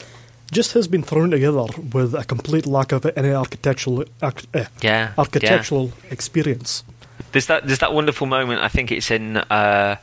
just 0.53 0.73
has 0.75 0.87
been 0.87 1.03
thrown 1.03 1.31
together 1.31 1.65
with 1.93 2.15
a 2.15 2.25
complete 2.25 2.67
lack 2.67 2.93
of 2.93 3.05
any 3.17 3.31
architectural 3.33 4.05
arch, 4.23 4.45
eh, 4.55 4.67
Yeah, 4.83 5.13
architectural 5.19 5.93
experience. 6.11 6.85
There's 7.33 7.47
that 7.47 7.67
there's 7.67 7.81
that 7.81 7.93
wonderful 7.95 8.27
moment. 8.27 8.61
I 8.61 8.69
think 8.69 8.93
it's 8.93 9.11
in 9.11 9.39
uh, 9.39 9.97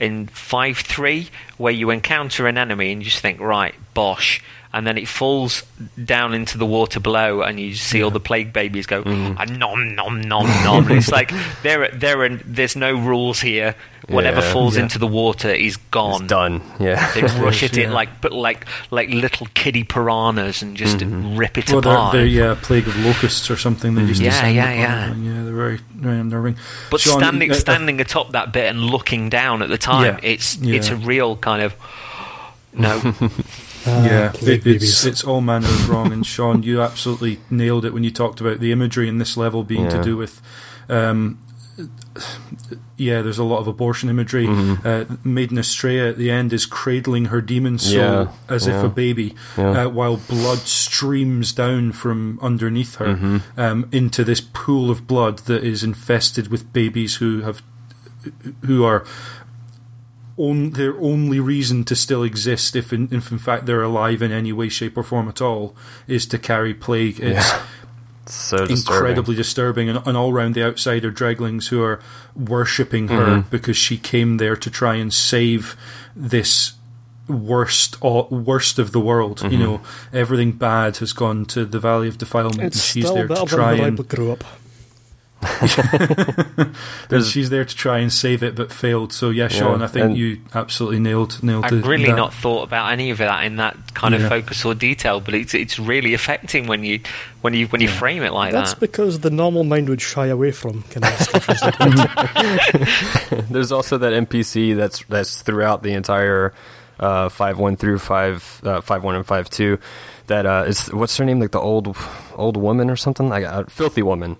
in 0.00 0.28
five 0.28 0.78
three 0.78 1.28
where 1.58 1.72
you 1.72 1.90
encounter 1.90 2.46
an 2.46 2.56
enemy 2.58 2.92
and 2.92 3.02
you 3.02 3.10
just 3.10 3.20
think 3.22 3.40
right, 3.40 3.74
bosh, 3.94 4.42
and 4.74 4.86
then 4.86 4.96
it 4.98 5.06
falls 5.08 5.62
down 6.02 6.32
into 6.34 6.56
the 6.58 6.66
water 6.66 6.98
below, 7.00 7.42
and 7.42 7.60
you 7.60 7.74
see 7.74 8.02
all 8.02 8.10
the 8.10 8.20
plague 8.20 8.52
babies 8.52 8.86
go 8.86 9.02
ah, 9.06 9.44
nom 9.44 9.94
nom 9.94 10.20
nom 10.20 10.46
nom. 10.46 10.86
And 10.88 10.96
it's 10.98 11.10
like 11.12 11.32
there 11.62 11.88
there 11.90 12.22
are 12.22 12.28
there's 12.30 12.76
no 12.76 12.94
rules 12.94 13.40
here. 13.40 13.74
Whatever 14.08 14.40
Yeah. 14.40 14.52
falls 14.52 14.76
Yeah. 14.76 14.82
into 14.82 14.98
the 14.98 15.06
water 15.06 15.48
is 15.50 15.76
gone. 15.76 16.22
It's 16.22 16.28
done. 16.30 16.60
Yeah. 16.80 17.12
They 17.12 17.22
rush 17.22 17.62
at 17.62 17.76
it 17.78 17.82
yeah. 17.82 17.92
like 17.92 18.20
but 18.20 18.32
like 18.32 18.66
like 18.90 19.10
little 19.10 19.46
kiddie 19.54 19.84
piranhas 19.84 20.60
and 20.62 20.76
just 20.76 21.00
rip 21.06 21.56
it 21.56 21.70
Well, 21.70 21.80
they're, 21.82 21.92
apart. 21.92 22.12
they're 22.14 22.26
yeah, 22.26 22.56
plague 22.60 22.88
of 22.88 22.96
locusts 23.04 23.48
or 23.48 23.56
something. 23.56 23.94
They 23.94 24.04
just 24.06 24.20
Yeah, 24.20 24.30
descend 24.30 24.56
yeah, 24.56 24.72
yeah. 24.72 25.14
yeah. 25.14 25.42
They're 25.44 25.52
very, 25.54 25.78
very 25.94 26.18
unnerving. 26.18 26.56
But 26.90 27.00
Sean, 27.00 27.20
standing 27.20 27.50
uh, 27.50 27.54
uh, 27.54 27.58
standing 27.58 28.00
atop 28.00 28.32
that 28.32 28.52
bit 28.52 28.66
and 28.70 28.80
looking 28.80 29.28
down 29.28 29.62
at 29.62 29.68
the 29.68 29.78
time, 29.78 30.18
Yeah, 30.22 30.30
it's 30.30 30.56
yeah. 30.56 30.74
it's 30.76 30.88
a 30.88 30.96
real 30.96 31.36
kind 31.36 31.62
of 31.62 31.74
no. 32.74 33.14
yeah, 33.86 34.32
it, 34.40 34.66
it's 34.66 35.04
it's 35.04 35.24
all 35.24 35.40
manner 35.40 35.66
of 35.66 35.88
wrong. 35.88 36.12
And 36.12 36.24
Sean, 36.26 36.62
you 36.62 36.80
absolutely 36.82 37.38
nailed 37.50 37.84
it 37.84 37.92
when 37.92 38.04
you 38.04 38.10
talked 38.10 38.40
about 38.40 38.60
the 38.60 38.72
imagery 38.72 39.08
in 39.08 39.18
this 39.18 39.36
level 39.36 39.64
being 39.64 39.88
to 39.88 40.02
do 40.02 40.16
with. 40.16 40.40
Um, 40.88 41.38
yeah, 42.96 43.22
there's 43.22 43.38
a 43.38 43.44
lot 43.44 43.58
of 43.60 43.66
abortion 43.66 44.08
imagery. 44.10 44.46
Mm-hmm. 44.46 44.86
Uh, 44.86 45.16
Maiden 45.24 45.56
Astraea 45.56 46.10
at 46.10 46.18
the 46.18 46.30
end 46.30 46.52
is 46.52 46.66
cradling 46.66 47.26
her 47.26 47.40
demon 47.40 47.78
soul 47.78 47.98
Yeah, 47.98 48.28
as 48.48 48.66
if 48.66 48.84
a 48.84 48.88
baby, 48.88 49.34
Yeah. 49.56 49.84
uh, 49.84 49.88
while 49.88 50.18
blood 50.18 50.58
streams 50.58 51.52
down 51.52 51.92
from 51.92 52.38
underneath 52.42 52.96
her 52.96 53.06
Mm-hmm. 53.06 53.60
um, 53.60 53.88
into 53.90 54.22
this 54.22 54.40
pool 54.40 54.90
of 54.90 55.06
blood 55.06 55.38
that 55.40 55.64
is 55.64 55.82
infested 55.82 56.48
with 56.48 56.72
babies 56.72 57.16
who 57.16 57.40
have 57.40 57.62
who 58.66 58.84
are 58.84 59.04
on, 60.36 60.70
their 60.70 60.98
only 60.98 61.40
reason 61.40 61.84
to 61.84 61.94
still 61.96 62.22
exist, 62.22 62.74
if 62.76 62.92
in, 62.92 63.08
if 63.12 63.30
in 63.30 63.38
fact 63.38 63.66
they're 63.66 63.82
alive 63.82 64.22
in 64.22 64.32
any 64.32 64.52
way, 64.52 64.68
shape, 64.68 64.96
or 64.96 65.02
form 65.02 65.28
at 65.28 65.40
all, 65.42 65.74
is 66.06 66.26
to 66.26 66.38
carry 66.38 66.72
plague. 66.74 67.20
It's 67.20 67.48
Yeah. 67.50 67.62
so 68.26 68.66
disturbing. 68.66 68.96
incredibly 68.98 69.34
disturbing, 69.34 69.88
and, 69.88 70.06
and 70.06 70.16
all 70.16 70.32
round 70.32 70.54
the 70.54 70.62
outsider 70.64 71.10
dreglings 71.12 71.68
who 71.68 71.82
are 71.82 72.00
worshipping 72.34 73.08
her 73.08 73.26
Mm-hmm. 73.26 73.48
because 73.50 73.76
she 73.76 73.98
came 73.98 74.36
there 74.38 74.56
to 74.56 74.70
try 74.70 74.94
and 74.94 75.12
save 75.12 75.76
this 76.16 76.72
worst 77.28 77.96
all, 78.00 78.28
worst 78.30 78.78
of 78.78 78.92
the 78.92 79.00
world. 79.00 79.38
Mm-hmm. 79.38 79.52
You 79.52 79.58
know, 79.58 79.80
everything 80.12 80.52
bad 80.52 80.96
has 80.98 81.12
gone 81.12 81.44
to 81.46 81.64
the 81.64 81.78
Valley 81.78 82.08
of 82.08 82.18
Defilement, 82.18 82.62
It's 82.62 82.76
and 82.76 82.82
she's 82.82 83.04
still 83.04 83.14
there 83.14 83.28
to 83.28 83.44
try 83.46 83.74
and 83.74 83.98
I 83.98 84.02
grew 84.02 84.32
up. 84.32 84.44
And 85.42 87.24
she's 87.24 87.50
there 87.50 87.64
to 87.64 87.76
try 87.76 87.98
and 87.98 88.12
save 88.12 88.42
it, 88.42 88.54
but 88.54 88.72
failed. 88.72 89.12
So 89.12 89.30
yeah, 89.30 89.48
Sean, 89.48 89.80
Yeah, 89.80 89.86
I 89.86 89.88
think 89.88 90.16
you 90.16 90.40
absolutely 90.54 91.00
nailed 91.00 91.42
nailed. 91.42 91.64
I've 91.64 91.86
really 91.86 92.06
that. 92.06 92.16
not 92.16 92.32
thought 92.32 92.62
about 92.62 92.92
any 92.92 93.10
of 93.10 93.18
that 93.18 93.44
in 93.44 93.56
that 93.56 93.76
kind 93.94 94.14
of 94.14 94.22
focus 94.28 94.64
or 94.64 94.74
detail, 94.74 95.20
but 95.20 95.34
it's 95.34 95.54
it's 95.54 95.78
really 95.78 96.14
affecting 96.14 96.66
when 96.66 96.84
you 96.84 97.00
when 97.40 97.54
you 97.54 97.66
when 97.68 97.80
you 97.80 97.88
frame 97.88 98.22
it 98.22 98.32
like 98.32 98.52
That's 98.52 98.74
that. 98.74 98.80
That's 98.80 98.92
because 98.92 99.20
the 99.20 99.30
normal 99.30 99.64
mind 99.64 99.88
would 99.88 100.00
shy 100.00 100.26
away 100.26 100.52
from 100.52 100.82
kind 100.84 101.04
of 101.04 101.12
structures. 101.18 101.60
There's 103.50 103.72
also 103.72 103.98
that 103.98 104.12
NPC 104.12 104.76
that's 104.76 105.04
that's 105.04 105.42
throughout 105.42 105.82
the 105.82 105.92
entire 105.92 106.54
uh, 107.00 107.28
five 107.28 107.58
one 107.58 107.76
through 107.76 107.98
five 107.98 108.60
uh, 108.64 108.80
five 108.80 109.02
one 109.02 109.16
and 109.16 109.26
five 109.26 109.50
two. 109.50 109.78
That 110.28 110.46
uh, 110.46 110.64
is 110.68 110.86
what's 110.92 111.16
her 111.16 111.24
name? 111.24 111.40
Like 111.40 111.50
the 111.50 111.60
old 111.60 111.96
old 112.36 112.56
woman 112.56 112.88
or 112.88 112.96
something? 112.96 113.28
Like 113.28 113.44
a 113.44 113.64
filthy 113.68 114.02
woman. 114.02 114.36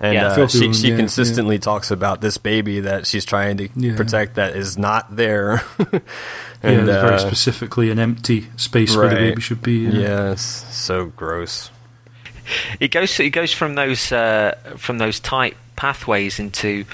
And 0.00 0.14
Yeah. 0.14 0.26
uh, 0.26 0.48
she 0.48 0.72
she 0.74 0.90
yeah, 0.90 0.96
consistently 0.96 1.58
talks 1.58 1.90
about 1.90 2.20
this 2.20 2.36
baby 2.36 2.80
that 2.80 3.06
she's 3.06 3.24
trying 3.24 3.56
to 3.58 3.68
Yeah. 3.76 3.96
protect 3.96 4.34
that 4.34 4.56
is 4.56 4.76
not 4.76 5.14
there. 5.16 5.62
Yeah, 6.62 6.70
and 6.70 6.86
very 6.86 7.14
uh, 7.14 7.18
specifically 7.18 7.90
an 7.90 7.98
empty 7.98 8.46
space 8.56 8.96
where 8.96 9.08
the 9.10 9.16
baby 9.16 9.42
should 9.42 9.60
be. 9.62 9.80
yes, 9.80 10.64
so 10.70 11.06
gross. 11.14 11.70
It 12.80 12.88
goes 12.90 13.20
it 13.20 13.30
goes 13.30 13.52
from 13.52 13.74
those 13.74 14.10
uh, 14.12 14.54
from 14.78 14.98
those 14.98 15.20
tight 15.20 15.56
pathways 15.76 16.38
into 16.38 16.84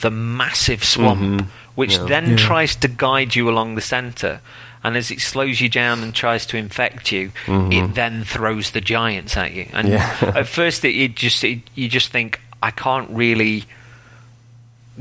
the 0.00 0.10
massive 0.10 0.82
swamp, 0.84 1.46
which 1.74 1.96
Yeah. 1.98 2.04
then 2.06 2.30
Yeah. 2.30 2.36
tries 2.36 2.74
to 2.76 2.88
guide 2.88 3.36
you 3.36 3.48
along 3.50 3.74
the 3.74 3.80
centre. 3.82 4.40
And 4.84 4.96
as 4.96 5.10
it 5.10 5.20
slows 5.20 5.60
you 5.60 5.68
down 5.68 6.02
and 6.02 6.14
tries 6.14 6.46
to 6.46 6.56
infect 6.56 7.10
you, 7.12 7.32
it 7.48 7.94
then 7.94 8.24
throws 8.24 8.70
the 8.70 8.80
giants 8.80 9.36
at 9.36 9.52
you. 9.52 9.66
And 9.72 9.88
Yeah. 9.88 10.32
at 10.34 10.46
first, 10.48 10.84
it, 10.84 10.94
it 10.96 11.16
just 11.16 11.42
it, 11.44 11.60
you 11.74 11.88
just 11.88 12.10
think 12.12 12.40
I 12.62 12.70
can't 12.70 13.10
really 13.10 13.64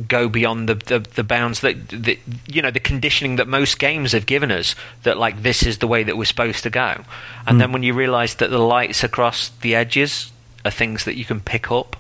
go 0.08 0.30
beyond 0.30 0.70
the, 0.70 0.76
the, 0.76 1.00
the 1.00 1.24
bounds 1.24 1.62
that, 1.62 1.90
that 1.90 2.20
you 2.48 2.62
know 2.62 2.70
the 2.70 2.80
conditioning 2.80 3.38
that 3.38 3.48
most 3.48 3.80
games 3.80 4.12
have 4.12 4.28
given 4.28 4.52
us 4.52 4.76
that 5.04 5.18
like 5.18 5.42
this 5.42 5.64
is 5.64 5.80
the 5.80 5.88
way 5.88 6.04
that 6.04 6.16
we're 6.16 6.24
supposed 6.26 6.62
to 6.62 6.70
go 6.70 7.04
and 7.48 7.60
then 7.60 7.72
when 7.72 7.82
you 7.82 7.96
realize 7.96 8.36
that 8.36 8.52
the 8.52 8.60
lights 8.60 9.04
across 9.04 9.50
the 9.62 9.74
edges 9.74 10.32
are 10.64 10.70
things 10.70 11.06
that 11.06 11.16
you 11.16 11.26
can 11.26 11.40
pick 11.40 11.72
up 11.72 11.96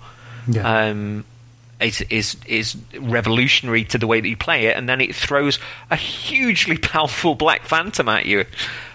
Yeah. 0.47 0.89
um, 0.89 1.25
is 1.81 2.01
is 2.11 2.37
is 2.45 2.75
revolutionary 2.99 3.83
to 3.85 3.97
the 3.97 4.05
way 4.05 4.21
that 4.21 4.29
you 4.29 4.37
play 4.37 4.67
it 4.67 4.77
and 4.77 4.87
then 4.87 5.01
it 5.01 5.15
throws 5.15 5.57
a 5.89 5.95
hugely 5.95 6.77
powerful 6.93 7.33
black 7.33 7.63
phantom 7.65 8.07
at 8.09 8.27
you 8.27 8.45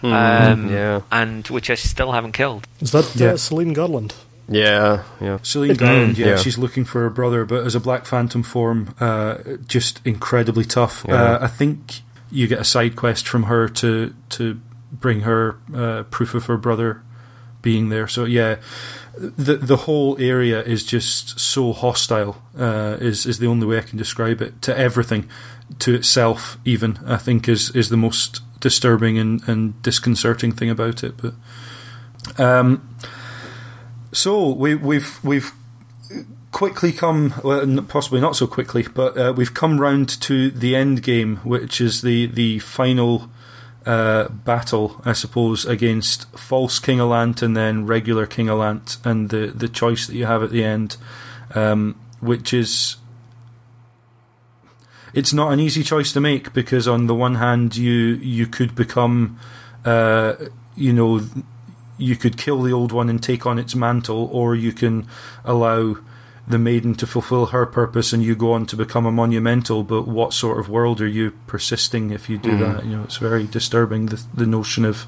um, 0.04 0.70
yeah. 0.70 1.00
and 1.10 1.46
which 1.48 1.70
I 1.70 1.74
still 1.74 2.12
haven't 2.12 2.32
killed 2.32 2.68
Is 2.80 2.92
that 2.92 3.16
Yeah. 3.16 3.32
uh, 3.32 3.36
Celine 3.36 3.72
Garland? 3.72 4.14
Yeah, 4.48 5.02
yeah. 5.20 5.38
Celine 5.42 5.74
Garland, 5.76 6.18
yeah, 6.18 6.26
Yeah. 6.26 6.36
she's 6.36 6.58
looking 6.58 6.84
for 6.84 7.00
her 7.02 7.10
brother, 7.10 7.44
but 7.44 7.64
as 7.64 7.74
a 7.74 7.80
Black 7.80 8.06
Phantom 8.06 8.42
form, 8.42 8.94
uh, 9.00 9.36
just 9.66 10.00
incredibly 10.04 10.64
tough. 10.64 11.04
Yeah. 11.08 11.14
Uh, 11.14 11.38
I 11.42 11.46
think 11.46 12.02
you 12.30 12.46
get 12.48 12.60
a 12.60 12.64
side 12.64 12.96
quest 12.96 13.28
from 13.28 13.44
her 13.44 13.68
to 13.68 14.14
to 14.30 14.60
bring 14.90 15.20
her 15.20 15.56
uh, 15.74 16.02
proof 16.10 16.34
of 16.34 16.46
her 16.46 16.56
brother 16.56 17.02
being 17.62 17.88
there. 17.88 18.08
So 18.08 18.24
yeah, 18.24 18.56
the 19.16 19.56
the 19.56 19.76
whole 19.76 20.16
area 20.18 20.62
is 20.62 20.84
just 20.84 21.38
so 21.38 21.72
hostile. 21.72 22.42
Uh, 22.58 22.96
is 23.00 23.26
is 23.26 23.38
the 23.38 23.46
only 23.46 23.66
way 23.66 23.78
I 23.78 23.82
can 23.82 23.98
describe 23.98 24.42
it 24.42 24.60
to 24.62 24.76
everything, 24.76 25.28
to 25.78 25.94
itself 25.94 26.58
even. 26.64 26.98
I 27.06 27.16
think 27.16 27.48
is 27.48 27.70
is 27.70 27.88
the 27.88 27.96
most 27.96 28.40
disturbing 28.60 29.18
and, 29.18 29.48
and 29.48 29.82
disconcerting 29.82 30.52
thing 30.52 30.70
about 30.70 31.04
it. 31.04 31.14
But 31.16 31.34
um, 32.38 32.80
so 34.12 34.50
we, 34.50 34.74
we've 34.74 35.22
we've 35.24 35.52
quickly 36.52 36.92
come, 36.92 37.34
well, 37.42 37.82
possibly 37.82 38.20
not 38.20 38.36
so 38.36 38.46
quickly, 38.46 38.86
but 38.94 39.16
uh, 39.16 39.32
we've 39.34 39.54
come 39.54 39.80
round 39.80 40.08
to 40.20 40.50
the 40.50 40.76
end 40.76 41.02
game, 41.02 41.36
which 41.38 41.80
is 41.80 42.02
the 42.02 42.26
the 42.26 42.58
final 42.60 43.30
uh, 43.86 44.28
battle, 44.28 45.00
I 45.04 45.14
suppose, 45.14 45.64
against 45.64 46.30
false 46.38 46.78
King 46.78 47.00
Allant 47.00 47.42
and 47.42 47.56
then 47.56 47.86
regular 47.86 48.26
King 48.26 48.48
Allant, 48.48 48.98
and 49.04 49.30
the 49.30 49.46
the 49.46 49.68
choice 49.68 50.06
that 50.06 50.14
you 50.14 50.26
have 50.26 50.42
at 50.42 50.50
the 50.50 50.62
end, 50.62 50.96
um, 51.54 51.98
which 52.20 52.52
is. 52.54 52.96
It's 55.14 55.34
not 55.34 55.52
an 55.52 55.60
easy 55.60 55.82
choice 55.82 56.10
to 56.14 56.22
make 56.22 56.54
because 56.54 56.88
on 56.88 57.06
the 57.06 57.14
one 57.14 57.34
hand 57.34 57.76
you 57.76 57.92
you 57.92 58.46
could 58.46 58.74
become, 58.74 59.38
uh, 59.84 60.36
you 60.74 60.94
know, 60.94 61.20
you 62.02 62.16
could 62.16 62.36
kill 62.36 62.62
the 62.62 62.72
old 62.72 62.92
one 62.92 63.08
and 63.08 63.22
take 63.22 63.46
on 63.46 63.58
its 63.58 63.74
mantle, 63.74 64.28
or 64.32 64.54
you 64.54 64.72
can 64.72 65.06
allow 65.44 65.96
the 66.48 66.58
maiden 66.58 66.94
to 66.96 67.06
fulfill 67.06 67.46
her 67.46 67.64
purpose 67.64 68.12
and 68.12 68.22
you 68.24 68.34
go 68.34 68.52
on 68.52 68.66
to 68.66 68.76
become 68.76 69.06
a 69.06 69.12
monumental 69.12 69.84
but 69.84 70.08
what 70.08 70.32
sort 70.34 70.58
of 70.58 70.68
world 70.68 71.00
are 71.00 71.06
you 71.06 71.30
persisting 71.46 72.10
if 72.10 72.28
you 72.28 72.36
do 72.36 72.50
Mhm. 72.50 72.58
that? 72.58 72.84
You 72.84 72.96
know 72.96 73.04
it's 73.04 73.18
very 73.18 73.46
disturbing 73.46 74.06
the 74.06 74.20
the 74.34 74.46
notion 74.46 74.84
of 74.84 75.06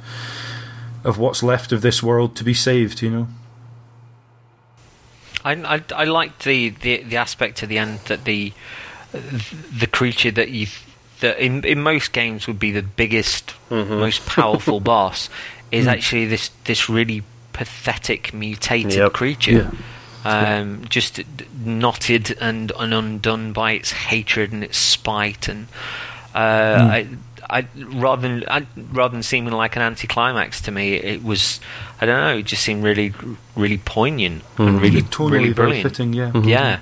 of 1.02 1.18
what's 1.18 1.42
left 1.42 1.72
of 1.72 1.80
this 1.82 2.02
world 2.04 2.36
to 2.36 2.44
be 2.44 2.54
saved 2.54 3.02
you 3.02 3.10
know? 3.10 3.26
I, 5.44 5.52
I, 5.76 5.82
I 5.94 6.04
liked 6.04 6.44
the, 6.44 6.70
the, 6.70 7.02
the 7.02 7.16
aspect 7.16 7.62
at 7.62 7.68
the 7.68 7.78
end 7.78 7.98
that 8.06 8.24
the 8.24 8.52
the 9.12 9.86
creature 9.86 10.30
that 10.30 10.50
you 10.50 10.66
that 11.20 11.38
in 11.38 11.64
in 11.64 11.80
most 11.82 12.12
games 12.12 12.46
would 12.46 12.58
be 12.58 12.70
the 12.72 12.82
biggest, 12.82 13.54
most 13.70 14.24
powerful 14.26 14.80
boss 14.92 15.28
is 15.74 15.86
actually 15.86 16.26
this 16.26 16.50
this 16.64 16.88
really 16.88 17.22
pathetic 17.52 18.32
mutated 18.34 18.92
Yep. 18.94 19.12
creature. 19.12 19.70
Um, 20.24 20.86
just 20.88 21.20
knotted 21.64 22.34
and, 22.40 22.72
and 22.78 22.94
undone 22.94 23.52
by 23.52 23.72
its 23.72 23.92
hatred 23.92 24.52
and 24.52 24.64
its 24.64 24.78
spite, 24.78 25.48
and 25.48 25.66
uh, 26.34 26.38
I, 26.80 27.06
I 27.50 27.66
rather 27.76 28.22
than 28.22 28.44
I, 28.48 28.66
rather 28.90 29.12
than 29.12 29.22
seeming 29.22 29.52
like 29.52 29.76
an 29.76 29.82
anticlimax 29.82 30.62
to 30.62 30.70
me, 30.70 30.94
it 30.94 31.22
was 31.22 31.60
I 32.00 32.06
don't 32.06 32.18
know, 32.24 32.38
it 32.38 32.46
just 32.46 32.62
seemed 32.62 32.82
really 32.82 33.12
really 33.54 33.76
poignant 33.76 34.42
and 34.56 34.80
really 34.80 35.02
tonally 35.02 35.30
really 35.32 35.52
very 35.52 35.52
brilliant. 35.68 35.82
fitting 35.90 36.12
yeah 36.14 36.32
Yeah, 36.42 36.78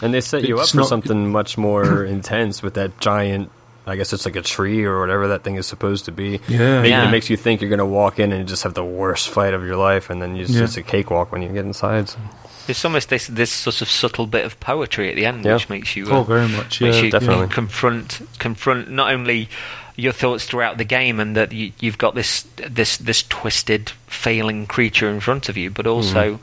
And 0.00 0.14
they 0.14 0.22
set 0.22 0.44
you 0.44 0.58
It's 0.58 0.74
up 0.74 0.80
for 0.80 0.88
something 0.88 1.30
much 1.30 1.58
more 1.58 2.02
intense 2.16 2.62
with 2.62 2.72
that 2.74 2.98
giant. 2.98 3.50
I 3.86 3.94
guess 3.96 4.12
it's 4.12 4.24
like 4.26 4.34
a 4.36 4.42
tree 4.42 4.84
or 4.84 4.98
whatever 5.00 5.28
that 5.28 5.44
thing 5.44 5.54
is 5.56 5.66
supposed 5.66 6.06
to 6.06 6.12
be. 6.12 6.40
Yeah. 6.48 6.82
Make- 6.82 6.90
Yeah. 6.90 7.06
It 7.08 7.10
makes 7.12 7.30
you 7.30 7.36
think 7.36 7.60
you're 7.60 7.70
going 7.70 7.78
to 7.78 7.86
walk 7.86 8.18
in 8.18 8.32
and 8.32 8.48
just 8.48 8.64
have 8.64 8.74
the 8.74 8.84
worst 8.84 9.28
fight 9.28 9.54
of 9.54 9.64
your 9.64 9.76
life, 9.76 10.10
and 10.10 10.20
then 10.20 10.34
you 10.36 10.44
just, 10.44 10.58
Yeah. 10.58 10.64
it's 10.64 10.76
a 10.76 10.82
cakewalk 10.82 11.30
when 11.32 11.42
you 11.42 11.48
get 11.48 11.64
inside. 11.64 12.08
So. 12.08 12.18
there's 12.66 12.84
almost 12.84 13.08
this 13.10 13.28
this 13.28 13.52
sort 13.52 13.80
of 13.80 13.88
subtle 13.88 14.26
bit 14.26 14.44
of 14.44 14.58
poetry 14.58 15.08
at 15.08 15.14
the 15.14 15.24
end, 15.24 15.44
Yeah. 15.44 15.54
which 15.54 15.68
makes 15.68 15.94
you 15.94 16.08
oh 16.10 16.20
uh, 16.20 16.22
very 16.24 16.48
much 16.48 16.80
yeah 16.80 16.90
makes 16.90 17.00
you 17.02 17.10
definitely. 17.12 17.46
confront 17.46 18.20
confront 18.40 18.90
not 18.90 19.12
only 19.12 19.48
your 19.94 20.12
thoughts 20.12 20.44
throughout 20.46 20.76
the 20.76 20.84
game 20.84 21.20
and 21.20 21.36
that 21.36 21.52
you, 21.52 21.70
you've 21.78 21.96
got 21.96 22.14
this 22.16 22.44
this 22.68 22.96
this 22.98 23.22
twisted 23.22 23.90
failing 24.08 24.66
creature 24.66 25.08
in 25.08 25.20
front 25.20 25.48
of 25.48 25.56
you, 25.56 25.70
but 25.70 25.86
also 25.86 26.40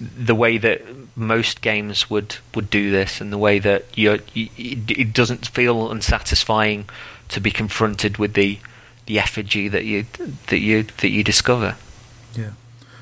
the 0.00 0.34
way 0.34 0.58
that 0.58 0.82
most 1.16 1.60
games 1.60 2.10
would, 2.10 2.36
would 2.54 2.70
do 2.70 2.90
this 2.90 3.20
and 3.20 3.32
the 3.32 3.38
way 3.38 3.58
that 3.58 3.84
you're, 3.94 4.18
you 4.32 4.48
it, 4.56 4.90
it 4.90 5.12
doesn't 5.12 5.46
feel 5.46 5.90
unsatisfying 5.90 6.88
to 7.28 7.40
be 7.40 7.50
confronted 7.50 8.18
with 8.18 8.34
the 8.34 8.58
the 9.06 9.18
effigy 9.18 9.68
that 9.68 9.84
you 9.84 10.06
that 10.46 10.58
you 10.58 10.82
that 10.82 11.10
you 11.10 11.22
discover. 11.22 11.76
Yeah. 12.34 12.50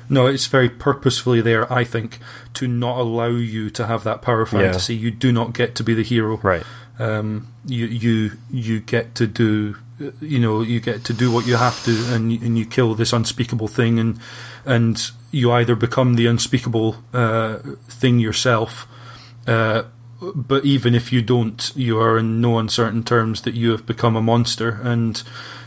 No, 0.09 0.27
it's 0.27 0.47
very 0.47 0.69
purposefully 0.69 1.41
there, 1.41 1.71
I 1.71 1.83
think, 1.83 2.19
to 2.55 2.67
not 2.67 2.99
allow 2.99 3.29
you 3.29 3.69
to 3.71 3.87
have 3.87 4.03
that 4.03 4.21
power 4.21 4.45
fantasy. 4.45 4.95
You 4.95 5.11
do 5.11 5.31
not 5.31 5.53
get 5.53 5.75
to 5.75 5.83
be 5.83 5.93
the 5.93 6.03
hero. 6.03 6.37
Right. 6.37 6.63
Um, 6.99 7.47
you 7.65 7.85
you 7.85 8.31
you 8.51 8.79
get 8.81 9.15
to 9.15 9.27
do 9.27 9.77
you 10.19 10.39
know 10.39 10.61
you 10.61 10.79
get 10.79 11.03
to 11.05 11.13
do 11.13 11.31
what 11.31 11.45
you 11.45 11.55
have 11.55 11.83
to, 11.85 11.91
and 12.13 12.31
and 12.41 12.57
you 12.57 12.65
kill 12.65 12.95
this 12.95 13.13
unspeakable 13.13 13.67
thing, 13.67 13.99
and 13.99 14.19
and 14.65 15.11
you 15.31 15.51
either 15.51 15.75
become 15.75 16.15
the 16.15 16.27
unspeakable 16.27 16.97
uh, 17.13 17.57
thing 17.87 18.19
yourself. 18.19 18.87
Uh, 19.47 19.83
but 20.21 20.63
even 20.63 20.95
if 20.95 21.11
you 21.11 21.21
don't, 21.21 21.71
you 21.75 21.99
are 21.99 22.17
in 22.17 22.39
no 22.39 22.57
uncertain 22.57 23.03
terms 23.03 23.41
that 23.41 23.53
you 23.53 23.71
have 23.71 23.85
become 23.85 24.15
a 24.15 24.21
monster, 24.21 24.79
and 24.83 25.23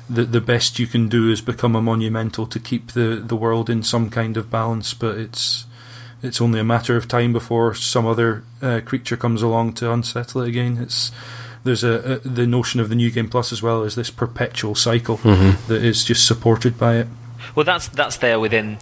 the 0.09 0.25
the 0.25 0.41
best 0.41 0.79
you 0.79 0.87
can 0.87 1.09
do 1.09 1.31
is 1.31 1.41
become 1.41 1.77
a 1.77 1.83
monumental 1.83 2.47
to 2.47 2.59
keep 2.59 2.93
the, 2.93 3.23
the 3.25 3.37
world 3.37 3.69
in 3.69 3.83
some 3.83 4.09
kind 4.11 4.37
of 4.37 4.51
balance. 4.51 4.95
But 4.95 5.19
it's 5.19 5.67
it's 6.23 6.41
only 6.41 6.61
a 6.61 6.65
matter 6.65 6.97
of 6.97 7.09
time 7.09 7.33
before 7.33 7.75
some 7.75 8.07
other 8.07 8.43
uh, 8.63 8.81
creature 8.85 9.17
comes 9.17 9.43
along 9.43 9.75
to 9.75 9.93
unsettle 9.93 10.43
it 10.43 10.49
again. 10.49 10.79
It's 10.79 11.13
there's 11.66 11.84
a, 11.84 12.14
a 12.14 12.28
the 12.28 12.47
notion 12.47 12.80
of 12.80 12.88
the 12.88 12.94
new 12.94 13.10
game 13.10 13.28
plus 13.28 13.52
as 13.52 13.62
well 13.62 13.82
as 13.82 13.94
this 13.94 14.10
perpetual 14.10 14.74
cycle 14.74 15.18
mm-hmm. 15.18 15.68
that 15.68 15.84
is 15.84 16.05
just 16.05 16.26
supported 16.26 16.78
by 16.78 16.97
it. 16.97 17.06
Well, 17.55 17.64
that's 17.64 17.88
that's 17.88 18.16
there 18.18 18.40
within 18.40 18.78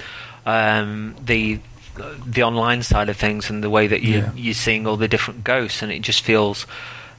um, 0.47 1.17
the 1.25 1.61
the 2.27 2.43
online 2.43 2.83
side 2.83 3.09
of 3.09 3.17
things 3.17 3.51
and 3.51 3.63
the 3.63 3.71
way 3.71 3.87
that 3.87 4.03
you 4.03 4.19
Yeah. 4.19 4.33
you're 4.35 4.55
seeing 4.55 4.87
all 4.87 4.97
the 4.97 5.09
different 5.09 5.45
ghosts, 5.45 5.83
and 5.83 5.93
it 5.93 6.03
just 6.03 6.23
feels 6.23 6.67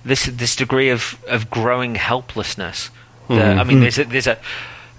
this 0.04 0.26
this 0.26 0.56
degree 0.56 0.90
of, 0.90 1.18
of 1.28 1.50
growing 1.50 1.96
helplessness. 1.96 2.90
that- 3.28 3.36
mm-hmm. 3.36 3.60
I 3.60 3.64
mean, 3.64 3.78
mm. 3.78 3.82
there's 3.82 4.00
a, 4.00 4.04
there's 4.06 4.28
a 4.28 4.38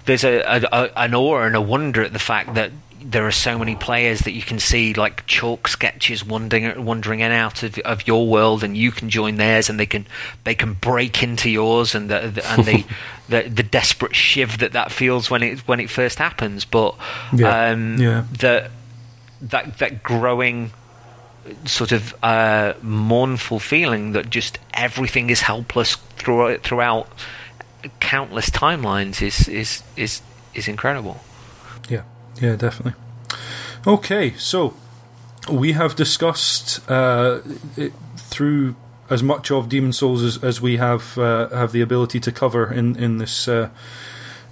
there's 0.05 0.23
a, 0.23 0.39
a, 0.39 0.61
a 0.71 0.91
an 0.95 1.15
awe 1.15 1.41
and 1.41 1.55
a 1.55 1.61
wonder 1.61 2.03
at 2.03 2.13
the 2.13 2.19
fact 2.19 2.55
that 2.55 2.71
there 3.01 3.25
are 3.27 3.31
so 3.31 3.57
many 3.59 3.75
players 3.75 4.21
that 4.21 4.31
you 4.31 4.41
can 4.41 4.59
see 4.59 4.93
like 4.93 5.25
chalk 5.27 5.67
sketches 5.67 6.25
wandering 6.25 6.83
wandering 6.83 7.19
in 7.19 7.31
and 7.31 7.33
out 7.33 7.63
of, 7.63 7.77
of 7.79 8.07
your 8.07 8.27
world, 8.27 8.63
and 8.63 8.75
you 8.75 8.91
can 8.91 9.09
join 9.09 9.35
theirs, 9.35 9.69
and 9.69 9.79
they 9.79 9.85
can 9.85 10.05
they 10.43 10.55
can 10.55 10.73
break 10.73 11.21
into 11.23 11.49
yours, 11.49 11.93
and 11.95 12.09
the, 12.09 12.31
the 12.33 12.49
and 12.51 12.65
the, 12.65 12.85
the 13.29 13.49
the 13.49 13.63
desperate 13.63 14.15
shiv 14.15 14.57
that 14.59 14.71
that 14.73 14.91
feels 14.91 15.29
when 15.29 15.43
it 15.43 15.59
when 15.67 15.79
it 15.79 15.89
first 15.89 16.17
happens. 16.19 16.65
But 16.65 16.95
Yeah. 17.33 17.69
um, 17.71 17.97
Yeah. 17.97 18.23
the 18.31 18.69
that 19.41 19.77
that 19.77 20.01
growing 20.03 20.71
sort 21.65 21.91
of 21.91 22.13
uh, 22.23 22.73
mournful 22.81 23.59
feeling 23.59 24.11
that 24.13 24.29
just 24.29 24.59
everything 24.73 25.29
is 25.29 25.41
helpless 25.41 25.95
throughout 26.17 26.61
throughout 26.63 27.07
countless 27.99 28.49
timelines 28.49 29.21
is 29.21 29.47
is 29.47 29.83
is 29.95 30.21
is 30.53 30.67
incredible. 30.67 31.21
Yeah, 32.41 32.55
definitely. 32.55 32.93
Okay, 33.85 34.33
so 34.37 34.73
we 35.49 35.73
have 35.73 35.95
discussed 35.95 36.87
uh, 36.89 37.39
it 37.75 37.93
through 38.17 38.75
as 39.09 39.23
much 39.23 39.51
of 39.51 39.69
Demon 39.69 39.93
Souls 39.93 40.21
as, 40.21 40.43
as 40.43 40.61
we 40.61 40.77
have 40.77 41.17
uh, 41.17 41.49
have 41.49 41.71
the 41.71 41.81
ability 41.81 42.19
to 42.19 42.31
cover 42.31 42.71
in 42.71 42.95
in 42.97 43.17
this 43.17 43.47
uh, 43.47 43.69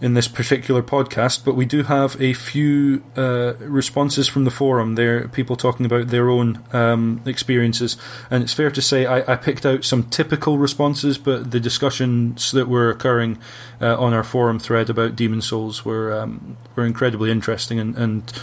in 0.01 0.13
this 0.13 0.27
particular 0.27 0.83
podcast, 0.83 1.45
but 1.45 1.55
we 1.55 1.65
do 1.65 1.83
have 1.83 2.19
a 2.21 2.33
few 2.33 3.03
uh, 3.15 3.53
responses 3.59 4.27
from 4.27 4.43
the 4.43 4.51
forum. 4.51 4.95
There, 4.95 5.27
people 5.29 5.55
talking 5.55 5.85
about 5.85 6.07
their 6.07 6.29
own 6.29 6.61
um, 6.73 7.21
experiences, 7.25 7.95
and 8.29 8.43
it's 8.43 8.53
fair 8.53 8.69
to 8.71 8.81
say 8.81 9.05
I, 9.05 9.33
I 9.33 9.35
picked 9.37 9.65
out 9.65 9.85
some 9.85 10.03
typical 10.03 10.57
responses, 10.57 11.17
but 11.17 11.51
the 11.51 11.59
discussions 11.59 12.51
that 12.51 12.67
were 12.67 12.89
occurring 12.89 13.37
uh, 13.79 13.97
on 13.97 14.13
our 14.13 14.23
forum 14.23 14.59
thread 14.59 14.89
about 14.89 15.15
Demon 15.15 15.41
Souls 15.41 15.85
were 15.85 16.13
um, 16.13 16.57
were 16.75 16.85
incredibly 16.85 17.31
interesting, 17.31 17.79
and, 17.79 17.95
and 17.95 18.33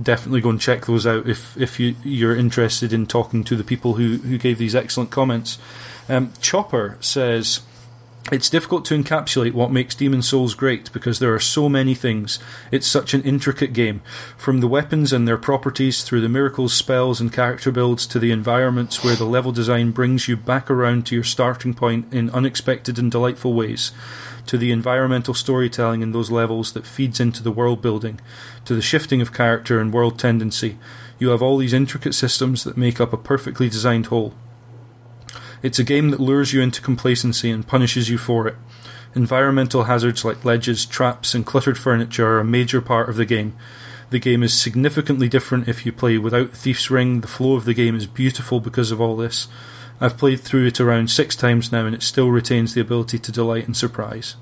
definitely 0.00 0.40
go 0.40 0.50
and 0.50 0.60
check 0.60 0.86
those 0.86 1.06
out 1.06 1.28
if 1.28 1.56
if 1.56 1.78
you 1.78 1.96
you're 2.02 2.36
interested 2.36 2.92
in 2.92 3.06
talking 3.06 3.44
to 3.44 3.56
the 3.56 3.64
people 3.64 3.94
who 3.94 4.16
who 4.18 4.38
gave 4.38 4.56
these 4.58 4.74
excellent 4.74 5.10
comments. 5.10 5.58
Um, 6.08 6.32
Chopper 6.40 6.96
says. 7.00 7.60
It's 8.30 8.50
difficult 8.50 8.84
to 8.86 8.94
encapsulate 8.94 9.54
what 9.54 9.72
makes 9.72 9.94
Demon 9.94 10.20
Souls 10.20 10.54
great 10.54 10.92
because 10.92 11.18
there 11.18 11.32
are 11.34 11.40
so 11.40 11.66
many 11.66 11.94
things. 11.94 12.38
It's 12.70 12.86
such 12.86 13.14
an 13.14 13.22
intricate 13.22 13.72
game. 13.72 14.02
From 14.36 14.60
the 14.60 14.68
weapons 14.68 15.14
and 15.14 15.26
their 15.26 15.38
properties, 15.38 16.02
through 16.02 16.20
the 16.20 16.28
miracles, 16.28 16.74
spells, 16.74 17.22
and 17.22 17.32
character 17.32 17.72
builds, 17.72 18.06
to 18.08 18.18
the 18.18 18.30
environments 18.30 19.02
where 19.02 19.16
the 19.16 19.24
level 19.24 19.50
design 19.50 19.92
brings 19.92 20.28
you 20.28 20.36
back 20.36 20.70
around 20.70 21.06
to 21.06 21.14
your 21.14 21.24
starting 21.24 21.72
point 21.72 22.12
in 22.12 22.28
unexpected 22.30 22.98
and 22.98 23.10
delightful 23.10 23.54
ways, 23.54 23.92
to 24.46 24.58
the 24.58 24.72
environmental 24.72 25.32
storytelling 25.32 26.02
in 26.02 26.12
those 26.12 26.30
levels 26.30 26.74
that 26.74 26.86
feeds 26.86 27.20
into 27.20 27.42
the 27.42 27.52
world 27.52 27.80
building, 27.80 28.20
to 28.66 28.74
the 28.74 28.82
shifting 28.82 29.22
of 29.22 29.32
character 29.32 29.80
and 29.80 29.90
world 29.90 30.18
tendency. 30.18 30.76
You 31.18 31.30
have 31.30 31.40
all 31.40 31.56
these 31.56 31.72
intricate 31.72 32.14
systems 32.14 32.62
that 32.64 32.76
make 32.76 33.00
up 33.00 33.14
a 33.14 33.16
perfectly 33.16 33.70
designed 33.70 34.06
whole. 34.06 34.34
It's 35.62 35.78
a 35.78 35.84
game 35.84 36.10
that 36.10 36.20
lures 36.20 36.52
you 36.52 36.60
into 36.60 36.80
complacency 36.80 37.50
and 37.50 37.66
punishes 37.66 38.08
you 38.08 38.18
for 38.18 38.46
it. 38.46 38.56
Environmental 39.14 39.84
hazards 39.84 40.24
like 40.24 40.44
ledges, 40.44 40.86
traps, 40.86 41.34
and 41.34 41.44
cluttered 41.44 41.78
furniture 41.78 42.26
are 42.26 42.40
a 42.40 42.44
major 42.44 42.80
part 42.80 43.08
of 43.08 43.16
the 43.16 43.24
game. 43.24 43.56
The 44.10 44.18
game 44.18 44.42
is 44.42 44.58
significantly 44.58 45.28
different 45.28 45.68
if 45.68 45.84
you 45.84 45.92
play 45.92 46.16
without 46.18 46.52
Thief's 46.52 46.90
Ring. 46.90 47.20
The 47.20 47.26
flow 47.28 47.54
of 47.54 47.64
the 47.64 47.74
game 47.74 47.94
is 47.94 48.06
beautiful 48.06 48.60
because 48.60 48.90
of 48.90 49.00
all 49.00 49.16
this. 49.16 49.48
I've 50.00 50.16
played 50.16 50.40
through 50.40 50.66
it 50.66 50.80
around 50.80 51.10
six 51.10 51.34
times 51.34 51.72
now, 51.72 51.84
and 51.84 51.94
it 51.94 52.02
still 52.02 52.30
retains 52.30 52.74
the 52.74 52.80
ability 52.80 53.18
to 53.18 53.32
delight 53.32 53.66
and 53.66 53.76
surprise. 53.76 54.36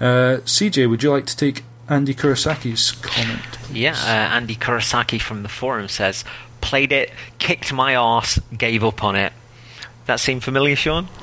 Uh, 0.00 0.40
CJ, 0.44 0.90
would 0.90 1.02
you 1.02 1.12
like 1.12 1.26
to 1.26 1.36
take 1.36 1.64
Andy 1.88 2.14
Kurosaki's 2.14 2.90
comment? 2.90 3.40
please? 3.52 3.78
Yeah, 3.78 3.92
uh, 3.92 4.34
Andy 4.34 4.56
Kurosaki 4.56 5.20
from 5.20 5.44
the 5.44 5.48
forum 5.48 5.88
says, 5.88 6.24
"Played 6.60 6.90
it, 6.90 7.12
kicked 7.38 7.72
my 7.72 7.94
ass, 7.94 8.40
gave 8.56 8.82
up 8.82 9.04
on 9.04 9.14
it." 9.14 9.32
That 10.06 10.20
seem 10.20 10.40
familiar, 10.40 10.76
Sean? 10.76 11.04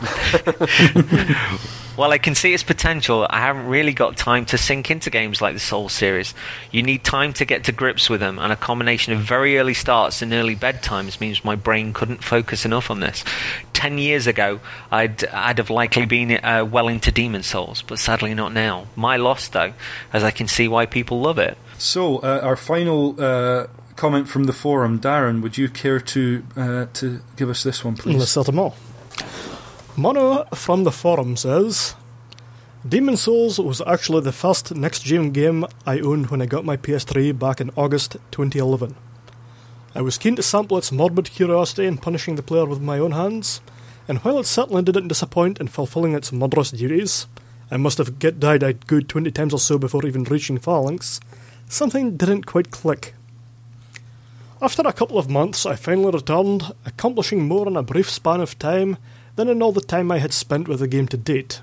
While 1.99 2.11
I 2.11 2.17
can 2.17 2.33
see 2.33 2.53
its 2.53 2.63
potential, 2.63 3.27
I 3.29 3.41
haven't 3.41 3.65
really 3.65 3.91
got 3.91 4.15
time 4.15 4.45
to 4.45 4.57
sink 4.57 4.89
into 4.89 5.09
games 5.09 5.41
like 5.41 5.53
the 5.53 5.59
Soul 5.59 5.89
series. 5.89 6.33
You 6.71 6.81
need 6.81 7.03
time 7.03 7.33
to 7.33 7.43
get 7.43 7.65
to 7.65 7.73
grips 7.73 8.09
with 8.09 8.21
them, 8.21 8.39
and 8.39 8.53
a 8.53 8.55
combination 8.55 9.11
of 9.11 9.19
very 9.19 9.59
early 9.59 9.73
starts 9.73 10.21
and 10.21 10.31
early 10.31 10.55
bedtimes 10.55 11.19
means 11.19 11.43
my 11.43 11.55
brain 11.55 11.91
couldn't 11.91 12.23
focus 12.23 12.63
enough 12.63 12.89
on 12.89 13.01
this. 13.01 13.25
Ten 13.73 13.97
years 13.97 14.27
ago, 14.27 14.61
I'd, 14.89 15.25
I'd 15.25 15.57
have 15.57 15.69
likely 15.69 16.05
been 16.05 16.31
uh, 16.41 16.63
well 16.63 16.87
into 16.87 17.11
Demon 17.11 17.43
Souls, 17.43 17.81
but 17.81 17.99
sadly 17.99 18.33
not 18.33 18.53
now. 18.53 18.85
My 18.95 19.17
loss, 19.17 19.49
though, 19.49 19.73
as 20.13 20.23
I 20.23 20.31
can 20.31 20.47
see 20.47 20.69
why 20.69 20.85
people 20.85 21.19
love 21.19 21.37
it. 21.37 21.57
So, 21.77 22.19
uh, 22.19 22.39
our 22.41 22.55
final 22.55 23.21
uh, 23.21 23.67
comment 23.99 24.29
from 24.29 24.45
the 24.45 24.53
forum. 24.53 24.99
Darren, 24.99 25.41
would 25.41 25.57
you 25.57 25.67
care 25.67 25.99
to 25.99 26.43
uh, 26.55 26.85
to 26.93 27.21
give 27.35 27.49
us 27.49 27.63
this 27.63 27.83
one, 27.83 27.95
please? 27.95 28.33
Them. 28.33 28.71
Mono 29.97 30.45
from 30.55 30.85
the 30.85 30.91
forum 30.91 31.35
says 31.35 31.95
Demon 32.87 33.17
Souls 33.17 33.59
was 33.59 33.81
actually 33.81 34.21
the 34.21 34.31
first 34.31 34.73
next 34.73 35.03
gen 35.03 35.31
game 35.31 35.65
I 35.85 35.99
owned 35.99 36.29
when 36.29 36.41
I 36.41 36.45
got 36.45 36.63
my 36.63 36.77
PS3 36.77 37.37
back 37.37 37.59
in 37.59 37.71
August 37.75 38.15
2011. 38.31 38.95
I 39.93 40.01
was 40.01 40.17
keen 40.17 40.37
to 40.37 40.43
sample 40.43 40.77
its 40.77 40.91
morbid 40.91 41.31
curiosity 41.31 41.85
in 41.85 41.97
punishing 41.97 42.35
the 42.35 42.43
player 42.49 42.65
with 42.65 42.79
my 42.79 42.99
own 42.99 43.11
hands, 43.11 43.59
and 44.07 44.19
while 44.19 44.39
it 44.39 44.45
certainly 44.45 44.81
didn't 44.81 45.09
disappoint 45.09 45.59
in 45.59 45.67
fulfilling 45.67 46.13
its 46.13 46.31
murderous 46.31 46.71
duties, 46.71 47.27
I 47.69 47.75
must 47.75 47.97
have 47.97 48.17
get 48.17 48.39
died 48.39 48.63
a 48.63 48.73
good 48.73 49.09
20 49.09 49.29
times 49.31 49.53
or 49.53 49.59
so 49.59 49.77
before 49.77 50.05
even 50.05 50.23
reaching 50.23 50.57
Phalanx, 50.57 51.19
something 51.67 52.15
didn't 52.15 52.45
quite 52.45 52.71
click. 52.71 53.13
After 54.61 54.81
a 54.81 54.91
couple 54.91 55.17
of 55.17 55.29
months, 55.29 55.65
I 55.65 55.77
finally 55.77 56.11
returned, 56.11 56.73
accomplishing 56.85 57.47
more 57.47 57.65
in 57.65 57.77
a 57.77 57.81
brief 57.81 58.09
span 58.09 58.41
of 58.41 58.59
time 58.59 58.97
than 59.37 59.47
in 59.47 59.63
all 59.63 59.71
the 59.71 59.79
time 59.79 60.11
I 60.11 60.17
had 60.17 60.33
spent 60.33 60.67
with 60.67 60.81
the 60.81 60.87
game 60.87 61.07
to 61.07 61.17
date. 61.17 61.61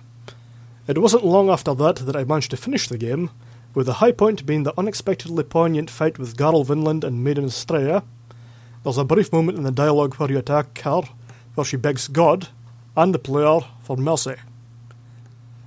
It 0.87 0.97
wasn't 0.97 1.27
long 1.27 1.51
after 1.51 1.75
that 1.75 1.97
that 1.97 2.17
I 2.17 2.25
managed 2.25 2.53
to 2.53 2.57
finish 2.57 2.89
the 2.89 2.97
game, 2.97 3.29
with 3.75 3.85
the 3.85 3.95
high 3.95 4.13
point 4.13 4.47
being 4.47 4.63
the 4.63 4.73
unexpectedly 4.79 5.45
poignant 5.45 5.91
fight 5.91 6.19
with 6.19 6.39
Garl 6.39 6.65
Vinland 6.65 7.05
and 7.05 7.23
Maiden 7.23 7.45
Astraea. 7.45 8.03
There's 8.83 8.97
a 8.97 9.05
brief 9.05 9.31
moment 9.31 9.59
in 9.59 9.65
the 9.65 9.71
dialogue 9.71 10.15
where 10.15 10.31
you 10.31 10.39
attack 10.39 10.81
her, 10.81 11.03
where 11.55 11.67
she 11.67 11.77
begs 11.77 12.09
God 12.09 12.49
and 12.97 13.15
the 13.15 13.19
player 13.19 13.61
for 13.83 13.99
mercy. 13.99 14.37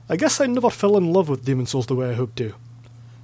I 0.09 0.15
guess 0.15 0.41
I 0.41 0.47
never 0.47 0.71
fell 0.71 0.97
in 0.97 1.13
love 1.13 1.29
with 1.29 1.45
Demon 1.45 1.67
Souls 1.67 1.85
the 1.85 1.93
way 1.93 2.09
I 2.09 2.15
hoped 2.15 2.37
to. 2.37 2.55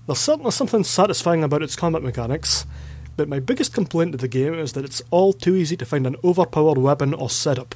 There's 0.06 0.20
certainly 0.20 0.52
something 0.52 0.84
satisfying 0.84 1.44
about 1.44 1.64
its 1.64 1.76
combat 1.76 2.04
mechanics, 2.04 2.68
but 3.18 3.30
my 3.30 3.40
biggest 3.40 3.74
complaint 3.74 4.12
to 4.12 4.18
the 4.18 4.28
game 4.28 4.54
is 4.54 4.74
that 4.74 4.86
it's 4.86 5.02
all 5.10 5.34
too 5.34 5.56
easy 5.56 5.78
to 5.78 5.86
find 5.86 6.06
an 6.06 6.16
overpowered 6.24 6.78
weapon 6.78 7.14
or 7.14 7.30
setup. 7.30 7.76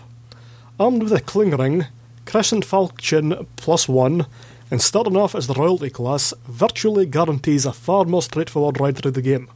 Armed 0.80 1.04
with 1.04 1.14
a 1.14 1.22
Cling 1.22 1.52
Ring, 1.52 1.88
Crescent 2.26 2.66
Falchion 2.66 3.48
plus 3.56 3.88
one, 3.88 4.26
and 4.72 4.82
starting 4.82 5.18
off 5.18 5.36
as 5.36 5.48
the 5.48 5.54
royalty 5.54 5.90
class 5.90 6.34
virtually 6.48 7.06
guarantees 7.06 7.66
a 7.66 7.74
far 7.74 8.06
more 8.06 8.22
straightforward 8.22 8.80
ride 8.80 8.98
through 8.98 9.12
the 9.12 9.22
game. 9.22 9.50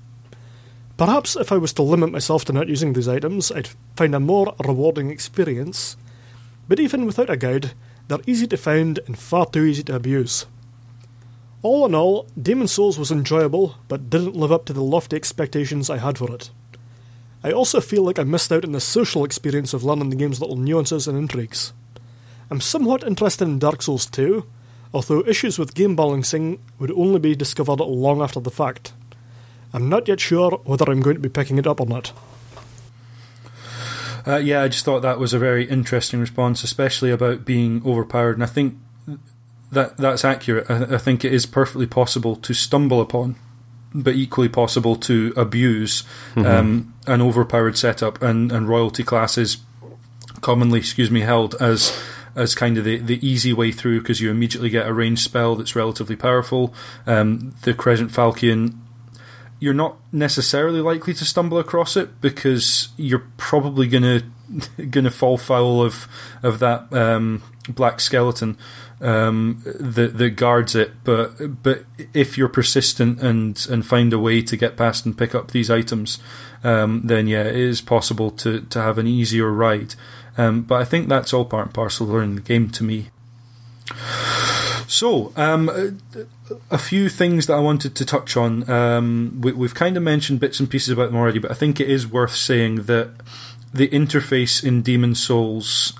Perhaps 0.98 1.36
if 1.36 1.52
I 1.52 1.58
was 1.58 1.74
to 1.74 1.84
limit 1.84 2.12
myself 2.12 2.46
to 2.46 2.54
not 2.54 2.68
using 2.68 2.94
these 2.94 3.08
items, 3.08 3.52
I'd 3.52 3.70
find 3.96 4.16
a 4.16 4.20
more 4.20 4.56
rewarding 4.66 5.10
experience, 5.10 5.98
but 6.68 6.80
even 6.80 7.06
without 7.06 7.30
a 7.30 7.38
guide, 7.38 7.72
they're 8.08 8.20
easy 8.28 8.48
to 8.48 8.58
find 8.58 9.00
and 9.08 9.18
far 9.18 9.46
too 9.46 9.64
easy 9.64 9.84
to 9.84 9.96
abuse. 9.96 10.46
All 11.64 11.86
in 11.86 11.96
all, 11.96 12.28
Demon 12.40 12.68
Souls 12.68 13.00
was 13.00 13.10
enjoyable, 13.10 13.78
but 13.88 14.10
didn't 14.10 14.36
live 14.36 14.52
up 14.52 14.66
to 14.66 14.74
the 14.74 14.84
lofty 14.84 15.16
expectations 15.16 15.90
I 15.90 15.98
had 15.98 16.18
for 16.18 16.30
it. 16.36 16.52
I 17.42 17.54
also 17.54 17.80
feel 17.80 18.04
like 18.04 18.20
I 18.20 18.24
missed 18.24 18.52
out 18.52 18.66
on 18.66 18.74
the 18.74 18.82
social 18.82 19.24
experience 19.24 19.74
of 19.74 19.84
learning 19.84 20.10
the 20.10 20.18
game's 20.18 20.42
little 20.42 20.58
nuances 20.58 21.08
and 21.08 21.18
intrigues. 21.18 21.72
I'm 22.52 22.60
somewhat 22.60 23.08
interested 23.08 23.46
in 23.46 23.60
Dark 23.60 23.82
Souls 23.82 24.06
2, 24.08 24.46
although 24.94 25.26
issues 25.26 25.58
with 25.58 25.74
game 25.74 25.96
balancing 25.96 26.60
would 26.80 26.92
only 26.92 27.20
be 27.20 27.34
discovered 27.34 27.80
long 27.80 28.22
after 28.22 28.42
the 28.42 28.52
fact. 28.52 28.92
I'm 29.72 29.88
not 29.88 30.10
yet 30.10 30.20
sure 30.20 30.52
whether 30.66 30.92
I'm 30.92 31.02
going 31.02 31.16
to 31.16 31.22
be 31.22 31.30
picking 31.30 31.58
it 31.58 31.66
up 31.66 31.80
or 31.80 31.88
not. 31.88 32.12
Uh, 34.28 34.38
yeah, 34.38 34.62
I 34.62 34.68
just 34.68 34.84
thought 34.84 35.02
that 35.02 35.20
was 35.20 35.34
a 35.34 35.40
very 35.40 35.64
interesting 35.66 36.20
response, 36.20 36.64
especially 36.64 37.10
about 37.10 37.46
being 37.46 37.82
overpowered, 37.86 38.36
and 38.36 38.44
I 38.44 38.48
think 38.48 38.78
that 39.74 39.98
that's 39.98 40.24
accurate. 40.26 40.70
I, 40.70 40.96
I 40.96 40.98
think 40.98 41.26
it 41.26 41.34
is 41.34 41.46
perfectly 41.46 41.88
possible 41.88 42.36
to 42.38 42.54
stumble 42.54 43.02
upon, 43.02 43.36
but 43.94 44.16
equally 44.16 44.50
possible 44.50 44.96
to 44.98 45.34
abuse 45.36 46.04
Mm-hmm. 46.36 46.46
um, 46.46 46.94
an 47.06 47.22
overpowered 47.22 47.78
setup, 47.78 48.22
and, 48.22 48.52
and 48.52 48.68
royalty 48.68 49.04
classes 49.04 49.58
commonly, 50.42 50.80
excuse 50.80 51.12
me, 51.12 51.22
held 51.22 51.56
as 51.62 51.98
as 52.36 52.56
kind 52.56 52.78
of 52.80 52.84
the, 52.84 52.98
the 52.98 53.26
easy 53.26 53.54
way 53.54 53.72
through 53.72 54.02
because 54.02 54.20
you 54.20 54.32
immediately 54.32 54.70
get 54.70 54.88
a 54.88 54.94
ranged 54.94 55.22
spell 55.22 55.56
that's 55.56 55.76
relatively 55.76 56.16
powerful. 56.16 56.74
Um, 57.06 57.54
the 57.62 57.76
Crescent 57.76 58.12
Falcon, 58.12 58.82
you're 59.60 59.74
not 59.74 59.98
necessarily 60.12 60.82
likely 60.82 61.14
to 61.14 61.26
stumble 61.26 61.60
across 61.60 61.96
it 61.96 62.22
because 62.22 62.90
you're 62.98 63.28
probably 63.38 63.88
gonna 63.88 64.24
gonna 64.90 65.12
fall 65.12 65.38
foul 65.38 65.82
of 65.82 66.08
of 66.42 66.60
that 66.60 66.92
um, 66.92 67.44
black 67.70 68.00
skeleton 68.00 68.58
um, 69.04 69.62
that 69.66 70.18
that 70.18 70.32
guards 70.32 70.76
it. 70.76 71.04
But 71.04 71.62
but 71.62 71.86
if 72.14 72.38
you're 72.38 72.50
persistent 72.50 73.22
and 73.22 73.66
and 73.70 73.86
find 73.86 74.14
a 74.14 74.20
way 74.20 74.42
to 74.42 74.58
get 74.58 74.78
past 74.78 75.06
and 75.06 75.18
pick 75.18 75.36
up 75.36 75.52
these 75.52 75.70
items, 75.70 76.20
um, 76.64 77.02
then 77.04 77.28
yeah, 77.28 77.44
it 77.44 77.56
is 77.56 77.82
possible 77.82 78.32
to 78.32 78.62
to 78.62 78.82
have 78.82 78.98
an 78.98 79.08
easier 79.08 79.52
ride. 79.52 79.96
Um, 80.38 80.62
but 80.62 80.82
I 80.82 80.86
think 80.86 81.10
that's 81.10 81.34
all 81.34 81.46
part 81.46 81.68
and 81.68 81.74
parcel 81.74 82.08
of 82.08 82.14
learning 82.14 82.36
the 82.36 82.42
game 82.42 82.70
to 82.72 82.84
me. 82.84 83.10
So, 84.88 85.32
um, 85.36 86.00
a 86.70 86.78
few 86.78 87.10
things 87.10 87.48
that 87.48 87.54
I 87.54 87.60
wanted 87.60 87.96
to 87.96 88.06
touch 88.06 88.38
on. 88.38 88.70
Um, 88.70 89.40
we, 89.42 89.52
we've 89.52 89.74
kind 89.74 89.98
of 89.98 90.04
mentioned 90.04 90.40
bits 90.40 90.60
and 90.60 90.70
pieces 90.70 90.90
about 90.90 91.08
them 91.08 91.16
already, 91.16 91.40
but 91.40 91.52
I 91.52 91.54
think 91.54 91.80
it 91.80 91.90
is 91.90 92.08
worth 92.08 92.36
saying 92.36 92.84
that 92.84 93.12
the 93.74 93.88
interface 93.90 94.64
in 94.64 94.82
Demon 94.82 95.16
Souls. 95.16 95.94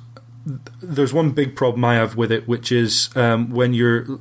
There's 0.82 1.14
one 1.14 1.32
big 1.32 1.56
problem 1.56 1.86
I 1.86 1.96
have 1.96 2.16
with 2.16 2.32
it, 2.32 2.48
which 2.48 2.72
is 2.72 3.10
um, 3.16 3.50
when 3.50 3.74
you're 3.74 4.20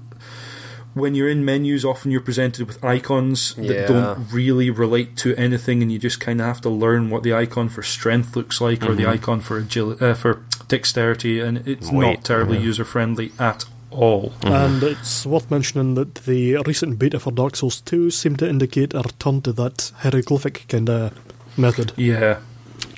when 0.95 1.15
you're 1.15 1.29
in 1.29 1.45
menus, 1.45 1.85
often 1.85 2.11
you're 2.11 2.21
presented 2.21 2.67
with 2.67 2.85
icons 2.85 3.55
that 3.55 3.65
Yeah. 3.65 3.87
don't 3.87 4.27
really 4.31 4.69
relate 4.71 5.17
to 5.19 5.35
anything, 5.37 5.83
and 5.83 5.91
you 5.91 5.99
just 5.99 6.21
kind 6.21 6.41
of 6.41 6.47
have 6.47 6.61
to 6.63 6.69
learn 6.69 7.09
what 7.09 7.23
the 7.23 7.33
icon 7.33 7.69
for 7.71 7.83
strength 7.83 8.37
looks 8.37 8.61
like, 8.61 8.85
or 8.85 8.95
the 8.95 9.07
icon 9.07 9.41
for 9.41 9.57
agility, 9.57 10.05
uh, 10.05 10.15
for 10.15 10.43
dexterity, 10.69 11.41
and 11.41 11.67
it's 11.67 11.91
not 11.91 12.25
terribly 12.25 12.59
yeah. 12.59 12.65
user 12.65 12.85
friendly 12.85 13.33
at 13.39 13.65
all. 13.91 14.33
And 14.43 14.83
it's 14.83 15.25
worth 15.25 15.51
mentioning 15.51 15.95
that 15.95 16.15
the 16.27 16.57
recent 16.67 16.99
beta 16.99 17.19
for 17.19 17.31
Dark 17.33 17.57
Souls 17.57 17.81
2 17.81 18.11
seemed 18.11 18.39
to 18.41 18.49
indicate 18.49 18.93
a 18.95 18.99
return 19.01 19.41
to 19.43 19.53
that 19.55 19.93
hieroglyphic 19.99 20.67
kind 20.69 20.91
of 20.91 21.13
method. 21.59 21.93
Yeah, 21.97 22.41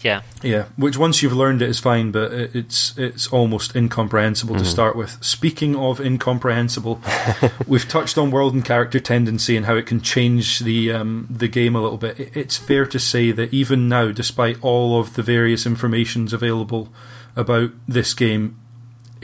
Yeah. 0.05 0.21
yeah. 0.43 0.67
Which 0.77 0.97
once 0.99 1.23
you've 1.23 1.33
learned 1.33 1.63
it 1.63 1.69
is 1.71 1.81
fine, 1.81 2.13
but 2.13 2.31
it- 2.33 2.55
it's 2.55 2.93
it's 2.99 3.27
almost 3.29 3.75
incomprehensible 3.75 4.55
to 4.57 4.65
start 4.65 4.95
with. 4.97 5.17
Speaking 5.25 5.75
of 5.75 5.99
incomprehensible, 6.01 7.01
we've 7.67 7.89
touched 7.89 8.19
on 8.19 8.31
world 8.31 8.53
and 8.55 8.65
character 8.65 9.01
tendency 9.01 9.57
and 9.57 9.65
how 9.67 9.75
it 9.77 9.87
can 9.87 10.01
change 10.03 10.59
the 10.61 10.93
um, 10.93 11.27
the 11.31 11.49
game 11.49 11.75
a 11.75 11.81
little 11.83 11.99
bit. 11.99 12.21
It- 12.21 12.33
It's 12.37 12.57
fair 12.59 12.85
to 12.87 12.99
say 12.99 13.33
that 13.33 13.53
even 13.55 13.89
now, 13.89 14.13
despite 14.13 14.59
all 14.63 15.01
of 15.01 15.15
the 15.15 15.23
various 15.23 15.65
informations 15.67 16.33
available 16.33 16.89
about 17.35 17.71
this 17.89 18.13
game, 18.15 18.57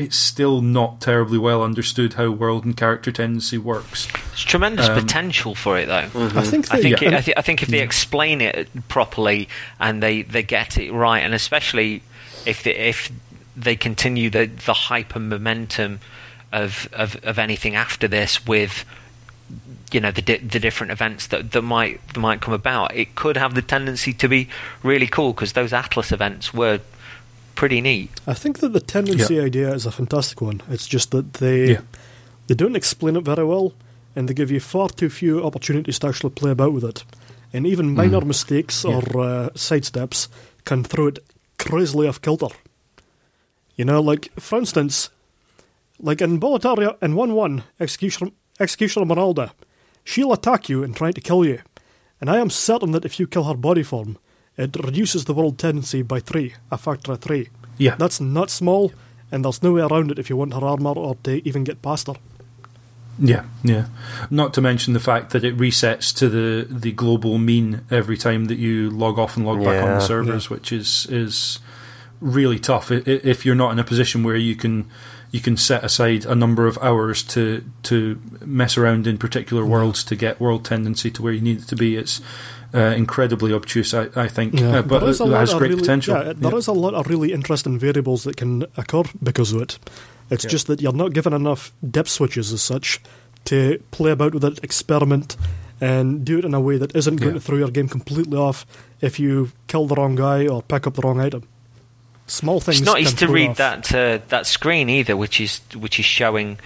it's 0.00 0.16
still 0.16 0.60
not 0.60 1.00
terribly 1.00 1.38
well 1.38 1.62
understood 1.62 2.14
how 2.14 2.30
world 2.30 2.64
and 2.64 2.76
character 2.76 3.12
tendency 3.12 3.58
works. 3.58 4.06
There's 4.06 4.44
tremendous 4.44 4.88
Um, 4.88 4.98
potential 5.00 5.54
for 5.54 5.78
it, 5.78 5.86
though. 5.86 6.08
I 6.14 6.42
think 6.42 6.68
they, 6.68 6.78
I 6.78 6.82
think 6.82 7.00
Yeah. 7.00 7.08
it, 7.08 7.14
I, 7.14 7.20
th- 7.20 7.36
I 7.36 7.42
think 7.42 7.62
if 7.62 7.68
they 7.68 7.80
explain 7.80 8.40
it 8.40 8.68
properly 8.88 9.48
and 9.78 10.02
they, 10.02 10.22
they 10.22 10.42
get 10.42 10.78
it 10.78 10.92
right, 10.92 11.20
and 11.20 11.34
especially 11.34 12.02
if 12.46 12.62
they, 12.62 12.74
if 12.74 13.10
they 13.56 13.76
continue 13.76 14.30
the 14.30 14.46
the 14.46 14.72
hyper 14.72 15.18
momentum 15.20 16.00
of, 16.52 16.88
of 16.92 17.16
of 17.22 17.38
anything 17.38 17.74
after 17.76 18.08
this 18.08 18.46
with 18.46 18.84
you 19.92 20.00
know 20.00 20.10
the 20.12 20.22
di- 20.22 20.38
the 20.38 20.58
different 20.60 20.92
events 20.92 21.26
that, 21.26 21.50
that 21.52 21.62
might 21.62 22.00
that 22.14 22.20
might 22.20 22.40
come 22.40 22.54
about, 22.54 22.94
it 22.96 23.14
could 23.16 23.36
have 23.36 23.54
the 23.54 23.62
tendency 23.62 24.12
to 24.14 24.28
be 24.28 24.48
really 24.82 25.06
cool 25.06 25.32
because 25.32 25.52
those 25.52 25.72
Atlus 25.72 26.12
events 26.12 26.54
were 26.54 26.80
pretty 27.60 27.80
neat. 27.82 28.08
I 28.26 28.32
think 28.34 28.58
that 28.60 28.72
the 28.72 28.80
tendency 28.80 29.38
idea 29.38 29.74
is 29.74 29.84
a 29.86 29.90
fantastic 29.92 30.40
one. 30.40 30.62
It's 30.70 30.86
just 30.94 31.10
that 31.10 31.34
they 31.34 31.72
Yeah. 31.72 31.80
they 32.46 32.54
don't 32.54 32.76
explain 32.76 33.16
it 33.16 33.24
very 33.24 33.44
well, 33.44 33.72
and 34.16 34.26
they 34.28 34.34
give 34.34 34.50
you 34.54 34.60
far 34.60 34.88
too 34.88 35.10
few 35.10 35.44
opportunities 35.44 35.98
to 35.98 36.08
actually 36.08 36.30
play 36.34 36.50
about 36.52 36.72
with 36.72 36.84
it. 36.84 37.04
And 37.52 37.66
even 37.66 37.94
minor 37.94 38.24
mistakes 38.24 38.84
or 38.84 39.02
uh, 39.20 39.50
sidesteps 39.54 40.28
can 40.64 40.84
throw 40.84 41.08
it 41.08 41.18
crazily 41.58 42.08
off 42.08 42.20
kilter. 42.22 42.54
You 43.76 43.84
know, 43.84 44.00
like 44.10 44.30
for 44.40 44.58
instance, 44.58 45.10
like 45.98 46.24
in 46.24 46.40
Boletaria 46.40 46.96
in 47.02 47.14
one 47.14 47.34
one 47.34 47.62
Executioner 47.78 48.30
Executioner 48.58 49.06
Miralda, 49.06 49.50
she'll 50.04 50.32
attack 50.32 50.68
you 50.70 50.82
and 50.84 50.96
try 50.96 51.12
to 51.12 51.20
kill 51.20 51.44
you, 51.44 51.58
and 52.20 52.30
I 52.30 52.38
am 52.40 52.50
certain 52.50 52.92
that 52.92 53.04
if 53.04 53.18
you 53.20 53.26
kill 53.26 53.44
her 53.44 53.56
body 53.56 53.82
form, 53.82 54.16
it 54.60 54.76
reduces 54.84 55.24
the 55.24 55.34
world 55.34 55.58
tendency 55.58 56.02
by 56.02 56.20
three, 56.20 56.54
a 56.70 56.76
factor 56.78 57.12
of 57.12 57.20
three. 57.20 57.48
Yeah, 57.78 57.96
That's 57.98 58.20
not 58.20 58.50
small, 58.50 58.92
and 59.32 59.44
there's 59.44 59.62
no 59.62 59.72
way 59.72 59.82
around 59.82 60.10
it 60.10 60.18
if 60.18 60.28
you 60.30 60.36
want 60.36 60.52
her 60.54 60.64
armor 60.64 60.92
or 60.92 61.16
to 61.24 61.32
even 61.48 61.64
get 61.64 61.80
past 61.82 62.06
her. 62.08 62.14
Yeah, 63.18 63.44
yeah. 63.62 63.86
Not 64.30 64.54
to 64.54 64.60
mention 64.60 64.94
the 64.94 65.00
fact 65.00 65.30
that 65.30 65.44
it 65.44 65.56
resets 65.56 66.14
to 66.18 66.28
the, 66.28 66.66
the 66.72 66.92
global 66.92 67.38
mean 67.38 67.82
every 67.90 68.16
time 68.16 68.46
that 68.46 68.58
you 68.58 68.88
log 68.90 69.18
off 69.18 69.36
and 69.36 69.44
log 69.46 69.58
back 69.64 69.82
on 69.82 69.88
the 69.88 69.94
Yeah. 70.00 70.06
servers, 70.06 70.48
which 70.50 70.72
is 70.72 71.06
is 71.10 71.58
really 72.20 72.58
tough. 72.58 72.90
I- 72.90 72.96
i- 73.06 73.20
If 73.24 73.44
you're 73.44 73.54
not 73.54 73.72
in 73.72 73.78
a 73.78 73.84
position 73.84 74.22
where 74.22 74.36
you 74.36 74.56
can 74.56 74.86
you 75.32 75.40
can 75.40 75.56
set 75.56 75.84
aside 75.84 76.24
a 76.24 76.34
number 76.34 76.66
of 76.66 76.76
hours 76.82 77.22
to 77.22 77.62
to 77.84 78.18
mess 78.44 78.76
around 78.78 79.06
in 79.06 79.16
particular 79.18 79.64
worlds 79.66 80.02
to 80.04 80.16
get 80.16 80.40
world 80.40 80.64
tendency 80.64 81.10
to 81.10 81.22
where 81.22 81.32
you 81.32 81.40
need 81.42 81.58
it 81.62 81.68
to 81.68 81.76
be. 81.76 81.96
It's 81.96 82.20
uh, 82.74 82.78
incredibly 82.96 83.52
obtuse, 83.52 83.92
I, 83.94 84.08
I 84.16 84.28
think, 84.28 84.58
Yeah, 84.58 84.78
uh, 84.78 84.82
but 84.82 85.00
there 85.00 85.08
is 85.10 85.20
a 85.20 85.24
it 85.24 85.28
lot 85.28 85.40
has 85.40 85.52
of 85.52 85.58
great 85.58 85.70
really- 85.70 85.80
potential. 85.80 86.16
Yeah, 86.16 86.32
there 86.36 86.50
Yeah. 86.52 86.56
is 86.58 86.66
a 86.68 86.72
lot 86.72 86.94
of 86.94 87.06
really 87.08 87.32
interesting 87.32 87.78
variables 87.78 88.24
that 88.24 88.36
can 88.36 88.64
occur 88.76 89.02
because 89.22 89.52
of 89.52 89.62
it. 89.62 89.78
It's 90.30 90.44
Yeah. 90.44 90.50
just 90.50 90.66
that 90.68 90.80
you're 90.80 90.92
not 90.92 91.12
given 91.12 91.32
enough 91.32 91.72
depth 91.88 92.08
switches 92.10 92.52
as 92.52 92.62
such 92.62 93.00
to 93.46 93.82
play 93.90 94.10
about 94.12 94.34
with 94.34 94.44
it, 94.44 94.60
experiment, 94.62 95.36
and 95.80 96.24
do 96.24 96.38
it 96.38 96.44
in 96.44 96.54
a 96.54 96.60
way 96.60 96.76
that 96.76 96.94
isn't 96.94 97.16
going 97.16 97.32
Yeah. 97.32 97.40
to 97.40 97.44
throw 97.44 97.56
your 97.58 97.70
game 97.70 97.88
completely 97.88 98.38
off 98.38 98.66
if 99.00 99.18
you 99.18 99.50
kill 99.66 99.86
the 99.86 99.94
wrong 99.94 100.14
guy 100.14 100.46
or 100.46 100.62
pick 100.62 100.86
up 100.86 100.94
the 100.94 101.02
wrong 101.02 101.20
item. 101.20 101.42
Small 102.26 102.60
things. 102.60 102.78
It's 102.78 102.86
not 102.86 102.96
can 102.98 103.02
easy 103.06 103.16
to 103.16 103.28
read 103.28 103.50
off. 103.50 103.56
that 103.56 103.94
uh, 103.94 104.18
that 104.28 104.46
screen 104.46 104.88
either, 104.88 105.16
which 105.16 105.40
is 105.40 105.60
which 105.74 105.98
is 105.98 106.04
showing 106.04 106.58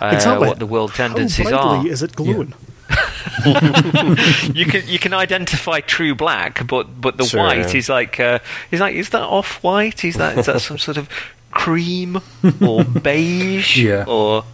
uh, 0.00 0.12
Exactly. 0.14 0.48
what 0.48 0.58
the 0.58 0.64
world 0.66 0.94
tendencies 0.94 1.50
How 1.50 1.62
brightly 1.74 1.90
are. 1.90 1.92
is 1.92 2.02
it 2.02 2.16
glowing? 2.16 2.54
you 4.54 4.64
can 4.66 4.86
you 4.86 4.98
can 4.98 5.14
identify 5.14 5.80
true 5.80 6.14
black, 6.14 6.66
but 6.66 7.00
but 7.00 7.16
the 7.16 7.24
Sure, 7.24 7.40
white 7.42 7.72
yeah. 7.72 7.78
is 7.78 7.88
like 7.88 8.20
uh, 8.20 8.38
is 8.70 8.80
like 8.80 8.94
is 8.94 9.10
that 9.10 9.22
off 9.22 9.62
white? 9.62 10.04
Is 10.04 10.16
that 10.16 10.38
is 10.38 10.46
that 10.46 10.60
some 10.60 10.78
sort 10.78 10.96
of 10.96 11.08
cream 11.50 12.20
or 12.64 12.84
beige 13.02 13.78
Yeah. 13.78 14.04
or 14.06 14.44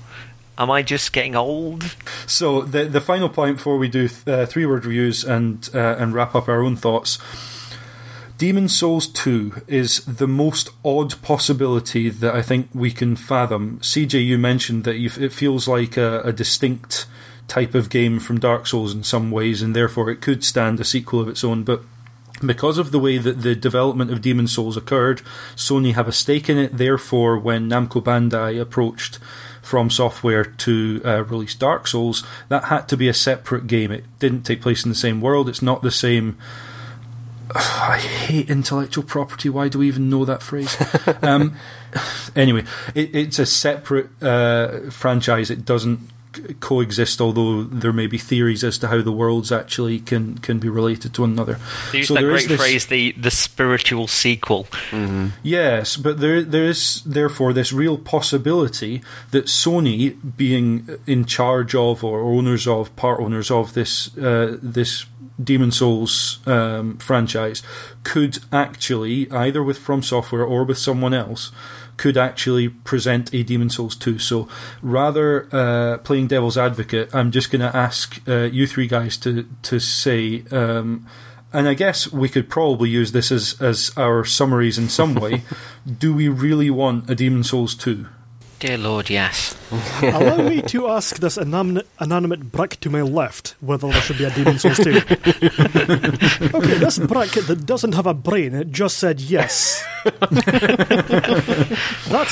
am 0.56 0.70
I 0.70 0.82
just 0.82 1.12
getting 1.12 1.34
old? 1.36 1.94
So 2.26 2.62
the 2.62 2.84
the 2.84 3.00
final 3.00 3.28
point 3.28 3.56
before 3.58 3.78
we 3.78 3.88
do 3.88 4.08
th- 4.08 4.26
uh, 4.28 4.46
three 4.46 4.66
word 4.66 4.84
reviews 4.84 5.24
and 5.24 5.68
uh, 5.74 5.96
and 5.98 6.14
wrap 6.14 6.34
up 6.34 6.48
our 6.48 6.62
own 6.62 6.76
thoughts. 6.76 7.18
Demon 8.38 8.68
Souls 8.68 9.08
2 9.08 9.62
is 9.66 10.04
the 10.04 10.28
most 10.28 10.70
odd 10.84 11.20
possibility 11.22 12.08
that 12.08 12.36
I 12.36 12.40
think 12.40 12.68
we 12.72 12.92
can 12.92 13.16
fathom. 13.16 13.80
CJ, 13.80 14.24
you 14.24 14.38
mentioned 14.38 14.84
that 14.84 14.94
you, 14.96 15.10
it 15.18 15.32
feels 15.32 15.66
like 15.66 15.96
a, 15.96 16.20
a 16.20 16.32
distinct 16.32 17.06
type 17.48 17.74
of 17.74 17.90
game 17.90 18.20
from 18.20 18.38
Dark 18.38 18.66
Souls 18.66 18.94
in 18.94 19.02
some 19.02 19.30
ways, 19.30 19.62
and 19.62 19.74
therefore 19.74 20.10
it 20.10 20.20
could 20.20 20.44
stand 20.44 20.78
a 20.78 20.84
sequel 20.84 21.20
of 21.20 21.28
its 21.28 21.42
own. 21.42 21.64
But 21.64 21.82
because 22.44 22.78
of 22.78 22.92
the 22.92 22.98
way 22.98 23.18
that 23.18 23.42
the 23.42 23.54
development 23.56 24.12
of 24.12 24.20
Demon 24.20 24.46
Souls 24.46 24.76
occurred, 24.76 25.22
Sony 25.56 25.94
have 25.94 26.06
a 26.06 26.12
stake 26.12 26.48
in 26.48 26.58
it. 26.58 26.76
Therefore, 26.76 27.38
when 27.38 27.68
Namco 27.68 28.02
Bandai 28.02 28.60
approached 28.60 29.18
From 29.62 29.90
Software 29.90 30.44
to 30.44 31.02
uh, 31.04 31.24
release 31.24 31.54
Dark 31.54 31.86
Souls, 31.86 32.24
that 32.48 32.64
had 32.64 32.86
to 32.88 32.96
be 32.96 33.08
a 33.08 33.14
separate 33.14 33.66
game. 33.66 33.90
It 33.90 34.04
didn't 34.18 34.42
take 34.42 34.60
place 34.60 34.84
in 34.84 34.90
the 34.90 34.94
same 34.94 35.20
world. 35.20 35.48
It's 35.48 35.62
not 35.62 35.82
the 35.82 35.90
same. 35.90 36.38
I 37.54 37.98
hate 37.98 38.50
intellectual 38.50 39.04
property. 39.04 39.48
Why 39.48 39.68
do 39.68 39.78
we 39.78 39.88
even 39.88 40.10
know 40.10 40.24
that 40.24 40.42
phrase? 40.42 40.76
um, 41.22 41.56
anyway, 42.36 42.64
it, 42.94 43.14
it's 43.14 43.38
a 43.38 43.46
separate 43.46 44.10
uh, 44.22 44.90
franchise. 44.90 45.50
It 45.50 45.64
doesn't 45.64 46.00
coexist, 46.60 47.20
although 47.20 47.62
there 47.64 47.92
may 47.92 48.06
be 48.06 48.18
theories 48.18 48.62
as 48.64 48.78
to 48.78 48.88
how 48.88 49.02
the 49.02 49.12
worlds 49.12 49.50
actually 49.52 49.98
can, 50.00 50.38
can 50.38 50.58
be 50.58 50.68
related 50.68 51.14
to 51.14 51.22
one 51.22 51.32
another. 51.32 51.58
They 51.92 51.98
use 51.98 52.08
So 52.08 52.14
that 52.14 52.20
there 52.20 52.34
is 52.34 52.46
great 52.46 52.48
this- 52.48 52.60
phrase, 52.60 52.86
the 52.86 53.12
the 53.12 53.30
spiritual 53.30 54.06
sequel. 54.08 54.66
Yes, 55.42 55.96
but 55.96 56.20
there 56.20 56.42
there 56.42 56.64
is 56.64 57.02
therefore 57.04 57.52
this 57.52 57.72
real 57.72 57.98
possibility 57.98 59.02
that 59.30 59.46
Sony, 59.46 60.16
being 60.36 60.88
in 61.06 61.24
charge 61.24 61.74
of 61.74 62.04
or 62.04 62.20
owners 62.20 62.66
of, 62.66 62.94
part 62.96 63.20
owners 63.20 63.50
of 63.50 63.72
this 63.74 64.16
uh, 64.18 64.56
this 64.62 65.06
Demon 65.42 65.70
Souls 65.70 66.40
um, 66.46 66.96
franchise, 66.98 67.62
could 68.02 68.38
actually 68.52 69.30
either 69.30 69.62
with 69.62 69.78
From 69.78 70.02
Software 70.02 70.44
or 70.44 70.64
with 70.64 70.78
someone 70.78 71.14
else. 71.14 71.52
Could 71.96 72.16
actually 72.16 72.68
present 72.68 73.34
a 73.34 73.42
Demon 73.42 73.70
Souls 73.70 73.96
2. 73.96 74.18
So 74.20 74.46
rather 74.82 75.48
uh, 75.52 75.98
playing 75.98 76.17
devil's 76.26 76.58
advocate, 76.58 77.14
I'm 77.14 77.30
just 77.30 77.50
going 77.50 77.60
to 77.60 77.76
ask 77.76 78.20
uh, 78.28 78.44
you 78.44 78.66
three 78.66 78.86
guys 78.86 79.16
to 79.18 79.46
to 79.62 79.78
say 79.78 80.44
um, 80.50 81.06
and 81.52 81.66
I 81.66 81.74
guess 81.74 82.12
we 82.12 82.28
could 82.28 82.48
probably 82.48 82.90
use 82.90 83.12
this 83.12 83.32
as, 83.32 83.60
as 83.60 83.90
our 83.96 84.24
summaries 84.24 84.76
in 84.78 84.88
some 84.88 85.14
way. 85.14 85.42
Do 85.98 86.12
we 86.12 86.28
really 86.28 86.70
want 86.70 87.08
a 87.08 87.14
Demon 87.14 87.42
Souls 87.42 87.74
2? 87.74 88.06
Dear 88.60 88.76
Lord, 88.76 89.08
yes. 89.08 89.56
Allow 90.02 90.48
me 90.48 90.62
to 90.62 90.88
ask 90.88 91.18
this 91.18 91.36
inanimate, 91.36 91.86
inanimate 92.00 92.50
brick 92.50 92.80
to 92.80 92.90
my 92.90 93.02
left 93.02 93.54
whether 93.60 93.86
there 93.88 94.00
should 94.00 94.18
be 94.18 94.24
a 94.24 94.30
Demon 94.34 94.58
Souls 94.58 94.76
2. 94.78 94.90
okay, 96.56 96.78
this 96.78 96.98
brick 96.98 97.30
that 97.32 97.62
doesn't 97.66 97.94
have 97.94 98.06
a 98.08 98.14
brain, 98.14 98.54
it 98.54 98.72
just 98.72 98.98
said 98.98 99.20
yes. 99.20 99.84
That's 100.04 100.24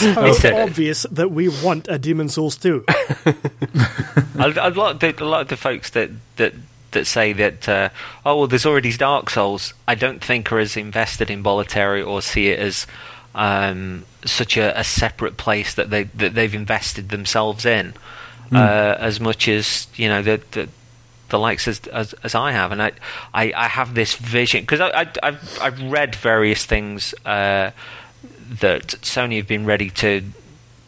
how 0.05 0.27
Okay. 0.32 0.62
obvious 0.62 1.05
that 1.12 1.31
we 1.31 1.48
want 1.48 1.86
a 1.89 1.97
Demon 1.98 2.28
Souls 2.28 2.57
2. 2.57 2.85
a, 2.89 3.35
a 4.57 4.70
lot 4.70 4.90
of 4.93 4.98
the, 5.01 5.15
a 5.23 5.24
lot 5.24 5.43
of 5.43 5.48
the 5.48 5.57
folks 5.57 5.90
that 5.90 6.11
that 6.36 6.55
that 6.90 7.07
say 7.07 7.32
that 7.35 7.69
uh, 7.69 7.89
oh 8.24 8.39
well, 8.39 8.47
there's 8.48 8.66
already 8.66 8.93
Dark 8.97 9.31
Souls. 9.31 9.74
I 9.86 9.94
don't 9.94 10.24
think 10.24 10.51
are 10.51 10.59
as 10.59 10.77
invested 10.77 11.31
in 11.31 11.43
Boletaria 11.44 12.05
or 12.07 12.20
see 12.23 12.48
it 12.48 12.59
as 12.59 12.86
um, 13.36 14.04
such 14.24 14.56
a, 14.56 14.78
a 14.78 14.82
separate 14.82 15.36
place 15.36 15.74
that 15.74 15.90
they 15.90 16.04
that 16.04 16.34
they've 16.34 16.54
invested 16.54 17.10
themselves 17.10 17.64
in 17.64 17.94
uh, 18.50 18.96
as 18.98 19.20
much 19.20 19.46
as 19.46 19.86
you 19.94 20.08
know 20.08 20.22
the. 20.22 20.42
the 20.50 20.68
the 21.28 21.40
likes 21.40 21.66
as, 21.66 21.80
as 21.88 22.12
as 22.22 22.36
I 22.36 22.52
have, 22.52 22.70
and 22.70 22.80
I 22.80 22.92
I, 23.34 23.52
I 23.56 23.66
have 23.66 23.94
this 23.94 24.14
vision 24.14 24.60
because 24.60 24.80
I, 24.80 24.90
I 24.90 25.06
I've 25.24 25.58
I've 25.60 25.82
read 25.82 26.14
various 26.14 26.64
things 26.64 27.14
uh, 27.24 27.72
that 28.60 28.86
Sony 29.02 29.38
have 29.38 29.48
been 29.48 29.66
ready 29.66 29.90
to 29.90 30.22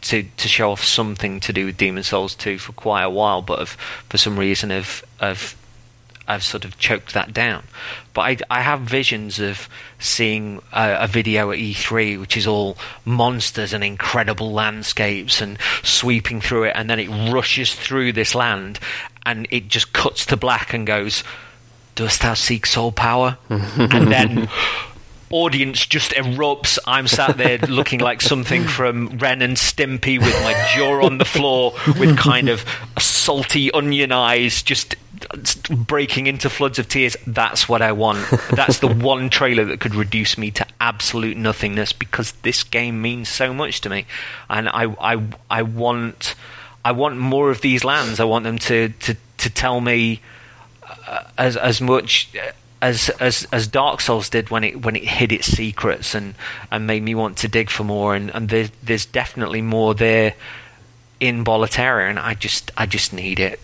to 0.03 0.23
to 0.23 0.47
show 0.47 0.71
off 0.71 0.83
something 0.83 1.41
to 1.41 1.51
do 1.51 1.65
with 1.65 1.75
Demon 1.75 2.03
Souls 2.03 2.35
2 2.35 2.57
for 2.57 2.71
quite 2.71 3.03
a 3.03 3.09
while, 3.09 3.41
but 3.41 3.59
have, 3.59 3.71
for 4.07 4.17
some 4.17 4.39
reason 4.39 4.69
have 4.69 5.03
have 5.19 5.57
I've 6.29 6.43
sort 6.43 6.63
of 6.63 6.77
choked 6.77 7.15
that 7.15 7.33
down. 7.33 7.63
But 8.13 8.21
I, 8.21 8.37
I 8.51 8.61
have 8.61 8.81
visions 8.81 9.39
of 9.39 9.67
seeing 9.97 10.61
a, 10.71 10.99
a 11.01 11.07
video 11.07 11.51
at 11.51 11.57
E3, 11.57 12.19
which 12.19 12.37
is 12.37 12.45
all 12.45 12.77
monsters 13.03 13.73
and 13.73 13.83
incredible 13.83 14.51
landscapes 14.51 15.41
and 15.41 15.57
sweeping 15.81 16.39
through 16.39 16.65
it, 16.65 16.73
and 16.75 16.87
then 16.87 16.99
it 16.99 17.09
rushes 17.33 17.73
through 17.73 18.13
this 18.13 18.35
land, 18.35 18.79
and 19.25 19.47
it 19.49 19.69
just 19.69 19.91
cuts 19.91 20.27
to 20.27 20.37
black 20.37 20.71
and 20.73 20.85
goes, 20.85 21.23
"Dost 21.95 22.21
thou 22.21 22.35
seek 22.35 22.67
soul 22.67 22.91
power?" 22.91 23.37
and 23.49 24.11
then 24.11 24.47
audience 25.31 25.85
just 25.85 26.11
erupts. 26.11 26.77
I'm 26.85 27.07
sat 27.07 27.37
there 27.37 27.57
looking 27.59 27.99
like 27.99 28.21
something 28.21 28.65
from 28.65 29.17
Ren 29.17 29.41
and 29.41 29.57
Stimpy 29.57 30.19
with 30.19 30.33
my 30.43 30.53
jaw 30.75 31.05
on 31.05 31.17
the 31.17 31.25
floor 31.25 31.73
with 31.99 32.17
kind 32.17 32.49
of 32.49 32.65
salty 32.99 33.71
onion 33.71 34.11
eyes 34.11 34.63
just 34.63 34.95
breaking 35.69 36.27
into 36.27 36.49
floods 36.49 36.79
of 36.79 36.87
tears. 36.87 37.15
That's 37.25 37.67
what 37.67 37.81
I 37.81 37.91
want. 37.91 38.27
That's 38.51 38.79
the 38.79 38.87
one 38.93 39.29
trailer 39.29 39.65
that 39.65 39.79
could 39.79 39.95
reduce 39.95 40.37
me 40.37 40.51
to 40.51 40.65
absolute 40.79 41.37
nothingness 41.37 41.93
because 41.93 42.33
this 42.43 42.63
game 42.63 43.01
means 43.01 43.29
so 43.29 43.53
much 43.53 43.81
to 43.81 43.89
me. 43.89 44.05
And 44.49 44.69
I 44.69 44.85
I 44.99 45.23
I 45.49 45.61
want 45.63 46.35
I 46.83 46.91
want 46.91 47.17
more 47.17 47.51
of 47.51 47.61
these 47.61 47.83
lands. 47.83 48.19
I 48.19 48.25
want 48.25 48.43
them 48.43 48.57
to 48.59 48.89
to, 48.89 49.15
to 49.37 49.49
tell 49.49 49.81
me 49.81 50.21
uh, 51.07 51.23
as 51.37 51.57
as 51.57 51.81
much 51.81 52.29
as 52.81 53.09
as 53.19 53.47
as 53.51 53.67
Dark 53.67 54.01
Souls 54.01 54.29
did 54.29 54.49
when 54.49 54.63
it 54.63 54.83
when 54.83 54.95
it 54.95 55.03
hid 55.03 55.31
its 55.31 55.47
secrets 55.47 56.15
and 56.15 56.35
and 56.71 56.87
made 56.87 57.03
me 57.03 57.15
want 57.15 57.37
to 57.37 57.47
dig 57.47 57.69
for 57.69 57.83
more 57.83 58.15
and 58.15 58.29
and 58.31 58.49
there's 58.49 58.71
there's 58.83 59.05
definitely 59.05 59.61
more 59.61 59.93
there 59.93 60.33
in 61.19 61.43
Boletaria 61.43 62.09
and 62.09 62.17
I 62.17 62.33
just 62.33 62.71
I 62.77 62.85
just 62.85 63.11
need 63.11 63.39
it 63.39 63.59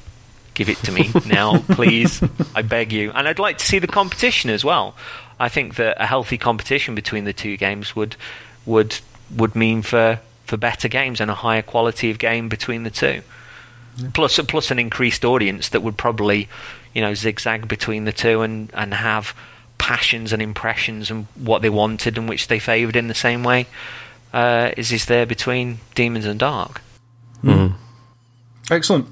give 0.55 0.69
it 0.69 0.77
to 0.77 0.91
me 0.91 1.11
now 1.27 1.59
please. 1.59 2.23
I 2.55 2.63
beg 2.63 2.91
you. 2.91 3.11
And 3.11 3.27
I'd 3.27 3.39
like 3.39 3.59
to 3.59 3.65
see 3.65 3.79
the 3.79 3.87
competition 3.87 4.49
as 4.49 4.65
well. 4.65 4.95
I 5.39 5.49
think 5.49 5.75
that 5.75 6.01
a 6.01 6.05
healthy 6.05 6.37
competition 6.37 6.95
between 6.95 7.25
the 7.25 7.33
two 7.33 7.57
games 7.57 7.95
would 7.95 8.15
would 8.65 8.99
would 9.35 9.55
mean 9.55 9.81
for 9.81 10.19
for 10.45 10.57
better 10.57 10.87
games 10.87 11.21
and 11.21 11.29
a 11.29 11.35
higher 11.35 11.61
quality 11.61 12.09
of 12.09 12.19
game 12.19 12.49
between 12.49 12.83
the 12.83 12.89
two. 12.89 13.21
Plus 14.13 14.39
plus 14.47 14.71
an 14.71 14.79
increased 14.79 15.23
audience 15.23 15.69
that 15.69 15.81
would 15.81 15.97
probably 15.97 16.49
you 16.93 17.01
know 17.01 17.13
zigzag 17.13 17.67
between 17.67 18.05
the 18.05 18.11
two 18.11 18.41
and 18.41 18.71
and 18.73 18.93
have 18.93 19.35
passions 19.77 20.31
and 20.31 20.41
impressions 20.41 21.11
and 21.11 21.27
what 21.35 21.61
they 21.61 21.69
wanted 21.69 22.17
and 22.17 22.29
which 22.29 22.47
they 22.47 22.59
favoured 22.59 22.95
in 22.95 23.07
the 23.07 23.13
same 23.13 23.43
way 23.43 23.67
uh, 24.33 24.71
is 24.77 24.91
is 24.91 25.05
there 25.05 25.25
between 25.25 25.79
demons 25.95 26.25
and 26.25 26.39
dark. 26.39 26.81
Excellent. 28.69 29.07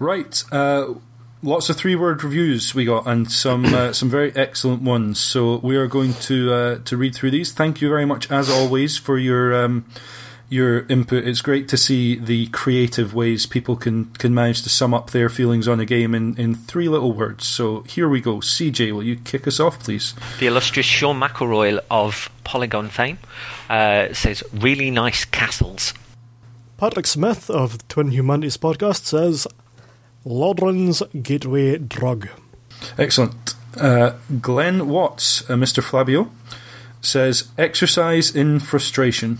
Right. 0.00 0.42
Uh, 0.50 0.94
lots 1.42 1.68
of 1.68 1.76
three 1.76 1.94
word 1.94 2.24
reviews 2.24 2.74
we 2.74 2.84
got 2.86 3.06
and 3.06 3.30
some 3.30 3.66
uh, 3.66 3.92
some 3.92 4.10
very 4.10 4.34
excellent 4.34 4.82
ones. 4.82 5.20
So 5.20 5.58
we 5.58 5.76
are 5.76 5.86
going 5.86 6.14
to 6.14 6.52
uh, 6.52 6.78
to 6.86 6.96
read 6.96 7.14
through 7.14 7.30
these. 7.30 7.52
Thank 7.52 7.80
you 7.80 7.88
very 7.88 8.06
much 8.06 8.30
as 8.30 8.50
always 8.50 8.96
for 8.96 9.18
your 9.18 9.54
um, 9.54 9.84
your 10.48 10.86
input. 10.86 11.24
It's 11.24 11.42
great 11.42 11.68
to 11.68 11.76
see 11.76 12.16
the 12.16 12.46
creative 12.48 13.14
ways 13.14 13.46
people 13.46 13.76
can, 13.76 14.06
can 14.06 14.34
manage 14.34 14.62
to 14.62 14.68
sum 14.68 14.92
up 14.92 15.10
their 15.10 15.28
feelings 15.28 15.68
on 15.68 15.78
a 15.78 15.84
game 15.84 16.12
in, 16.12 16.34
in 16.36 16.56
three 16.56 16.88
little 16.88 17.12
words. 17.12 17.46
So 17.46 17.82
here 17.82 18.08
we 18.08 18.20
go. 18.20 18.38
CJ, 18.38 18.92
will 18.92 19.04
you 19.04 19.14
kick 19.14 19.46
us 19.46 19.60
off, 19.60 19.78
please? 19.78 20.12
the 20.40 20.48
illustrious 20.48 20.86
Sean 20.86 21.20
McElroy 21.20 21.78
of 21.88 22.28
Polygon 22.42 22.88
fame 22.88 23.18
uh, 23.68 24.12
says 24.12 24.42
really 24.52 24.90
nice 24.90 25.24
castles 25.24 25.94
Patrick 26.80 27.06
Smith 27.06 27.50
of 27.50 27.86
Twin 27.88 28.10
Humanities 28.10 28.56
podcast 28.56 29.04
says, 29.04 29.46
Lordran's 30.24 31.02
gateway 31.22 31.78
drug. 31.78 32.28
Excellent. 32.98 33.54
Uh, 33.76 34.14
Glenn 34.40 34.88
Watts, 34.88 35.48
uh, 35.48 35.54
Mr. 35.54 35.82
Flabio, 35.82 36.30
says 37.00 37.48
exercise 37.56 38.34
in 38.34 38.60
frustration. 38.60 39.38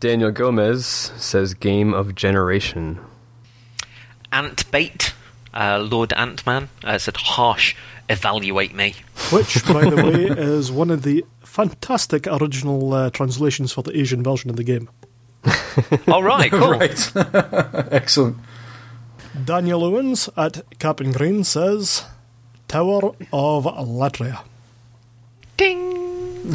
Daniel 0.00 0.30
Gomez 0.30 0.86
says 1.16 1.54
game 1.54 1.94
of 1.94 2.14
generation. 2.14 3.00
Ant 4.32 4.70
Bait, 4.70 5.14
uh, 5.52 5.78
Lord 5.90 6.12
Antman, 6.14 6.68
uh, 6.82 6.98
said 6.98 7.16
harsh. 7.16 7.74
Evaluate 8.08 8.74
me. 8.74 8.94
Which, 9.32 9.66
by 9.66 9.88
the 9.88 9.96
way, 10.04 10.24
is 10.42 10.70
one 10.70 10.90
of 10.90 11.02
the 11.02 11.24
fantastic 11.40 12.26
original 12.26 12.92
uh, 12.92 13.10
translations 13.10 13.72
for 13.72 13.82
the 13.82 13.96
Asian 13.98 14.22
version 14.22 14.50
of 14.50 14.56
the 14.56 14.64
game. 14.64 14.90
All 16.08 16.22
right, 16.22 16.50
cool. 16.50 16.70
Right. 16.70 17.12
Excellent. 17.92 18.36
Daniel 19.42 19.84
Owens 19.84 20.28
at 20.36 20.62
Captain 20.78 21.12
Green 21.12 21.44
says, 21.44 22.04
Tower 22.68 23.14
of 23.32 23.64
Latria. 23.64 24.42
Ding. 25.56 26.54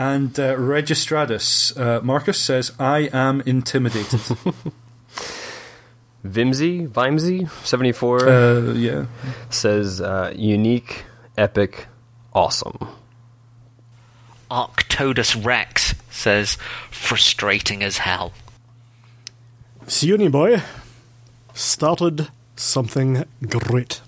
And 0.00 0.32
uh, 0.40 0.56
Registratus, 0.56 1.78
uh, 1.78 2.00
Marcus 2.02 2.38
says, 2.38 2.72
I 2.78 3.10
am 3.12 3.42
intimidated. 3.42 4.18
Vimsy, 6.24 6.86
Vimsy, 6.86 7.46
74 7.64 8.26
uh, 8.26 8.72
yeah. 8.72 9.04
says 9.50 10.00
uh, 10.00 10.32
unique, 10.34 11.04
epic, 11.36 11.86
awesome. 12.32 12.78
Arctodus 14.50 15.36
Rex 15.36 15.94
says 16.10 16.56
frustrating 16.90 17.82
as 17.82 17.98
hell. 17.98 18.32
See 19.86 20.08
Sione 20.08 20.32
Boy 20.32 20.62
started 21.54 22.28
something 22.56 23.24
great. 23.48 24.00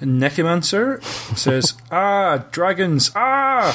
Necromancer 0.00 1.00
says, 1.34 1.74
"Ah, 1.90 2.44
dragons! 2.50 3.10
Ah!" 3.16 3.74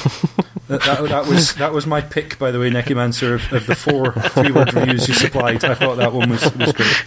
that, 0.68 0.82
that, 0.82 1.02
that 1.08 1.26
was 1.26 1.54
that 1.56 1.72
was 1.72 1.86
my 1.86 2.00
pick, 2.00 2.38
by 2.38 2.50
the 2.52 2.60
way, 2.60 2.70
Necromancer 2.70 3.34
of, 3.34 3.52
of 3.52 3.66
the 3.66 3.74
four 3.74 4.12
three-word 4.12 4.72
reviews 4.72 5.08
you 5.08 5.14
supplied. 5.14 5.64
I 5.64 5.74
thought 5.74 5.96
that 5.96 6.12
one 6.12 6.30
was 6.30 6.42
was 6.56 6.72
great. 6.72 7.04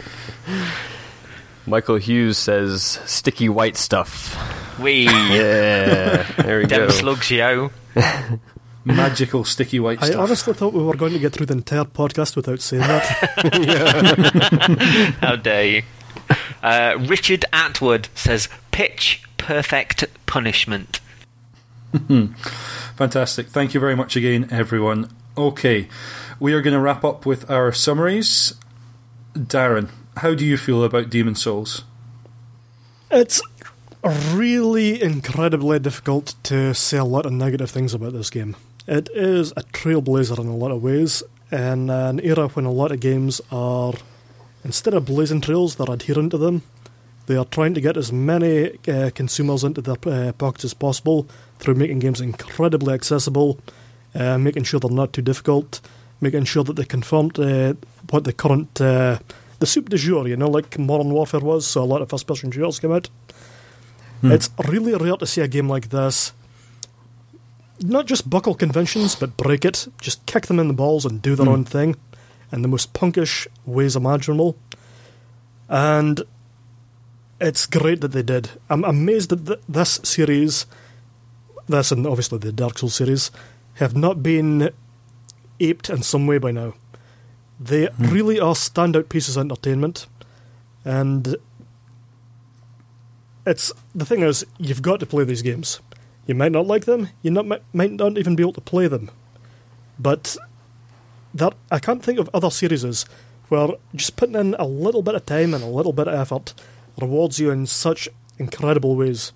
Michael 1.65 1.95
Hughes 1.95 2.37
says 2.37 2.99
sticky 3.05 3.47
white 3.49 3.77
stuff. 3.77 4.35
We 4.79 5.05
Yeah, 5.05 6.23
there 6.37 6.59
we 6.59 6.65
dem 6.65 6.87
go. 6.87 6.89
slugs, 6.89 7.31
yo. 7.31 7.71
Magical 8.85 9.43
sticky 9.43 9.79
white 9.79 9.97
stuff. 9.97 10.09
I 10.09 10.11
stuff. 10.11 10.23
honestly 10.23 10.53
thought 10.53 10.73
we 10.73 10.83
were 10.83 10.95
going 10.95 11.13
to 11.13 11.19
get 11.19 11.33
through 11.33 11.47
the 11.47 11.53
entire 11.53 11.85
podcast 11.85 12.35
without 12.35 12.61
saying 12.61 12.83
that. 12.83 13.03
How 15.21 15.35
dare 15.35 15.65
you? 15.65 15.83
Uh, 16.61 16.97
Richard 17.07 17.45
Atwood 17.51 18.09
says 18.15 18.47
pitch 18.71 19.23
perfect 19.37 20.05
punishment. 20.27 20.99
Fantastic. 22.95 23.47
Thank 23.47 23.73
you 23.73 23.79
very 23.79 23.95
much 23.95 24.15
again, 24.15 24.47
everyone. 24.51 25.09
Okay, 25.37 25.87
we 26.39 26.53
are 26.53 26.61
going 26.61 26.73
to 26.73 26.79
wrap 26.79 27.03
up 27.03 27.25
with 27.25 27.49
our 27.49 27.71
summaries. 27.71 28.53
Darren, 29.33 29.89
how 30.17 30.33
do 30.33 30.45
you 30.45 30.57
feel 30.57 30.83
about 30.83 31.09
Demon 31.09 31.35
Souls? 31.35 31.83
it's 33.11 33.41
really 34.33 35.01
incredibly 35.01 35.79
difficult 35.79 36.35
to 36.43 36.73
say 36.73 36.97
a 36.97 37.05
lot 37.05 37.25
of 37.25 37.31
negative 37.31 37.69
things 37.71 37.93
about 37.93 38.13
this 38.13 38.29
game. 38.29 38.55
It 38.87 39.09
is 39.13 39.51
a 39.57 39.63
trailblazer 39.63 40.37
in 40.39 40.47
a 40.47 40.55
lot 40.55 40.71
of 40.71 40.83
ways, 40.83 41.23
in 41.51 41.89
an 41.89 42.19
era 42.19 42.47
when 42.49 42.65
a 42.65 42.71
lot 42.71 42.91
of 42.91 42.99
games 42.99 43.41
are, 43.51 43.93
instead 44.63 44.93
of 44.93 45.05
blazing 45.05 45.41
trails, 45.41 45.75
they're 45.75 45.91
adherent 45.91 46.31
to 46.31 46.37
them. 46.37 46.61
They 47.25 47.35
are 47.35 47.45
trying 47.45 47.73
to 47.73 47.81
get 47.81 47.97
as 47.97 48.11
many 48.11 48.77
uh, 48.87 49.09
consumers 49.15 49.63
into 49.63 49.81
their 49.81 49.97
uh, 50.05 50.33
pockets 50.33 50.65
as 50.65 50.73
possible 50.75 51.27
through 51.57 51.73
making 51.75 51.97
games 51.97 52.21
incredibly 52.21 52.93
accessible, 52.93 53.59
uh, 54.13 54.37
making 54.37 54.65
sure 54.65 54.79
they're 54.79 54.91
not 54.91 55.13
too 55.13 55.23
difficult, 55.23 55.81
making 56.21 56.43
sure 56.43 56.63
that 56.63 56.75
they 56.75 56.85
conform 56.85 57.31
to 57.31 57.71
uh, 57.71 57.73
what 58.11 58.23
the 58.23 58.33
current 58.33 58.79
uh, 58.79 59.17
the 59.57 59.65
soup 59.65 59.89
du 59.89 59.97
jour, 59.97 60.27
you 60.27 60.35
know, 60.35 60.49
like 60.49 60.77
Modern 60.77 61.11
Warfare 61.11 61.39
was. 61.39 61.65
So 61.65 61.81
a 61.81 61.85
lot 61.85 62.03
of 62.03 62.09
first-person 62.09 62.51
shooters 62.51 62.79
came 62.79 62.91
out. 62.91 63.09
It's 64.21 64.49
really 64.67 64.93
rare 64.95 65.17
to 65.17 65.25
see 65.25 65.41
a 65.41 65.47
game 65.47 65.69
like 65.69 65.89
this 65.89 66.33
not 67.81 68.05
just 68.05 68.29
buckle 68.29 68.55
conventions, 68.55 69.15
but 69.15 69.37
break 69.37 69.65
it. 69.65 69.87
Just 69.99 70.25
kick 70.25 70.47
them 70.47 70.59
in 70.59 70.67
the 70.67 70.73
balls 70.73 71.05
and 71.05 71.21
do 71.21 71.35
their 71.35 71.45
hmm. 71.45 71.51
own 71.51 71.65
thing 71.65 71.95
in 72.51 72.61
the 72.61 72.67
most 72.67 72.93
punkish 72.93 73.47
ways 73.65 73.95
imaginable. 73.95 74.57
And 75.67 76.21
it's 77.41 77.65
great 77.65 78.01
that 78.01 78.09
they 78.09 78.23
did. 78.23 78.49
I'm 78.69 78.83
amazed 78.83 79.29
that 79.29 79.45
th- 79.45 79.59
this 79.67 79.99
series, 80.03 80.65
this 81.67 81.91
and 81.91 82.07
obviously 82.07 82.37
the 82.37 82.51
Dark 82.51 82.77
Souls 82.77 82.95
series, 82.95 83.31
have 83.75 83.95
not 83.95 84.23
been 84.23 84.69
aped 85.59 85.89
in 85.89 86.01
some 86.01 86.27
way 86.27 86.37
by 86.37 86.51
now. 86.51 86.73
They 87.59 87.87
hmm. 87.87 88.05
really 88.07 88.39
are 88.39 88.53
standout 88.53 89.09
pieces 89.09 89.37
of 89.37 89.41
entertainment, 89.41 90.07
and 90.83 91.35
it's 93.45 93.71
the 93.93 94.05
thing 94.05 94.21
is 94.21 94.45
you've 94.57 94.81
got 94.81 94.99
to 94.99 95.05
play 95.05 95.23
these 95.23 95.41
games. 95.41 95.79
You 96.25 96.35
might 96.35 96.51
not 96.51 96.65
like 96.67 96.85
them. 96.85 97.09
You 97.21 97.31
not 97.31 97.45
might 97.73 97.91
not 97.91 98.17
even 98.17 98.35
be 98.35 98.43
able 98.43 98.53
to 98.53 98.61
play 98.61 98.87
them, 98.87 99.11
but 99.99 100.37
that 101.33 101.53
I 101.71 101.79
can't 101.79 102.03
think 102.03 102.17
of 102.19 102.29
other 102.33 102.49
series 102.49 103.05
where 103.49 103.69
just 103.93 104.15
putting 104.15 104.35
in 104.35 104.55
a 104.57 104.65
little 104.65 105.03
bit 105.03 105.15
of 105.15 105.25
time 105.25 105.53
and 105.53 105.63
a 105.63 105.67
little 105.67 105.93
bit 105.93 106.07
of 106.07 106.15
effort 106.15 106.53
rewards 106.99 107.39
you 107.39 107.51
in 107.51 107.65
such 107.67 108.09
incredible 108.39 108.95
ways. 108.95 109.33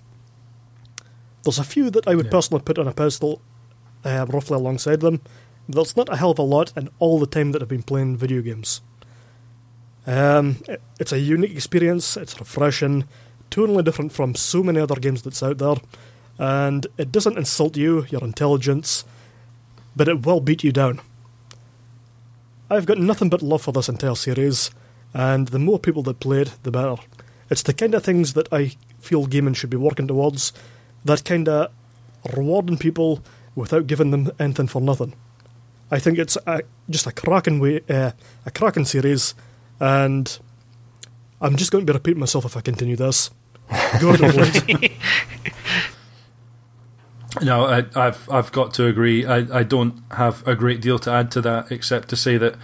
There's 1.44 1.58
a 1.58 1.64
few 1.64 1.90
that 1.90 2.08
I 2.08 2.14
would 2.14 2.26
Yeah. 2.26 2.32
personally 2.32 2.62
put 2.64 2.78
on 2.78 2.88
a 2.88 2.92
pedestal, 2.92 3.40
uh, 4.04 4.26
roughly 4.28 4.56
alongside 4.56 5.00
them. 5.00 5.20
There's 5.68 5.96
not 5.96 6.08
a 6.08 6.16
hell 6.16 6.32
of 6.32 6.38
a 6.38 6.42
lot 6.42 6.72
in 6.76 6.88
all 6.98 7.18
the 7.20 7.26
time 7.26 7.52
that 7.52 7.62
I've 7.62 7.68
been 7.68 7.82
playing 7.84 8.16
video 8.16 8.42
games. 8.42 8.80
Um, 10.06 10.56
it- 10.68 10.82
it's 10.98 11.12
a 11.12 11.18
unique 11.20 11.52
experience. 11.52 12.16
It's 12.16 12.38
refreshing, 12.40 13.04
totally 13.50 13.82
different 13.82 14.12
from 14.12 14.34
so 14.34 14.62
many 14.62 14.80
other 14.80 14.96
games 14.96 15.22
that's 15.22 15.42
out 15.42 15.58
there, 15.58 15.76
and 16.40 16.86
it 16.96 17.12
doesn't 17.12 17.36
insult 17.36 17.76
you, 17.76 18.06
your 18.08 18.24
intelligence, 18.24 19.04
but 19.94 20.08
it 20.08 20.24
will 20.24 20.40
beat 20.40 20.64
you 20.64 20.72
down. 20.72 21.02
I've 22.70 22.86
got 22.86 22.96
nothing 22.96 23.28
but 23.28 23.42
love 23.42 23.60
for 23.60 23.72
this 23.72 23.90
entire 23.90 24.14
series, 24.14 24.70
and 25.12 25.48
the 25.48 25.58
more 25.58 25.78
people 25.78 26.02
that 26.04 26.18
play 26.18 26.40
it, 26.40 26.56
the 26.62 26.70
better. 26.70 26.96
It's 27.50 27.62
the 27.62 27.74
kind 27.74 27.94
of 27.94 28.02
things 28.02 28.32
that 28.32 28.50
I 28.50 28.72
feel 29.00 29.26
gaming 29.26 29.52
should 29.52 29.68
be 29.68 29.76
working 29.76 30.08
towards. 30.08 30.54
That 31.04 31.26
kind 31.26 31.46
of 31.46 31.72
rewarding 32.34 32.78
people 32.78 33.22
without 33.54 33.86
giving 33.86 34.10
them 34.10 34.30
anything 34.38 34.68
for 34.68 34.80
nothing. 34.80 35.12
I 35.90 35.98
think 35.98 36.18
it's 36.18 36.38
a, 36.46 36.62
just 36.88 37.06
a 37.06 37.12
cracking 37.12 37.60
way, 37.60 37.82
uh, 37.90 38.12
a 38.46 38.50
cracking 38.50 38.86
series, 38.86 39.34
and 39.78 40.38
I'm 41.38 41.56
just 41.56 41.70
going 41.70 41.84
to 41.84 41.92
be 41.92 41.96
repeating 41.96 42.20
myself 42.20 42.46
if 42.46 42.56
I 42.56 42.62
continue 42.62 42.96
this. 42.96 43.30
Go 44.00 44.16
to 44.16 44.32
Blade. 44.32 44.92
No, 47.42 47.66
I, 47.66 47.84
I've 47.94 48.28
I've 48.28 48.52
got 48.52 48.74
to 48.74 48.86
agree. 48.86 49.24
I, 49.24 49.60
I 49.60 49.62
don't 49.62 50.02
have 50.12 50.46
a 50.46 50.56
great 50.56 50.80
deal 50.80 50.98
to 51.00 51.12
add 51.12 51.30
to 51.32 51.40
that, 51.42 51.70
except 51.70 52.08
to 52.08 52.16
say 52.16 52.36
that 52.38 52.56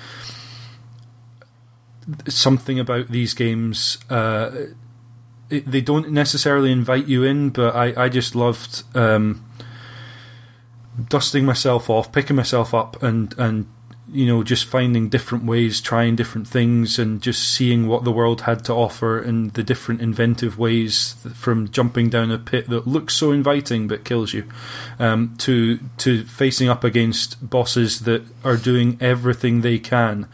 something 2.28 2.78
about 2.78 3.08
these 3.08 3.34
games 3.34 3.98
uh, 4.10 4.50
it, 5.50 5.70
they 5.70 5.80
don't 5.80 6.10
necessarily 6.10 6.72
invite 6.72 7.06
you 7.06 7.24
in, 7.24 7.50
but 7.50 7.74
I, 7.74 8.04
I 8.04 8.08
just 8.08 8.34
loved 8.34 8.82
um, 8.96 9.44
dusting 11.08 11.44
myself 11.44 11.88
off, 11.88 12.10
picking 12.12 12.36
myself 12.36 12.74
up, 12.74 13.02
and 13.02 13.34
and 13.38 13.66
you 14.12 14.26
know 14.26 14.42
just 14.42 14.66
finding 14.66 15.08
different 15.08 15.44
ways, 15.44 15.80
trying 15.80 16.16
different 16.16 16.46
things, 16.46 16.98
and 16.98 17.20
just 17.20 17.52
seeing 17.52 17.88
what 17.88 18.04
the 18.04 18.12
world 18.12 18.42
had 18.42 18.64
to 18.66 18.72
offer 18.72 19.18
and 19.18 19.52
the 19.54 19.62
different 19.62 20.00
inventive 20.00 20.58
ways 20.58 21.16
from 21.34 21.70
jumping 21.70 22.08
down 22.08 22.30
a 22.30 22.38
pit 22.38 22.68
that 22.68 22.86
looks 22.86 23.14
so 23.14 23.32
inviting 23.32 23.88
but 23.88 24.04
kills 24.04 24.32
you, 24.32 24.44
um, 24.98 25.34
to 25.38 25.78
to 25.98 26.24
facing 26.24 26.68
up 26.68 26.84
against 26.84 27.48
bosses 27.48 28.00
that 28.00 28.22
are 28.44 28.56
doing 28.56 28.96
everything 29.00 29.60
they 29.60 29.78
can, 29.78 30.28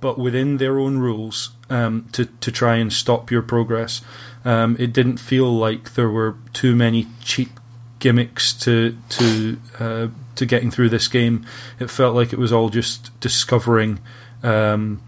but 0.00 0.18
within 0.18 0.58
their 0.58 0.78
own 0.78 0.98
rules, 0.98 1.50
um, 1.68 2.06
to 2.12 2.26
to 2.26 2.52
try 2.52 2.76
and 2.76 2.92
stop 2.92 3.30
your 3.30 3.42
progress. 3.42 4.02
Um, 4.44 4.76
it 4.78 4.92
didn't 4.92 5.16
feel 5.16 5.52
like 5.52 5.94
there 5.94 6.10
were 6.10 6.36
too 6.52 6.76
many 6.76 7.08
cheap 7.22 7.58
gimmicks 7.98 8.52
to 8.52 8.96
to 9.08 9.60
uh, 9.80 10.08
to 10.36 10.46
getting 10.46 10.70
through 10.70 10.90
this 10.90 11.08
game. 11.08 11.44
It 11.78 11.90
felt 11.90 12.14
like 12.14 12.32
it 12.32 12.38
was 12.38 12.52
all 12.52 12.68
just 12.68 13.18
discovering 13.20 14.00
um, 14.42 15.02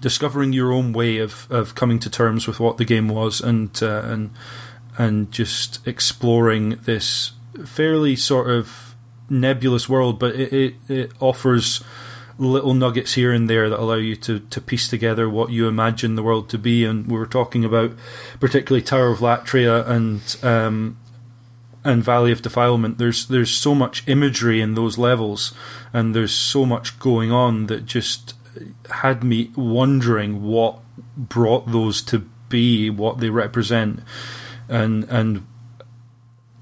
discovering 0.00 0.52
your 0.52 0.72
own 0.72 0.92
way 0.92 1.18
of, 1.18 1.46
of 1.50 1.74
coming 1.74 1.98
to 1.98 2.10
terms 2.10 2.46
with 2.46 2.60
what 2.60 2.76
the 2.76 2.84
game 2.84 3.08
was 3.08 3.40
and 3.40 3.82
uh, 3.82 4.02
and 4.04 4.30
and 4.96 5.32
just 5.32 5.86
exploring 5.86 6.78
this 6.84 7.32
fairly 7.64 8.16
sort 8.16 8.50
of 8.50 8.94
nebulous 9.28 9.88
world, 9.88 10.18
but 10.18 10.34
it, 10.34 10.52
it, 10.52 10.74
it 10.88 11.12
offers 11.20 11.82
little 12.36 12.74
nuggets 12.74 13.14
here 13.14 13.32
and 13.32 13.48
there 13.48 13.70
that 13.70 13.78
allow 13.78 13.94
you 13.94 14.16
to, 14.16 14.40
to 14.40 14.60
piece 14.60 14.88
together 14.88 15.28
what 15.28 15.50
you 15.50 15.68
imagine 15.68 16.16
the 16.16 16.22
world 16.22 16.48
to 16.50 16.58
be. 16.58 16.84
And 16.84 17.06
we 17.06 17.16
were 17.16 17.26
talking 17.26 17.64
about 17.64 17.92
particularly 18.40 18.82
Tower 18.82 19.08
of 19.08 19.18
Latria 19.20 19.88
and 19.88 20.36
um, 20.44 20.98
and 21.84 22.02
Valley 22.02 22.32
of 22.32 22.42
Defilement. 22.42 22.98
There's 22.98 23.26
there's 23.26 23.50
so 23.50 23.74
much 23.74 24.02
imagery 24.06 24.60
in 24.60 24.74
those 24.74 24.98
levels, 24.98 25.52
and 25.92 26.14
there's 26.14 26.34
so 26.34 26.64
much 26.64 26.98
going 26.98 27.30
on 27.30 27.66
that 27.66 27.84
just 27.84 28.34
had 28.90 29.22
me 29.22 29.50
wondering 29.56 30.42
what 30.42 30.78
brought 31.16 31.70
those 31.70 32.00
to 32.02 32.20
be, 32.48 32.90
what 32.90 33.18
they 33.18 33.30
represent, 33.30 34.00
and 34.68 35.04
and 35.04 35.46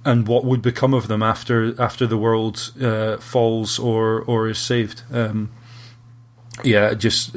and 0.05 0.27
what 0.27 0.45
would 0.45 0.63
become 0.63 0.93
of 0.93 1.07
them 1.07 1.23
after 1.23 1.81
after 1.81 2.07
the 2.07 2.19
world 2.19 2.73
uh, 2.81 3.17
falls 3.19 3.79
or 3.79 4.23
or 4.23 4.49
is 4.49 4.59
saved. 4.59 5.03
Um, 5.13 5.53
yeah, 6.65 6.95
just 6.95 7.37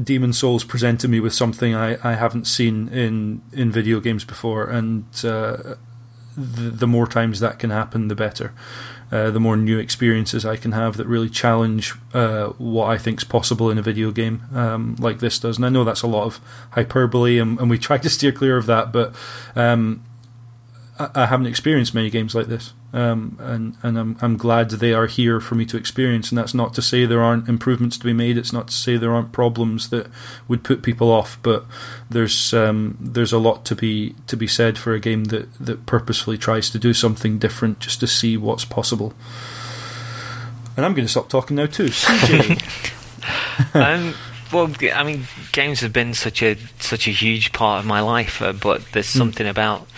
Demon 0.00 0.32
Souls 0.32 0.64
presented 0.64 1.08
me 1.08 1.20
with 1.20 1.32
something 1.32 1.74
I, 1.74 1.98
I 2.08 2.14
haven't 2.14 2.46
seen 2.46 2.88
in 2.88 3.42
in 3.52 3.72
video 3.72 4.00
games 4.00 4.24
before, 4.24 4.64
and 4.64 5.04
uh, 5.24 5.74
the, 6.36 6.70
the 6.70 6.86
more 6.86 7.06
times 7.06 7.40
that 7.40 7.58
can 7.58 7.70
happen, 7.70 8.08
the 8.08 8.14
better. 8.14 8.52
Uh, 9.12 9.30
the 9.30 9.38
more 9.38 9.56
new 9.56 9.78
experiences 9.78 10.44
I 10.44 10.56
can 10.56 10.72
have 10.72 10.96
that 10.96 11.06
really 11.06 11.28
challenge 11.28 11.94
uh, 12.14 12.46
what 12.58 12.86
I 12.86 12.98
think 12.98 13.20
is 13.20 13.24
possible 13.24 13.70
in 13.70 13.78
a 13.78 13.82
video 13.82 14.10
game 14.10 14.42
um, 14.52 14.96
like 14.98 15.20
this 15.20 15.38
does. 15.38 15.56
And 15.56 15.64
I 15.64 15.68
know 15.68 15.84
that's 15.84 16.02
a 16.02 16.08
lot 16.08 16.24
of 16.24 16.40
hyperbole, 16.72 17.38
and, 17.38 17.58
and 17.60 17.70
we 17.70 17.78
try 17.88 17.98
to 17.98 18.10
steer 18.10 18.32
clear 18.32 18.56
of 18.56 18.66
that, 18.66 18.92
but 18.92 19.14
um, 19.54 20.02
I, 20.98 21.10
I 21.14 21.26
haven't 21.26 21.46
experienced 21.46 21.94
many 21.94 22.10
games 22.10 22.34
like 22.34 22.46
this, 22.46 22.72
um, 22.94 23.36
and 23.40 23.76
and 23.82 23.98
I'm 23.98 24.16
I'm 24.22 24.36
glad 24.36 24.70
they 24.70 24.92
are 24.92 25.08
here 25.08 25.40
for 25.40 25.56
me 25.56 25.66
to 25.66 25.76
experience. 25.76 26.30
And 26.30 26.38
that's 26.38 26.54
not 26.54 26.74
to 26.74 26.82
say 26.82 27.04
there 27.04 27.22
aren't 27.22 27.48
improvements 27.48 27.98
to 27.98 28.04
be 28.04 28.12
made. 28.12 28.38
It's 28.38 28.52
not 28.52 28.68
to 28.68 28.74
say 28.74 28.96
there 28.96 29.12
aren't 29.12 29.32
problems 29.32 29.90
that 29.90 30.06
would 30.46 30.62
put 30.62 30.82
people 30.82 31.10
off. 31.10 31.36
But 31.42 31.64
there's 32.08 32.54
um, 32.54 32.96
there's 33.00 33.32
a 33.32 33.38
lot 33.38 33.64
to 33.66 33.74
be 33.74 34.14
to 34.28 34.36
be 34.36 34.46
said 34.46 34.78
for 34.78 34.94
a 34.94 35.00
game 35.00 35.24
that 35.24 35.52
that 35.54 35.86
purposefully 35.86 36.38
tries 36.38 36.70
to 36.70 36.78
do 36.78 36.94
something 36.94 37.38
different 37.38 37.80
just 37.80 37.98
to 37.98 38.06
see 38.06 38.36
what's 38.36 38.64
possible. 38.64 39.12
And 40.76 40.86
I'm 40.86 40.94
going 40.94 41.06
to 41.06 41.10
stop 41.10 41.28
talking 41.28 41.56
now 41.56 41.66
too. 41.66 41.86
CJ. 41.86 42.94
um, 43.74 44.14
well, 44.52 44.70
I 44.94 45.02
mean, 45.02 45.24
games 45.50 45.80
have 45.80 45.92
been 45.92 46.14
such 46.14 46.44
a 46.44 46.56
such 46.78 47.08
a 47.08 47.10
huge 47.10 47.52
part 47.52 47.80
of 47.80 47.86
my 47.86 48.00
life, 48.00 48.40
uh, 48.40 48.52
but 48.52 48.84
there's 48.92 49.08
something 49.08 49.48
about 49.48 49.88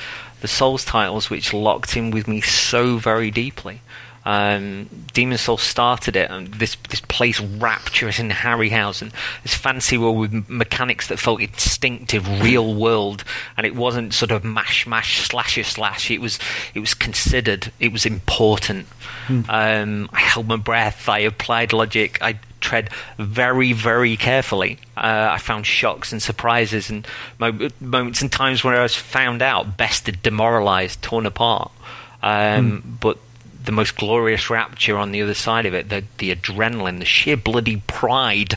the 0.47 0.53
Souls 0.53 0.85
titles 0.85 1.29
which 1.29 1.53
locked 1.53 1.97
in 1.97 2.13
with 2.13 2.29
me 2.29 2.41
so 2.41 2.99
very 2.99 3.33
deeply. 3.33 3.81
Um, 4.25 4.89
Demon 5.13 5.39
Souls 5.39 5.63
started 5.63 6.15
it, 6.15 6.31
and 6.31 6.55
this 6.55 6.77
this 6.89 7.01
place 7.01 7.41
rapturous 7.41 8.21
in 8.21 8.31
Harryhausen, 8.31 9.13
this 9.43 9.55
fancy 9.55 9.99
world 9.99 10.19
with 10.19 10.49
mechanics 10.49 11.09
that 11.09 11.19
felt 11.19 11.41
instinctive, 11.41 12.29
real 12.43 12.75
world, 12.75 13.25
and 13.57 13.67
it 13.67 13.75
wasn't 13.75 14.15
sort 14.15 14.31
of 14.31 14.45
mash 14.45 14.87
mash 14.87 15.21
slasher 15.27 15.65
slash. 15.65 16.13
It 16.13 16.21
was 16.21 16.39
it 16.75 16.81
was 16.81 16.95
considered, 16.95 17.73
it 17.81 17.93
was 17.93 18.07
important. 18.07 18.87
Hmm. 19.27 19.43
Um, 19.49 20.11
I 20.13 20.21
held 20.21 20.47
my 20.47 20.57
breath. 20.57 21.09
I 21.09 21.21
applied 21.21 21.73
logic. 21.73 22.19
I 22.23 22.39
tread 22.67 22.91
very, 23.19 23.73
very 23.73 24.17
carefully. 24.17 24.79
Uh, 24.97 25.29
I 25.33 25.39
found 25.39 25.67
shocks 25.67 26.13
and 26.13 26.21
surprises 26.21 26.91
and 26.91 27.07
moments 27.81 28.23
and 28.23 28.33
times 28.33 28.65
when 28.65 28.75
I 28.75 28.83
was 28.83 28.97
found 28.97 29.41
out, 29.41 29.77
bested, 29.77 30.23
demoralized, 30.23 31.01
torn 31.03 31.27
apart. 31.27 31.71
Um, 32.23 32.83
mm. 32.83 33.01
But 33.01 33.19
the 33.65 33.73
most 33.73 33.97
glorious 33.97 34.51
rapture 34.51 34.97
on 34.97 35.13
the 35.13 35.23
other 35.23 35.35
side 35.35 35.67
of 35.67 35.75
it, 35.75 35.89
the, 35.89 36.05
the 36.19 36.35
adrenaline, 36.35 36.99
the 36.99 37.05
sheer 37.05 37.37
bloody 37.37 37.83
pride 37.87 38.55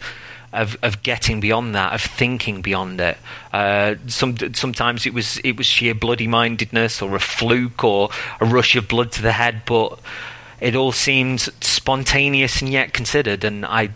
of 0.52 0.78
of 0.82 1.04
getting 1.04 1.40
beyond 1.40 1.76
that, 1.76 1.94
of 1.94 2.02
thinking 2.02 2.62
beyond 2.62 3.00
it. 3.00 3.18
Uh, 3.54 3.96
some 4.08 4.36
sometimes 4.54 5.06
it 5.06 5.14
was 5.14 5.38
it 5.44 5.58
was 5.58 5.66
sheer 5.66 5.94
bloody 5.94 6.28
mindedness 6.28 7.02
or 7.02 7.16
a 7.16 7.20
fluke 7.20 7.84
or 7.84 8.10
a 8.40 8.46
rush 8.46 8.76
of 8.76 8.88
blood 8.88 9.12
to 9.12 9.22
the 9.22 9.32
head, 9.32 9.62
but 9.66 10.00
it 10.62 10.76
all 10.76 10.92
seemed 10.92 11.42
spontaneous 11.62 12.62
and 12.62 12.70
yet 12.70 12.94
considered, 12.94 13.44
and 13.44 13.66
I 13.66 13.90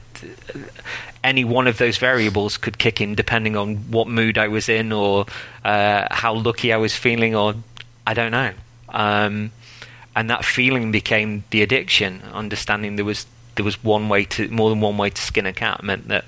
any 1.23 1.45
one 1.45 1.68
of 1.68 1.77
those 1.77 1.98
variables 1.98 2.57
could 2.57 2.77
kick 2.77 2.99
in 2.99 3.15
depending 3.15 3.56
on 3.56 3.77
what 3.91 4.07
mood 4.07 4.38
I 4.38 4.49
was 4.49 4.68
in 4.68 4.91
or 4.91 5.26
uh, 5.64 6.07
how 6.11 6.34
lucky 6.34 6.73
I 6.73 6.77
was 6.77 6.95
feeling, 6.95 7.35
or 7.35 7.56
I 8.06 8.14
don't 8.14 8.31
know. 8.31 8.52
Um, 8.90 9.52
and 10.15 10.30
that 10.30 10.45
feeling 10.45 10.91
became 10.91 11.44
the 11.49 11.61
addiction. 11.61 12.22
Understanding 12.34 12.98
there 12.98 13.06
was 13.06 13.26
there 13.56 13.65
was 13.65 13.84
one 13.84 14.10
way 14.10 14.26
to 14.26 14.48
more 14.49 14.69
than 14.69 14.81
one 14.81 14.98
way 14.98 15.10
to 15.10 15.22
skin 15.22 15.45
a 15.45 15.53
cat 15.53 15.84
meant 15.84 16.07
that 16.07 16.26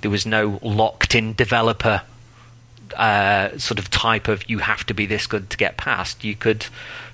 there 0.00 0.10
was 0.10 0.26
no 0.26 0.58
locked 0.62 1.14
in 1.14 1.34
developer 1.34 2.02
uh, 2.96 3.56
sort 3.58 3.78
of 3.78 3.90
type 3.90 4.28
of 4.28 4.48
you 4.48 4.58
have 4.58 4.84
to 4.86 4.94
be 4.94 5.06
this 5.06 5.26
good 5.26 5.50
to 5.50 5.56
get 5.56 5.76
past. 5.76 6.24
You 6.24 6.34
could 6.34 6.66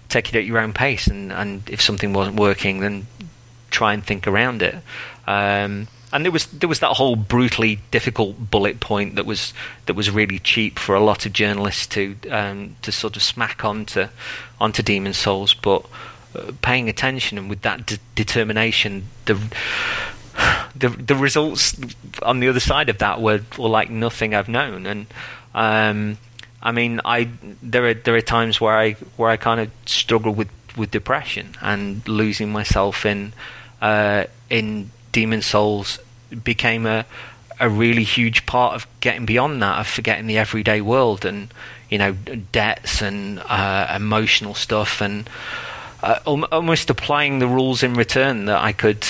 take 0.09 0.29
it 0.29 0.37
at 0.37 0.45
your 0.45 0.59
own 0.59 0.73
pace, 0.73 1.07
and, 1.07 1.33
and 1.33 1.69
if 1.69 1.81
something 1.81 2.13
wasn't 2.13 2.37
working, 2.37 2.81
then 2.81 3.07
try 3.71 3.93
and 3.93 4.05
think 4.05 4.27
around 4.27 4.63
it. 4.63 4.77
Um, 5.27 5.89
and 6.13 6.25
there 6.25 6.33
was 6.33 6.47
there 6.47 6.69
was 6.69 6.81
that 6.81 6.97
whole 6.97 7.17
brutally 7.17 7.81
difficult 7.91 8.51
bullet 8.51 8.81
point 8.81 9.17
that 9.17 9.27
was 9.27 9.53
that 9.87 9.95
was 9.95 10.11
really 10.11 10.39
cheap 10.39 10.79
for 10.79 10.95
a 10.95 11.01
lot 11.01 11.27
of 11.27 11.33
journalists 11.33 11.87
to 11.89 12.17
um, 12.31 12.77
to 12.83 12.91
sort 12.91 13.17
of 13.17 13.23
smack 13.23 13.65
onto 13.65 14.07
onto 14.59 14.83
Demon 14.83 15.13
Souls, 15.13 15.53
but 15.53 15.85
uh, 16.35 16.53
paying 16.63 16.89
attention 16.89 17.37
and 17.37 17.51
with 17.51 17.61
that 17.63 17.85
de- 17.85 17.99
determination, 18.15 19.05
the 19.27 19.35
the 20.75 20.89
the 20.89 21.15
results 21.15 21.79
on 22.23 22.41
the 22.41 22.49
other 22.49 22.61
side 22.61 22.89
of 22.89 22.99
that 22.99 23.21
were, 23.21 23.43
were 23.59 23.69
like 23.69 23.91
nothing 23.91 24.35
I've 24.35 24.49
known, 24.49 24.87
and 24.87 25.07
um, 25.55 26.19
I 26.63 26.73
mean, 26.73 27.01
I 27.05 27.29
there 27.63 27.87
are 27.87 27.95
there 27.95 28.15
are 28.17 28.21
times 28.21 28.61
where 28.61 28.77
I 28.77 28.93
where 29.17 29.31
I 29.31 29.37
kind 29.37 29.61
of 29.61 29.71
struggle 29.87 30.33
with, 30.33 30.49
with 30.77 30.91
depression 30.91 31.55
and 31.61 32.07
losing 32.09 32.51
myself 32.51 33.07
in 33.07 33.33
uh, 33.81 34.25
in 34.51 34.91
Demon 35.13 35.43
Souls 35.43 35.99
became 36.45 36.87
a 36.87 37.07
a 37.61 37.69
really 37.69 38.05
huge 38.05 38.47
part 38.47 38.75
of 38.75 38.87
getting 39.01 39.27
beyond 39.27 39.63
that 39.63 39.81
of 39.81 39.87
forgetting 39.87 40.27
the 40.27 40.39
everyday 40.39 40.81
world 40.81 41.25
and 41.25 41.53
you 41.91 41.99
know 41.99 42.13
debts 42.53 43.03
and 43.03 43.41
uh, 43.47 43.93
emotional 43.95 44.55
stuff 44.55 45.01
and 45.01 45.29
uh, 46.03 46.19
almost 46.27 46.91
applying 46.91 47.39
the 47.39 47.47
rules 47.49 47.83
in 47.83 47.95
return 47.95 48.45
that 48.47 48.63
I 48.63 48.73
could 48.73 49.05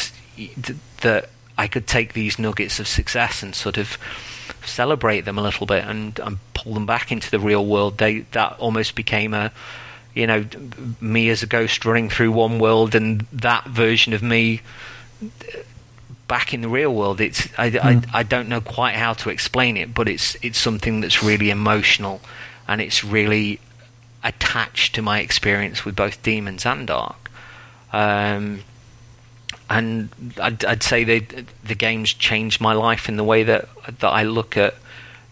that 1.02 1.28
I 1.58 1.66
could 1.66 1.86
take 1.86 2.12
these 2.12 2.38
nuggets 2.38 2.80
of 2.80 2.88
success 2.88 3.42
and 3.42 3.54
sort 3.54 3.76
of 3.76 3.98
celebrate 4.69 5.23
them 5.23 5.39
a 5.39 5.43
little 5.43 5.66
bit 5.66 5.85
and, 5.85 6.19
and 6.20 6.39
pull 6.55 6.74
them 6.74 6.86
back 6.86 7.11
into 7.11 7.31
the 7.31 7.40
real 7.40 7.65
world. 7.65 7.99
They 7.99 8.20
that 8.32 8.59
almost 8.59 8.95
became 8.95 9.35
a 9.35 9.53
you 10.15 10.27
know 10.27 10.45
me 11.01 11.28
as 11.31 11.43
a 11.43 11.47
ghost 11.47 11.85
running 11.85 12.09
through 12.09 12.32
one 12.32 12.59
world 12.59 12.95
and 12.95 13.27
that 13.32 13.66
version 13.66 14.12
of 14.12 14.23
me 14.23 14.62
back 16.28 16.53
in 16.53 16.61
the 16.61 16.69
real 16.69 16.95
world. 16.95 17.20
It's 17.20 17.49
I, 17.59 17.70
mm. 17.70 17.81
I, 17.82 17.95
hmm. 17.95 18.11
I 18.15 18.23
don't 18.23 18.49
know 18.49 18.61
quite 18.61 18.95
how 18.95 19.15
to 19.15 19.31
explain 19.31 19.77
it, 19.77 19.95
but 19.95 20.09
it's 20.09 20.36
it's 20.43 20.59
something 20.59 21.01
that's 21.01 21.23
really 21.23 21.51
emotional 21.51 22.20
and 22.69 22.81
it's 22.81 23.03
really 23.03 23.61
attached 24.23 24.95
to 24.95 25.03
my 25.03 25.20
experience 25.20 25.85
with 25.85 25.97
both 25.97 26.23
demons 26.23 26.66
and 26.66 26.86
dark. 26.86 27.31
Um, 27.93 28.61
and 29.70 30.09
I'd, 30.40 30.65
I'd 30.65 30.82
say 30.82 31.05
the 31.05 31.45
the 31.65 31.74
games 31.74 32.12
changed 32.12 32.61
my 32.61 32.73
life 32.73 33.09
in 33.09 33.16
the 33.16 33.24
way 33.24 33.43
that 33.45 33.69
that 34.01 34.09
I 34.09 34.23
look 34.23 34.57
at 34.57 34.74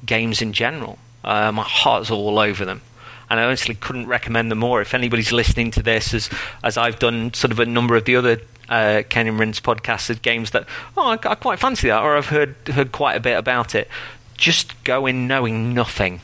games 0.04 0.42
in 0.42 0.52
general. 0.52 0.98
Uh, 1.24 1.50
my 1.52 1.62
heart's 1.62 2.10
all 2.10 2.38
over 2.38 2.64
them, 2.64 2.82
and 3.30 3.40
I 3.40 3.44
honestly 3.44 3.74
couldn't 3.74 4.06
recommend 4.06 4.50
them 4.50 4.58
more. 4.58 4.80
If 4.80 4.94
anybody's 4.94 5.32
listening 5.32 5.70
to 5.72 5.82
this, 5.82 6.14
as 6.14 6.30
as 6.62 6.76
I've 6.76 6.98
done, 6.98 7.32
sort 7.34 7.52
of 7.52 7.60
a 7.60 7.66
number 7.66 7.96
of 7.96 8.04
the 8.04 8.16
other 8.16 8.40
uh, 8.68 9.02
Cane 9.08 9.26
and 9.26 9.38
Rinse 9.38 9.60
podcasts, 9.60 10.10
of 10.10 10.22
games 10.22 10.50
that 10.50 10.66
oh 10.96 11.08
I, 11.08 11.12
I 11.14 11.34
quite 11.34 11.58
fancy 11.58 11.88
that, 11.88 12.02
or 12.02 12.16
I've 12.16 12.28
heard 12.28 12.54
heard 12.68 12.92
quite 12.92 13.16
a 13.16 13.20
bit 13.20 13.38
about 13.38 13.74
it. 13.74 13.88
Just 14.36 14.84
go 14.84 15.06
in 15.06 15.26
knowing 15.26 15.72
nothing, 15.72 16.20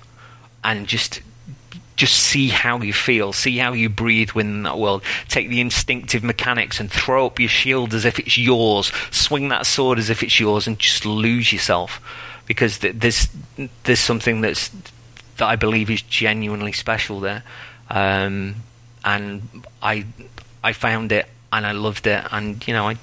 and 0.63 0.87
just 0.87 1.23
just 2.03 2.19
see 2.19 2.49
how 2.49 2.81
you 2.81 2.93
feel, 2.93 3.33
see 3.33 3.59
how 3.59 3.73
you 3.73 3.89
breathe 3.89 4.33
within 4.33 4.65
that 4.65 4.77
world. 4.77 5.05
Take 5.29 5.49
the 5.49 5.61
instinctive 5.61 6.25
mechanics 6.25 6.81
and 6.81 6.91
throw 6.91 7.27
up 7.27 7.39
your 7.39 7.49
shield 7.49 7.95
as 7.95 8.05
if 8.05 8.19
it's 8.19 8.37
yours. 8.37 8.91
Swing 9.13 9.51
that 9.51 9.67
sword 9.67 10.01
as 10.01 10.11
if 10.11 10.21
it's 10.25 10.41
yours, 10.41 10.67
and 10.67 10.81
just 10.81 11.07
lose 11.07 11.53
yourself 11.53 12.01
because 12.47 12.79
there's 12.79 13.29
there's 13.85 14.01
something 14.01 14.41
that's 14.41 14.71
that 15.37 15.47
I 15.47 15.55
believe 15.55 15.91
is 15.91 16.03
genuinely 16.03 16.73
special 16.73 17.21
there, 17.21 17.45
um, 17.89 18.57
and 19.05 19.65
I 19.81 20.05
I 20.65 20.73
found 20.73 21.13
it 21.13 21.29
and 21.53 21.65
I 21.65 21.71
loved 21.71 22.09
it, 22.09 22.27
and 22.33 22.67
you 22.67 22.75
know 22.75 22.89
I 22.89 22.97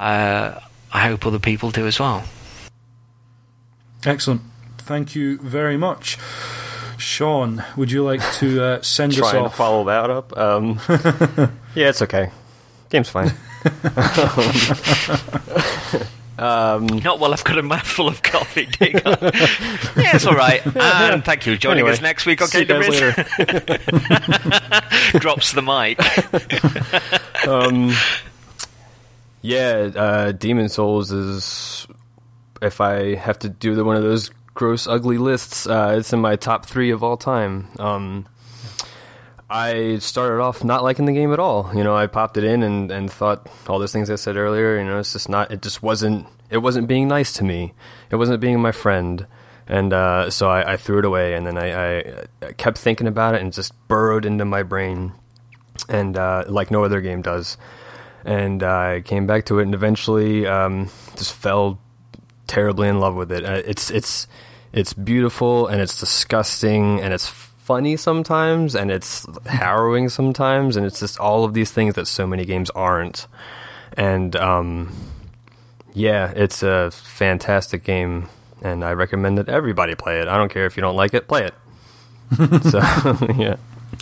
uh, 0.00 0.60
I 0.92 1.06
hope 1.06 1.24
other 1.24 1.38
people 1.38 1.70
do 1.70 1.86
as 1.86 2.00
well. 2.00 2.24
Excellent, 4.04 4.40
thank 4.78 5.14
you 5.14 5.38
very 5.38 5.76
much. 5.76 6.18
Sean, 7.02 7.64
would 7.76 7.90
you 7.90 8.04
like 8.04 8.20
to 8.34 8.62
uh, 8.62 8.80
send 8.82 9.14
Try 9.14 9.28
us 9.28 9.34
and 9.34 9.46
off? 9.46 9.56
follow 9.56 9.84
that 9.84 10.08
up. 10.10 10.36
Um, 10.38 10.78
yeah, 11.74 11.88
it's 11.88 12.02
okay. 12.02 12.30
Game's 12.88 13.08
fine. 13.10 13.32
Um, 16.38 16.86
Not 16.86 17.20
while 17.20 17.32
I've 17.32 17.44
got 17.44 17.58
a 17.58 17.62
mouthful 17.62 18.08
of 18.08 18.22
coffee. 18.22 18.66
Dig 18.66 18.94
yeah, 19.04 20.16
it's 20.16 20.26
all 20.26 20.34
right. 20.34 20.60
And 20.74 21.24
thank 21.24 21.46
you 21.46 21.54
for 21.54 21.60
joining 21.60 21.80
Anyway, 21.80 21.92
us 21.92 22.00
next 22.00 22.26
week 22.26 22.40
on 22.42 22.48
see 22.48 22.60
you 22.60 22.66
Kingdom 22.66 22.90
guys 22.90 23.00
Riz. 25.12 25.20
Drops 25.20 25.52
the 25.52 25.62
mic. 25.62 26.00
um, 27.46 27.92
yeah, 29.42 29.90
uh, 29.94 30.32
Demon 30.32 30.68
Souls 30.68 31.12
is. 31.12 31.86
If 32.60 32.80
I 32.80 33.14
have 33.14 33.38
to 33.40 33.48
do 33.48 33.74
the, 33.76 33.84
one 33.84 33.94
of 33.96 34.02
those 34.02 34.30
gross, 34.54 34.86
ugly 34.86 35.18
lists, 35.18 35.66
uh, 35.66 35.96
it's 35.98 36.12
in 36.12 36.20
my 36.20 36.36
top 36.36 36.66
three 36.66 36.90
of 36.90 37.02
all 37.02 37.16
time. 37.16 37.68
Um, 37.78 38.26
I 39.48 39.98
started 39.98 40.42
off 40.42 40.64
not 40.64 40.82
liking 40.82 41.04
the 41.04 41.12
game 41.12 41.32
at 41.32 41.38
all. 41.38 41.70
You 41.74 41.84
know, 41.84 41.94
I 41.94 42.06
popped 42.06 42.38
it 42.38 42.44
in 42.44 42.62
and, 42.62 42.90
and 42.90 43.10
thought 43.10 43.46
all 43.68 43.78
those 43.78 43.92
things 43.92 44.10
I 44.10 44.14
said 44.14 44.36
earlier. 44.36 44.78
You 44.78 44.84
know, 44.84 44.98
it's 44.98 45.12
just 45.12 45.28
not. 45.28 45.50
It 45.50 45.60
just 45.60 45.82
wasn't. 45.82 46.26
It 46.48 46.58
wasn't 46.58 46.88
being 46.88 47.08
nice 47.08 47.32
to 47.34 47.44
me. 47.44 47.74
It 48.10 48.16
wasn't 48.16 48.40
being 48.40 48.60
my 48.60 48.72
friend. 48.72 49.26
And 49.66 49.92
uh, 49.92 50.30
so 50.30 50.50
I, 50.50 50.72
I 50.72 50.76
threw 50.76 50.98
it 50.98 51.04
away, 51.04 51.34
and 51.34 51.46
then 51.46 51.56
I, 51.56 52.26
I, 52.42 52.52
kept 52.52 52.78
thinking 52.78 53.06
about 53.06 53.34
it, 53.34 53.42
and 53.42 53.52
just 53.52 53.72
burrowed 53.88 54.26
into 54.26 54.44
my 54.44 54.62
brain, 54.62 55.12
and 55.88 56.16
uh, 56.16 56.44
like 56.48 56.70
no 56.70 56.82
other 56.84 57.00
game 57.00 57.22
does. 57.22 57.56
And 58.24 58.62
I 58.62 59.02
came 59.02 59.26
back 59.26 59.46
to 59.46 59.60
it, 59.60 59.62
and 59.62 59.74
eventually 59.74 60.46
um, 60.46 60.90
just 61.16 61.32
fell 61.34 61.78
terribly 62.46 62.88
in 62.88 63.00
love 63.00 63.14
with 63.14 63.32
it. 63.32 63.44
Uh, 63.44 63.62
it's 63.64 63.90
it's 63.90 64.26
it's 64.72 64.92
beautiful, 64.92 65.66
and 65.66 65.80
it's 65.80 65.98
disgusting, 65.98 67.00
and 67.00 67.12
it's 67.12 67.26
funny 67.26 67.96
sometimes, 67.96 68.74
and 68.74 68.90
it's 68.90 69.26
harrowing 69.46 70.08
sometimes, 70.08 70.76
and 70.76 70.84
it's 70.86 71.00
just 71.00 71.18
all 71.18 71.44
of 71.44 71.54
these 71.54 71.70
things 71.70 71.94
that 71.94 72.06
so 72.06 72.26
many 72.26 72.44
games 72.44 72.70
aren't. 72.70 73.26
And 73.96 74.34
um, 74.36 74.94
yeah, 75.94 76.32
it's 76.34 76.62
a 76.62 76.90
fantastic 76.90 77.84
game, 77.84 78.28
and 78.62 78.84
I 78.84 78.92
recommend 78.92 79.38
that 79.38 79.48
everybody 79.48 79.94
play 79.94 80.20
it. 80.20 80.28
I 80.28 80.36
don't 80.36 80.50
care 80.50 80.66
if 80.66 80.76
you 80.76 80.80
don't 80.80 80.96
like 80.96 81.14
it, 81.14 81.28
play 81.28 81.44
it. 81.44 81.54
so 82.70 82.78
yeah. 83.38 83.56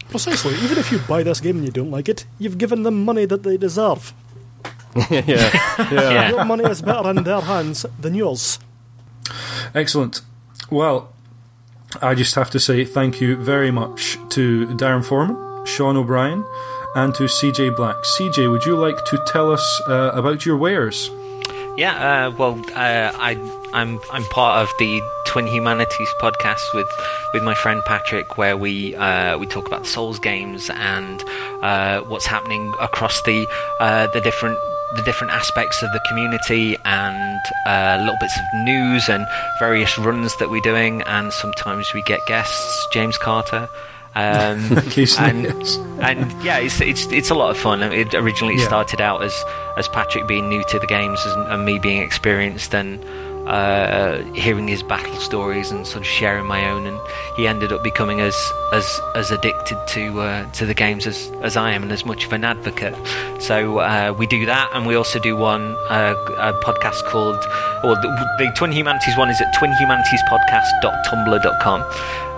Precisely. 0.08 0.54
Even 0.54 0.78
if 0.78 0.90
you 0.92 0.98
buy 1.00 1.22
this 1.22 1.40
game 1.40 1.56
and 1.56 1.64
you 1.64 1.72
don't 1.72 1.90
like 1.90 2.08
it, 2.08 2.24
you've 2.38 2.58
given 2.58 2.82
them 2.84 3.04
money 3.04 3.24
that 3.26 3.42
they 3.42 3.56
deserve. 3.56 4.12
yeah, 5.10 5.50
yeah. 5.90 6.30
Your 6.30 6.44
money 6.44 6.64
is 6.64 6.82
better 6.82 7.10
in 7.10 7.22
their 7.22 7.40
hands 7.40 7.86
than 7.98 8.14
yours. 8.14 8.58
Excellent. 9.74 10.22
Well, 10.70 11.12
I 12.02 12.14
just 12.14 12.34
have 12.34 12.50
to 12.50 12.60
say 12.60 12.84
thank 12.84 13.20
you 13.20 13.36
very 13.36 13.70
much 13.70 14.18
to 14.30 14.66
Darren 14.68 15.04
Foreman, 15.04 15.66
Sean 15.66 15.96
O'Brien, 15.96 16.44
and 16.94 17.14
to 17.14 17.24
CJ 17.24 17.76
Black. 17.76 17.96
CJ, 17.98 18.50
would 18.50 18.64
you 18.64 18.76
like 18.76 19.04
to 19.06 19.22
tell 19.26 19.52
us 19.52 19.82
uh, 19.86 20.10
about 20.14 20.44
your 20.44 20.56
wares? 20.56 21.10
Yeah, 21.76 22.26
uh, 22.26 22.30
well, 22.32 22.60
uh, 22.74 23.12
I, 23.14 23.38
I'm 23.72 24.00
I'm 24.12 24.24
part 24.24 24.62
of 24.62 24.72
the 24.78 25.00
Twin 25.24 25.46
Humanities 25.46 26.08
podcast 26.20 26.74
with, 26.74 26.88
with 27.32 27.42
my 27.42 27.54
friend 27.54 27.80
Patrick, 27.86 28.36
where 28.36 28.56
we 28.56 28.94
uh, 28.96 29.38
we 29.38 29.46
talk 29.46 29.66
about 29.66 29.86
Souls 29.86 30.18
games 30.18 30.68
and 30.70 31.24
uh, 31.62 32.00
what's 32.02 32.26
happening 32.26 32.74
across 32.80 33.22
the 33.22 33.46
uh, 33.78 34.08
the 34.08 34.20
different 34.20 34.58
the 34.96 35.02
different 35.02 35.32
aspects 35.32 35.82
of 35.82 35.92
the 35.92 36.00
community 36.08 36.76
and 36.84 37.40
uh, 37.66 37.98
little 38.00 38.16
bits 38.20 38.36
of 38.38 38.60
news 38.64 39.08
and 39.08 39.26
various 39.58 39.96
runs 39.98 40.36
that 40.38 40.50
we're 40.50 40.60
doing, 40.62 41.02
and 41.02 41.32
sometimes 41.32 41.92
we 41.94 42.02
get 42.02 42.20
guests, 42.26 42.86
James 42.92 43.16
Carter. 43.18 43.68
Um, 44.16 44.58
and, 45.18 45.46
and 46.00 46.42
yeah, 46.42 46.58
it's, 46.58 46.80
it's 46.80 47.06
it's 47.12 47.30
a 47.30 47.34
lot 47.34 47.50
of 47.50 47.56
fun. 47.56 47.80
It 47.82 48.12
originally 48.14 48.56
Yeah. 48.58 48.66
started 48.66 49.00
out 49.00 49.22
as 49.22 49.32
as 49.76 49.86
Patrick 49.88 50.26
being 50.26 50.48
new 50.48 50.64
to 50.70 50.78
the 50.80 50.86
games 50.88 51.20
and, 51.24 51.52
and 51.52 51.64
me 51.64 51.78
being 51.78 52.02
experienced 52.02 52.74
and 52.74 52.98
uh, 53.46 54.18
hearing 54.34 54.68
his 54.68 54.82
battle 54.82 55.16
stories 55.16 55.70
and 55.70 55.86
sort 55.86 56.02
of 56.02 56.06
sharing 56.06 56.44
my 56.46 56.70
own. 56.70 56.86
And 56.86 57.00
he 57.36 57.46
ended 57.46 57.72
up 57.72 57.82
becoming 57.82 58.20
as 58.20 58.36
as 58.72 59.00
as 59.14 59.30
addicted 59.30 59.78
to 59.88 60.20
uh, 60.20 60.50
to 60.52 60.66
the 60.66 60.74
games 60.74 61.06
as 61.06 61.30
as 61.42 61.56
I 61.56 61.72
am 61.72 61.82
and 61.82 61.90
as 61.92 62.04
much 62.04 62.26
of 62.26 62.32
an 62.32 62.44
advocate. 62.44 62.94
So 63.40 63.78
uh, 63.78 64.14
we 64.16 64.26
do 64.26 64.44
that, 64.46 64.70
and 64.74 64.86
we 64.86 64.94
also 64.94 65.18
do 65.18 65.36
one 65.36 65.76
uh, 65.88 66.14
a 66.38 66.52
podcast 66.64 67.04
called 67.06 67.42
or 67.82 67.96
the, 67.96 68.08
the 68.38 68.52
Twin 68.56 68.72
Humanities 68.72 69.16
one 69.16 69.30
is 69.30 69.40
at 69.40 69.54
twinhumanitiespodcast.tumblr.com. 69.54 71.84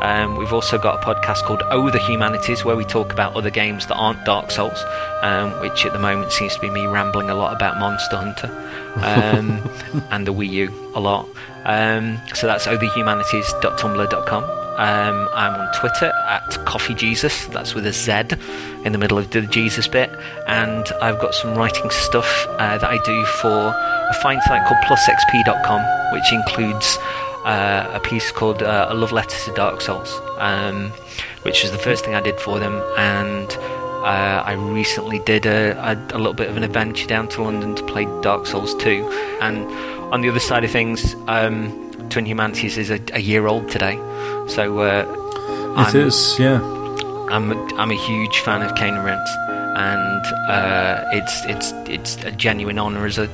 Um, 0.02 0.36
we've 0.36 0.52
also 0.52 0.78
got 0.78 1.00
a 1.00 1.04
podcast 1.04 1.44
called 1.44 1.62
Oh 1.70 1.88
the 1.88 2.00
Humanities, 2.00 2.64
where 2.64 2.74
we 2.74 2.84
talk 2.84 3.12
about 3.12 3.36
other 3.36 3.50
games 3.50 3.86
that 3.86 3.94
aren't 3.94 4.24
Dark 4.24 4.50
Souls, 4.50 4.82
um, 5.22 5.52
which 5.60 5.86
at 5.86 5.92
the 5.92 6.00
moment 6.00 6.32
seems 6.32 6.56
to 6.56 6.60
be 6.60 6.70
me 6.70 6.86
rambling 6.86 7.30
a 7.30 7.36
lot 7.36 7.54
about 7.54 7.78
Monster 7.78 8.16
Hunter 8.16 8.48
um, 8.96 9.62
and 10.10 10.26
the 10.26 10.32
Wii 10.34 10.50
U 10.50 10.92
a 10.94 11.00
lot. 11.00 11.28
Um, 11.64 12.18
so 12.34 12.46
that's 12.46 12.66
ohthehumanities.tumblr.com. 12.66 14.44
Um, 14.72 15.28
I'm 15.34 15.60
on 15.60 15.72
Twitter 15.74 16.10
at 16.28 16.64
Coffee 16.64 16.94
Jesus. 16.94 17.46
That's 17.46 17.74
with 17.74 17.86
a 17.86 17.92
Z 17.92 18.36
in 18.84 18.92
the 18.92 18.98
middle 18.98 19.18
of 19.18 19.30
the 19.30 19.42
Jesus 19.42 19.86
bit, 19.86 20.10
and 20.46 20.86
I've 21.02 21.20
got 21.20 21.34
some 21.34 21.54
writing 21.54 21.90
stuff 21.90 22.46
uh, 22.58 22.78
that 22.78 22.90
I 22.90 22.96
do 23.04 23.24
for 23.26 23.48
a 23.48 24.14
fine 24.22 24.40
site 24.42 24.66
called 24.66 24.82
PlusXP.com, 24.84 26.12
which 26.14 26.32
includes 26.32 26.96
uh, 27.44 27.90
a 27.92 28.00
piece 28.00 28.32
called 28.32 28.62
uh, 28.62 28.86
A 28.88 28.94
Love 28.94 29.12
Letter 29.12 29.36
to 29.44 29.52
Dark 29.52 29.82
Souls, 29.82 30.20
um, 30.38 30.90
which 31.42 31.62
was 31.62 31.70
the 31.70 31.78
first 31.78 32.04
thing 32.04 32.14
I 32.14 32.20
did 32.22 32.40
for 32.40 32.58
them, 32.58 32.82
and 32.96 33.50
uh, 34.02 34.42
I 34.44 34.52
recently 34.52 35.20
did 35.20 35.46
a, 35.46 35.72
a, 35.78 36.16
a 36.16 36.18
little 36.18 36.34
bit 36.34 36.48
of 36.48 36.56
an 36.56 36.64
adventure 36.64 37.06
down 37.06 37.28
to 37.28 37.42
London 37.42 37.74
to 37.76 37.82
play 37.84 38.04
Dark 38.22 38.46
Souls 38.46 38.74
2. 38.76 39.08
And 39.40 39.64
on 40.12 40.20
the 40.22 40.28
other 40.28 40.40
side 40.40 40.64
of 40.64 40.70
things, 40.70 41.14
um, 41.28 41.90
Twin 42.10 42.26
Humanities 42.26 42.78
is 42.78 42.90
a, 42.90 43.00
a 43.12 43.20
year 43.20 43.46
old 43.46 43.70
today, 43.70 43.96
so 44.48 44.80
uh, 44.80 45.86
It 45.88 45.94
is, 45.94 46.38
yeah. 46.38 46.60
I'm 47.30 47.52
a, 47.52 47.74
I'm 47.76 47.90
a 47.90 48.06
huge 48.06 48.38
fan 48.40 48.60
of 48.62 48.74
Cane 48.74 48.94
and 48.94 49.28
and 49.74 50.26
uh, 50.50 51.04
it's 51.12 51.44
it's 51.46 51.72
it's 51.88 52.22
a 52.24 52.30
genuine 52.32 52.78
honour 52.78 53.06
as 53.06 53.16
a 53.16 53.26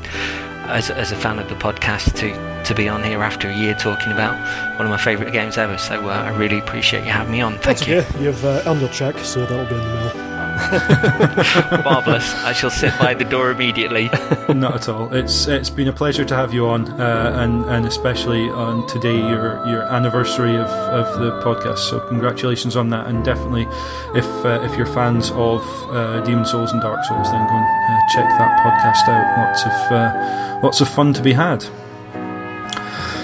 as, 0.68 0.90
as 0.90 1.10
a 1.10 1.16
fan 1.16 1.38
of 1.40 1.48
the 1.48 1.56
podcast 1.56 2.14
to 2.16 2.64
to 2.64 2.74
be 2.74 2.88
on 2.88 3.02
here 3.02 3.22
after 3.22 3.48
a 3.48 3.56
year 3.56 3.74
talking 3.74 4.12
about 4.12 4.34
one 4.78 4.86
of 4.86 4.90
my 4.90 4.98
favourite 4.98 5.32
games 5.32 5.58
ever. 5.58 5.78
So 5.78 6.08
uh, 6.08 6.12
I 6.12 6.36
really 6.36 6.58
appreciate 6.58 7.04
you 7.04 7.10
having 7.10 7.32
me 7.32 7.40
on. 7.40 7.54
Thank 7.54 7.78
That's 7.78 7.86
you. 7.88 7.96
okay. 7.98 8.22
You've 8.24 8.44
uh, 8.44 8.62
earned 8.66 8.80
your 8.80 8.90
check, 8.90 9.18
so 9.18 9.46
that'll 9.46 9.66
be 9.66 9.74
in 9.74 9.80
the 9.80 10.14
mail. 10.14 10.27
Marvelous. 11.84 12.34
I 12.44 12.52
shall 12.52 12.70
sit 12.70 12.92
by 12.98 13.14
the 13.14 13.24
door 13.24 13.50
immediately. 13.50 14.08
Not 14.48 14.74
at 14.74 14.88
all. 14.88 15.12
It's 15.14 15.46
it's 15.46 15.70
been 15.70 15.88
a 15.88 15.92
pleasure 15.92 16.24
to 16.24 16.34
have 16.34 16.52
you 16.52 16.66
on, 16.66 16.88
uh, 17.00 17.32
and 17.36 17.64
and 17.66 17.86
especially 17.86 18.48
on 18.50 18.86
today, 18.86 19.16
your 19.16 19.64
your 19.66 19.82
anniversary 19.82 20.56
of, 20.56 20.66
of 20.68 21.20
the 21.20 21.30
podcast. 21.42 21.78
So 21.78 22.00
congratulations 22.08 22.76
on 22.76 22.90
that, 22.90 23.06
and 23.06 23.24
definitely, 23.24 23.66
if 24.14 24.26
uh, 24.44 24.60
if 24.62 24.76
you're 24.76 24.86
fans 24.86 25.30
of 25.32 25.62
uh, 25.90 26.20
Demon 26.22 26.44
Souls 26.44 26.72
and 26.72 26.82
Dark 26.82 27.04
Souls, 27.04 27.30
then 27.30 27.46
go 27.46 27.54
and 27.54 27.64
uh, 27.64 28.00
check 28.14 28.28
that 28.38 28.60
podcast 28.60 29.08
out. 29.08 29.38
Lots 29.38 29.62
of 29.64 29.92
uh, 29.92 30.60
lots 30.62 30.80
of 30.80 30.88
fun 30.88 31.12
to 31.14 31.22
be 31.22 31.32
had. 31.32 31.64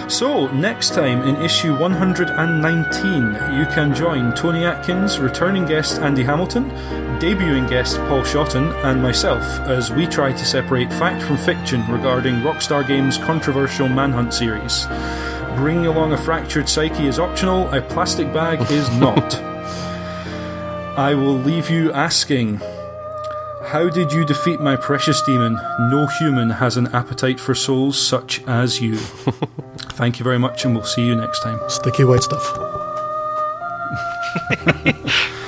So, 0.08 0.48
next 0.52 0.94
time 0.94 1.22
in 1.22 1.36
issue 1.42 1.76
119, 1.76 3.58
you 3.58 3.66
can 3.66 3.94
join 3.94 4.34
Tony 4.34 4.64
Atkins, 4.64 5.18
returning 5.18 5.64
guest 5.64 6.00
Andy 6.00 6.22
Hamilton, 6.22 6.70
debuting 7.18 7.68
guest 7.68 7.96
Paul 8.00 8.22
Shotton, 8.22 8.70
and 8.84 9.02
myself 9.02 9.42
as 9.66 9.90
we 9.90 10.06
try 10.06 10.32
to 10.32 10.44
separate 10.44 10.90
fact 10.90 11.22
from 11.22 11.38
fiction 11.38 11.80
regarding 11.90 12.36
Rockstar 12.42 12.86
Games' 12.86 13.16
controversial 13.16 13.88
Manhunt 13.88 14.34
series. 14.34 14.86
Bringing 15.56 15.86
along 15.86 16.12
a 16.12 16.18
fractured 16.18 16.68
psyche 16.68 17.06
is 17.06 17.18
optional, 17.18 17.72
a 17.74 17.80
plastic 17.80 18.32
bag 18.32 18.60
is 18.70 18.88
not. 18.98 19.34
I 20.96 21.14
will 21.14 21.34
leave 21.34 21.70
you 21.70 21.92
asking. 21.92 22.60
How 23.64 23.88
did 23.88 24.12
you 24.12 24.24
defeat 24.24 24.60
my 24.60 24.76
precious 24.76 25.22
demon? 25.22 25.54
No 25.90 26.06
human 26.18 26.50
has 26.50 26.76
an 26.76 26.88
appetite 26.88 27.40
for 27.40 27.54
souls 27.54 27.98
such 27.98 28.44
as 28.46 28.80
you. 28.80 28.98
Thank 29.96 30.18
you 30.18 30.24
very 30.24 30.38
much, 30.38 30.64
and 30.64 30.74
we'll 30.74 30.84
see 30.84 31.06
you 31.06 31.14
next 31.14 31.40
time. 31.40 31.60
Sticky 31.68 32.04
white 32.04 32.22
stuff. 32.22 32.44